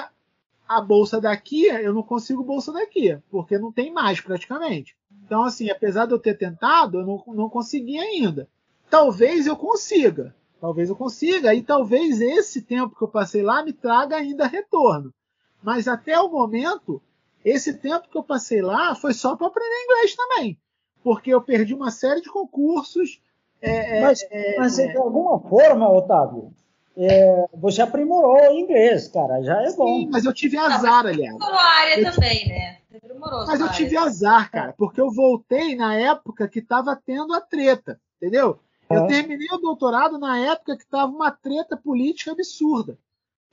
a 0.66 0.80
bolsa 0.80 1.20
daqui, 1.20 1.66
eu 1.66 1.94
não 1.94 2.04
consigo 2.04 2.42
bolsa 2.42 2.72
daqui, 2.72 3.20
porque 3.30 3.58
não 3.58 3.70
tem 3.70 3.92
mais 3.92 4.22
praticamente. 4.22 4.96
Então, 5.26 5.44
assim, 5.44 5.70
apesar 5.70 6.06
de 6.06 6.14
eu 6.14 6.20
ter 6.20 6.38
tentado, 6.38 7.00
eu 7.00 7.06
não, 7.06 7.22
não 7.36 7.50
consegui 7.50 8.00
ainda. 8.00 8.48
Talvez 8.90 9.46
eu 9.46 9.58
consiga, 9.58 10.34
talvez 10.64 10.88
eu 10.88 10.96
consiga, 10.96 11.54
e 11.54 11.62
talvez 11.62 12.22
esse 12.22 12.62
tempo 12.62 12.96
que 12.96 13.04
eu 13.04 13.08
passei 13.10 13.42
lá 13.42 13.62
me 13.66 13.74
traga 13.74 14.16
ainda 14.16 14.48
retorno. 14.48 15.14
Mas 15.62 15.90
até 15.90 16.18
o 16.18 16.32
momento, 16.32 17.02
esse 17.44 17.74
tempo 17.74 18.08
que 18.08 18.18
eu 18.18 18.24
passei 18.24 18.62
lá 18.62 18.96
foi 18.96 19.14
só 19.14 19.36
para 19.36 19.48
aprender 19.48 19.84
inglês 19.84 20.16
também, 20.16 20.58
porque 21.04 21.34
eu 21.34 21.42
perdi 21.42 21.74
uma 21.74 21.92
série 21.92 22.22
de 22.22 22.30
concursos. 22.30 23.22
É, 23.62 24.00
mas, 24.00 24.26
é, 24.32 24.58
mas 24.58 24.78
de 24.78 24.96
alguma 24.96 25.38
forma, 25.42 25.90
Otávio, 25.90 26.54
é, 26.96 27.46
você 27.54 27.82
aprimorou 27.82 28.54
o 28.54 28.58
inglês, 28.58 29.10
cara, 29.10 29.44
já 29.44 29.62
é 29.64 29.74
bom. 29.74 29.86
Sim, 29.86 30.10
mas 30.10 30.24
eu 30.24 30.34
tive 30.34 30.56
azar, 30.56 31.06
aliás. 31.06 31.36
Aprimorou 31.36 31.60
a 31.60 31.74
área 31.74 32.00
eu 32.00 32.14
também, 32.14 32.48
né? 32.48 32.78
Aprimorou 32.96 33.46
mas 33.48 33.60
eu 33.60 33.70
tive 33.74 33.98
azar, 33.98 34.50
cara, 34.50 34.74
porque 34.78 35.02
eu 35.02 35.12
voltei 35.12 35.76
na 35.76 35.94
época 35.94 36.48
que 36.48 36.60
estava 36.60 36.98
tendo 37.06 37.34
a 37.34 37.42
treta, 37.42 38.00
entendeu? 38.16 38.62
Eu 38.90 39.08
terminei 39.08 39.48
o 39.52 39.58
doutorado 39.58 40.18
na 40.20 40.38
época 40.38 40.78
que 40.78 40.84
estava 40.84 41.12
uma 41.12 41.32
treta 41.32 41.76
política 41.76 42.32
absurda. 42.32 42.98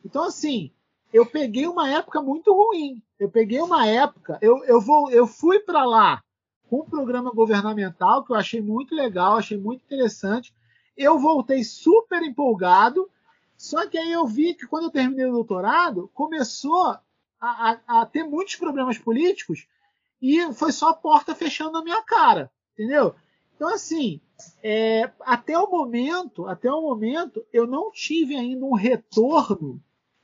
Então, 0.04 0.24
assim, 0.24 0.70
eu 1.12 1.24
peguei 1.24 1.66
uma 1.66 1.88
época 1.88 2.20
muito 2.20 2.52
ruim. 2.52 3.02
Eu 3.18 3.30
peguei 3.30 3.60
uma 3.60 3.86
época, 3.86 4.38
eu, 4.40 4.64
eu, 4.64 4.80
vou, 4.80 5.10
eu 5.10 5.26
fui 5.26 5.60
para 5.60 5.84
lá 5.84 6.22
com 6.68 6.80
um 6.80 6.84
programa 6.84 7.30
governamental 7.30 8.24
que 8.24 8.32
eu 8.32 8.36
achei 8.36 8.60
muito 8.60 8.94
legal, 8.94 9.36
achei 9.36 9.58
muito 9.58 9.82
interessante. 9.84 10.54
Eu 10.96 11.18
voltei 11.18 11.64
super 11.64 12.22
empolgado 12.22 13.10
só 13.60 13.86
que 13.86 13.98
aí 13.98 14.10
eu 14.10 14.26
vi 14.26 14.54
que 14.54 14.66
quando 14.66 14.84
eu 14.84 14.90
terminei 14.90 15.26
o 15.26 15.32
doutorado, 15.32 16.10
começou 16.14 16.86
a, 16.86 17.00
a, 17.38 18.00
a 18.00 18.06
ter 18.06 18.24
muitos 18.24 18.56
problemas 18.56 18.96
políticos 18.96 19.68
e 20.20 20.50
foi 20.54 20.72
só 20.72 20.88
a 20.88 20.94
porta 20.94 21.34
fechando 21.34 21.72
na 21.72 21.84
minha 21.84 22.02
cara, 22.02 22.50
entendeu? 22.72 23.14
Então, 23.60 23.74
assim, 23.74 24.22
é, 24.62 25.10
até 25.20 25.58
o 25.58 25.70
momento, 25.70 26.46
até 26.46 26.72
o 26.72 26.80
momento, 26.80 27.44
eu 27.52 27.66
não 27.66 27.90
tive 27.90 28.34
ainda 28.34 28.64
um 28.64 28.72
retorno 28.72 29.82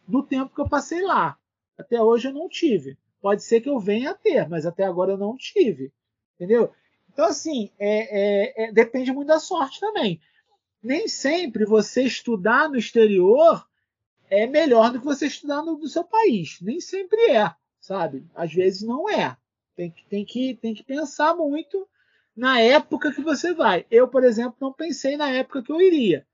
do 0.09 0.23
tempo 0.23 0.55
que 0.55 0.61
eu 0.63 0.69
passei 0.69 1.03
lá. 1.03 1.39
Até 1.77 2.03
hoje 2.03 2.29
eu 2.29 2.33
não 2.33 2.49
tive. 2.49 2.97
Pode 3.21 3.43
ser 3.43 3.61
que 3.61 3.69
eu 3.69 3.79
venha 3.79 4.13
a 4.13 4.15
ter, 4.15 4.49
mas 4.49 4.65
até 4.65 4.85
agora 4.85 5.13
eu 5.13 5.19
não 5.19 5.37
tive. 5.37 5.93
Entendeu? 6.37 6.73
Então, 7.13 7.27
assim, 7.27 7.71
é, 7.79 8.63
é, 8.63 8.69
é 8.69 8.73
depende 8.73 9.13
muito 9.13 9.29
da 9.29 9.39
sorte 9.39 9.81
também 9.81 10.19
nem 10.87 11.09
sempre 11.09 11.65
você 11.65 12.05
estudar 12.05 12.69
no 12.69 12.77
exterior 12.77 13.67
é 14.31 14.47
melhor 14.47 14.93
do 14.93 15.01
que 15.01 15.05
você 15.05 15.27
estudar 15.27 15.63
no, 15.63 15.77
no 15.77 15.89
seu 15.89 16.05
país. 16.05 16.59
Nem 16.61 16.81
sempre 16.81 17.21
é, 17.31 17.53
sabe? 17.81 18.25
Às 18.35 18.53
vezes 18.53 18.83
não 18.83 19.11
é. 19.11 19.37
Tem 19.75 19.91
que, 19.91 20.07
tem, 20.07 20.25
que, 20.25 20.55
tem 20.55 20.75
que 20.75 20.85
pensar 20.85 21.35
muito 21.35 21.89
na 22.37 22.61
época 22.61 23.13
que 23.13 23.23
você 23.23 23.55
vai. 23.55 23.87
Eu, 23.91 24.07
por 24.07 24.23
exemplo, 24.23 24.57
não 24.61 24.73
pensei 24.73 25.17
na 25.17 25.31
época 25.31 25.63
que 25.63 25.73
eu 25.73 25.81
iria. 25.81 26.27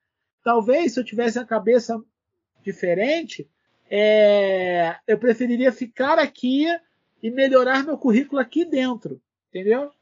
Talvez 0.42 0.92
se 0.92 1.00
eu 1.00 1.04
tivesse 1.04 1.38
a 1.38 1.44
cabeça 1.44 2.02
diferente, 2.62 3.48
é, 3.88 4.96
eu 5.06 5.18
preferiria 5.18 5.70
ficar 5.70 6.18
aqui 6.18 6.66
e 7.22 7.30
melhorar 7.30 7.84
meu 7.84 7.96
currículo 7.96 8.40
aqui 8.40 8.64
dentro, 8.64 9.20
entendeu? 9.48 9.92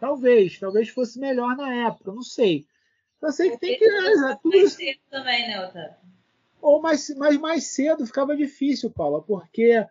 Talvez, 0.00 0.58
talvez 0.58 0.88
fosse 0.88 1.20
melhor 1.20 1.56
na 1.56 1.72
época, 1.86 2.12
não 2.12 2.22
sei. 2.22 2.66
Eu 3.22 3.32
sei 3.32 3.50
que 3.50 3.58
tem 3.58 3.78
que 3.78 3.84
realizar 3.86 4.36
tudo 4.36 4.56
isso. 4.56 4.76
também, 5.08 5.48
né, 5.48 5.64
Otávio? 5.64 5.96
Ou 6.60 6.80
mais, 6.80 7.08
mais, 7.10 7.38
mais 7.38 7.64
cedo 7.64 8.06
ficava 8.06 8.36
difícil, 8.36 8.90
Paula, 8.90 9.22
porque 9.22 9.86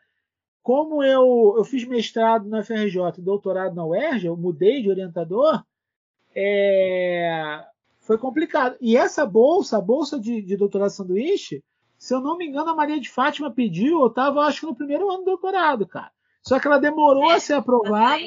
como 0.64 1.04
eu, 1.04 1.56
eu 1.58 1.64
fiz 1.64 1.86
mestrado 1.86 2.48
na 2.48 2.64
FRJ 2.64 3.18
e 3.18 3.22
doutorado 3.22 3.76
na 3.76 3.86
UERJ, 3.86 4.28
eu 4.28 4.38
mudei 4.38 4.82
de 4.82 4.90
orientador, 4.90 5.64
é, 6.36 7.64
foi 8.00 8.18
complicado. 8.18 8.76
E 8.82 8.98
essa 8.98 9.26
bolsa, 9.26 9.78
a 9.78 9.82
bolsa 9.82 10.20
de, 10.20 10.42
de 10.42 10.58
doutorado 10.58 10.90
sanduíche, 10.90 11.62
se 11.98 12.14
eu 12.14 12.22
não 12.22 12.38
me 12.38 12.48
engano, 12.48 12.70
a 12.70 12.76
Maria 12.76 13.00
de 13.00 13.10
Fátima 13.10 13.52
pediu, 13.52 14.00
eu 14.00 14.08
estava, 14.08 14.42
acho 14.42 14.62
que 14.62 14.66
no 14.66 14.76
primeiro 14.76 15.10
ano 15.10 15.20
do 15.20 15.26
doutorado, 15.26 15.86
cara. 15.86 16.12
Só 16.42 16.60
que 16.60 16.68
ela 16.68 16.80
demorou 16.80 17.32
é, 17.32 17.36
a 17.36 17.40
ser 17.40 17.54
aprovada 17.54 18.24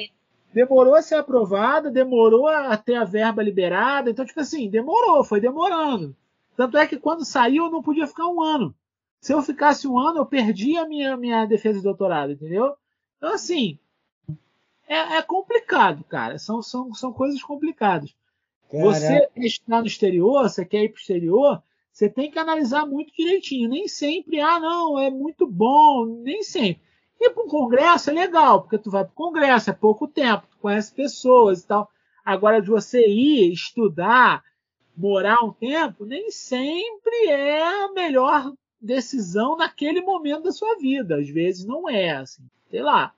demorou 0.53 0.95
a 0.95 1.01
ser 1.01 1.15
aprovada, 1.15 1.91
demorou 1.91 2.47
a 2.47 2.75
ter 2.77 2.95
a 2.95 3.03
verba 3.03 3.43
liberada. 3.43 4.09
Então, 4.09 4.25
tipo 4.25 4.39
assim, 4.39 4.69
demorou, 4.69 5.23
foi 5.23 5.39
demorando. 5.39 6.15
Tanto 6.55 6.77
é 6.77 6.87
que 6.87 6.97
quando 6.97 7.23
saiu 7.23 7.65
eu 7.65 7.71
não 7.71 7.83
podia 7.83 8.07
ficar 8.07 8.27
um 8.27 8.41
ano. 8.41 8.73
Se 9.19 9.33
eu 9.33 9.41
ficasse 9.41 9.87
um 9.87 9.97
ano, 9.97 10.19
eu 10.19 10.25
perdia 10.25 10.81
a 10.81 10.87
minha, 10.87 11.17
minha 11.17 11.45
defesa 11.45 11.79
de 11.79 11.83
doutorado, 11.83 12.31
entendeu? 12.31 12.75
Então, 13.17 13.33
assim, 13.33 13.79
é, 14.87 15.17
é 15.17 15.21
complicado, 15.21 16.03
cara. 16.03 16.37
São, 16.37 16.61
são, 16.61 16.93
são 16.93 17.11
coisas 17.11 17.41
complicadas. 17.41 18.15
Caraca. 18.71 18.89
Você 18.89 19.29
está 19.35 19.79
no 19.81 19.87
exterior, 19.87 20.43
você 20.43 20.65
quer 20.65 20.83
ir 20.83 20.89
para 20.89 20.97
o 20.97 20.99
exterior, 20.99 21.63
você 21.91 22.09
tem 22.09 22.29
que 22.29 22.39
analisar 22.39 22.85
muito 22.85 23.13
direitinho. 23.13 23.69
Nem 23.69 23.87
sempre, 23.87 24.39
ah, 24.39 24.59
não, 24.59 24.99
é 24.99 25.09
muito 25.09 25.47
bom, 25.47 26.05
nem 26.05 26.43
sempre. 26.43 26.81
Ir 27.19 27.31
para 27.31 27.43
um 27.43 27.47
congresso 27.47 28.11
é 28.11 28.13
legal, 28.13 28.61
porque 28.61 28.77
tu 28.77 28.91
vai 28.91 29.03
para 29.03 29.11
o 29.11 29.15
congresso, 29.15 29.69
é 29.69 29.73
pouco 29.73 30.07
tempo, 30.07 30.47
tu 30.49 30.57
conhece 30.59 30.93
pessoas 30.93 31.61
e 31.61 31.67
tal. 31.67 31.89
Agora, 32.23 32.61
de 32.61 32.69
você 32.69 33.07
ir, 33.07 33.51
estudar, 33.51 34.43
morar 34.95 35.43
um 35.43 35.51
tempo, 35.51 36.05
nem 36.05 36.29
sempre 36.29 37.27
é 37.27 37.63
a 37.63 37.91
melhor 37.93 38.53
decisão 38.79 39.57
naquele 39.57 40.01
momento 40.01 40.43
da 40.43 40.51
sua 40.51 40.77
vida. 40.77 41.17
Às 41.17 41.29
vezes 41.29 41.65
não 41.65 41.89
é, 41.89 42.11
assim. 42.11 42.43
Sei 42.69 42.81
lá. 42.81 43.13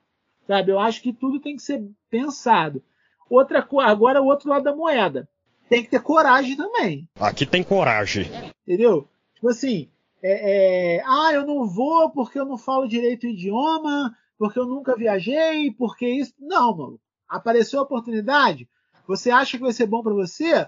Sabe? 0.46 0.72
Eu 0.72 0.78
acho 0.78 1.02
que 1.02 1.12
tudo 1.12 1.40
tem 1.40 1.56
que 1.56 1.62
ser 1.62 1.82
pensado. 2.08 2.82
Outra 3.28 3.66
agora 3.84 4.20
o 4.20 4.26
outro 4.26 4.48
lado 4.48 4.64
da 4.64 4.74
moeda. 4.74 5.28
Tem 5.68 5.84
que 5.84 5.90
ter 5.90 6.02
coragem 6.02 6.56
também. 6.56 7.08
Aqui 7.20 7.46
tem 7.46 7.62
coragem. 7.62 8.26
Entendeu? 8.66 9.08
Tipo 9.34 9.48
assim, 9.48 9.88
é, 10.22 10.96
é, 10.96 11.02
ah, 11.06 11.32
eu 11.32 11.46
não 11.46 11.66
vou 11.66 12.10
porque 12.10 12.38
eu 12.38 12.44
não 12.44 12.58
falo 12.58 12.88
direito 12.88 13.24
o 13.24 13.30
idioma, 13.30 14.16
porque 14.36 14.58
eu 14.58 14.66
nunca 14.66 14.96
viajei, 14.96 15.70
porque 15.70 16.08
isso. 16.08 16.34
Não, 16.38 16.76
mano. 16.76 17.00
Apareceu 17.28 17.78
a 17.78 17.84
oportunidade, 17.84 18.68
você 19.06 19.30
acha 19.30 19.56
que 19.56 19.62
vai 19.62 19.72
ser 19.72 19.86
bom 19.86 20.02
para 20.02 20.12
você? 20.12 20.66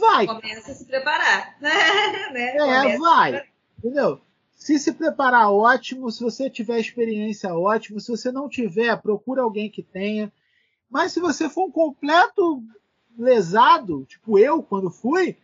Vai. 0.00 0.26
Começa 0.26 0.72
a 0.72 0.74
se 0.74 0.86
preparar. 0.86 1.56
né? 1.60 2.56
É, 2.56 2.98
vai. 2.98 3.42
Entendeu? 3.84 4.20
Se 4.56 4.78
se 4.78 4.92
preparar, 4.92 5.52
ótimo. 5.52 6.10
Se 6.10 6.22
você 6.22 6.48
tiver 6.48 6.80
experiência, 6.80 7.54
ótimo. 7.54 8.00
Se 8.00 8.08
você 8.08 8.32
não 8.32 8.48
tiver, 8.48 8.96
procura 9.02 9.42
alguém 9.42 9.68
que 9.70 9.82
tenha. 9.82 10.32
Mas 10.88 11.12
se 11.12 11.20
você 11.20 11.50
for 11.50 11.66
um 11.66 11.70
completo 11.70 12.62
lesado, 13.18 14.06
tipo 14.06 14.38
eu, 14.38 14.62
quando 14.62 14.90
fui, 14.90 15.36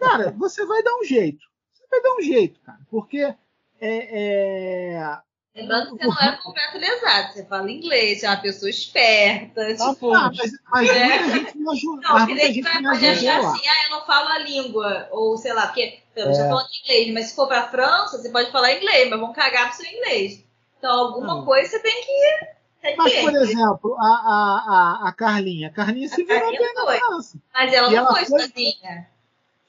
cara, 0.00 0.32
você 0.32 0.66
vai 0.66 0.82
dar 0.82 0.96
um 0.96 1.04
jeito 1.04 1.46
vai 1.90 2.02
dar 2.02 2.14
um 2.16 2.22
jeito, 2.22 2.60
cara. 2.60 2.80
Porque 2.90 3.18
é, 3.18 3.36
é... 3.80 5.18
Lembrando 5.56 5.96
que 5.96 6.04
você 6.04 6.22
não 6.22 6.32
é 6.32 6.36
completo 6.36 6.78
lesado, 6.78 7.32
você 7.32 7.44
fala 7.46 7.70
inglês, 7.70 8.22
é 8.22 8.28
uma 8.28 8.36
pessoa 8.36 8.68
esperta. 8.68 9.74
Tá 9.74 9.90
tipo, 9.90 10.14
ah, 10.14 10.30
mas, 10.36 10.52
mas 10.70 10.88
é. 10.90 11.18
muita 11.18 11.38
gente 11.38 11.58
me 11.58 11.72
ajuda. 11.72 12.02
Não, 12.02 12.12
mas 12.12 12.24
muita 12.26 12.46
gente 12.46 12.60
vai 12.60 12.76
me 12.76 12.88
pode 12.90 13.06
achar 13.06 13.38
assim, 13.40 13.68
ah, 13.68 13.84
eu 13.84 13.90
não 13.90 14.04
falo 14.04 14.28
a 14.28 14.38
língua, 14.38 15.08
ou 15.10 15.38
sei 15.38 15.54
lá, 15.54 15.68
porque 15.68 15.98
eu 16.14 16.28
é. 16.28 16.34
já 16.34 16.46
falando 16.46 16.68
inglês, 16.84 17.14
mas 17.14 17.26
se 17.28 17.34
for 17.34 17.48
pra 17.48 17.68
França, 17.68 18.18
você 18.18 18.28
pode 18.28 18.52
falar 18.52 18.74
inglês, 18.74 19.08
mas 19.08 19.18
vão 19.18 19.32
cagar 19.32 19.68
pro 19.68 19.76
seu 19.78 19.90
inglês. 19.90 20.44
Então, 20.78 20.90
alguma 20.90 21.42
coisa 21.42 21.70
você 21.70 21.78
tem 21.78 22.02
que. 22.02 22.56
Tem 22.82 22.96
mas, 22.98 23.14
por 23.14 23.34
exemplo, 23.34 23.96
a, 23.98 24.04
a, 24.04 25.04
a, 25.04 25.08
a 25.08 25.12
Carlinha. 25.12 25.68
A 25.68 25.72
Carlinha 25.72 26.08
se 26.08 26.22
virou 26.22 26.50
bem 26.50 26.74
na 26.74 26.98
França. 26.98 27.38
Mas 27.54 27.72
ela 27.72 27.88
e 27.88 27.90
não 27.92 27.98
ela 27.98 28.14
foi 28.14 28.26
sozinha. 28.26 29.08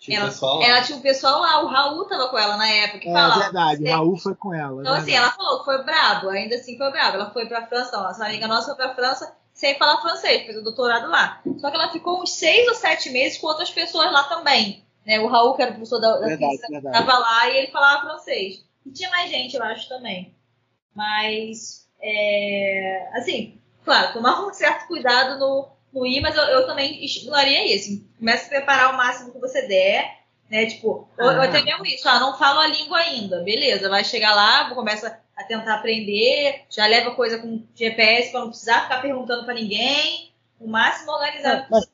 Tinha 0.08 0.20
ela, 0.20 0.30
pessoal 0.30 0.64
ela 0.64 0.82
tinha 0.82 0.98
um 0.98 1.02
pessoal 1.02 1.42
lá, 1.42 1.64
o 1.64 1.68
Raul 1.68 2.06
tava 2.06 2.30
com 2.30 2.38
ela 2.38 2.56
na 2.56 2.68
época. 2.68 3.00
Que 3.00 3.10
é 3.10 3.14
falava, 3.14 3.40
verdade, 3.42 3.84
o 3.84 3.92
Raul 3.92 4.18
foi 4.18 4.36
com 4.36 4.54
ela. 4.54 4.82
Então, 4.82 4.94
assim, 4.94 5.14
ela 5.14 5.32
falou 5.32 5.60
que 5.60 5.66
foi 5.66 5.84
brabo, 5.84 6.30
ainda 6.30 6.56
assim 6.56 6.78
foi 6.78 6.90
brabo. 6.92 7.18
Ela 7.18 7.30
foi 7.32 7.46
pra 7.46 7.68
França, 7.68 7.98
não, 7.98 8.10
essa 8.10 8.26
amiga 8.26 8.48
nossa 8.48 8.68
foi 8.68 8.76
pra 8.76 8.96
França 8.96 9.36
sem 9.54 9.78
falar 9.78 10.00
francês, 10.02 10.44
fez 10.44 10.56
o 10.56 10.64
doutorado 10.64 11.10
lá. 11.10 11.42
Só 11.58 11.70
que 11.70 11.76
ela 11.76 11.92
ficou 11.92 12.22
uns 12.22 12.32
seis 12.32 12.68
ou 12.70 12.76
sete 12.76 13.10
meses 13.10 13.38
com 13.38 13.48
outras 13.48 13.70
pessoas 13.70 14.10
lá 14.12 14.24
também. 14.24 14.86
Né? 15.06 15.20
O 15.20 15.28
Raul, 15.28 15.56
que 15.56 15.62
era 15.62 15.72
o 15.72 15.74
professor 15.74 16.00
da, 16.00 16.14
da 16.14 16.28
verdade, 16.28 16.52
física, 16.52 16.68
verdade. 16.70 16.98
tava 16.98 17.18
lá 17.18 17.50
e 17.50 17.58
ele 17.58 17.72
falava 17.72 18.04
francês. 18.04 18.64
E 18.86 18.92
tinha 18.92 19.10
mais 19.10 19.30
gente, 19.30 19.58
eu 19.58 19.64
acho, 19.64 19.90
também. 19.90 20.34
Mas, 20.96 21.88
é, 22.02 23.10
assim, 23.14 23.60
claro, 23.84 24.14
tomar 24.14 24.46
um 24.46 24.54
certo 24.54 24.88
cuidado 24.88 25.38
no, 25.40 25.68
no 25.94 26.06
ir, 26.06 26.22
mas 26.22 26.36
eu, 26.36 26.44
eu 26.44 26.68
também 26.68 27.04
estimularia 27.04 27.74
isso. 27.74 28.04
Comece 28.18 28.46
a 28.46 28.58
preparar 28.58 28.94
o 28.94 28.98
máximo 28.98 29.32
que 29.32 29.40
você 29.40 29.68
der, 29.68 30.18
né? 30.50 30.66
Tipo, 30.66 31.08
ah. 31.18 31.24
ou, 31.24 31.30
até 31.42 31.62
mesmo 31.62 31.86
isso, 31.86 32.08
ah, 32.08 32.20
não 32.20 32.38
falo 32.38 32.60
a 32.60 32.68
língua 32.68 32.98
ainda, 32.98 33.42
beleza, 33.44 33.90
vai 33.90 34.04
chegar 34.04 34.34
lá, 34.34 34.74
começa 34.74 35.20
a 35.36 35.44
tentar 35.44 35.76
aprender, 35.76 36.64
já 36.70 36.88
leva 36.88 37.14
coisa 37.14 37.38
com 37.38 37.64
GPS 37.76 38.32
para 38.32 38.40
não 38.40 38.50
precisar 38.50 38.84
ficar 38.84 39.02
perguntando 39.02 39.46
para 39.46 39.54
ninguém, 39.54 40.32
o 40.60 40.68
máximo 40.68 41.12
organizado 41.12 41.62
é, 41.62 41.68
mas, 41.70 41.88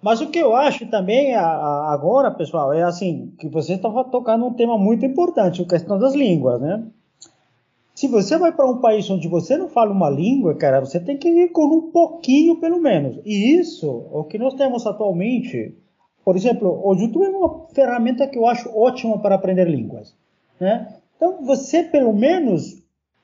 mas, 0.00 0.20
o 0.20 0.30
que 0.30 0.38
eu 0.38 0.54
acho 0.56 0.86
também 0.86 1.34
agora, 1.34 2.30
pessoal, 2.30 2.72
é 2.72 2.82
assim, 2.82 3.34
que 3.38 3.48
você 3.48 3.74
estava 3.74 4.04
tocando 4.04 4.46
um 4.46 4.54
tema 4.54 4.78
muito 4.78 5.04
importante, 5.04 5.60
a 5.60 5.66
questão 5.66 5.98
das 5.98 6.14
línguas, 6.14 6.60
né? 6.60 6.82
Se 7.98 8.06
você 8.06 8.38
vai 8.38 8.52
para 8.52 8.70
um 8.70 8.78
país 8.78 9.10
onde 9.10 9.26
você 9.26 9.56
não 9.56 9.68
fala 9.68 9.90
uma 9.90 10.08
língua, 10.08 10.54
cara, 10.54 10.78
você 10.78 11.00
tem 11.00 11.16
que 11.16 11.28
ir 11.28 11.48
com 11.48 11.64
um 11.64 11.90
pouquinho, 11.90 12.60
pelo 12.60 12.80
menos. 12.80 13.18
E 13.24 13.56
isso, 13.58 14.06
o 14.12 14.22
que 14.22 14.38
nós 14.38 14.54
temos 14.54 14.86
atualmente, 14.86 15.74
por 16.24 16.36
exemplo, 16.36 16.80
o 16.84 16.94
YouTube 16.94 17.24
é 17.24 17.30
uma 17.30 17.66
ferramenta 17.74 18.28
que 18.28 18.38
eu 18.38 18.46
acho 18.46 18.70
ótima 18.72 19.18
para 19.18 19.34
aprender 19.34 19.64
línguas, 19.64 20.14
né? 20.60 20.94
Então, 21.16 21.44
você, 21.44 21.82
pelo 21.82 22.12
menos, 22.12 22.80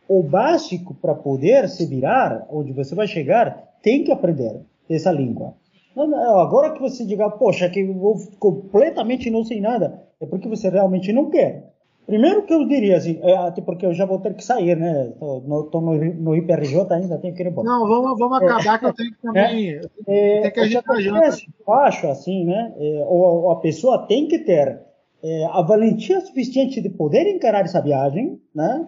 o 0.08 0.24
básico 0.24 0.92
para 0.94 1.14
poder 1.14 1.68
se 1.68 1.86
virar, 1.86 2.44
onde 2.50 2.72
você 2.72 2.96
vai 2.96 3.06
chegar, 3.06 3.76
tem 3.80 4.02
que 4.02 4.10
aprender 4.10 4.60
essa 4.90 5.12
língua. 5.12 5.54
Agora 5.96 6.72
que 6.72 6.80
você 6.80 7.06
diga, 7.06 7.30
poxa, 7.30 7.70
que 7.70 7.78
eu 7.78 8.18
completamente 8.40 9.30
não 9.30 9.44
sei 9.44 9.60
nada, 9.60 10.02
é 10.20 10.26
porque 10.26 10.48
você 10.48 10.68
realmente 10.68 11.12
não 11.12 11.30
quer. 11.30 11.73
Primeiro 12.06 12.42
que 12.42 12.52
eu 12.52 12.66
diria 12.66 12.98
assim, 12.98 13.18
é, 13.22 13.34
até 13.34 13.62
porque 13.62 13.86
eu 13.86 13.94
já 13.94 14.04
vou 14.04 14.18
ter 14.18 14.34
que 14.34 14.44
sair, 14.44 14.76
né? 14.76 15.08
Estou 15.08 15.40
no, 15.80 15.94
no, 15.94 16.14
no 16.14 16.36
IPRJ 16.36 16.92
ainda, 16.92 17.18
tenho 17.18 17.34
que 17.34 17.42
ir 17.42 17.46
embora. 17.46 17.66
Não, 17.66 17.88
vamos, 17.88 18.18
vamos 18.18 18.36
acabar 18.36 18.74
é, 18.74 18.78
que 18.78 18.84
eu 18.84 18.92
tenho 18.92 19.10
que 19.10 19.22
também. 19.22 19.80
É, 20.06 20.40
tem 20.42 20.50
que 20.50 20.60
agitar 20.60 21.00
janta. 21.00 21.36
Eu 21.66 21.74
acho 21.74 22.06
assim, 22.08 22.44
né? 22.44 22.74
É, 22.78 23.04
ou, 23.08 23.50
a 23.50 23.56
pessoa 23.56 24.06
tem 24.06 24.28
que 24.28 24.38
ter 24.38 24.82
é, 25.22 25.46
a 25.46 25.62
valentia 25.62 26.20
suficiente 26.20 26.82
de 26.82 26.90
poder 26.90 27.26
encarar 27.26 27.64
essa 27.64 27.80
viagem, 27.80 28.38
né? 28.54 28.86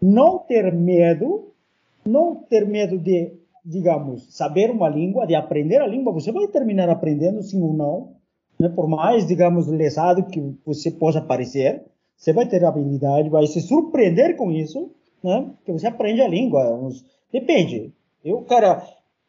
Não 0.00 0.38
ter 0.38 0.72
medo, 0.72 1.52
não 2.06 2.34
ter 2.34 2.66
medo 2.66 2.98
de, 2.98 3.30
digamos, 3.62 4.34
saber 4.34 4.70
uma 4.70 4.88
língua, 4.88 5.26
de 5.26 5.34
aprender 5.34 5.82
a 5.82 5.86
língua. 5.86 6.14
Você 6.14 6.32
vai 6.32 6.46
terminar 6.46 6.88
aprendendo, 6.88 7.42
sim 7.42 7.60
ou 7.60 7.74
não, 7.74 8.12
né? 8.58 8.70
Por 8.70 8.88
mais, 8.88 9.26
digamos, 9.26 9.66
lesado 9.66 10.24
que 10.24 10.40
você 10.64 10.90
possa 10.90 11.20
parecer 11.20 11.84
você 12.18 12.32
vai 12.32 12.46
ter 12.46 12.64
habilidade, 12.64 13.30
vai 13.30 13.46
se 13.46 13.60
surpreender 13.60 14.36
com 14.36 14.50
isso, 14.50 14.90
né? 15.22 15.50
Que 15.64 15.72
você 15.72 15.86
aprende 15.86 16.20
a 16.20 16.26
língua. 16.28 16.90
Depende. 17.32 17.92
Eu, 18.24 18.42
cara, 18.42 18.84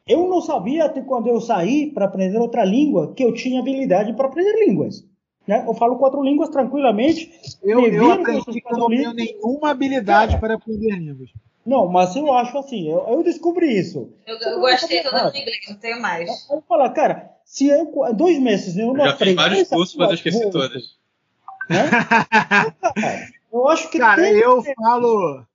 eu 0.08 0.28
não 0.28 0.42
sabia 0.42 0.86
até 0.86 1.00
quando 1.02 1.28
eu 1.28 1.40
saí 1.40 1.92
para 1.92 2.06
aprender 2.06 2.40
outra 2.40 2.66
língua 2.66 3.14
que 3.14 3.24
eu 3.24 3.32
tinha 3.32 3.60
habilidade 3.60 4.14
para 4.14 4.28
aprender 4.28 4.66
línguas. 4.66 5.06
Né? 5.48 5.64
Eu 5.68 5.74
falo 5.76 5.98
quatro 5.98 6.24
línguas 6.24 6.50
tranquilamente. 6.50 7.32
Eu, 7.62 7.86
eu 7.86 8.12
aprendi 8.12 8.60
que 8.60 8.74
eu 8.74 8.78
não 8.78 8.88
tenho 8.88 9.14
nenhuma 9.14 9.70
habilidade 9.70 10.34
cara, 10.34 10.40
para 10.40 10.54
aprender 10.56 10.96
línguas. 10.96 11.30
Não, 11.64 11.88
mas 11.88 12.16
eu 12.16 12.34
acho 12.34 12.58
assim, 12.58 12.90
eu, 12.90 13.06
eu 13.08 13.24
descobri 13.24 13.78
isso. 13.78 14.12
Eu, 14.26 14.36
eu 14.38 14.60
gostei 14.60 15.04
todo 15.04 15.14
no 15.14 15.28
inglês, 15.30 15.60
não 15.70 15.76
tenho 15.76 16.02
mais. 16.02 16.50
Eu 16.50 16.64
falo, 16.68 16.92
cara, 16.92 17.30
se 17.46 17.68
eu, 17.68 17.92
dois 18.16 18.40
meses 18.40 18.76
eu 18.78 18.88
não 18.88 18.98
eu 18.98 19.06
já 19.06 19.12
aprendo. 19.12 19.36
Já 19.36 19.44
fiz 19.44 19.52
vários 19.52 19.70
cursos, 19.70 19.96
mas 19.96 20.10
eu 20.10 20.16
esqueci 20.16 20.42
vou, 20.42 20.52
todas. 20.52 20.98
Né? 21.70 21.90
eu 23.54 23.68
acho 23.68 23.90
que 23.92 24.00
cara, 24.00 24.28
eu 24.32 24.64
falo, 24.64 25.46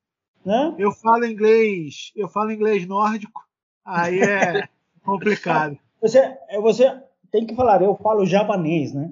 né? 0.45 0.73
eu 0.77 0.91
falo 0.91 1.25
inglês, 1.25 2.11
eu 2.15 2.29
falo 2.29 2.51
inglês 2.51 2.87
nórdico, 2.87 3.41
aí 3.83 4.19
é 4.21 4.67
complicado. 5.03 5.77
Você, 6.01 6.37
você 6.61 7.01
tem 7.31 7.45
que 7.45 7.55
falar, 7.55 7.81
eu 7.81 7.95
falo 7.95 8.25
javanês, 8.25 8.93
né? 8.93 9.11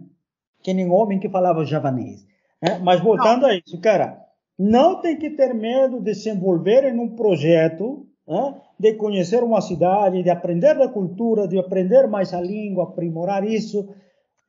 Que 0.62 0.74
nem 0.74 0.90
homem 0.90 1.20
que 1.20 1.28
falava 1.28 1.66
javanês. 1.66 2.26
Né? 2.62 2.80
Mas 2.82 3.02
voltando 3.02 3.42
não. 3.42 3.50
a 3.50 3.56
isso, 3.56 3.80
cara, 3.82 4.18
não 4.58 5.02
tem 5.02 5.18
que 5.18 5.32
ter 5.32 5.54
medo 5.54 6.00
de 6.00 6.16
se 6.16 6.30
envolver 6.30 6.86
em 6.86 6.98
um 6.98 7.16
projeto, 7.16 8.08
né? 8.26 8.62
de 8.80 8.94
conhecer 8.94 9.44
uma 9.44 9.60
cidade, 9.60 10.24
de 10.24 10.30
aprender 10.30 10.78
da 10.78 10.88
cultura, 10.88 11.48
de 11.48 11.60
aprender 11.60 12.08
mais 12.08 12.34
a 12.34 12.40
língua, 12.40 12.86
aprimorar 12.86 13.44
isso 13.44 13.94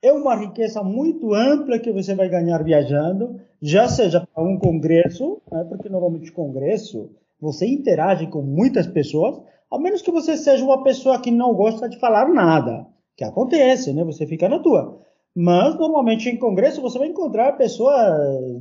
é 0.04 0.12
uma 0.12 0.36
riqueza 0.36 0.82
muito 0.82 1.32
ampla 1.32 1.78
que 1.78 1.90
você 1.90 2.14
vai 2.14 2.28
ganhar 2.28 2.62
viajando, 2.62 3.40
já 3.60 3.88
seja 3.88 4.20
para 4.20 4.44
um 4.44 4.58
congresso, 4.58 5.40
né, 5.50 5.64
porque 5.64 5.88
normalmente 5.88 6.30
congresso 6.30 7.10
você 7.40 7.66
interage 7.66 8.26
com 8.26 8.42
muitas 8.42 8.86
pessoas, 8.86 9.40
a 9.70 9.78
menos 9.78 10.02
que 10.02 10.12
você 10.12 10.36
seja 10.36 10.62
uma 10.62 10.82
pessoa 10.82 11.18
que 11.18 11.30
não 11.30 11.54
gosta 11.54 11.88
de 11.88 11.98
falar 11.98 12.28
nada, 12.28 12.86
que 13.16 13.24
acontece, 13.24 13.94
né? 13.94 14.04
Você 14.04 14.26
fica 14.26 14.48
na 14.48 14.58
tua. 14.58 15.00
Mas 15.34 15.74
normalmente 15.76 16.28
em 16.28 16.38
congresso 16.38 16.82
você 16.82 16.98
vai 16.98 17.08
encontrar 17.08 17.56
pessoas 17.56 17.96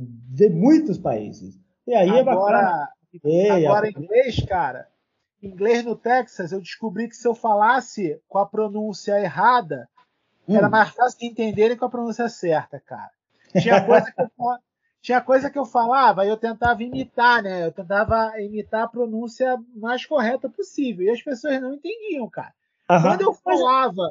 de 0.02 0.48
muitos 0.48 0.98
países. 0.98 1.54
E 1.86 1.94
aí 1.94 2.08
agora, 2.08 2.88
é 3.12 3.48
bacana. 3.48 3.68
Agora 3.68 3.88
inglês, 3.90 4.44
cara, 4.48 4.88
inglês 5.42 5.84
no 5.84 5.94
Texas, 5.94 6.52
eu 6.52 6.60
descobri 6.60 7.06
que 7.08 7.16
se 7.16 7.28
eu 7.28 7.34
falasse 7.34 8.18
com 8.28 8.38
a 8.38 8.46
pronúncia 8.46 9.20
errada, 9.20 9.86
Hum. 10.48 10.56
Era 10.56 10.68
mais 10.68 10.90
fácil 10.90 11.18
de 11.18 11.26
entenderem 11.26 11.76
com 11.76 11.84
a 11.84 11.90
pronúncia 11.90 12.28
certa, 12.28 12.80
cara. 12.80 13.10
Tinha 13.60 13.84
coisa 13.84 14.12
que 14.12 14.20
eu, 14.20 14.28
tinha 15.00 15.20
coisa 15.20 15.50
que 15.50 15.58
eu 15.58 15.66
falava 15.66 16.24
e 16.24 16.28
eu 16.28 16.36
tentava 16.36 16.82
imitar, 16.82 17.42
né? 17.42 17.66
Eu 17.66 17.72
tentava 17.72 18.40
imitar 18.40 18.84
a 18.84 18.88
pronúncia 18.88 19.58
mais 19.76 20.04
correta 20.06 20.48
possível. 20.48 21.06
E 21.06 21.10
as 21.10 21.22
pessoas 21.22 21.60
não 21.60 21.74
entendiam, 21.74 22.28
cara. 22.28 22.52
Uhum. 22.90 23.02
Quando 23.02 23.20
eu 23.20 23.34
falava, 23.34 24.10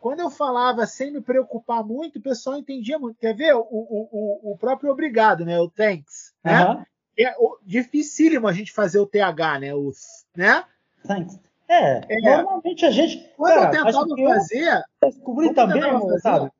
quando 0.00 0.20
eu 0.20 0.30
falava 0.30 0.86
sem 0.86 1.12
me 1.12 1.20
preocupar 1.20 1.84
muito, 1.84 2.18
o 2.18 2.22
pessoal 2.22 2.58
entendia 2.58 2.98
muito. 2.98 3.16
Quer 3.16 3.34
ver? 3.34 3.54
O, 3.54 3.60
o, 3.70 4.52
o 4.52 4.58
próprio 4.58 4.90
obrigado, 4.90 5.44
né? 5.44 5.58
O 5.60 5.70
thanks. 5.70 6.34
Né? 6.42 6.64
Uhum. 6.64 6.84
É 7.16 7.32
dificílimo 7.64 8.48
a 8.48 8.52
gente 8.52 8.72
fazer 8.72 8.98
o 8.98 9.06
TH, 9.06 9.60
né? 9.60 9.74
O, 9.74 9.92
né? 10.36 10.64
Thanks. 11.06 11.38
É, 11.68 12.00
é, 12.08 12.20
normalmente 12.20 12.84
a 12.84 12.90
gente. 12.90 13.32
Quando 13.36 13.54
cara, 13.54 13.66
eu 13.66 13.84
tentava 13.84 14.06
fazer. 14.34 14.82
Descobri 15.06 15.54
também, 15.54 15.82
sabe? 16.20 16.50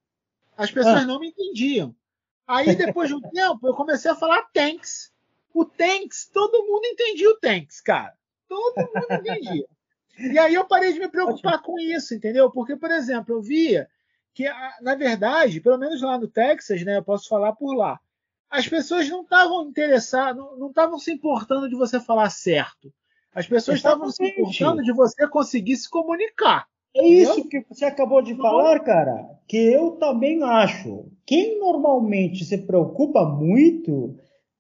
As 0.57 0.71
pessoas 0.71 1.03
ah. 1.03 1.07
não 1.07 1.19
me 1.19 1.29
entendiam. 1.29 1.95
Aí, 2.47 2.75
depois 2.77 3.09
de 3.09 3.15
um 3.15 3.21
tempo, 3.21 3.67
eu 3.67 3.75
comecei 3.75 4.11
a 4.11 4.15
falar 4.15 4.43
tanks. 4.53 5.13
O 5.53 5.65
tanks, 5.65 6.29
todo 6.33 6.67
mundo 6.67 6.85
entendia 6.85 7.31
o 7.31 7.37
tanks, 7.37 7.81
cara. 7.81 8.15
Todo 8.49 8.75
mundo 8.77 9.07
entendia. 9.11 9.67
e 10.19 10.39
aí 10.39 10.55
eu 10.55 10.65
parei 10.65 10.93
de 10.93 10.99
me 10.99 11.09
preocupar 11.09 11.63
com 11.63 11.79
isso, 11.79 12.15
entendeu? 12.15 12.51
Porque, 12.51 12.77
por 12.77 12.91
exemplo, 12.91 13.35
eu 13.35 13.43
via 13.43 13.89
que, 14.35 14.45
na 14.81 14.95
verdade, 14.95 15.61
pelo 15.61 15.79
menos 15.79 16.03
lá 16.03 16.19
no 16.19 16.29
Texas, 16.29 16.85
né, 16.85 16.99
eu 16.99 17.05
posso 17.05 17.29
falar 17.29 17.53
por 17.53 17.73
lá, 17.73 18.01
as 18.51 18.69
pessoas 18.69 19.09
não 19.09 19.23
estavam 19.23 19.69
interessadas, 19.69 20.45
não 20.59 20.69
estavam 20.69 20.99
se 20.99 21.13
importando 21.13 21.69
de 21.69 21.75
você 21.75 22.01
falar 22.01 22.31
certo. 22.31 22.93
As 23.35 23.47
pessoas 23.47 23.79
estavam 23.79 24.11
se 24.11 24.25
importando 24.25 24.83
de 24.83 24.93
você 24.93 25.27
conseguir 25.27 25.77
se 25.77 25.89
comunicar. 25.89 26.69
É 26.97 27.05
isso 27.07 27.49
que 27.49 27.65
você 27.69 27.85
acabou 27.85 28.23
de 28.23 28.37
falar, 28.37 28.79
cara, 28.81 29.29
que 29.49 29.57
eu 29.57 29.93
também 29.93 30.43
acho. 30.43 31.07
Quem 31.27 31.59
normalmente 31.59 32.45
se 32.45 32.59
preocupa 32.59 33.25
muito 33.25 34.15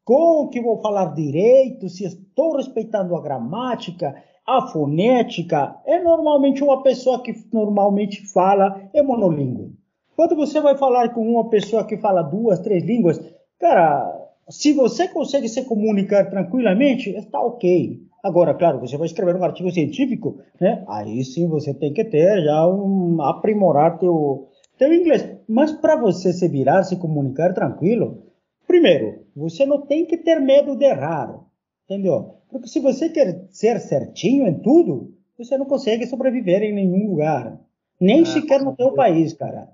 com 0.04 0.42
o 0.42 0.48
que 0.48 0.60
vou 0.60 0.80
falar 0.80 1.14
direito, 1.14 1.88
se 1.88 2.04
estou 2.04 2.56
respeitando 2.56 3.14
a 3.14 3.22
gramática, 3.22 4.14
a 4.46 4.66
fonética, 4.66 5.76
é 5.86 6.02
normalmente 6.02 6.62
uma 6.62 6.82
pessoa 6.82 7.22
que 7.22 7.34
normalmente 7.52 8.26
fala 8.26 8.82
é 8.92 9.00
monolíngue. 9.00 9.72
Quando 10.16 10.36
você 10.36 10.60
vai 10.60 10.76
falar 10.76 11.10
com 11.14 11.22
uma 11.22 11.48
pessoa 11.48 11.84
que 11.84 11.96
fala 11.96 12.22
duas, 12.22 12.60
três 12.60 12.84
línguas, 12.84 13.20
cara, 13.58 14.12
se 14.48 14.72
você 14.72 15.08
consegue 15.08 15.48
se 15.48 15.64
comunicar 15.64 16.28
tranquilamente, 16.28 17.10
está 17.10 17.40
ok. 17.40 18.00
Agora, 18.24 18.54
claro, 18.54 18.80
você 18.80 18.96
vai 18.96 19.04
escrever 19.04 19.36
um 19.36 19.44
artigo 19.44 19.70
científico, 19.70 20.40
né? 20.58 20.82
Aí 20.88 21.22
sim 21.22 21.46
você 21.46 21.74
tem 21.74 21.92
que 21.92 22.02
ter 22.02 22.42
já 22.42 22.66
um 22.66 23.20
aprimorar 23.20 23.98
teu 23.98 24.48
teu 24.78 24.94
inglês. 24.94 25.28
Mas 25.46 25.72
para 25.72 25.94
você 25.94 26.32
se 26.32 26.48
virar, 26.48 26.84
se 26.84 26.96
comunicar 26.96 27.52
tranquilo, 27.52 28.22
primeiro, 28.66 29.26
você 29.36 29.66
não 29.66 29.82
tem 29.82 30.06
que 30.06 30.16
ter 30.16 30.40
medo 30.40 30.74
de 30.74 30.86
errar, 30.86 31.38
entendeu? 31.84 32.36
Porque 32.48 32.66
se 32.66 32.80
você 32.80 33.10
quer 33.10 33.46
ser 33.50 33.78
certinho 33.78 34.48
em 34.48 34.58
tudo, 34.58 35.12
você 35.36 35.58
não 35.58 35.66
consegue 35.66 36.06
sobreviver 36.06 36.62
em 36.62 36.72
nenhum 36.72 37.10
lugar, 37.10 37.60
nem 38.00 38.22
ah, 38.22 38.26
sequer 38.26 38.62
no 38.62 38.74
teu 38.74 38.92
país, 38.92 39.34
cara. 39.34 39.68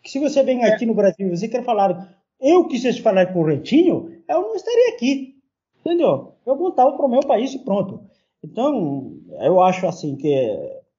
Que 0.00 0.12
se 0.12 0.20
você 0.20 0.44
vem 0.44 0.62
aqui 0.62 0.86
no 0.86 0.94
Brasil, 0.94 1.28
você 1.28 1.48
quer 1.48 1.64
falar, 1.64 2.16
eu 2.40 2.68
quisesse 2.68 3.02
falar 3.02 3.32
corretinho, 3.32 4.12
eu 4.28 4.42
não 4.42 4.54
estaria 4.54 4.94
aqui. 4.94 5.34
Entendeu? 5.80 6.35
Eu 6.46 6.56
voltava 6.56 6.92
para 6.92 7.04
o 7.04 7.08
meu 7.08 7.20
país 7.20 7.52
e 7.52 7.58
pronto. 7.58 8.00
Então, 8.42 9.18
eu 9.40 9.60
acho 9.60 9.86
assim 9.86 10.14
que 10.14 10.30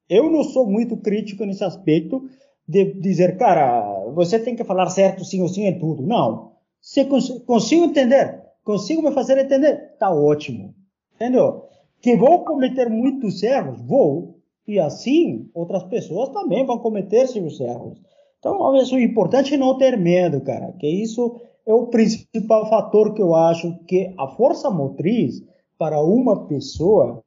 eu 0.10 0.30
não 0.30 0.44
sou 0.44 0.68
muito 0.68 0.98
crítico 0.98 1.46
nesse 1.46 1.64
aspecto 1.64 2.30
de 2.68 2.94
dizer, 3.00 3.38
cara, 3.38 4.06
você 4.14 4.38
tem 4.38 4.56
que 4.56 4.64
falar 4.66 4.90
certo 4.90 5.24
sim 5.24 5.42
ou 5.42 5.48
sim 5.48 5.66
em 5.66 5.80
tudo. 5.80 6.06
Não. 6.06 6.52
Se 6.82 7.06
cons 7.06 7.30
consigo 7.46 7.86
entender, 7.86 8.44
consigo 8.64 9.02
me 9.02 9.12
fazer 9.12 9.38
entender, 9.38 9.96
tá 9.98 10.12
ótimo. 10.14 10.76
Entendeu? 11.16 11.64
Que 12.02 12.18
vou 12.18 12.44
cometer 12.44 12.90
muitos 12.90 13.42
erros, 13.42 13.82
vou. 13.82 14.38
E 14.68 14.78
assim, 14.80 15.50
outras 15.54 15.84
pessoas 15.84 16.30
também 16.30 16.66
vão 16.66 16.78
cometer 16.80 17.26
seus 17.28 17.60
erros. 17.62 18.02
Então, 18.40 18.78
é 18.78 18.84
o 18.84 19.00
importante 19.00 19.54
é 19.54 19.58
não 19.58 19.78
ter 19.78 19.98
medo, 19.98 20.42
cara, 20.42 20.74
que 20.74 20.88
isso 20.88 21.40
é 21.68 21.74
o 21.74 21.88
principal 21.88 22.70
fator 22.70 23.14
que 23.14 23.22
eu 23.22 23.36
acho 23.36 23.78
que 23.86 24.14
a 24.18 24.28
força 24.28 24.70
motriz 24.70 25.44
para 25.78 26.02
uma 26.02 26.48
pessoa 26.48 27.22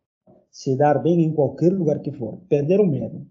se 0.51 0.77
dar 0.77 0.99
bem 1.01 1.23
em 1.23 1.33
qualquer 1.33 1.71
lugar 1.71 2.01
que 2.01 2.11
for, 2.11 2.39
perder 2.49 2.81
o 2.81 2.87
medo. 2.87 3.27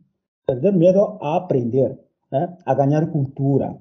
Perder 0.45 0.71
medo 0.71 1.17
a 1.19 1.37
aprender, 1.37 1.97
né? 2.31 2.55
a 2.65 2.73
ganhar 2.73 3.07
cultura. 3.07 3.75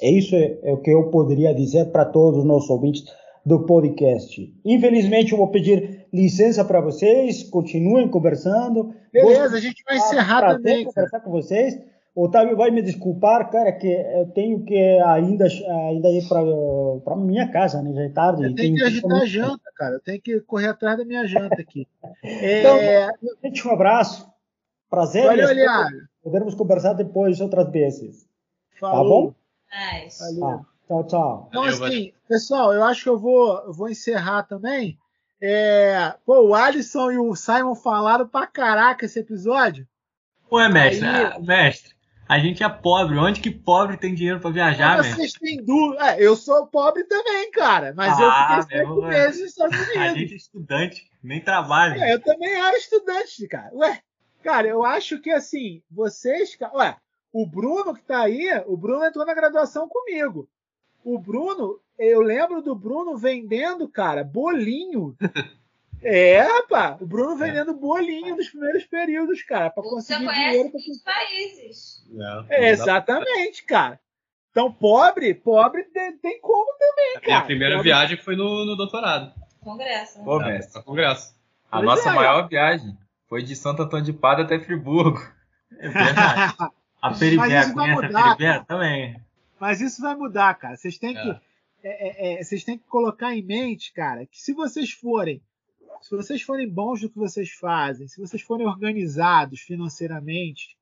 É 0.00 0.10
isso 0.10 0.36
é, 0.36 0.58
é 0.62 0.72
o 0.72 0.78
que 0.78 0.90
eu 0.90 1.10
poderia 1.10 1.54
dizer 1.54 1.86
para 1.86 2.04
todos 2.04 2.40
os 2.40 2.44
nossos 2.44 2.68
ouvintes 2.68 3.04
do 3.44 3.64
podcast. 3.66 4.54
Infelizmente, 4.64 5.32
eu 5.32 5.38
vou 5.38 5.48
pedir 5.48 6.06
licença 6.12 6.64
para 6.64 6.80
vocês, 6.80 7.42
continuem 7.44 8.08
conversando. 8.08 8.94
Beleza, 9.12 9.56
a 9.56 9.60
gente 9.60 9.82
vai 9.86 9.96
encerrar 9.96 10.56
também. 10.56 10.84
conversar 10.84 11.20
com 11.20 11.30
vocês. 11.30 11.78
Otávio 12.14 12.56
vai 12.56 12.70
me 12.70 12.80
desculpar, 12.80 13.50
cara, 13.50 13.72
que 13.72 13.88
eu 13.88 14.30
tenho 14.32 14.64
que 14.64 14.78
ainda, 15.04 15.46
ainda 15.46 16.08
ir 16.10 16.28
para 16.28 17.16
minha 17.16 17.50
casa, 17.50 17.82
né? 17.82 17.92
Já 17.92 18.02
é 18.02 18.08
tarde. 18.08 18.44
Eu 18.44 18.54
tenho 18.54 18.76
que 18.76 18.84
agitar 18.84 19.22
a 19.22 19.26
janta, 19.26 19.72
cara. 19.74 19.94
Eu 19.96 20.00
tenho 20.00 20.22
que 20.22 20.40
correr 20.42 20.68
atrás 20.68 20.96
da 20.96 21.04
minha 21.04 21.26
janta 21.26 21.60
aqui. 21.60 21.88
Então, 22.22 22.76
é... 22.76 23.10
gente, 23.42 23.66
um 23.66 23.72
abraço. 23.72 24.28
Prazer. 24.88 25.24
Valeu, 25.24 25.48
Aliário. 25.48 26.08
Podermos 26.22 26.54
conversar 26.54 26.92
depois 26.92 27.40
outras 27.40 27.68
vezes. 27.70 28.28
Falou. 28.78 29.32
Tá 29.32 29.34
bom? 29.88 30.04
Nice. 30.04 30.18
Valeu. 30.20 30.46
Ah, 30.46 30.64
tchau, 30.86 31.04
tchau. 31.04 31.46
Então, 31.48 31.62
assim, 31.64 32.12
pessoal, 32.28 32.72
eu 32.72 32.84
acho 32.84 33.02
que 33.02 33.08
eu 33.08 33.18
vou, 33.18 33.58
eu 33.64 33.72
vou 33.72 33.88
encerrar 33.88 34.44
também. 34.44 34.96
É... 35.42 36.14
Pô, 36.24 36.48
o 36.48 36.54
Alisson 36.54 37.10
e 37.10 37.18
o 37.18 37.34
Simon 37.34 37.74
falaram 37.74 38.28
pra 38.28 38.46
caraca 38.46 39.04
esse 39.04 39.18
episódio. 39.18 39.86
Ué, 40.50 40.68
mestre, 40.68 41.06
Aí... 41.06 41.24
ah, 41.24 41.38
mestre, 41.40 41.93
a 42.28 42.38
gente 42.38 42.62
é 42.62 42.68
pobre. 42.68 43.18
Onde 43.18 43.40
que 43.40 43.50
pobre 43.50 43.96
tem 43.96 44.14
dinheiro 44.14 44.40
para 44.40 44.50
viajar, 44.50 45.02
velho? 45.02 45.14
Vocês 45.14 45.32
têm 45.32 45.62
dúvida. 45.62 46.12
É, 46.12 46.22
eu 46.22 46.36
sou 46.36 46.66
pobre 46.66 47.04
também, 47.04 47.50
cara. 47.50 47.92
Mas 47.96 48.18
ah, 48.18 48.22
eu 48.22 48.62
fiquei 48.62 48.78
cinco 48.80 49.02
meses 49.02 49.40
nos 49.40 49.50
Estados 49.50 49.76
Unidos. 49.78 49.96
A 49.96 50.14
gente 50.14 50.32
é 50.32 50.36
estudante, 50.36 51.10
nem 51.22 51.40
trabalha. 51.40 52.04
É, 52.04 52.14
eu 52.14 52.20
também 52.20 52.52
era 52.52 52.76
estudante, 52.76 53.46
cara. 53.46 53.70
Ué, 53.74 54.00
cara, 54.42 54.68
eu 54.68 54.84
acho 54.84 55.20
que 55.20 55.30
assim, 55.30 55.82
vocês. 55.90 56.56
Ué, 56.74 56.96
o 57.32 57.46
Bruno 57.46 57.94
que 57.94 58.02
tá 58.02 58.22
aí, 58.22 58.48
o 58.66 58.76
Bruno 58.76 59.04
entrou 59.04 59.26
na 59.26 59.34
graduação 59.34 59.88
comigo. 59.88 60.48
O 61.04 61.18
Bruno, 61.18 61.78
eu 61.98 62.20
lembro 62.20 62.62
do 62.62 62.74
Bruno 62.74 63.16
vendendo, 63.16 63.88
cara, 63.88 64.24
bolinho 64.24 65.14
É, 66.04 66.40
rapaz, 66.40 67.00
o 67.00 67.06
Bruno 67.06 67.42
é. 67.42 67.46
vendendo 67.46 67.72
bolinho 67.72 68.36
nos 68.36 68.50
primeiros 68.50 68.84
períodos, 68.84 69.42
cara, 69.42 69.70
para 69.70 69.82
conseguir 69.82 70.28
dinheiro. 70.28 70.70
Pra... 70.70 71.14
países. 71.14 72.04
É, 72.50 72.70
exatamente, 72.70 73.64
cara. 73.64 73.98
Então, 74.50 74.70
pobre, 74.70 75.34
pobre 75.34 75.82
tem 75.84 76.40
como 76.40 76.70
também, 76.78 77.14
cara. 77.14 77.24
A 77.24 77.26
minha 77.26 77.42
primeira 77.42 77.74
pobre... 77.76 77.90
viagem 77.90 78.16
foi 78.18 78.36
no, 78.36 78.66
no 78.66 78.76
doutorado. 78.76 79.32
Congresso. 79.60 80.22
Né? 80.22 80.38
Mestre. 80.44 80.82
Congresso. 80.82 81.34
A 81.70 81.78
pois 81.78 81.86
nossa 81.86 82.10
é, 82.10 82.12
maior 82.12 82.48
viagem 82.48 82.96
foi 83.26 83.42
de 83.42 83.56
Santo 83.56 83.82
Antônio 83.82 84.04
de 84.04 84.12
Pada 84.12 84.42
até 84.42 84.60
Friburgo. 84.60 85.20
É 85.78 85.88
verdade. 85.88 86.54
a 87.00 87.10
Peribé, 87.12 87.42
conhece 87.42 87.74
mudar, 87.74 88.32
a 88.32 88.36
Peribé 88.36 88.64
também? 88.68 89.20
Mas 89.58 89.80
isso 89.80 90.02
vai 90.02 90.14
mudar, 90.14 90.54
cara. 90.54 90.76
Vocês 90.76 90.98
têm 90.98 91.14
que... 91.14 91.30
É, 91.82 92.34
é, 92.36 92.40
é, 92.40 92.42
vocês 92.42 92.62
têm 92.62 92.78
que 92.78 92.86
colocar 92.86 93.34
em 93.34 93.42
mente, 93.42 93.92
cara, 93.92 94.24
que 94.26 94.40
se 94.40 94.54
vocês 94.54 94.90
forem 94.90 95.42
se 96.04 96.14
vocês 96.14 96.42
forem 96.42 96.68
bons 96.68 97.00
no 97.00 97.08
que 97.08 97.16
vocês 97.16 97.50
fazem, 97.52 98.06
se 98.06 98.20
vocês 98.20 98.42
forem 98.42 98.66
organizados 98.66 99.60
financeiramente, 99.60 100.76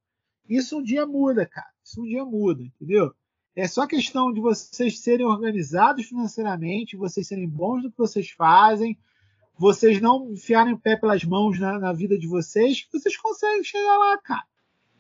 isso 0.49 0.79
um 0.79 0.83
dia 0.83 1.07
muda, 1.07 1.47
cara. 1.47 1.69
Isso 1.85 2.03
um 2.03 2.05
dia 2.05 2.25
muda, 2.25 2.65
entendeu? 2.65 3.15
É 3.55 3.69
só 3.69 3.87
questão 3.87 4.33
de 4.33 4.41
vocês 4.41 4.99
serem 4.99 5.25
organizados 5.25 6.07
financeiramente, 6.07 6.97
vocês 6.97 7.29
serem 7.29 7.49
bons 7.49 7.85
no 7.85 7.93
que 7.93 7.99
vocês 7.99 8.31
fazem, 8.31 8.99
vocês 9.57 10.01
não 10.01 10.33
enfiarem 10.33 10.73
o 10.75 10.79
pé 10.79 10.97
pelas 10.97 11.23
mãos 11.23 11.57
na, 11.57 11.79
na 11.79 11.93
vida 11.93 12.19
de 12.19 12.27
vocês, 12.27 12.83
que 12.83 12.99
vocês 12.99 13.17
conseguem 13.17 13.63
chegar 13.63 13.97
lá, 13.99 14.19
cara. 14.19 14.45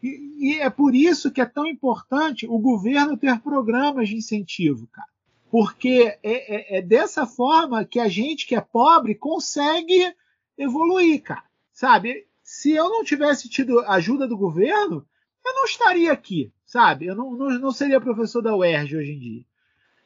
E, 0.00 0.52
e, 0.52 0.60
é 0.60 0.70
por 0.70 0.94
isso 0.94 1.32
que 1.32 1.40
é 1.40 1.46
tão 1.46 1.66
importante 1.66 2.46
o 2.46 2.60
governo 2.60 3.16
ter 3.16 3.40
programas 3.40 4.08
de 4.08 4.14
incentivo, 4.14 4.86
cara 4.86 5.12
porque 5.52 6.18
é, 6.22 6.76
é, 6.76 6.78
é, 6.78 6.82
dessa 6.82 7.26
forma 7.26 7.84
que 7.84 8.00
a 8.00 8.08
gente 8.08 8.46
que 8.46 8.54
é 8.54 8.60
pobre 8.62 9.14
consegue 9.14 10.16
evoluir, 10.56 11.22
cara. 11.22 11.44
Sabe? 11.74 12.26
Se 12.42 12.72
eu 12.72 12.88
não 12.88 13.04
tivesse 13.04 13.50
tido 13.50 13.80
ajuda 13.80 14.26
do 14.26 14.34
governo, 14.34 15.06
eu 15.44 15.54
não 15.54 15.64
estaria 15.66 16.10
aqui, 16.10 16.50
sabe? 16.64 17.04
Eu 17.04 17.14
não, 17.14 17.32
não, 17.32 17.50
não 17.58 17.70
seria 17.70 18.00
professor 18.00 18.40
da 18.40 18.56
UERJ 18.56 18.96
hoje 18.96 19.12
em 19.12 19.18
dia. 19.18 19.44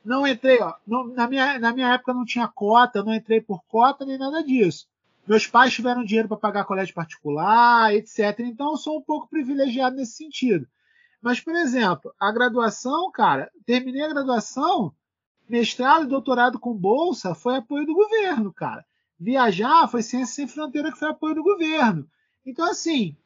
Não 0.05 0.27
entrei, 0.27 0.61
ó, 0.61 0.75
não, 0.85 1.07
na, 1.07 1.29
minha, 1.29 1.61
na 1.61 1.73
minha 1.73 1.95
época 1.95 2.13
não 2.13 2.25
tinha 2.25 2.49
cota, 2.49 3.05
não 3.05 3.15
entrei 3.15 3.41
por 3.41 3.63
cota 3.69 4.05
nem 4.05 4.19
nada 4.19 4.43
disso. 4.43 4.89
Meus 5.29 5.47
pais 5.47 5.73
tiveram 5.73 6.03
dinheiro 6.03 6.27
para 6.27 6.39
pagar 6.39 6.65
colégio 6.65 6.93
particular, 6.93 7.95
etc. 7.95 8.41
Então 8.41 8.73
eu 8.73 8.77
sou 8.77 8.99
um 8.99 9.03
pouco 9.03 9.29
privilegiado 9.29 9.95
nesse 9.95 10.17
sentido. 10.17 10.67
Mas, 11.23 11.39
por 11.39 11.55
exemplo, 11.55 12.13
a 12.19 12.33
graduação, 12.33 13.13
cara, 13.13 13.49
terminei 13.65 14.03
a 14.03 14.09
graduação, 14.09 14.93
Mestrado 15.49 16.05
e 16.05 16.09
doutorado 16.09 16.59
com 16.59 16.75
bolsa 16.75 17.35
foi 17.35 17.57
apoio 17.57 17.87
do 17.87 17.95
governo, 17.95 18.53
cara. 18.53 18.85
Viajar 19.19 19.89
foi 19.89 20.03
ciência 20.03 20.35
sem 20.35 20.49
fronteira 20.49 20.93
que 20.93 20.99
foi 20.99 21.09
apoio 21.09 21.37
do 21.37 21.43
governo. 21.43 22.07
Então, 22.45 22.69
assim, 22.69 23.17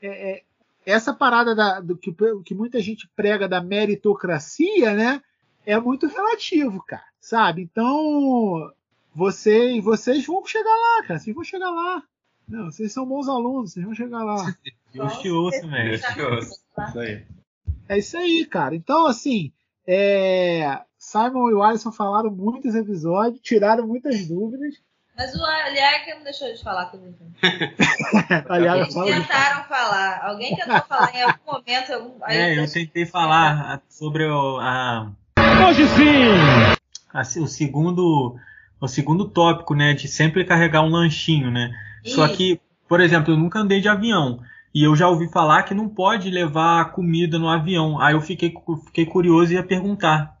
é, 0.00 0.30
é, 0.30 0.42
essa 0.84 1.12
parada 1.12 1.54
da, 1.54 1.80
do 1.80 1.96
que, 1.96 2.14
que 2.44 2.54
muita 2.54 2.80
gente 2.80 3.08
prega 3.14 3.48
da 3.48 3.60
meritocracia, 3.60 4.94
né? 4.94 5.22
É 5.64 5.78
muito 5.78 6.06
relativo, 6.06 6.82
cara, 6.84 7.04
sabe? 7.20 7.62
Então, 7.62 8.72
vocês, 9.12 9.82
vocês 9.82 10.24
vão 10.24 10.46
chegar 10.46 10.70
lá, 10.70 11.02
cara. 11.02 11.18
Vocês 11.18 11.34
vão 11.34 11.44
chegar 11.44 11.70
lá. 11.70 12.02
Não, 12.48 12.66
vocês 12.70 12.92
são 12.92 13.04
bons 13.04 13.28
alunos, 13.28 13.72
vocês 13.72 13.84
vão 13.84 13.94
chegar 13.94 14.22
lá. 14.22 14.54
Deus 14.92 15.18
te 15.18 15.30
ouça, 15.30 15.66
velho. 15.66 15.98
É 17.88 17.98
isso 17.98 18.16
aí, 18.16 18.46
cara. 18.46 18.76
Então, 18.76 19.06
assim, 19.06 19.52
é, 19.86 20.80
Simon 21.06 21.50
e 21.50 21.54
o 21.54 21.62
Alisson 21.62 21.92
falaram 21.92 22.32
muitos 22.32 22.74
episódios, 22.74 23.40
tiraram 23.40 23.86
muitas 23.86 24.26
dúvidas. 24.26 24.74
Mas 25.16 25.32
o 25.36 25.44
Aliaga 25.44 26.16
não 26.16 26.24
deixou 26.24 26.52
de 26.52 26.60
falar 26.60 26.86
comigo. 26.86 27.16
Aliaga 28.50 28.90
fala 28.90 29.06
tentaram 29.06 29.62
de... 29.62 29.68
falar. 29.68 30.24
Alguém 30.24 30.56
tentou 30.56 30.82
falar 30.82 31.14
em 31.14 31.22
algum 31.22 31.52
momento. 31.52 31.92
Algum... 31.92 32.18
é, 32.26 32.58
eu 32.58 32.68
tentei 32.68 33.06
falar 33.06 33.80
sobre 33.88 34.26
o, 34.26 34.58
a. 34.58 35.12
Hoje 35.68 35.86
sim! 35.90 36.76
A, 37.14 37.20
o 37.20 37.46
segundo. 37.46 38.36
O 38.80 38.88
segundo 38.88 39.28
tópico, 39.28 39.76
né? 39.76 39.94
De 39.94 40.08
sempre 40.08 40.44
carregar 40.44 40.82
um 40.82 40.90
lanchinho, 40.90 41.52
né? 41.52 41.70
Isso. 42.04 42.16
Só 42.16 42.26
que, 42.26 42.60
por 42.88 43.00
exemplo, 43.00 43.32
eu 43.32 43.38
nunca 43.38 43.60
andei 43.60 43.80
de 43.80 43.88
avião. 43.88 44.40
E 44.74 44.82
eu 44.82 44.96
já 44.96 45.08
ouvi 45.08 45.30
falar 45.30 45.62
que 45.62 45.72
não 45.72 45.88
pode 45.88 46.28
levar 46.30 46.90
comida 46.90 47.38
no 47.38 47.48
avião. 47.48 48.00
Aí 48.00 48.12
eu 48.12 48.20
fiquei, 48.20 48.52
fiquei 48.86 49.06
curioso 49.06 49.52
e 49.52 49.54
ia 49.54 49.62
perguntar. 49.62 50.35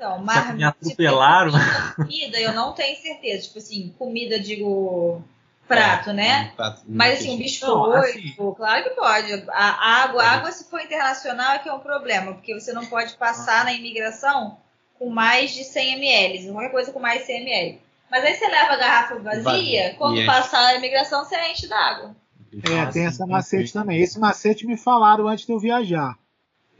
Então, 0.00 0.18
mas 0.18 0.54
me 0.54 0.64
atropelaram. 0.64 1.52
Comida, 1.94 2.40
eu 2.40 2.54
não 2.54 2.72
tenho 2.72 2.96
certeza. 2.96 3.42
Tipo 3.42 3.58
assim, 3.58 3.94
comida, 3.98 4.40
digo, 4.40 5.22
prato, 5.68 6.08
é, 6.08 6.12
né? 6.14 6.52
Prato, 6.56 6.80
mas 6.88 7.20
assim, 7.20 7.34
um 7.34 7.36
biscoito, 7.36 7.92
assim, 7.98 8.34
claro 8.56 8.82
que 8.82 8.90
pode. 8.90 9.44
A 9.50 10.04
água, 10.04 10.22
a 10.22 10.30
água, 10.30 10.52
se 10.52 10.70
for 10.70 10.80
internacional, 10.80 11.52
é 11.52 11.58
que 11.58 11.68
é 11.68 11.72
um 11.74 11.80
problema, 11.80 12.32
porque 12.32 12.58
você 12.58 12.72
não 12.72 12.86
pode 12.86 13.12
passar 13.16 13.62
na 13.62 13.74
imigração 13.74 14.56
com 14.98 15.10
mais 15.10 15.52
de 15.52 15.64
100 15.64 15.92
ml, 15.96 16.50
qualquer 16.50 16.70
coisa 16.70 16.92
com 16.92 16.98
mais 16.98 17.20
de 17.20 17.26
100 17.26 17.36
ml. 17.42 17.78
Mas 18.10 18.24
aí 18.24 18.34
você 18.36 18.48
leva 18.48 18.72
a 18.72 18.76
garrafa 18.76 19.18
vazia, 19.18 19.94
quando 19.98 20.24
passar 20.24 20.64
a 20.64 20.76
imigração, 20.76 21.26
você 21.26 21.36
enche 21.52 21.68
d'água. 21.68 22.16
É, 22.64 22.86
tem 22.86 23.04
essa 23.04 23.26
macete 23.26 23.70
também. 23.70 24.00
Esse 24.00 24.18
macete 24.18 24.66
me 24.66 24.78
falaram 24.78 25.28
antes 25.28 25.44
de 25.44 25.52
eu 25.52 25.58
viajar. 25.58 26.18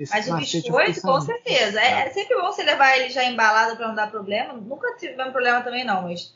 Esse 0.01 0.13
Mas 0.13 0.29
o 0.29 0.37
biscoito, 0.39 1.03
com 1.03 1.21
certeza. 1.21 1.79
É, 1.79 2.07
é, 2.07 2.11
sempre 2.11 2.35
bom 2.35 2.47
você 2.47 2.63
levar 2.63 2.97
ele 2.97 3.11
já 3.11 3.23
embalado 3.23 3.77
para 3.77 3.87
não 3.87 3.95
dar 3.95 4.11
problema. 4.11 4.55
Nunca 4.55 4.97
tivemos 4.97 5.31
problema 5.31 5.61
também, 5.61 5.85
não, 5.85 6.05
mas 6.05 6.35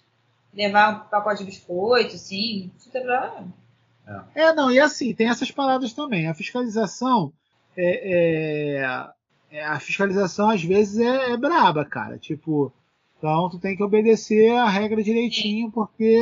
levar 0.52 1.06
um 1.06 1.08
pacote 1.08 1.38
de 1.38 1.46
biscoito, 1.46 2.18
sim, 2.18 2.70
não 2.84 2.92
tem 2.92 3.02
problema. 3.02 3.48
É. 4.34 4.42
é, 4.42 4.52
não, 4.52 4.70
e 4.70 4.78
assim, 4.78 5.14
tem 5.14 5.30
essas 5.30 5.50
paradas 5.50 5.94
também. 5.94 6.28
A 6.28 6.34
fiscalização 6.34 7.32
é, 7.74 8.82
é, 8.82 9.56
é 9.56 9.64
a 9.64 9.80
fiscalização 9.80 10.50
às 10.50 10.62
vezes 10.62 10.98
é, 10.98 11.32
é, 11.32 11.36
braba, 11.38 11.86
cara. 11.86 12.18
Tipo, 12.18 12.70
então 13.16 13.48
tu 13.48 13.58
tem 13.58 13.74
que 13.74 13.82
obedecer 13.82 14.54
a 14.56 14.68
regra 14.68 15.02
direitinho, 15.02 15.72
porque 15.72 16.20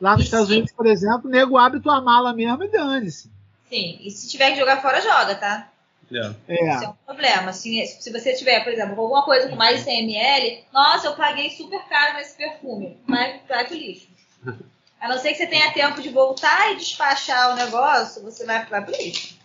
lá 0.00 0.14
nos 0.14 0.22
e 0.22 0.24
Estados 0.24 0.48
sim. 0.48 0.54
Unidos, 0.54 0.72
por 0.72 0.86
exemplo, 0.86 1.28
o 1.28 1.30
nego 1.30 1.56
abre 1.56 1.78
tua 1.78 2.00
mala 2.00 2.34
mesmo 2.34 2.64
e 2.64 2.68
dane-se. 2.68 3.30
Sim, 3.68 3.98
e 4.02 4.10
se 4.10 4.28
tiver 4.28 4.50
que 4.50 4.58
jogar 4.58 4.82
fora, 4.82 5.00
joga, 5.00 5.36
tá? 5.36 5.71
Yeah. 6.12 6.36
É. 6.46 6.74
Isso 6.74 6.84
é 6.84 6.88
um 6.88 6.92
problema. 7.06 7.52
Se, 7.52 7.86
se 7.86 8.12
você 8.12 8.34
tiver, 8.34 8.62
por 8.62 8.72
exemplo, 8.72 9.00
alguma 9.00 9.24
coisa 9.24 9.48
com 9.48 9.56
mais 9.56 9.78
de 9.78 9.84
100 9.84 10.10
ml, 10.10 10.64
nossa, 10.72 11.06
eu 11.06 11.16
paguei 11.16 11.50
super 11.50 11.82
caro 11.88 12.16
nesse 12.16 12.36
perfume, 12.36 12.98
mas 13.06 13.40
vai 13.48 13.66
pro 13.66 13.74
lixo. 13.74 14.08
A 15.00 15.08
não 15.08 15.18
ser 15.18 15.30
que 15.30 15.38
você 15.38 15.46
tenha 15.46 15.72
tempo 15.72 16.00
de 16.02 16.10
voltar 16.10 16.72
e 16.72 16.76
despachar 16.76 17.52
o 17.52 17.56
negócio, 17.56 18.22
você 18.22 18.44
vai, 18.44 18.64
vai 18.66 18.84
por 18.84 18.94
isso. 18.94 19.38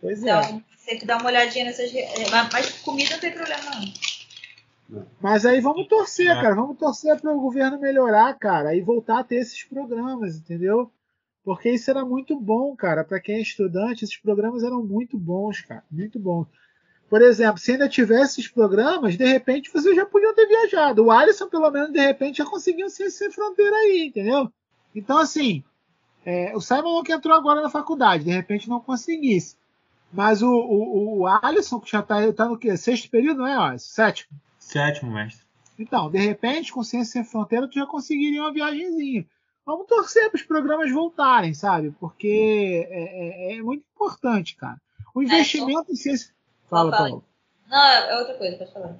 Pois 0.00 0.22
é. 0.22 0.28
Então, 0.28 0.62
você 0.76 0.90
tem 0.90 0.98
que 0.98 1.06
dar 1.06 1.18
uma 1.18 1.30
olhadinha 1.30 1.64
nessas. 1.64 1.90
Mas 2.30 2.52
mas 2.52 2.70
comida 2.82 3.14
não 3.14 3.20
tem 3.20 3.32
problema, 3.32 3.62
não. 3.70 5.02
Mas 5.20 5.46
aí 5.46 5.60
vamos 5.60 5.86
torcer, 5.88 6.30
É. 6.30 6.34
cara. 6.34 6.54
Vamos 6.54 6.78
torcer 6.78 7.18
para 7.20 7.32
o 7.32 7.40
governo 7.40 7.78
melhorar, 7.80 8.34
cara, 8.38 8.74
e 8.74 8.80
voltar 8.80 9.20
a 9.20 9.24
ter 9.24 9.36
esses 9.36 9.64
programas, 9.64 10.36
entendeu? 10.36 10.90
Porque 11.46 11.70
isso 11.70 11.88
era 11.88 12.04
muito 12.04 12.34
bom, 12.40 12.74
cara. 12.74 13.04
Para 13.04 13.20
quem 13.20 13.36
é 13.36 13.40
estudante, 13.40 14.02
esses 14.02 14.16
programas 14.16 14.64
eram 14.64 14.82
muito 14.82 15.16
bons, 15.16 15.60
cara. 15.60 15.84
Muito 15.88 16.18
bons. 16.18 16.48
Por 17.08 17.22
exemplo, 17.22 17.58
se 17.58 17.70
ainda 17.70 17.88
tivesse 17.88 18.40
esses 18.40 18.50
programas, 18.50 19.16
de 19.16 19.24
repente 19.24 19.70
vocês 19.72 19.94
já 19.94 20.04
podiam 20.04 20.34
ter 20.34 20.48
viajado. 20.48 21.04
O 21.04 21.10
Alisson, 21.12 21.48
pelo 21.48 21.70
menos, 21.70 21.92
de 21.92 22.00
repente, 22.00 22.38
já 22.38 22.44
conseguiu 22.44 22.90
ser 22.90 23.10
sem 23.10 23.30
fronteira 23.30 23.76
aí, 23.76 24.06
entendeu? 24.08 24.50
Então, 24.92 25.18
assim, 25.18 25.62
é, 26.24 26.52
o 26.56 26.60
Simon 26.60 27.00
que 27.04 27.12
entrou 27.12 27.36
agora 27.36 27.62
na 27.62 27.70
faculdade, 27.70 28.24
de 28.24 28.32
repente 28.32 28.68
não 28.68 28.80
conseguisse. 28.80 29.56
Mas 30.12 30.42
o, 30.42 30.50
o, 30.50 31.20
o 31.20 31.26
Alisson, 31.28 31.78
que 31.78 31.92
já 31.92 32.00
está 32.00 32.32
tá 32.32 32.46
no 32.46 32.58
quê? 32.58 32.76
Sexto 32.76 33.08
período, 33.08 33.38
não 33.38 33.46
é, 33.46 33.54
Alisson? 33.56 33.94
Sétimo. 33.94 34.36
Sétimo, 34.58 35.12
mestre. 35.12 35.46
Então, 35.78 36.10
de 36.10 36.18
repente, 36.18 36.72
com 36.72 36.82
Ciência 36.82 37.12
Sem 37.12 37.24
Fronteira, 37.24 37.68
tu 37.68 37.74
já 37.74 37.86
conseguiria 37.86 38.42
uma 38.42 38.52
viagemzinha. 38.52 39.24
Vamos 39.66 39.86
torcer 39.88 40.30
para 40.30 40.36
os 40.38 40.44
programas 40.44 40.92
voltarem, 40.92 41.52
sabe? 41.52 41.90
Porque 41.98 42.86
é, 42.88 43.54
é- 43.54 43.58
é 43.58 43.62
muito 43.62 43.84
importante, 43.94 44.54
cara. 44.54 44.80
O 45.14 45.22
investimento 45.22 45.90
em 45.90 45.96
ciência. 45.96 46.32
Fala, 46.70 46.90
Fala. 46.92 47.08
Paulo. 47.08 47.24
Não, 47.68 47.76
é 47.84 48.18
outra 48.18 48.34
coisa, 48.34 48.56
pode 48.58 48.72
falar. 48.72 48.96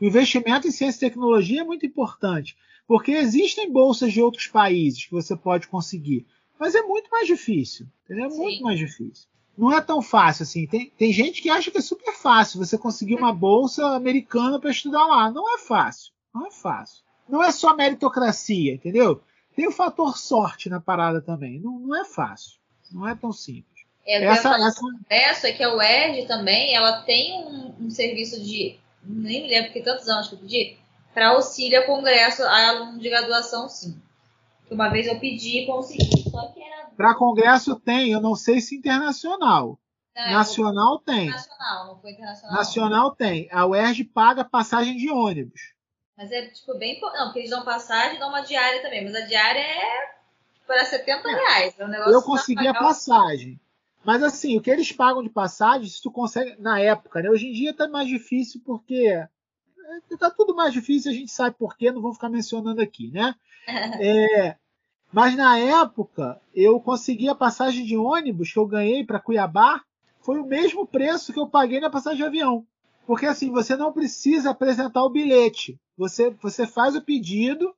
O 0.00 0.04
investimento 0.04 0.66
em 0.66 0.70
ciência 0.70 0.96
e 1.04 1.08
tecnologia 1.10 1.60
é 1.60 1.64
muito 1.64 1.84
importante. 1.84 2.56
Porque 2.86 3.12
existem 3.12 3.70
bolsas 3.70 4.12
de 4.12 4.22
outros 4.22 4.46
países 4.46 5.04
que 5.04 5.12
você 5.12 5.36
pode 5.36 5.68
conseguir. 5.68 6.26
Mas 6.58 6.74
é 6.74 6.82
muito 6.82 7.10
mais 7.10 7.26
difícil. 7.26 7.86
Entendeu? 8.04 8.26
É 8.26 8.30
Sim. 8.30 8.38
muito 8.38 8.62
mais 8.64 8.78
difícil. 8.78 9.28
Não 9.56 9.70
é 9.72 9.80
tão 9.82 10.00
fácil 10.00 10.44
assim. 10.44 10.66
Tem, 10.66 10.90
tem 10.96 11.12
gente 11.12 11.42
que 11.42 11.50
acha 11.50 11.70
que 11.70 11.78
é 11.78 11.82
super 11.82 12.14
fácil 12.14 12.58
você 12.58 12.78
conseguir 12.78 13.16
uma 13.16 13.32
bolsa 13.34 13.86
americana 13.94 14.58
para 14.58 14.70
estudar 14.70 15.04
lá. 15.06 15.30
Não 15.30 15.54
é 15.54 15.58
fácil. 15.58 16.12
Não 16.34 16.46
é 16.46 16.50
fácil. 16.50 17.02
Não 17.28 17.44
é 17.44 17.52
só 17.52 17.76
meritocracia, 17.76 18.72
entendeu? 18.74 19.20
Tem 19.60 19.68
o 19.68 19.72
fator 19.72 20.16
sorte 20.16 20.70
na 20.70 20.80
parada 20.80 21.20
também. 21.20 21.60
Não, 21.60 21.78
não 21.78 21.94
é 21.94 22.02
fácil. 22.02 22.58
Não 22.90 23.06
é 23.06 23.14
tão 23.14 23.30
simples. 23.30 23.84
É, 24.06 24.24
Essa, 24.24 24.56
essa, 24.56 24.80
Essa 25.10 25.48
é 25.48 25.52
que 25.52 25.62
a 25.62 25.74
UERJ 25.74 26.26
também, 26.26 26.74
ela 26.74 27.02
tem 27.02 27.44
um, 27.44 27.74
um 27.78 27.90
serviço 27.90 28.42
de, 28.42 28.78
nem 29.04 29.42
me 29.42 29.48
lembro 29.48 29.66
porque 29.66 29.82
tantos 29.82 30.08
anos 30.08 30.28
que 30.28 30.34
eu 30.34 30.38
pedi, 30.38 30.78
para 31.12 31.28
auxílio 31.28 31.78
a 31.78 31.84
congresso 31.84 32.42
a 32.42 32.68
aluno 32.70 32.98
de 32.98 33.10
graduação, 33.10 33.68
sim. 33.68 34.00
Uma 34.70 34.88
vez 34.88 35.06
eu 35.06 35.20
pedi 35.20 35.58
e 35.58 35.66
consegui, 35.66 36.30
só 36.30 36.46
que 36.46 36.62
era 36.62 36.86
para 36.96 37.14
Congresso 37.14 37.78
tem, 37.78 38.12
eu 38.12 38.20
não 38.22 38.34
sei 38.34 38.62
se 38.62 38.74
internacional. 38.74 39.78
não, 40.16 40.30
Nacional 40.32 40.98
tem. 41.00 41.28
nacional, 41.28 41.86
não 41.86 42.00
foi 42.00 42.12
internacional. 42.12 42.56
Nacional 42.56 43.10
tem. 43.14 43.46
A 43.52 43.66
UERJ 43.66 44.04
paga 44.04 44.42
passagem 44.42 44.96
de 44.96 45.10
ônibus. 45.10 45.74
Mas 46.20 46.30
é 46.32 46.48
tipo 46.48 46.76
bem. 46.76 47.00
Não, 47.00 47.24
porque 47.28 47.38
eles 47.38 47.50
dão 47.50 47.64
passagem 47.64 48.16
e 48.16 48.18
dão 48.18 48.28
uma 48.28 48.42
diária 48.42 48.82
também, 48.82 49.02
mas 49.02 49.14
a 49.14 49.22
diária 49.22 49.58
é 49.58 50.10
para 50.66 50.84
70 50.84 51.26
reais. 51.26 51.80
É 51.80 51.84
um 51.84 51.88
negócio 51.88 52.12
Eu 52.12 52.22
consegui 52.22 52.68
a 52.68 52.74
passagem. 52.74 53.58
Mas 54.04 54.22
assim, 54.22 54.54
o 54.54 54.60
que 54.60 54.70
eles 54.70 54.92
pagam 54.92 55.22
de 55.22 55.30
passagem, 55.30 55.88
se 55.88 56.02
tu 56.02 56.10
consegue, 56.10 56.60
na 56.60 56.78
época, 56.78 57.22
né? 57.22 57.30
Hoje 57.30 57.46
em 57.46 57.52
dia 57.52 57.72
tá 57.72 57.88
mais 57.88 58.06
difícil 58.06 58.60
porque 58.66 59.06
é, 59.06 59.28
tá 60.18 60.30
tudo 60.30 60.54
mais 60.54 60.74
difícil, 60.74 61.10
a 61.10 61.14
gente 61.14 61.32
sabe 61.32 61.56
por 61.58 61.74
quê, 61.74 61.90
não 61.90 62.02
vou 62.02 62.12
ficar 62.12 62.28
mencionando 62.28 62.82
aqui, 62.82 63.10
né? 63.10 63.34
É, 64.02 64.56
mas 65.10 65.34
na 65.36 65.58
época, 65.58 66.38
eu 66.54 66.78
consegui 66.80 67.30
a 67.30 67.34
passagem 67.34 67.84
de 67.84 67.96
ônibus 67.96 68.52
que 68.52 68.58
eu 68.58 68.66
ganhei 68.66 69.04
para 69.04 69.20
Cuiabá, 69.20 69.82
foi 70.20 70.38
o 70.38 70.46
mesmo 70.46 70.86
preço 70.86 71.32
que 71.32 71.40
eu 71.40 71.46
paguei 71.46 71.80
na 71.80 71.88
passagem 71.88 72.18
de 72.18 72.24
avião. 72.24 72.66
Porque 73.10 73.26
assim, 73.26 73.50
você 73.50 73.76
não 73.76 73.92
precisa 73.92 74.50
apresentar 74.50 75.02
o 75.02 75.10
bilhete. 75.10 75.76
Você, 75.98 76.30
você 76.40 76.64
faz 76.64 76.94
o 76.94 77.02
pedido 77.02 77.74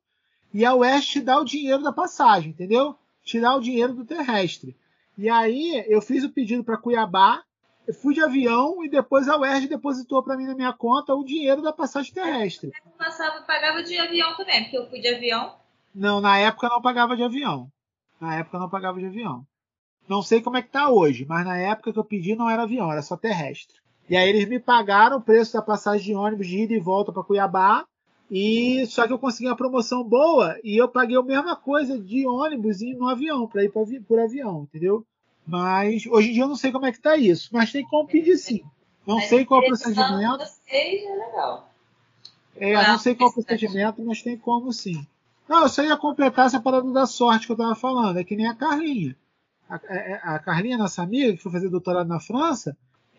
e 0.53 0.63
a 0.63 0.75
UERJ 0.75 1.07
te 1.07 1.21
dá 1.21 1.39
o 1.39 1.43
dinheiro 1.43 1.81
da 1.81 1.91
passagem, 1.91 2.51
entendeu? 2.51 2.95
Te 3.23 3.41
dá 3.41 3.55
o 3.55 3.59
dinheiro 3.59 3.95
do 3.95 4.05
terrestre. 4.05 4.77
E 5.17 5.27
aí 5.27 5.83
eu 5.87 6.03
fiz 6.03 6.23
o 6.23 6.29
pedido 6.29 6.63
para 6.63 6.77
Cuiabá, 6.77 7.41
eu 7.87 7.95
fui 7.95 8.13
de 8.13 8.21
avião 8.21 8.85
e 8.85 8.89
depois 8.89 9.27
a 9.27 9.35
UERJ 9.35 9.69
depositou 9.69 10.21
para 10.21 10.37
mim 10.37 10.45
na 10.45 10.53
minha 10.53 10.71
conta 10.71 11.15
o 11.15 11.25
dinheiro 11.25 11.63
da 11.63 11.73
passagem 11.73 12.13
terrestre. 12.13 12.71
Eu 12.85 12.91
passava, 12.91 13.41
pagava 13.41 13.81
de 13.81 13.97
avião 13.97 14.37
também, 14.37 14.61
porque 14.65 14.77
eu 14.77 14.87
fui 14.87 14.99
de 14.99 15.07
avião. 15.07 15.55
Não, 15.95 16.21
na 16.21 16.37
época 16.37 16.69
não 16.69 16.79
pagava 16.79 17.15
de 17.17 17.23
avião. 17.23 17.71
Na 18.21 18.35
época 18.35 18.59
não 18.59 18.69
pagava 18.69 18.99
de 18.99 19.07
avião. 19.07 19.43
Não 20.07 20.21
sei 20.21 20.43
como 20.43 20.57
é 20.57 20.61
que 20.61 20.69
tá 20.69 20.89
hoje, 20.89 21.25
mas 21.25 21.43
na 21.43 21.57
época 21.57 21.91
que 21.91 21.97
eu 21.97 22.05
pedi 22.05 22.35
não 22.35 22.47
era 22.47 22.61
avião, 22.61 22.91
era 22.91 23.01
só 23.01 23.17
terrestre. 23.17 23.81
E 24.09 24.15
aí 24.17 24.29
eles 24.29 24.47
me 24.47 24.59
pagaram 24.59 25.17
o 25.17 25.21
preço 25.21 25.53
da 25.53 25.61
passagem 25.61 26.05
de 26.07 26.15
ônibus 26.15 26.47
de 26.47 26.59
ida 26.63 26.73
e 26.73 26.79
volta 26.79 27.11
para 27.11 27.23
Cuiabá. 27.23 27.85
E 28.29 28.85
só 28.87 29.05
que 29.05 29.13
eu 29.13 29.19
consegui 29.19 29.47
uma 29.47 29.55
promoção 29.55 30.03
boa 30.03 30.57
e 30.63 30.75
eu 30.77 30.87
paguei 30.87 31.15
a 31.17 31.21
mesma 31.21 31.55
coisa 31.55 31.99
de 31.99 32.25
ônibus 32.25 32.81
e 32.81 32.93
no 32.95 33.07
avião, 33.07 33.47
para 33.47 33.63
ir 33.63 33.69
pra, 33.71 33.83
por 34.07 34.19
avião, 34.19 34.63
entendeu? 34.63 35.05
Mas 35.45 36.05
hoje 36.07 36.29
em 36.29 36.33
dia 36.33 36.43
eu 36.43 36.47
não 36.47 36.55
sei 36.55 36.71
como 36.71 36.85
é 36.85 36.91
que 36.91 36.99
tá 37.01 37.15
isso, 37.17 37.49
mas 37.51 37.71
tem 37.71 37.85
como 37.85 38.07
pedir 38.07 38.37
sim. 38.37 38.63
Não 39.05 39.15
Mas 39.17 39.29
sei 39.29 39.45
qual 39.45 39.61
é 39.61 39.65
o 39.65 39.67
procedimento. 39.67 40.43
É 40.67 41.15
legal. 41.15 41.69
É, 42.55 42.73
eu 42.75 42.87
não 42.87 42.97
sei 42.99 43.13
qual 43.15 43.29
é 43.29 43.31
o 43.31 43.33
procedimento, 43.35 44.03
mas 44.03 44.21
tem 44.21 44.37
como 44.37 44.71
sim. 44.71 45.05
Não, 45.47 45.63
eu 45.63 45.69
só 45.69 45.83
ia 45.83 45.97
completar 45.97 46.45
essa 46.47 46.59
parada 46.61 46.89
da 46.91 47.05
sorte 47.05 47.45
que 47.45 47.51
eu 47.51 47.57
tava 47.57 47.75
falando. 47.75 48.17
É 48.17 48.23
que 48.23 48.35
nem 48.35 48.47
a 48.47 48.55
Carlinha. 48.55 49.15
A, 49.69 49.75
a- 49.75 50.35
a 50.35 50.39
Carlinha, 50.39 50.77
nossa 50.77 51.03
amiga, 51.03 51.33
que 51.33 51.43
foi 51.43 51.51
fazer 51.51 51.69
doutorado 51.69 52.07
na 52.07 52.19
França, 52.19 52.75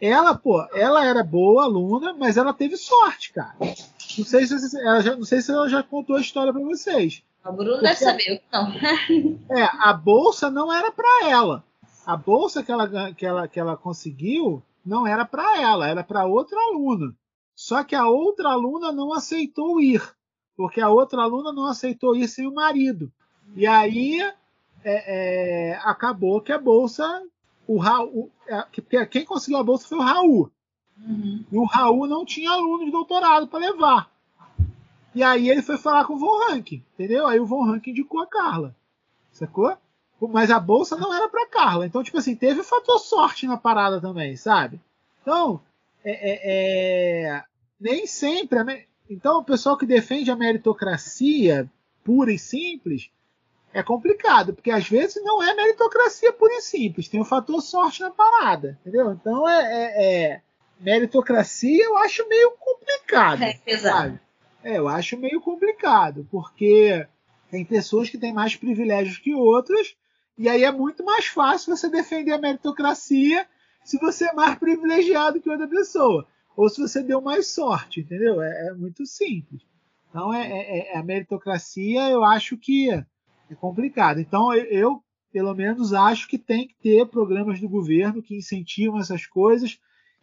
ela, 0.07 0.35
pô, 0.35 0.67
ela 0.73 1.05
era 1.05 1.23
boa 1.23 1.65
aluna, 1.65 2.15
mas 2.15 2.37
ela 2.37 2.53
teve 2.53 2.77
sorte, 2.77 3.33
cara. 3.33 3.55
Não 3.61 4.25
sei 4.25 4.47
se, 4.47 4.81
ela 4.81 5.01
já, 5.01 5.17
não 5.17 5.25
sei 5.25 5.41
se 5.41 5.51
ela 5.51 5.69
já 5.69 5.83
contou 5.83 6.17
a 6.17 6.21
história 6.21 6.53
para 6.53 6.63
vocês. 6.63 7.23
O 7.45 7.53
Bruno 7.53 7.81
deve 7.81 7.97
saber, 7.97 8.43
não. 8.53 8.73
É, 9.51 9.63
a 9.79 9.93
bolsa 9.93 10.51
não 10.51 10.73
era 10.73 10.91
para 10.91 11.29
ela. 11.29 11.65
A 12.07 12.17
bolsa 12.17 12.63
que 12.63 12.73
ela, 12.73 13.13
que 13.13 13.27
ela, 13.27 13.49
que 13.49 13.61
ela 13.61 13.77
conseguiu 13.77 14.63
não 14.85 15.07
era 15.07 15.25
para 15.25 15.61
ela, 15.61 15.89
era 15.89 16.05
para 16.05 16.27
outra 16.27 16.59
aluna. 16.59 17.15
Só 17.55 17.83
que 17.85 17.95
a 17.95 18.07
outra 18.09 18.51
aluna 18.51 18.93
não 18.93 19.13
aceitou 19.13 19.81
ir, 19.81 20.03
porque 20.57 20.81
a 20.81 20.89
outra 20.89 21.23
aluna 21.23 21.53
não 21.53 21.67
aceitou 21.67 22.17
ir 22.17 22.29
sem 22.29 22.47
o 22.47 22.55
marido. 22.55 23.11
E 23.55 23.67
aí 23.67 24.21
é, 24.85 25.73
é, 25.73 25.81
acabou 25.85 26.41
que 26.41 26.53
a 26.53 26.59
bolsa, 26.59 27.23
o 27.67 27.79
Raul, 27.79 28.31
é, 28.47 28.65
que- 28.71 28.83
que- 28.83 29.07
quem 29.07 29.25
conseguiu 29.25 29.59
a 29.59 29.65
bolsa 29.65 29.89
foi 29.89 29.99
o 29.99 30.03
Raul. 30.03 30.51
Uhum. 30.99 31.45
E 31.51 31.59
o 31.59 31.65
Raul 31.65 32.07
não 32.07 32.25
tinha 32.25 32.51
aluno 32.51 32.85
de 32.85 32.91
doutorado 32.91 33.47
para 33.49 33.59
levar. 33.59 34.11
E 35.15 35.23
aí 35.23 35.49
ele 35.49 35.63
foi 35.63 35.77
falar 35.77 36.05
com 36.05 36.15
o 36.15 36.19
Von 36.19 36.39
Rankin, 36.49 36.83
entendeu? 36.95 37.27
Aí 37.27 37.39
o 37.39 37.47
Von 37.47 37.65
Rankin 37.65 37.91
indicou 37.91 38.21
a 38.21 38.27
Carla. 38.27 38.75
Sacou? 39.33 39.77
Mas 40.21 40.51
a 40.51 40.59
bolsa 40.59 40.97
não 40.97 41.13
era 41.13 41.29
para 41.29 41.47
Carla. 41.49 41.87
Então, 41.87 42.03
tipo 42.03 42.19
assim, 42.19 42.35
teve 42.35 42.63
fator 42.63 42.99
sorte 42.99 43.47
na 43.47 43.57
parada 43.57 44.01
também, 44.01 44.37
sabe? 44.37 44.81
Então, 45.21 45.61
é, 46.05 46.13
é- 46.13 46.41
é- 47.37 47.45
nem 47.81 48.07
sempre. 48.07 48.87
Então, 49.11 49.39
o 49.41 49.45
pessoal 49.45 49.77
que 49.77 49.85
defende 49.85 50.31
a 50.31 50.37
meritocracia 50.37 51.71
pura 52.03 52.33
e 52.33 52.39
simples 52.39 53.11
é 53.75 53.83
complicado, 53.83 54.55
porque 54.55 54.71
às 54.71 54.89
vezes 54.89 55.23
não 55.25 55.43
é 55.43 55.53
meritocracia 55.53 56.33
pura 56.33 56.55
e 56.55 56.63
simples, 56.63 57.09
tem 57.09 57.21
o 57.21 57.25
fator 57.25 57.61
sorte 57.61 58.01
na 58.01 58.11
parada, 58.11 58.79
entendeu? 58.81 59.13
Então, 59.13 59.49
é, 59.49 59.63
é- 59.63 60.05
é- 60.05 60.41
meritocracia 60.79 61.85
eu 61.85 61.97
acho 61.99 62.27
meio 62.29 62.53
complicado. 62.53 63.43
É 63.43 63.53
sabe? 63.79 64.21
É, 64.63 64.79
eu 64.79 64.87
acho 64.89 65.19
meio 65.19 65.41
complicado, 65.41 66.27
porque 66.31 67.05
tem 67.51 67.65
pessoas 67.65 68.09
que 68.09 68.17
têm 68.17 68.33
mais 68.33 68.55
privilégios 68.55 69.19
que 69.19 69.35
outras, 69.35 69.97
e 70.39 70.49
aí 70.49 70.63
é 70.63 70.71
muito 70.71 71.05
mais 71.05 71.27
fácil 71.27 71.77
você 71.77 71.89
defender 71.91 72.33
a 72.33 72.39
meritocracia 72.39 73.47
se 73.85 73.99
você 73.99 74.27
é 74.27 74.33
mais 74.33 74.57
privilegiado 74.57 75.41
que 75.41 75.51
outra 75.51 75.67
pessoa, 75.69 76.27
ou 76.57 76.69
se 76.69 76.81
você 76.81 77.03
deu 77.03 77.21
mais 77.21 77.49
sorte, 77.49 78.01
entendeu? 78.01 78.41
É, 78.41 78.69
é 78.69 78.73
muito 78.73 79.05
simples. 79.05 79.63
Então, 80.11 80.33
é, 80.33 80.47
é- 80.49 80.93
é- 80.93 80.97
a 80.97 81.03
meritocracia 81.03 82.09
eu 82.09 82.25
acho 82.25 82.57
que 82.57 82.89
é 83.51 83.55
complicado. 83.55 84.21
Então, 84.21 84.55
eu, 84.55 85.03
pelo 85.33 85.55
menos, 85.55 85.93
acho 85.93 86.29
que 86.29 86.39
tem 86.39 86.67
que 86.69 86.75
ter 86.83 87.07
programas 87.07 87.61
do 87.61 87.69
governo 87.69 88.23
que 88.23 88.37
incentivam 88.37 88.99
essas 89.01 89.27
coisas, 89.27 89.79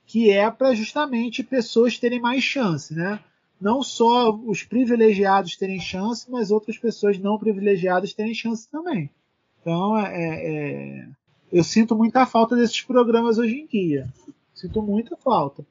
que 0.06 0.30
é 0.30 0.50
para 0.50 0.74
justamente 0.74 1.44
pessoas 1.44 1.98
terem 1.98 2.20
mais 2.20 2.44
chance, 2.44 2.94
né? 2.94 3.20
Não 3.60 3.84
só 3.84 4.32
os 4.32 4.64
privilegiados 4.64 5.56
terem 5.56 5.80
chance, 5.80 6.30
mas 6.30 6.50
outras 6.50 6.78
pessoas 6.78 7.18
não 7.20 7.38
privilegiadas 7.38 8.14
terem 8.14 8.34
chance 8.34 8.70
também. 8.70 9.10
Então, 9.62 9.98
é, 9.98 10.12
é- 10.16 11.08
eu 11.54 11.64
sinto 11.64 11.96
muita 11.96 12.26
falta 12.26 12.56
desses 12.56 12.82
programas 12.82 13.38
hoje 13.38 13.56
em 13.56 13.68
dia. 13.68 14.12
Sinto 14.54 14.82
muita 14.82 15.16
falta. 15.16 15.66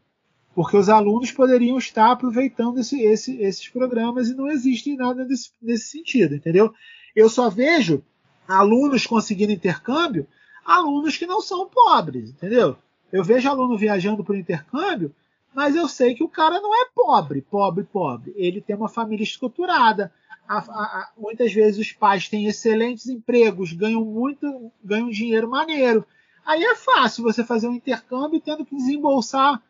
Porque 0.55 0.77
os 0.77 0.89
alunos 0.89 1.31
poderiam 1.33 1.79
estar 1.79 2.11
aproveitando 2.11 2.79
esse- 2.79 3.01
esse- 3.03 3.37
esses 3.41 3.69
programas 3.69 4.29
e 4.29 4.35
não 4.35 4.49
existe 4.49 4.97
nada 4.97 5.27
nesse 5.61 5.89
sentido, 5.89 6.35
entendeu? 6.35 6.73
Eu 7.15 7.29
só 7.29 7.49
vejo 7.49 8.03
alunos 8.47 9.07
conseguindo 9.07 9.53
intercâmbio, 9.53 10.27
alunos 10.65 11.17
que 11.17 11.27
não 11.27 11.41
são 11.41 11.69
pobres, 11.69 12.31
entendeu? 12.31 12.77
Eu 13.13 13.25
vejo 13.25 13.49
aluno 13.49 13.77
viajando 13.77 14.25
o 14.27 14.35
intercâmbio, 14.35 15.15
mas 15.55 15.75
eu 15.75 15.89
sei 15.89 16.15
que 16.15 16.23
o 16.23 16.29
cara 16.29 16.61
não 16.61 16.75
é 16.75 16.89
pobre, 16.95 17.43
pobre, 17.43 17.85
pobre. 17.85 18.33
Ele 18.37 18.61
tem 18.61 18.77
uma 18.77 18.89
família 18.89 19.25
estruturada. 19.25 20.13
A, 20.49 20.59
a, 20.59 20.61
a, 20.61 21.11
muitas 21.19 21.53
vezes 21.53 21.81
os 21.81 21.93
pais 21.93 22.29
têm 22.29 22.47
excelentes 22.47 23.07
empregos, 23.09 23.73
ganham 23.73 24.05
muito, 24.05 24.71
ganham 24.83 25.11
dinheiro 25.11 25.51
maneiro. 25.51 26.05
Aí 26.45 26.63
é 26.63 26.75
fácil 26.75 27.25
você 27.25 27.45
fazer 27.45 27.69
um 27.69 27.75
intercâmbio 27.75 28.41
tendo 28.41 28.65
que 28.65 28.77
desembolsar 28.77 29.61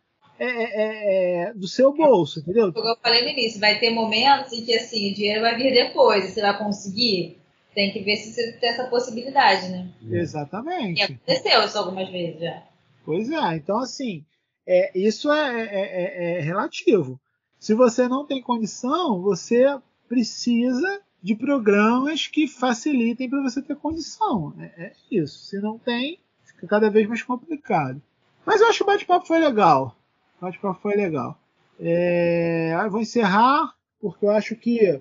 é, 0.43 0.47
é, 0.47 1.43
é, 1.49 1.53
do 1.53 1.69
seu 1.69 1.93
bolso, 1.93 2.41
entendeu? 2.41 2.73
Como 2.73 2.89
eu 2.89 2.97
falei 2.97 3.23
no 3.25 3.29
início, 3.29 3.61
vai 3.61 3.79
ter 3.79 3.91
momentos 3.91 4.51
em 4.55 4.65
que 4.65 4.75
assim, 4.75 5.11
o 5.11 5.15
dinheiro 5.15 5.43
vai 5.43 5.55
vir 5.55 5.75
depois, 5.75 6.25
você 6.25 6.41
vai 6.41 6.57
conseguir. 6.57 7.39
Tem 7.75 7.93
que 7.93 8.01
ver 8.01 8.17
se 8.17 8.33
você 8.33 8.53
tem 8.53 8.71
essa 8.71 8.85
possibilidade, 8.85 9.69
né? 9.69 9.91
Exatamente. 10.11 10.99
E 10.99 11.03
aconteceu 11.03 11.63
isso 11.63 11.79
algumas 11.79 12.09
vezes 12.09 12.41
já. 12.41 12.63
Pois 13.05 13.31
é, 13.31 13.57
então 13.57 13.79
assim, 13.79 14.25
é, 14.67 14.99
isso 14.99 15.31
é, 15.31 15.61
é, 15.63 16.39
é, 16.39 16.41
relativo. 16.41 17.21
Se 17.59 17.75
você 17.75 18.09
não 18.09 18.27
tem 18.27 18.41
condição, 18.41 19.21
você 19.21 19.67
precisa 20.09 21.03
de 21.23 21.35
programas 21.35 22.27
que 22.27 22.49
facilitem 22.49 23.29
para 23.29 23.43
você 23.43 23.61
ter 23.61 23.77
condição. 23.77 24.55
É, 24.59 24.93
isso. 25.11 25.39
Se 25.41 25.61
não 25.61 25.79
tem, 25.79 26.19
fica 26.43 26.67
cada 26.67 26.89
vez 26.89 27.07
mais 27.07 27.23
complicado. 27.23 28.01
Mas 28.47 28.63
eu 28.63 28.69
acho 28.69 28.79
que 28.79 28.85
o 28.85 28.87
bate-papo 28.87 29.27
foi 29.27 29.39
legal. 29.39 29.95
O 30.41 30.45
bate-papo 30.47 30.81
foi 30.81 30.95
legal. 30.95 31.39
É, 31.79 32.73
eu 32.83 32.91
vou 32.91 33.03
encerrar, 33.03 33.75
porque 34.01 34.25
eu 34.25 34.31
acho 34.31 34.57
que 34.57 35.01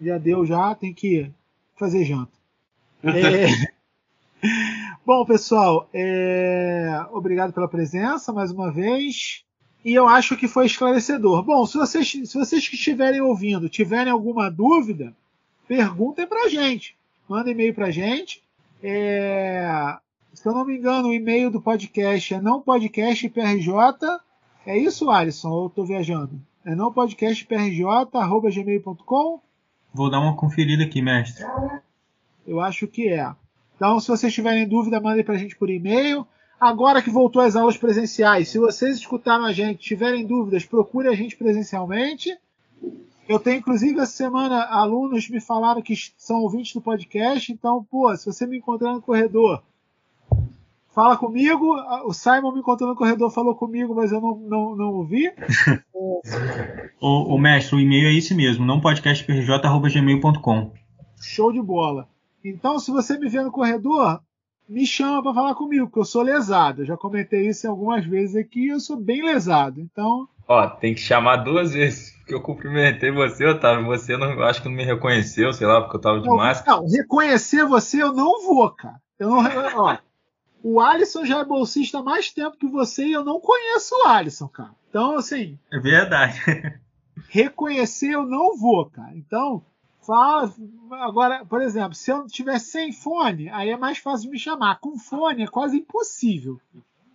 já 0.00 0.18
deu 0.18 0.44
já, 0.44 0.74
tem 0.74 0.92
que 0.92 1.30
fazer 1.76 2.04
janta. 2.04 2.32
É, 3.04 3.46
bom, 5.06 5.24
pessoal, 5.24 5.88
é, 5.94 7.00
obrigado 7.12 7.52
pela 7.52 7.68
presença 7.68 8.32
mais 8.32 8.50
uma 8.50 8.72
vez. 8.72 9.44
E 9.84 9.94
eu 9.94 10.08
acho 10.08 10.36
que 10.36 10.48
foi 10.48 10.66
esclarecedor. 10.66 11.44
Bom, 11.44 11.64
se 11.64 11.78
vocês, 11.78 12.10
se 12.10 12.34
vocês 12.34 12.68
que 12.68 12.74
estiverem 12.74 13.20
ouvindo 13.20 13.68
tiverem 13.68 14.12
alguma 14.12 14.50
dúvida, 14.50 15.14
perguntem 15.68 16.26
para 16.26 16.46
a 16.46 16.48
gente. 16.48 16.96
Manda 17.28 17.52
e-mail 17.52 17.72
para 17.72 17.86
a 17.86 17.90
gente. 17.92 18.42
É, 18.82 19.96
se 20.34 20.46
eu 20.48 20.52
não 20.52 20.64
me 20.64 20.76
engano, 20.76 21.08
o 21.08 21.14
e-mail 21.14 21.52
do 21.52 21.62
podcast 21.62 22.34
é 22.34 22.40
não 22.40 22.60
podcast 22.60 23.28
PRJ. 23.28 23.72
É 24.66 24.76
isso, 24.76 25.08
Alisson? 25.10 25.48
Ou 25.48 25.62
eu 25.62 25.68
estou 25.68 25.86
viajando? 25.86 26.40
É 26.64 26.74
não 26.74 26.92
podcast 26.92 27.46
PRJ@gmail.com. 27.46 29.40
Vou 29.94 30.10
dar 30.10 30.18
uma 30.18 30.34
conferida 30.34 30.82
aqui, 30.82 31.00
mestre. 31.00 31.46
Eu 32.44 32.60
acho 32.60 32.88
que 32.88 33.08
é. 33.08 33.32
Então, 33.76 34.00
se 34.00 34.08
vocês 34.08 34.34
tiverem 34.34 34.66
dúvida, 34.66 35.00
mandem 35.00 35.22
para 35.22 35.36
a 35.36 35.38
gente 35.38 35.54
por 35.56 35.70
e-mail. 35.70 36.26
Agora 36.58 37.00
que 37.00 37.10
voltou 37.10 37.40
às 37.42 37.54
aulas 37.54 37.76
presenciais, 37.76 38.48
se 38.48 38.58
vocês 38.58 38.96
escutaram 38.96 39.44
a 39.44 39.52
gente, 39.52 39.78
tiverem 39.78 40.26
dúvidas, 40.26 40.64
procure 40.64 41.06
a 41.06 41.14
gente 41.14 41.36
presencialmente. 41.36 42.36
Eu 43.28 43.38
tenho, 43.38 43.58
inclusive, 43.58 44.00
essa 44.00 44.12
semana, 44.12 44.64
alunos 44.64 45.28
me 45.28 45.40
falaram 45.40 45.80
que 45.80 45.94
são 46.16 46.40
ouvintes 46.42 46.72
do 46.72 46.80
podcast. 46.80 47.52
Então, 47.52 47.84
pô, 47.88 48.14
se 48.16 48.26
você 48.26 48.44
me 48.46 48.58
encontrar 48.58 48.92
no 48.94 49.02
corredor, 49.02 49.62
fala 50.96 51.16
comigo. 51.18 51.76
O 52.06 52.14
Simon 52.14 52.52
me 52.52 52.60
encontrou 52.60 52.88
no 52.88 52.96
corredor, 52.96 53.30
falou 53.30 53.54
comigo, 53.54 53.94
mas 53.94 54.10
eu 54.10 54.20
não, 54.20 54.34
não, 54.38 54.74
não 54.74 54.94
ouvi. 54.94 55.30
o, 56.98 57.34
o 57.34 57.38
mestre, 57.38 57.76
o 57.76 57.80
e-mail 57.80 58.08
é 58.08 58.14
esse 58.14 58.34
mesmo, 58.34 58.64
não 58.64 58.80
podcastprj.gmail.com. 58.80 60.72
Show 61.20 61.52
de 61.52 61.60
bola. 61.60 62.08
Então, 62.42 62.78
se 62.78 62.90
você 62.90 63.18
me 63.18 63.28
vê 63.28 63.42
no 63.42 63.52
corredor, 63.52 64.20
me 64.66 64.86
chama 64.86 65.22
para 65.22 65.34
falar 65.34 65.54
comigo, 65.54 65.86
porque 65.86 65.98
eu 66.00 66.04
sou 66.04 66.22
lesado. 66.22 66.80
Eu 66.82 66.86
já 66.86 66.96
comentei 66.96 67.46
isso 67.46 67.68
algumas 67.68 68.06
vezes 68.06 68.36
aqui, 68.36 68.68
eu 68.68 68.80
sou 68.80 68.96
bem 68.96 69.22
lesado. 69.22 69.80
Então. 69.80 70.26
Ó, 70.48 70.66
tem 70.66 70.94
que 70.94 71.00
chamar 71.00 71.36
duas 71.38 71.72
vezes, 71.72 72.12
porque 72.18 72.34
eu 72.34 72.40
cumprimentei 72.40 73.10
você, 73.10 73.44
Otávio. 73.44 73.84
Você 73.86 74.16
não, 74.16 74.40
acho 74.44 74.62
que 74.62 74.68
não 74.68 74.74
me 74.74 74.84
reconheceu, 74.84 75.52
sei 75.52 75.66
lá, 75.66 75.82
porque 75.82 75.96
eu 75.96 76.00
tava 76.00 76.20
de 76.20 76.28
não, 76.28 76.36
máscara. 76.36 76.78
Não, 76.78 76.88
reconhecer 76.88 77.66
você 77.66 78.02
eu 78.02 78.12
não 78.12 78.46
vou, 78.46 78.70
cara. 78.70 78.96
Eu 79.18 79.28
não. 79.28 79.42
Ó, 79.76 79.96
o 80.68 80.80
Alisson 80.80 81.24
já 81.24 81.40
é 81.40 81.44
bolsista 81.44 81.98
há 81.98 82.02
mais 82.02 82.32
tempo 82.32 82.56
que 82.56 82.66
você 82.66 83.06
e 83.06 83.12
eu 83.12 83.24
não 83.24 83.40
conheço 83.40 83.94
o 83.94 84.08
Alisson, 84.08 84.48
cara. 84.48 84.74
Então, 84.88 85.16
assim. 85.16 85.58
É 85.72 85.78
verdade. 85.78 86.40
reconhecer 87.28 88.12
eu 88.12 88.26
não 88.26 88.56
vou, 88.56 88.86
cara. 88.86 89.16
Então, 89.16 89.64
Fala, 90.06 90.54
agora, 91.00 91.44
por 91.44 91.60
exemplo, 91.60 91.94
se 91.94 92.12
eu 92.12 92.28
tiver 92.28 92.60
sem 92.60 92.92
fone, 92.92 93.48
aí 93.50 93.70
é 93.70 93.76
mais 93.76 93.98
fácil 93.98 94.26
de 94.26 94.30
me 94.30 94.38
chamar. 94.38 94.78
Com 94.78 94.96
fone 94.96 95.42
é 95.42 95.48
quase 95.48 95.78
impossível. 95.78 96.60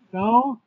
Então, 0.09 0.59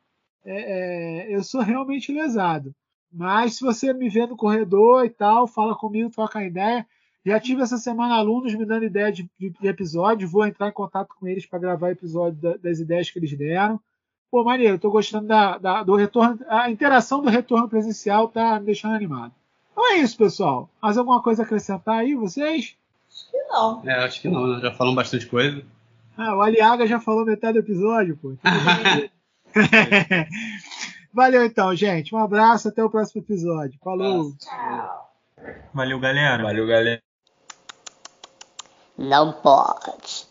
é, 0.43 1.27
é, 1.27 1.35
eu 1.35 1.43
sou 1.43 1.61
realmente 1.61 2.11
lesado. 2.11 2.73
Mas 3.13 3.57
se 3.57 3.61
você 3.61 3.93
me 3.93 4.09
vê 4.09 4.25
no 4.25 4.35
corredor 4.35 5.05
e 5.05 5.09
tal, 5.11 5.45
fala 5.45 5.75
comigo, 5.75 6.09
troca 6.09 6.43
ideia. 6.43 6.87
Já 7.25 7.39
tive 7.39 7.63
essa 7.63 7.77
semana 7.77 8.15
alunos 8.15 8.53
me 8.53 8.65
dando 8.65 8.85
ideia 8.85 9.11
de, 9.11 9.27
de, 9.39 9.49
de 9.49 9.67
episódio, 9.67 10.27
vou 10.27 10.45
entrar 10.45 10.69
em 10.69 10.73
contato 10.73 11.09
com 11.19 11.27
eles 11.27 11.45
para 11.45 11.57
gravar 11.57 11.89
episódio 11.89 12.39
da, 12.39 12.55
das 12.57 12.79
ideias 12.79 13.09
que 13.09 13.17
eles 13.17 13.35
deram. 13.35 13.79
Pô, 14.29 14.43
maneiro, 14.43 14.77
tô 14.77 14.91
gostando 14.91 15.27
da, 15.27 15.57
da, 15.57 15.81
do 15.81 15.95
retorno. 15.95 16.39
A 16.47 16.69
interação 16.69 17.23
do 17.23 17.29
retorno 17.29 17.67
presencial 17.67 18.27
tá 18.27 18.59
me 18.59 18.67
deixando 18.67 18.93
animado. 18.93 19.33
Então 19.71 19.91
é 19.91 19.97
isso, 19.97 20.15
pessoal. 20.15 20.69
Mais 20.81 20.97
alguma 20.97 21.21
coisa 21.21 21.41
a 21.41 21.45
acrescentar 21.45 21.99
aí, 21.99 22.13
vocês? 22.13 22.75
Acho 23.09 23.31
que 23.31 23.37
não. 23.49 23.81
É, 23.85 23.93
acho 24.03 24.21
que 24.21 24.29
não, 24.29 24.47
né? 24.47 24.59
Já 24.61 24.71
falamos 24.71 24.95
bastante 24.95 25.25
coisa. 25.25 25.63
Ah, 26.17 26.35
o 26.35 26.41
Aliaga 26.41 26.85
já 26.85 26.99
falou 26.99 27.25
metade 27.25 27.53
do 27.53 27.59
episódio, 27.59 28.17
pô. 28.17 28.35
Valeu 31.13 31.45
então, 31.45 31.73
gente. 31.75 32.13
Um 32.13 32.17
abraço, 32.17 32.67
até 32.67 32.83
o 32.83 32.89
próximo 32.89 33.21
episódio. 33.21 33.79
Falou. 33.83 34.33
Tchau. 34.37 35.11
Valeu, 35.73 35.99
galera. 35.99 36.43
Valeu, 36.43 36.67
galera. 36.67 37.01
Não 38.97 39.33
pode. 39.33 40.24